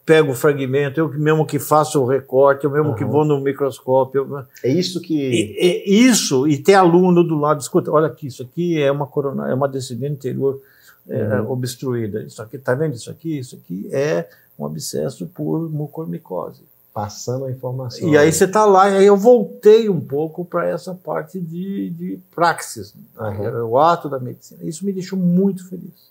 pego 0.05 0.33
o 0.33 0.35
fragmento, 0.35 1.01
eu 1.01 1.09
mesmo 1.09 1.47
que 1.47 1.59
faço 1.59 2.03
o 2.03 2.07
recorte, 2.07 2.65
eu 2.65 2.71
mesmo 2.71 2.91
uhum. 2.91 2.95
que 2.95 3.05
vou 3.05 3.25
no 3.25 3.41
microscópio. 3.41 4.45
É 4.63 4.71
isso 4.71 5.01
que. 5.01 5.57
É, 5.59 5.89
isso, 5.89 6.47
e 6.47 6.59
ter 6.59 6.75
aluno 6.75 7.25
do 7.25 7.39
lado, 7.39 7.61
escuta, 7.61 7.91
olha 7.91 8.07
aqui, 8.07 8.27
isso 8.27 8.43
aqui 8.43 8.81
é 8.81 8.93
uma 8.93 9.07
corona, 9.07 9.49
é 9.49 9.55
uma 9.55 9.69
descendente 9.69 10.15
anterior 10.15 10.61
é, 11.09 11.41
uhum. 11.41 11.51
obstruída. 11.51 12.23
Isso 12.23 12.41
aqui, 12.43 12.59
tá 12.59 12.75
vendo 12.75 12.95
isso 12.95 13.11
aqui? 13.11 13.39
Isso 13.39 13.57
aqui 13.57 13.89
é 13.93 14.29
um 14.59 14.67
abscesso 14.67 15.27
por 15.27 15.71
mucormicose. 15.71 16.63
Passando 16.93 17.45
a 17.45 17.51
informação. 17.51 18.09
E 18.09 18.19
aí 18.19 18.33
você 18.33 18.45
está 18.45 18.65
lá, 18.65 18.91
e 18.91 18.97
aí 18.97 19.07
eu 19.07 19.17
voltei 19.17 19.89
um 19.89 20.01
pouco 20.01 20.45
para 20.45 20.67
essa 20.67 20.95
parte 20.95 21.41
de, 21.41 21.91
de 21.91 22.21
praxis, 22.35 22.93
uhum. 23.17 23.69
o 23.69 23.79
ato 23.79 24.09
da 24.09 24.19
medicina. 24.19 24.65
Isso 24.65 24.85
me 24.85 24.93
deixou 24.93 25.19
muito 25.19 25.69
feliz. 25.69 26.09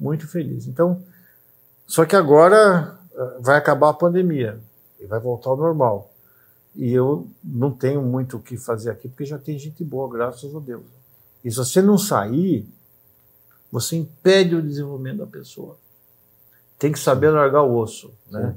Muito 0.00 0.26
feliz. 0.26 0.66
Então, 0.66 1.00
só 1.86 2.04
que 2.04 2.16
agora 2.16 2.98
eh, 3.14 3.36
vai 3.38 3.56
acabar 3.56 3.90
a 3.90 3.94
pandemia 3.94 4.58
e 4.98 5.06
vai 5.06 5.20
voltar 5.20 5.50
ao 5.50 5.56
normal. 5.56 6.10
E 6.74 6.92
eu 6.92 7.28
não 7.44 7.70
tenho 7.70 8.02
muito 8.02 8.38
o 8.38 8.40
que 8.40 8.56
fazer 8.56 8.90
aqui, 8.90 9.08
porque 9.08 9.24
já 9.24 9.38
tem 9.38 9.58
gente 9.58 9.84
boa, 9.84 10.10
graças 10.10 10.52
a 10.56 10.58
Deus. 10.58 10.82
E 11.44 11.50
se 11.50 11.56
você 11.56 11.82
não 11.82 11.98
sair, 11.98 12.66
você 13.72 13.96
impede 13.96 14.54
o 14.54 14.62
desenvolvimento 14.62 15.18
da 15.18 15.26
pessoa. 15.26 15.78
Tem 16.78 16.92
que 16.92 16.98
saber 16.98 17.30
largar 17.30 17.62
o 17.62 17.74
osso, 17.74 18.12
né? 18.30 18.54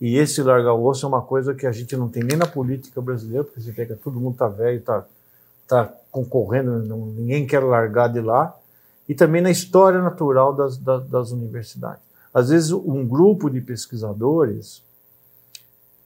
E 0.00 0.16
esse 0.16 0.42
largar 0.42 0.72
o 0.72 0.84
osso 0.84 1.04
é 1.04 1.08
uma 1.08 1.22
coisa 1.22 1.54
que 1.54 1.66
a 1.66 1.72
gente 1.72 1.94
não 1.96 2.08
tem 2.08 2.22
nem 2.22 2.36
na 2.36 2.46
política 2.46 3.00
brasileira, 3.00 3.44
porque 3.44 3.60
você 3.60 3.72
pega 3.72 3.98
todo 4.02 4.18
mundo 4.18 4.36
tá 4.36 4.48
velho, 4.48 4.80
tá, 4.80 5.06
tá 5.68 5.92
concorrendo, 6.10 6.82
não, 6.82 7.06
ninguém 7.06 7.46
quer 7.46 7.60
largar 7.60 8.08
de 8.08 8.20
lá, 8.20 8.54
e 9.08 9.14
também 9.14 9.42
na 9.42 9.50
história 9.50 10.00
natural 10.00 10.54
das, 10.54 10.76
das, 10.76 11.06
das 11.06 11.30
universidades. 11.30 12.02
Às 12.32 12.50
vezes, 12.50 12.72
um 12.72 13.06
grupo 13.06 13.48
de 13.48 13.60
pesquisadores 13.60 14.82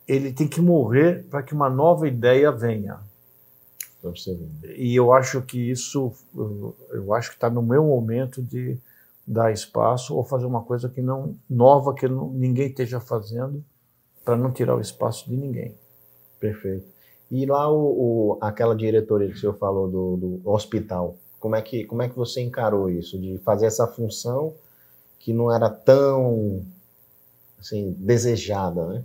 ele 0.06 0.32
tem 0.32 0.48
que 0.48 0.60
morrer 0.60 1.24
para 1.30 1.40
que 1.40 1.54
uma 1.54 1.70
nova 1.70 2.08
ideia 2.08 2.50
venha. 2.50 2.98
E 4.76 4.94
eu 4.94 5.12
acho 5.12 5.42
que 5.42 5.70
isso, 5.70 6.12
eu 6.90 7.12
acho 7.12 7.30
que 7.30 7.36
está 7.36 7.50
no 7.50 7.62
meu 7.62 7.84
momento 7.84 8.42
de 8.42 8.78
dar 9.26 9.52
espaço 9.52 10.14
ou 10.16 10.24
fazer 10.24 10.46
uma 10.46 10.62
coisa 10.62 10.88
que 10.88 11.00
não 11.00 11.36
nova 11.48 11.94
que 11.94 12.08
não, 12.08 12.30
ninguém 12.30 12.68
esteja 12.68 12.98
fazendo 12.98 13.64
para 14.24 14.36
não 14.36 14.50
tirar 14.50 14.74
o 14.74 14.80
espaço 14.80 15.28
de 15.28 15.36
ninguém. 15.36 15.74
Perfeito. 16.38 16.86
E 17.30 17.46
lá 17.46 17.70
o, 17.70 17.76
o, 18.32 18.38
aquela 18.40 18.74
diretoria 18.74 19.28
que 19.28 19.34
o 19.34 19.38
senhor 19.38 19.56
falou 19.56 19.88
do, 19.88 20.16
do 20.16 20.50
hospital, 20.50 21.16
como 21.38 21.54
é 21.54 21.62
que 21.62 21.84
como 21.84 22.02
é 22.02 22.08
que 22.08 22.16
você 22.16 22.40
encarou 22.40 22.90
isso 22.90 23.18
de 23.18 23.38
fazer 23.38 23.66
essa 23.66 23.86
função 23.86 24.54
que 25.18 25.32
não 25.32 25.52
era 25.52 25.70
tão 25.70 26.64
assim, 27.60 27.94
desejada, 27.98 28.86
né? 28.86 29.04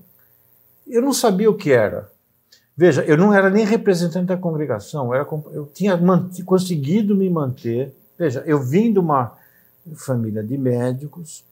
Eu 0.88 1.02
não 1.02 1.14
sabia 1.14 1.50
o 1.50 1.58
que 1.58 1.72
era. 1.72 2.10
Veja, 2.78 3.04
eu 3.04 3.18
não 3.18 3.34
era 3.34 3.50
nem 3.50 3.66
representante 3.66 4.26
da 4.26 4.38
congregação, 4.38 5.08
eu, 5.08 5.14
era, 5.14 5.28
eu 5.54 5.66
tinha 5.74 5.98
conseguido 6.44 7.16
me 7.16 7.30
manter. 7.30 7.94
Veja, 8.18 8.44
eu 8.46 8.62
vim 8.62 8.92
de 8.92 9.00
uma 9.00 9.38
família 9.96 10.44
de 10.44 10.58
médicos, 10.58 11.44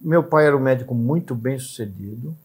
meu 0.00 0.22
pai 0.22 0.46
era 0.46 0.56
um 0.56 0.60
médico 0.60 0.94
muito 0.94 1.34
bem 1.34 1.58
sucedido. 1.58 2.36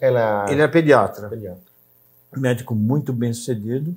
Ela... 0.00 0.46
Ele 0.50 0.60
é 0.60 0.68
pediatra. 0.68 1.28
pediatra. 1.28 1.62
Médico 2.36 2.74
muito 2.74 3.12
bem 3.12 3.32
sucedido. 3.32 3.94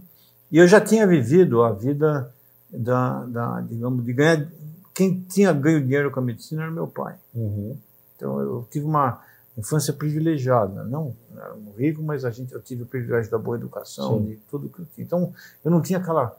E 0.52 0.58
eu 0.58 0.68
já 0.68 0.80
tinha 0.80 1.06
vivido 1.06 1.64
a 1.64 1.72
vida 1.72 2.34
da, 2.70 3.26
da 3.26 3.62
digamos, 3.62 4.06
de 4.06 4.14
ganhar 4.14 4.48
quem 4.94 5.20
tinha 5.30 5.52
ganho 5.52 5.82
dinheiro 5.82 6.10
com 6.10 6.22
a 6.22 6.24
medicina 6.24 6.64
era 6.64 6.72
meu 6.72 6.88
pai. 6.88 7.16
Uhum. 7.34 7.78
Então 8.16 8.40
eu 8.40 8.68
tive 8.72 8.86
uma 8.86 9.22
infância 9.58 9.94
privilegiada. 9.94 10.84
Não 10.84 11.16
era 11.36 11.54
um 11.56 11.72
rico, 11.78 12.02
mas 12.02 12.26
a 12.26 12.32
gente, 12.32 12.54
eu 12.54 12.62
tive 12.62 12.84
o 12.84 12.86
privilégio 12.86 13.32
da 13.32 13.38
boa 13.38 13.58
educação, 13.58 14.20
Sim. 14.20 14.26
de 14.26 14.36
tudo 14.50 14.70
que 14.70 14.80
eu 14.80 14.86
tinha. 14.94 15.06
Então 15.06 15.34
eu 15.64 15.72
não 15.72 15.82
tinha 15.82 16.00
aquela 16.00 16.38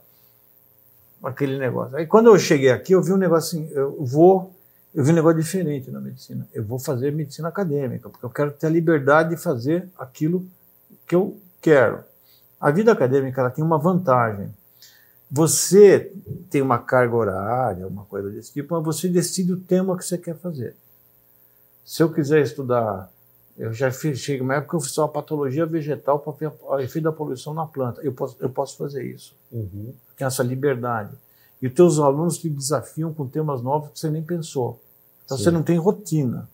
aquele 1.23 1.57
negócio. 1.57 1.97
Aí 1.97 2.05
quando 2.05 2.27
eu 2.27 2.37
cheguei 2.37 2.71
aqui, 2.71 2.93
eu 2.93 3.01
vi 3.01 3.11
um 3.11 3.17
negócio 3.17 3.59
assim, 3.59 3.71
eu 3.71 4.03
vou, 4.05 4.53
eu 4.93 5.03
vi 5.03 5.11
um 5.11 5.15
negócio 5.15 5.41
diferente 5.41 5.89
na 5.89 5.99
medicina. 5.99 6.47
Eu 6.53 6.63
vou 6.63 6.79
fazer 6.79 7.11
medicina 7.11 7.47
acadêmica, 7.47 8.09
porque 8.09 8.25
eu 8.25 8.29
quero 8.29 8.51
ter 8.51 8.67
a 8.67 8.69
liberdade 8.69 9.29
de 9.31 9.37
fazer 9.37 9.89
aquilo 9.97 10.45
que 11.07 11.15
eu 11.15 11.39
quero. 11.61 12.03
A 12.59 12.71
vida 12.71 12.91
acadêmica 12.91 13.41
ela 13.41 13.49
tem 13.49 13.63
uma 13.63 13.77
vantagem. 13.77 14.53
Você 15.29 16.11
tem 16.49 16.61
uma 16.61 16.79
carga 16.79 17.15
horária, 17.15 17.87
uma 17.87 18.05
coisa 18.05 18.29
desse 18.29 18.53
tipo, 18.53 18.75
mas 18.75 18.83
você 18.83 19.09
decide 19.09 19.51
o 19.51 19.59
tema 19.59 19.97
que 19.97 20.05
você 20.05 20.17
quer 20.17 20.35
fazer. 20.35 20.75
Se 21.87 22.03
eu 22.03 22.11
quiser 22.11 22.41
estudar, 22.41 23.09
eu 23.57 23.71
já 23.71 23.89
fiz, 23.89 24.19
chega 24.19 24.43
uma 24.43 24.55
época 24.55 24.71
que 24.71 24.75
eu 24.75 24.81
fiz 24.81 24.91
só 24.91 25.07
patologia 25.07 25.65
vegetal 25.65 26.19
para 26.19 26.33
ver 26.33 26.51
o 26.61 26.79
efeito 26.79 27.05
da 27.05 27.13
poluição 27.13 27.53
na 27.53 27.65
planta. 27.65 28.01
Eu 28.01 28.11
posso, 28.11 28.35
eu 28.41 28.49
posso 28.49 28.75
fazer 28.75 29.05
isso. 29.05 29.33
Uhum. 29.49 29.93
Tenho 30.17 30.27
essa 30.27 30.43
liberdade. 30.43 31.15
E 31.61 31.67
os 31.67 31.73
teus 31.73 31.97
alunos 31.97 32.39
te 32.39 32.49
desafiam 32.49 33.13
com 33.13 33.25
temas 33.25 33.61
novos 33.61 33.91
que 33.91 33.99
você 34.01 34.09
nem 34.09 34.21
pensou. 34.21 34.81
Então 35.23 35.37
Sim. 35.37 35.45
você 35.45 35.49
não 35.49 35.63
tem 35.63 35.77
rotina. 35.77 36.49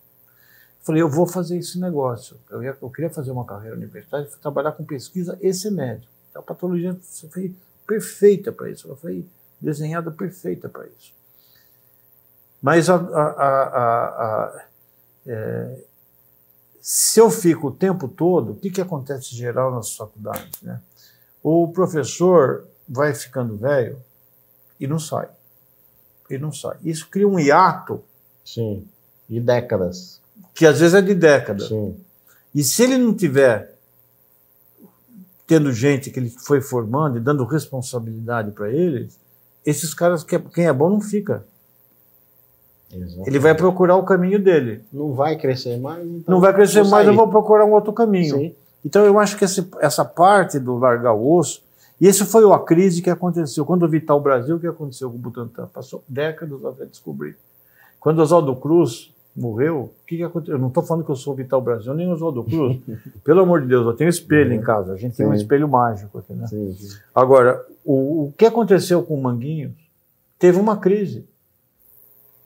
Eu 0.80 0.86
falei, 0.86 1.02
eu 1.02 1.10
vou 1.10 1.26
fazer 1.26 1.58
esse 1.58 1.80
negócio. 1.80 2.38
Eu, 2.52 2.62
ia, 2.62 2.78
eu 2.80 2.90
queria 2.92 3.10
fazer 3.10 3.32
uma 3.32 3.44
carreira 3.44 3.76
universitária, 3.76 4.30
trabalhar 4.40 4.74
com 4.74 4.86
pesquisa 4.86 5.36
e 5.42 5.52
ser 5.52 5.72
médico. 5.72 6.14
Então, 6.30 6.44
a 6.44 6.46
patologia, 6.46 6.96
fez 7.32 7.52
perfeita 7.88 8.52
para 8.52 8.70
isso, 8.70 8.88
ela 8.88 8.96
foi 8.96 9.26
desenhada 9.60 10.12
perfeita 10.12 10.70
para 10.70 10.86
isso. 10.86 11.12
Mas 12.62 12.88
a, 12.88 12.96
a, 12.96 13.00
a, 13.00 14.66
é, 15.26 15.78
se 16.82 17.20
eu 17.20 17.30
fico 17.30 17.68
o 17.68 17.72
tempo 17.72 18.08
todo, 18.08 18.52
o 18.52 18.56
que, 18.56 18.70
que 18.70 18.82
acontece 18.82 19.34
em 19.34 19.38
geral 19.38 19.74
nas 19.74 19.96
faculdades? 19.96 20.62
Né? 20.62 20.82
O 21.42 21.70
professor 21.70 22.68
vai 22.88 23.14
ficando 23.14 23.58
velho 23.58 23.98
e 24.80 24.86
não 24.86 25.00
sai. 25.00 25.30
E 26.30 26.38
não 26.38 26.52
sai. 26.52 26.78
Isso 26.84 27.08
cria 27.10 27.28
um 27.28 27.40
hiato. 27.40 28.04
Sim, 28.44 28.86
de 29.30 29.40
décadas. 29.40 30.20
Que 30.54 30.66
às 30.66 30.80
vezes 30.80 30.94
é 30.94 31.02
de 31.02 31.16
décadas. 31.16 31.70
Sim. 31.70 31.96
E 32.54 32.64
se 32.64 32.84
ele 32.84 32.98
não 32.98 33.14
tiver 33.14 33.74
tendo 35.48 35.72
gente 35.72 36.10
que 36.10 36.20
ele 36.20 36.30
foi 36.30 36.62
formando 36.62 37.18
e 37.18 37.22
dando 37.22 37.46
responsabilidade 37.46 38.52
para 38.52 38.70
eles, 38.70 39.18
esses 39.66 39.94
caras, 39.94 40.24
quem 40.24 40.66
é 40.66 40.74
bom 40.74 40.90
não 40.90 41.02
fica. 41.02 41.46
Exatamente. 42.96 43.30
Ele 43.30 43.40
vai 43.40 43.56
procurar 43.56 43.96
o 43.96 44.04
caminho 44.04 44.40
dele. 44.40 44.82
Não 44.92 45.14
vai 45.14 45.38
crescer 45.38 45.78
mais. 45.80 46.06
Então 46.06 46.34
não 46.34 46.42
vai 46.42 46.54
crescer 46.54 46.84
mais, 46.84 47.08
eu 47.08 47.14
vou 47.14 47.28
procurar 47.28 47.66
um 47.66 47.74
outro 47.74 47.94
caminho. 47.94 48.36
Sim. 48.36 48.56
Então 48.86 49.06
eu 49.06 49.18
acho 49.20 49.38
que 49.38 49.46
esse, 49.46 49.68
essa 49.80 50.04
parte 50.04 50.60
do 50.60 50.78
largar 50.78 51.14
o 51.14 51.38
osso, 51.38 51.64
e 52.00 52.08
esse 52.08 52.26
foi 52.26 52.44
a 52.52 52.60
crise 52.60 53.02
que 53.02 53.10
aconteceu. 53.10 53.66
Quando 53.66 53.84
o 53.84 53.88
Vital 53.88 54.20
Brasil, 54.20 54.58
o 54.58 54.60
que 54.60 54.68
aconteceu 54.68 55.10
com 55.10 55.16
o 55.16 55.20
Butantan? 55.20 55.68
Passou 55.68 56.04
décadas 56.08 56.64
até 56.66 56.86
descobrir. 56.86 57.38
Quando 58.00 58.20
Oswaldo 58.20 58.56
Cruz 58.58 59.14
morreu, 59.36 59.84
o 59.84 60.06
que, 60.06 60.18
que 60.18 60.24
aconteceu? 60.24 60.56
Eu 60.56 60.60
não 60.60 60.68
estou 60.68 60.84
falando 60.84 61.06
que 61.06 61.12
eu 61.12 61.16
sou 61.16 61.34
o 61.34 61.36
Vital 61.36 61.62
Brasil 61.62 61.94
nem 61.94 62.08
o 62.08 62.12
Oswaldo 62.12 62.44
Cruz. 62.44 62.78
Pelo 63.24 63.42
amor 63.42 63.62
de 63.62 63.68
Deus, 63.68 63.86
eu 63.86 63.94
tenho 63.94 64.10
espelho 64.10 64.52
uhum. 64.52 64.58
em 64.58 64.62
casa. 64.62 64.94
A 64.94 64.98
gente 64.98 65.16
sim. 65.16 65.24
tem 65.24 65.32
um 65.32 65.34
espelho 65.34 65.68
mágico 65.68 66.20
aqui, 66.20 66.34
né? 66.34 66.46
Sim, 66.48 66.74
sim. 66.74 66.90
Agora, 67.16 67.66
o, 67.86 68.26
o 68.26 68.34
que 68.38 68.46
aconteceu 68.46 69.02
com 69.04 69.16
o 69.16 69.22
Manguinhos 69.22 69.72
teve 70.38 70.60
uma 70.60 70.76
crise. 70.76 71.26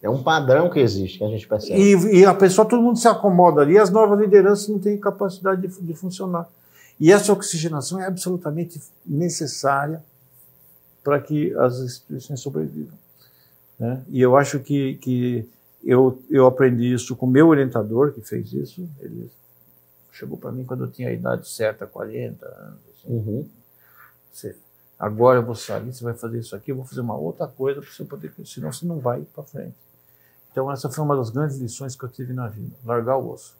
É 0.01 0.09
um 0.09 0.21
padrão 0.21 0.69
que 0.69 0.79
existe, 0.79 1.17
que 1.17 1.23
a 1.23 1.27
gente 1.27 1.47
percebe. 1.47 1.79
E, 1.79 2.19
e 2.19 2.25
a 2.25 2.33
pessoa, 2.33 2.67
todo 2.67 2.81
mundo 2.81 2.99
se 2.99 3.07
acomoda 3.07 3.61
ali, 3.61 3.77
as 3.77 3.89
novas 3.89 4.19
lideranças 4.19 4.67
não 4.67 4.79
têm 4.79 4.97
capacidade 4.97 5.61
de, 5.61 5.81
de 5.81 5.93
funcionar. 5.95 6.47
E 6.99 7.11
essa 7.11 7.31
oxigenação 7.33 7.99
é 7.99 8.05
absolutamente 8.05 8.81
necessária 9.05 10.03
para 11.03 11.19
que 11.19 11.53
as 11.55 11.79
instituições 11.79 12.39
sobrevivam. 12.39 12.97
Né? 13.79 14.03
E 14.09 14.21
eu 14.21 14.35
acho 14.35 14.59
que, 14.59 14.95
que 14.95 15.47
eu, 15.83 16.21
eu 16.29 16.45
aprendi 16.45 16.93
isso 16.93 17.15
com 17.15 17.25
o 17.25 17.29
meu 17.29 17.47
orientador, 17.47 18.11
que 18.13 18.21
fez 18.21 18.51
isso. 18.51 18.87
Ele 18.99 19.29
chegou 20.11 20.37
para 20.37 20.51
mim 20.51 20.65
quando 20.65 20.83
eu 20.83 20.91
tinha 20.91 21.09
a 21.09 21.13
idade 21.13 21.47
certa, 21.47 21.85
40 21.85 22.45
anos. 22.45 22.79
Assim. 22.97 23.13
Uhum. 23.13 23.47
Você, 24.33 24.55
agora 24.99 25.39
eu 25.39 25.45
vou 25.45 25.55
sair, 25.55 25.85
você 25.85 26.03
vai 26.03 26.13
fazer 26.13 26.39
isso 26.39 26.55
aqui, 26.55 26.71
eu 26.71 26.75
vou 26.75 26.85
fazer 26.85 27.01
uma 27.01 27.15
outra 27.15 27.47
coisa 27.47 27.81
para 27.81 27.89
você 27.89 28.03
poder, 28.03 28.33
senão 28.45 28.71
você 28.71 28.85
não 28.85 28.99
vai 28.99 29.21
para 29.33 29.43
frente. 29.43 29.86
Então, 30.57 30.71
essa 30.71 30.89
foi 30.89 31.03
uma 31.03 31.15
das 31.15 31.29
grandes 31.29 31.59
lições 31.59 31.95
que 31.95 32.03
eu 32.03 32.09
tive 32.09 32.33
na 32.33 32.47
vida: 32.47 32.75
largar 32.83 33.15
o 33.15 33.31
osso. 33.31 33.55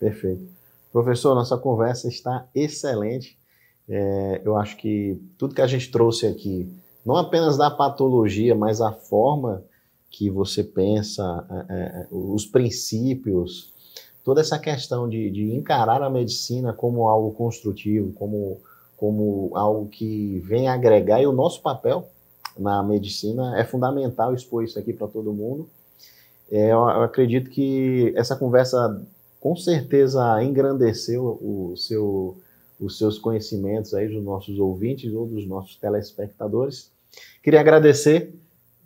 Perfeito. 0.00 0.42
Professor, 0.90 1.34
nossa 1.34 1.58
conversa 1.58 2.08
está 2.08 2.48
excelente. 2.54 3.38
É, 3.86 4.40
eu 4.42 4.56
acho 4.56 4.78
que 4.78 5.20
tudo 5.36 5.54
que 5.54 5.60
a 5.60 5.66
gente 5.66 5.90
trouxe 5.90 6.26
aqui, 6.26 6.72
não 7.04 7.18
apenas 7.18 7.58
da 7.58 7.70
patologia, 7.70 8.54
mas 8.54 8.80
a 8.80 8.92
forma 8.92 9.62
que 10.10 10.30
você 10.30 10.64
pensa, 10.64 11.22
é, 11.68 11.74
é, 11.74 12.06
os 12.10 12.46
princípios, 12.46 13.70
toda 14.24 14.40
essa 14.40 14.58
questão 14.58 15.06
de, 15.06 15.30
de, 15.30 15.54
encarar 15.54 16.02
a 16.02 16.08
medicina 16.08 16.72
como 16.72 17.08
algo 17.08 17.32
construtivo, 17.32 18.10
como, 18.14 18.58
como 18.96 19.50
algo 19.54 19.86
que 19.86 20.38
vem 20.46 20.66
agregar, 20.66 21.20
e 21.20 21.26
o 21.26 21.32
nosso 21.32 21.60
papel 21.60 22.08
na 22.58 22.82
medicina 22.82 23.60
é 23.60 23.64
fundamental 23.64 24.32
expor 24.32 24.64
isso 24.64 24.78
aqui 24.78 24.94
para 24.94 25.08
todo 25.08 25.30
mundo. 25.34 25.68
É, 26.52 26.70
eu, 26.70 26.84
acredito 26.84 27.48
que 27.48 28.12
essa 28.14 28.36
conversa 28.36 29.02
com 29.40 29.56
certeza 29.56 30.44
engrandeceu 30.44 31.24
o 31.40 31.74
seu, 31.78 32.36
os 32.78 32.98
seus 32.98 33.18
conhecimentos 33.18 33.94
aí 33.94 34.06
dos 34.06 34.22
nossos 34.22 34.58
ouvintes 34.58 35.10
ou 35.14 35.26
dos 35.26 35.46
nossos 35.46 35.76
telespectadores. 35.76 36.92
Queria 37.42 37.58
agradecer 37.58 38.34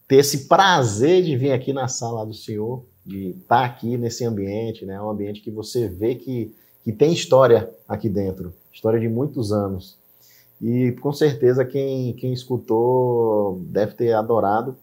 ter 0.06 0.18
esse 0.18 0.46
prazer 0.46 1.24
de 1.24 1.36
vir 1.36 1.50
aqui 1.50 1.72
na 1.72 1.88
sala 1.88 2.24
do 2.24 2.32
senhor, 2.32 2.84
de 3.04 3.30
estar 3.30 3.64
aqui 3.64 3.96
nesse 3.96 4.24
ambiente, 4.24 4.86
né? 4.86 5.02
Um 5.02 5.10
ambiente 5.10 5.40
que 5.40 5.50
você 5.50 5.88
vê 5.88 6.14
que, 6.14 6.54
que 6.84 6.92
tem 6.92 7.12
história 7.12 7.68
aqui 7.88 8.08
dentro, 8.08 8.54
história 8.72 9.00
de 9.00 9.08
muitos 9.08 9.52
anos. 9.52 9.98
E 10.62 10.92
com 11.00 11.12
certeza 11.12 11.64
quem, 11.64 12.12
quem 12.14 12.32
escutou 12.32 13.60
deve 13.66 13.94
ter 13.94 14.12
adorado. 14.12 14.76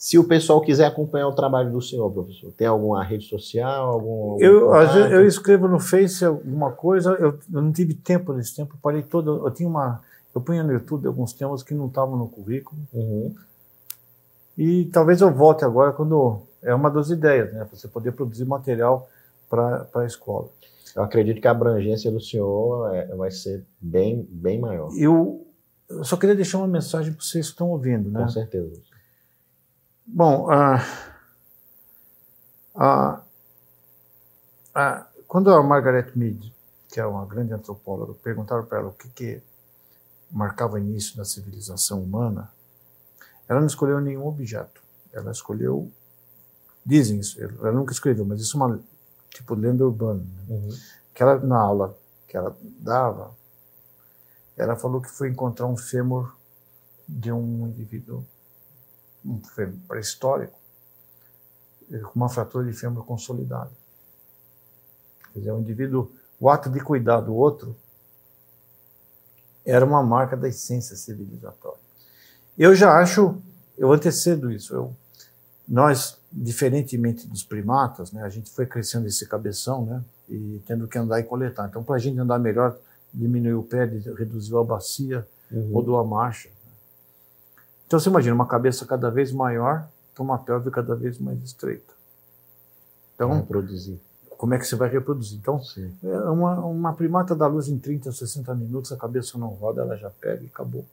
Se 0.00 0.18
o 0.18 0.24
pessoal 0.24 0.62
quiser 0.62 0.86
acompanhar 0.86 1.28
o 1.28 1.34
trabalho 1.34 1.70
do 1.70 1.82
senhor, 1.82 2.10
professor, 2.10 2.50
tem 2.52 2.66
alguma 2.66 3.04
rede 3.04 3.26
social? 3.26 3.90
Algum, 3.90 4.32
algum 4.32 4.42
eu, 4.42 4.74
eu 5.10 5.26
escrevo 5.26 5.68
no 5.68 5.78
Face 5.78 6.24
alguma 6.24 6.72
coisa, 6.72 7.10
eu, 7.10 7.38
eu, 7.52 7.62
não 7.62 7.70
tive 7.70 7.92
tempo 7.92 8.32
nesse 8.32 8.56
tempo, 8.56 8.78
parei 8.82 9.02
todo. 9.02 9.46
Eu 9.46 9.50
tinha 9.50 9.68
uma. 9.68 10.00
Eu 10.34 10.40
punha 10.40 10.62
no 10.62 10.72
YouTube 10.72 11.06
alguns 11.06 11.34
temas 11.34 11.62
que 11.62 11.74
não 11.74 11.86
estavam 11.86 12.16
no 12.16 12.26
currículo. 12.28 12.80
Uhum. 12.94 13.34
E 14.56 14.86
talvez 14.86 15.20
eu 15.20 15.30
volte 15.30 15.66
agora 15.66 15.92
quando. 15.92 16.40
É 16.62 16.74
uma 16.74 16.90
das 16.90 17.10
ideias, 17.10 17.52
né? 17.52 17.68
Você 17.70 17.86
poder 17.86 18.12
produzir 18.12 18.46
material 18.46 19.06
para 19.50 19.86
a 19.96 20.06
escola. 20.06 20.48
Eu 20.96 21.02
acredito 21.02 21.42
que 21.42 21.46
a 21.46 21.50
abrangência 21.50 22.10
do 22.10 22.20
senhor 22.20 22.94
é, 22.94 23.14
vai 23.14 23.30
ser 23.30 23.66
bem, 23.78 24.26
bem 24.30 24.58
maior. 24.58 24.90
Eu, 24.96 25.46
eu 25.90 26.02
só 26.04 26.16
queria 26.16 26.34
deixar 26.34 26.56
uma 26.56 26.66
mensagem 26.66 27.12
para 27.12 27.22
vocês 27.22 27.48
que 27.48 27.52
estão 27.52 27.68
ouvindo, 27.68 28.10
né? 28.10 28.22
Com 28.22 28.28
certeza. 28.30 28.88
Bom, 30.06 30.50
a, 30.50 30.84
a, 32.74 33.22
a, 34.74 35.06
quando 35.28 35.52
a 35.52 35.62
Margaret 35.62 36.12
Mead, 36.16 36.52
que 36.88 36.98
é 36.98 37.06
uma 37.06 37.24
grande 37.26 37.52
antropóloga, 37.52 38.14
perguntaram 38.14 38.64
para 38.64 38.78
ela 38.78 38.88
o 38.88 38.92
que, 38.92 39.08
que 39.10 39.42
marcava 40.30 40.74
o 40.74 40.78
início 40.78 41.16
da 41.16 41.24
civilização 41.24 42.02
humana, 42.02 42.50
ela 43.48 43.60
não 43.60 43.66
escolheu 43.66 44.00
nenhum 44.00 44.26
objeto. 44.26 44.80
Ela 45.12 45.32
escolheu, 45.32 45.90
dizem 46.84 47.18
isso, 47.18 47.40
ela 47.42 47.72
nunca 47.72 47.92
escreveu, 47.92 48.24
mas 48.24 48.40
isso 48.40 48.56
é 48.56 48.64
uma 48.64 48.80
tipo 49.30 49.54
lenda 49.54 49.84
urbana. 49.84 50.22
Né? 50.22 50.56
Uhum. 50.56 50.70
Que 51.14 51.22
ela, 51.22 51.38
na 51.38 51.58
aula 51.58 51.96
que 52.26 52.36
ela 52.36 52.56
dava, 52.78 53.34
ela 54.56 54.76
falou 54.76 55.00
que 55.00 55.10
foi 55.10 55.28
encontrar 55.28 55.66
um 55.66 55.76
fêmur 55.76 56.36
de 57.08 57.32
um 57.32 57.66
indivíduo 57.66 58.24
um 59.24 59.40
fêmur 59.40 59.76
pré-histórico, 59.86 60.58
com 61.88 62.12
uma 62.14 62.28
fratura 62.28 62.66
de 62.66 62.72
fêmur 62.72 63.04
consolidada. 63.04 63.70
Quer 65.32 65.40
dizer, 65.40 65.52
o 65.52 65.60
indivíduo, 65.60 66.10
o 66.38 66.48
ato 66.48 66.70
de 66.70 66.80
cuidar 66.80 67.20
do 67.20 67.34
outro 67.34 67.76
era 69.64 69.84
uma 69.84 70.02
marca 70.02 70.36
da 70.36 70.48
essência 70.48 70.96
civilizatória. 70.96 71.78
Eu 72.58 72.74
já 72.74 72.92
acho, 72.98 73.36
eu 73.76 73.92
antecedo 73.92 74.50
isso. 74.50 74.74
Eu, 74.74 74.94
nós, 75.68 76.18
diferentemente 76.32 77.26
dos 77.26 77.42
primatas, 77.42 78.12
né, 78.12 78.22
a 78.22 78.28
gente 78.28 78.50
foi 78.50 78.66
crescendo 78.66 79.06
esse 79.06 79.26
cabeção, 79.26 79.84
né, 79.84 80.04
e 80.28 80.62
tendo 80.66 80.86
que 80.86 80.98
andar 80.98 81.20
e 81.20 81.24
coletar. 81.24 81.68
Então, 81.68 81.82
para 81.82 81.96
a 81.96 81.98
gente 81.98 82.18
andar 82.18 82.38
melhor, 82.38 82.76
diminuiu 83.12 83.60
o 83.60 83.64
pé, 83.64 83.84
reduziu 83.84 84.58
a 84.58 84.64
bacia, 84.64 85.26
uhum. 85.50 85.68
mudou 85.68 85.98
a 85.98 86.04
marcha. 86.04 86.48
Então 87.90 87.98
você 87.98 88.08
imagina 88.08 88.36
uma 88.36 88.46
cabeça 88.46 88.86
cada 88.86 89.10
vez 89.10 89.32
maior 89.32 89.84
com 90.14 90.22
uma 90.22 90.38
pelve 90.38 90.70
cada 90.70 90.94
vez 90.94 91.18
mais 91.18 91.42
estreita. 91.42 91.92
Então, 93.16 93.32
reproduzir. 93.32 93.98
Como 94.38 94.54
é 94.54 94.58
que 94.60 94.64
você 94.64 94.76
vai 94.76 94.88
reproduzir? 94.88 95.36
Então, 95.38 95.60
Sim. 95.60 95.92
É 96.04 96.16
uma, 96.30 96.60
uma 96.60 96.92
primata 96.92 97.34
dá 97.34 97.48
luz 97.48 97.66
em 97.66 97.76
30, 97.80 98.12
60 98.12 98.54
minutos, 98.54 98.92
a 98.92 98.96
cabeça 98.96 99.36
não 99.36 99.48
roda, 99.48 99.82
ela 99.82 99.96
já 99.96 100.08
pega 100.08 100.44
e 100.44 100.46
acabou. 100.46 100.86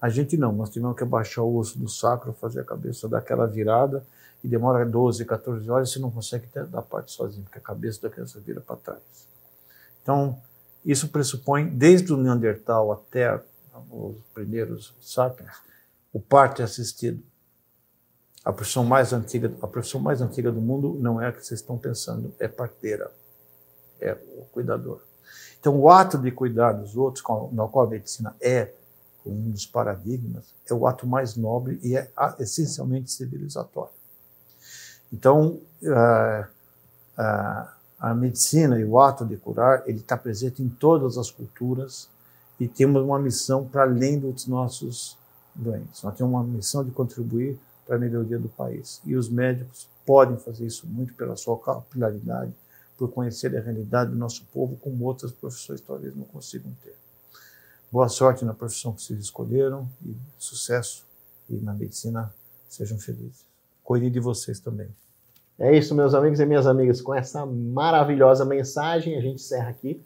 A 0.00 0.08
gente 0.08 0.34
não, 0.38 0.50
nós 0.50 0.70
tivemos 0.70 0.96
que 0.96 1.02
abaixar 1.02 1.44
o 1.44 1.58
osso 1.58 1.78
do 1.78 1.90
sacro, 1.90 2.32
fazer 2.32 2.60
a 2.60 2.64
cabeça 2.64 3.06
dar 3.06 3.18
aquela 3.18 3.46
virada 3.46 4.02
e 4.42 4.48
demora 4.48 4.86
12, 4.86 5.26
14 5.26 5.70
horas 5.70 5.90
você 5.90 5.98
não 5.98 6.10
consegue 6.10 6.48
dar 6.70 6.80
parte 6.80 7.12
sozinho, 7.12 7.42
porque 7.42 7.58
a 7.58 7.60
cabeça 7.60 8.00
da 8.00 8.08
criança 8.08 8.40
vira 8.40 8.62
para 8.62 8.76
trás. 8.76 9.02
Então, 10.02 10.38
isso 10.82 11.08
pressupõe, 11.08 11.66
desde 11.66 12.14
o 12.14 12.16
Neandertal 12.16 12.92
até 12.92 13.38
os 13.90 14.16
primeiros 14.32 14.94
sapiens, 15.02 15.52
o 16.14 16.20
parto 16.20 16.62
é 16.62 16.64
assistido. 16.64 17.20
A 18.44 18.52
profissão 18.52 18.84
mais 18.84 19.12
antiga, 19.12 19.52
a 19.60 19.66
profissão 19.66 20.00
mais 20.00 20.20
antiga 20.20 20.52
do 20.52 20.60
mundo 20.60 20.96
não 21.00 21.20
é 21.20 21.26
a 21.26 21.32
que 21.32 21.44
vocês 21.44 21.60
estão 21.60 21.76
pensando, 21.76 22.32
é 22.38 22.46
parteira, 22.46 23.10
é 24.00 24.16
o 24.36 24.44
cuidador. 24.52 25.00
Então, 25.58 25.76
o 25.76 25.90
ato 25.90 26.16
de 26.16 26.30
cuidar 26.30 26.72
dos 26.72 26.96
outros, 26.96 27.24
na 27.52 27.66
qual 27.66 27.86
a 27.86 27.90
medicina 27.90 28.36
é 28.40 28.72
um 29.26 29.50
dos 29.50 29.66
paradigmas, 29.66 30.54
é 30.70 30.74
o 30.74 30.86
ato 30.86 31.06
mais 31.06 31.36
nobre 31.36 31.80
e 31.82 31.96
é 31.96 32.08
essencialmente 32.38 33.10
civilizatório. 33.10 33.94
Então, 35.12 35.58
a, 35.86 36.48
a, 37.16 37.76
a 37.98 38.14
medicina 38.14 38.78
e 38.78 38.84
o 38.84 39.00
ato 39.00 39.24
de 39.24 39.36
curar, 39.36 39.82
ele 39.88 39.98
está 39.98 40.16
presente 40.16 40.62
em 40.62 40.68
todas 40.68 41.18
as 41.18 41.30
culturas 41.30 42.08
e 42.60 42.68
temos 42.68 43.02
uma 43.02 43.18
missão 43.18 43.66
para 43.66 43.82
além 43.82 44.20
dos 44.20 44.46
nossos 44.46 45.18
doentes. 45.54 46.02
Nós 46.02 46.16
temos 46.16 46.32
uma 46.32 46.44
missão 46.44 46.84
de 46.84 46.90
contribuir 46.90 47.58
para 47.86 47.96
a 47.96 47.98
melhoria 47.98 48.38
do 48.38 48.48
país. 48.48 49.00
E 49.04 49.14
os 49.14 49.28
médicos 49.28 49.88
podem 50.04 50.36
fazer 50.36 50.66
isso 50.66 50.86
muito 50.86 51.14
pela 51.14 51.36
sua 51.36 51.58
capilaridade, 51.58 52.52
por 52.96 53.10
conhecer 53.10 53.56
a 53.56 53.60
realidade 53.60 54.10
do 54.10 54.16
nosso 54.16 54.44
povo, 54.52 54.76
como 54.76 55.04
outras 55.04 55.32
profissões 55.32 55.80
talvez 55.80 56.14
não 56.14 56.24
consigam 56.24 56.72
ter. 56.82 56.94
Boa 57.90 58.08
sorte 58.08 58.44
na 58.44 58.54
profissão 58.54 58.92
que 58.92 59.02
vocês 59.02 59.18
escolheram 59.20 59.88
e 60.04 60.16
sucesso. 60.38 61.04
E 61.48 61.56
na 61.56 61.74
medicina, 61.74 62.32
sejam 62.68 62.98
felizes. 62.98 63.44
Cuide 63.82 64.10
de 64.10 64.18
vocês 64.18 64.58
também. 64.58 64.88
É 65.58 65.76
isso, 65.76 65.94
meus 65.94 66.14
amigos 66.14 66.40
e 66.40 66.46
minhas 66.46 66.66
amigas. 66.66 67.00
Com 67.00 67.14
essa 67.14 67.44
maravilhosa 67.46 68.44
mensagem, 68.44 69.16
a 69.16 69.20
gente 69.20 69.36
encerra 69.36 69.70
aqui 69.70 70.00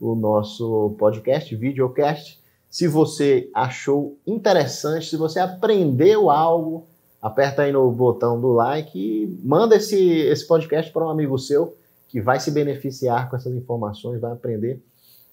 o 0.00 0.14
nosso 0.14 0.94
podcast, 0.98 1.54
videocast. 1.54 2.40
Se 2.70 2.86
você 2.86 3.48
achou 3.54 4.18
interessante, 4.26 5.08
se 5.08 5.16
você 5.16 5.38
aprendeu 5.38 6.30
algo, 6.30 6.86
aperta 7.22 7.62
aí 7.62 7.72
no 7.72 7.90
botão 7.90 8.40
do 8.40 8.52
like 8.52 8.98
e 8.98 9.38
manda 9.42 9.76
esse, 9.76 9.98
esse 9.98 10.46
podcast 10.46 10.92
para 10.92 11.04
um 11.04 11.10
amigo 11.10 11.38
seu 11.38 11.74
que 12.08 12.20
vai 12.20 12.38
se 12.38 12.50
beneficiar 12.50 13.28
com 13.28 13.36
essas 13.36 13.52
informações, 13.54 14.20
vai 14.20 14.32
aprender. 14.32 14.80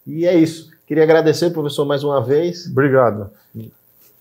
E 0.06 0.26
é 0.26 0.36
isso. 0.36 0.72
Queria 0.86 1.04
agradecer, 1.04 1.52
professor, 1.52 1.86
mais 1.86 2.04
uma 2.04 2.24
vez. 2.24 2.68
Obrigado. 2.68 3.30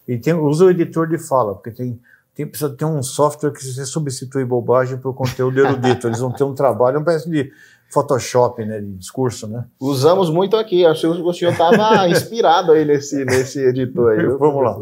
E 0.07 0.19
tem, 0.19 0.35
usa 0.35 0.65
o 0.65 0.71
editor 0.71 1.09
de 1.09 1.19
fala, 1.19 1.55
porque 1.55 1.71
tem 1.71 1.99
tem, 2.35 2.47
precisa 2.47 2.71
ter 2.71 2.87
um 2.87 3.03
software 3.03 3.53
que 3.53 3.63
você 3.63 3.85
substitui 3.85 4.45
bobagem 4.45 4.97
por 4.97 5.15
conteúdo 5.15 5.61
erudito. 5.61 6.07
Eles 6.07 6.21
vão 6.21 6.33
ter 6.33 6.45
um 6.45 6.55
trabalho, 6.55 7.01
um 7.01 7.05
pedaço 7.05 7.31
de 7.31 7.53
Photoshop, 7.93 8.65
né, 8.65 8.81
de 8.81 8.95
discurso, 8.95 9.47
né? 9.47 9.65
Usamos 9.79 10.31
muito 10.31 10.57
aqui. 10.57 10.87
Acho 10.87 11.13
que 11.13 11.21
o 11.21 11.33
senhor 11.33 11.53
estava 11.53 12.09
inspirado 12.11 12.73
aí 12.73 12.85
nesse, 12.85 13.25
nesse 13.25 13.61
editor 13.61 14.13
aí. 14.13 14.27
Vamos 14.27 14.63
lá. 14.63 14.79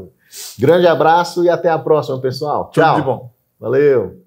Grande 0.59 0.87
abraço 0.87 1.45
e 1.45 1.49
até 1.49 1.69
a 1.69 1.79
próxima, 1.79 2.21
pessoal. 2.21 2.67
Tudo 2.67 2.85
Tchau. 2.85 2.97
de 2.97 3.03
bom. 3.03 3.31
Valeu. 3.59 4.20